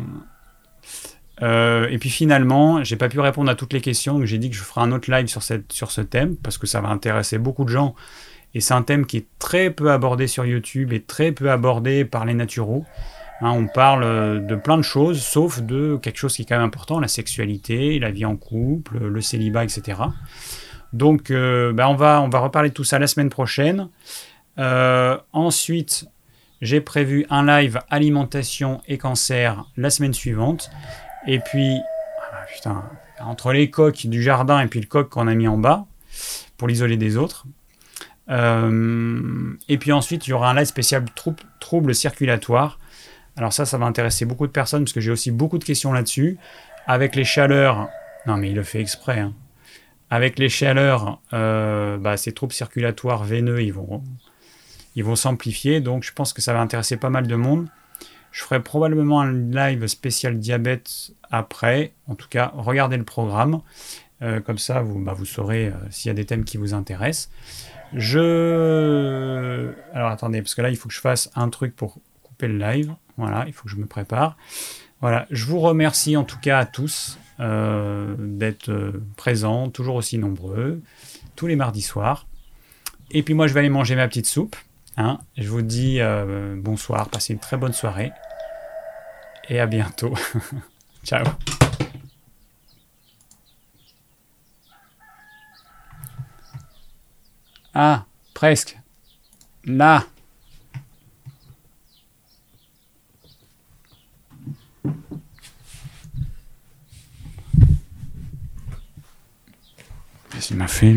euh, 1.43 1.89
et 1.89 1.99
puis 1.99 2.11
finalement, 2.11 2.85
j'ai 2.85 2.97
pas 2.97 3.09
pu 3.09 3.21
répondre 3.21 3.51
à 3.51 3.55
toutes 3.55 3.73
les 3.73 3.81
questions, 3.81 4.19
donc 4.19 4.27
j'ai 4.27 4.39
dit 4.39 4.49
que 4.49 4.57
je 4.57 4.63
ferai 4.63 4.83
un 4.83 4.93
autre 4.93 5.11
live 5.11 5.27
sur, 5.27 5.43
cette, 5.43 5.73
sur 5.73 5.91
ce 5.91 6.01
thème, 6.01 6.37
parce 6.37 6.57
que 6.57 6.67
ça 6.67 6.81
va 6.81 6.89
intéresser 6.89 7.39
beaucoup 7.39 7.65
de 7.65 7.71
gens. 7.71 7.95
Et 8.55 8.61
c'est 8.61 8.75
un 8.75 8.83
thème 8.83 9.07
qui 9.07 9.17
est 9.17 9.27
très 9.39 9.71
peu 9.71 9.91
abordé 9.91 10.27
sur 10.27 10.45
YouTube 10.45 10.93
et 10.93 11.01
très 11.03 11.33
peu 11.33 11.51
abordé 11.51 12.05
par 12.05 12.25
les 12.25 12.35
naturaux. 12.35 12.85
Hein, 13.41 13.51
on 13.51 13.67
parle 13.67 14.47
de 14.47 14.55
plein 14.55 14.77
de 14.77 14.83
choses, 14.83 15.21
sauf 15.21 15.63
de 15.63 15.99
quelque 16.01 16.19
chose 16.19 16.37
qui 16.37 16.43
est 16.43 16.45
quand 16.45 16.57
même 16.57 16.67
important, 16.67 17.01
la 17.01 17.09
sexualité, 17.09 17.99
la 17.99 18.11
vie 18.11 18.25
en 18.25 18.37
couple, 18.37 18.99
le 18.99 19.21
célibat, 19.21 19.65
etc. 19.65 20.01
Donc 20.93 21.31
euh, 21.31 21.73
ben 21.73 21.89
on, 21.89 21.95
va, 21.95 22.21
on 22.21 22.29
va 22.29 22.39
reparler 22.39 22.69
de 22.69 22.75
tout 22.75 22.85
ça 22.85 22.99
la 22.99 23.07
semaine 23.07 23.31
prochaine. 23.31 23.89
ensuite, 24.59 26.07
j'ai 26.63 26.81
prévu 26.81 27.27
un 27.29 27.45
live 27.45 27.81
alimentation 27.91 28.81
et 28.87 28.97
cancer 28.97 29.67
la 29.77 29.91
semaine 29.91 30.15
suivante. 30.15 30.71
Et 31.27 31.41
puis, 31.41 31.77
ah, 32.33 32.45
putain, 32.55 32.85
entre 33.21 33.53
les 33.53 33.69
coques 33.69 34.07
du 34.07 34.23
jardin 34.23 34.61
et 34.61 34.69
puis 34.69 34.81
le 34.81 34.87
coq 34.87 35.11
qu'on 35.11 35.27
a 35.27 35.35
mis 35.35 35.49
en 35.49 35.59
bas 35.59 35.87
pour 36.57 36.69
l'isoler 36.69 36.97
des 36.97 37.17
autres. 37.17 37.47
Euh, 38.31 39.55
et 39.69 39.77
puis 39.77 39.91
ensuite, 39.91 40.29
il 40.29 40.31
y 40.31 40.33
aura 40.33 40.51
un 40.51 40.55
live 40.55 40.67
spécial 40.67 41.05
troubles 41.61 41.95
circulatoires. 41.97 42.79
Alors 43.37 43.53
ça, 43.53 43.67
ça 43.67 43.77
va 43.77 43.87
intéresser 43.87 44.25
beaucoup 44.25 44.47
de 44.47 44.53
personnes 44.53 44.85
parce 44.85 44.93
que 44.93 45.01
j'ai 45.01 45.11
aussi 45.11 45.33
beaucoup 45.33 45.59
de 45.59 45.65
questions 45.65 45.93
là-dessus. 45.93 46.39
Avec 46.87 47.17
les 47.17 47.25
chaleurs, 47.25 47.89
non 48.27 48.37
mais 48.37 48.51
il 48.51 48.55
le 48.55 48.63
fait 48.63 48.81
exprès. 48.81 49.19
Hein. 49.19 49.35
Avec 50.11 50.39
les 50.39 50.49
chaleurs, 50.49 51.21
euh, 51.33 51.97
bah, 51.97 52.17
ces 52.17 52.33
troubles 52.33 52.53
circulatoires 52.53 53.25
veineux, 53.25 53.63
ils 53.63 53.73
vont 53.73 54.03
ils 54.95 55.05
vont 55.05 55.17
s'amplifier. 55.17 55.81
Donc 55.81 56.03
je 56.03 56.13
pense 56.13 56.33
que 56.33 56.43
ça 56.43 56.53
va 56.53 56.61
intéresser 56.61 56.97
pas 56.97 57.11
mal 57.11 57.27
de 57.27 57.37
monde. 57.37 57.69
Je 58.31 58.43
ferai 58.43 58.63
probablement 58.63 59.21
un 59.21 59.33
live 59.33 59.87
spécial 59.87 60.39
diabète 60.39 61.13
après. 61.31 61.93
En 62.07 62.15
tout 62.15 62.29
cas, 62.29 62.53
regardez 62.55 62.97
le 62.97 63.05
programme. 63.05 63.61
Euh, 64.23 64.41
comme 64.41 64.59
ça, 64.59 64.81
vous, 64.81 64.99
bah, 65.01 65.17
saurez 65.25 65.69
euh, 65.69 65.73
s'il 65.91 66.09
y 66.09 66.13
a 66.13 66.15
des 66.15 66.25
thèmes 66.25 66.45
qui 66.45 66.57
vous 66.57 66.75
intéressent. 66.75 67.31
Je... 67.93 69.73
Alors 69.93 70.11
attendez, 70.11 70.41
parce 70.41 70.55
que 70.55 70.63
là, 70.63 70.71
il 70.71 70.77
faut 70.77 70.89
que 70.89 70.95
je 70.95 71.01
fasse 71.01 71.31
un 71.35 71.51
truc 71.51 71.77
pour 71.77 71.99
couper 72.23 72.49
le 72.49 72.57
live. 72.57 72.95
Voilà, 73.19 73.45
il 73.47 73.53
faut 73.53 73.65
que 73.65 73.71
je 73.71 73.77
me 73.77 73.87
prépare. 73.87 74.37
Voilà, 75.01 75.27
je 75.31 75.45
vous 75.47 75.59
remercie 75.59 76.17
en 76.17 76.25
tout 76.25 76.39
cas 76.39 76.61
à 76.61 76.65
tous 76.65 77.19
euh, 77.41 78.15
d'être 78.19 78.93
présents, 79.17 79.69
toujours 79.69 79.97
aussi 79.97 80.17
nombreux, 80.17 80.81
tous 81.35 81.49
les 81.49 81.57
mardis 81.57 81.83
soirs. 81.83 82.27
Et 83.11 83.23
puis 83.23 83.35
moi, 83.35 83.47
je 83.47 83.53
vais 83.53 83.61
aller 83.61 83.69
manger 83.69 83.97
ma 83.97 84.09
petite 84.09 84.27
soupe 84.27 84.57
Hein 84.97 85.19
je 85.39 85.49
vous 85.49 85.63
dis 85.63 86.01
euh, 86.01 86.55
bonsoir, 86.57 87.09
passez 87.09 87.33
une 87.33 87.39
très 87.39 87.57
bonne 87.57 87.73
soirée. 87.73 88.13
Et 89.49 89.59
à 89.59 89.67
bientôt. 89.67 90.15
Ciao. 91.05 91.25
Ah, 97.75 98.05
presque. 98.35 98.79
Là. 99.65 100.05
Qu'est-ce 110.31 110.55
m'a 110.55 110.69
fait, 110.69 110.95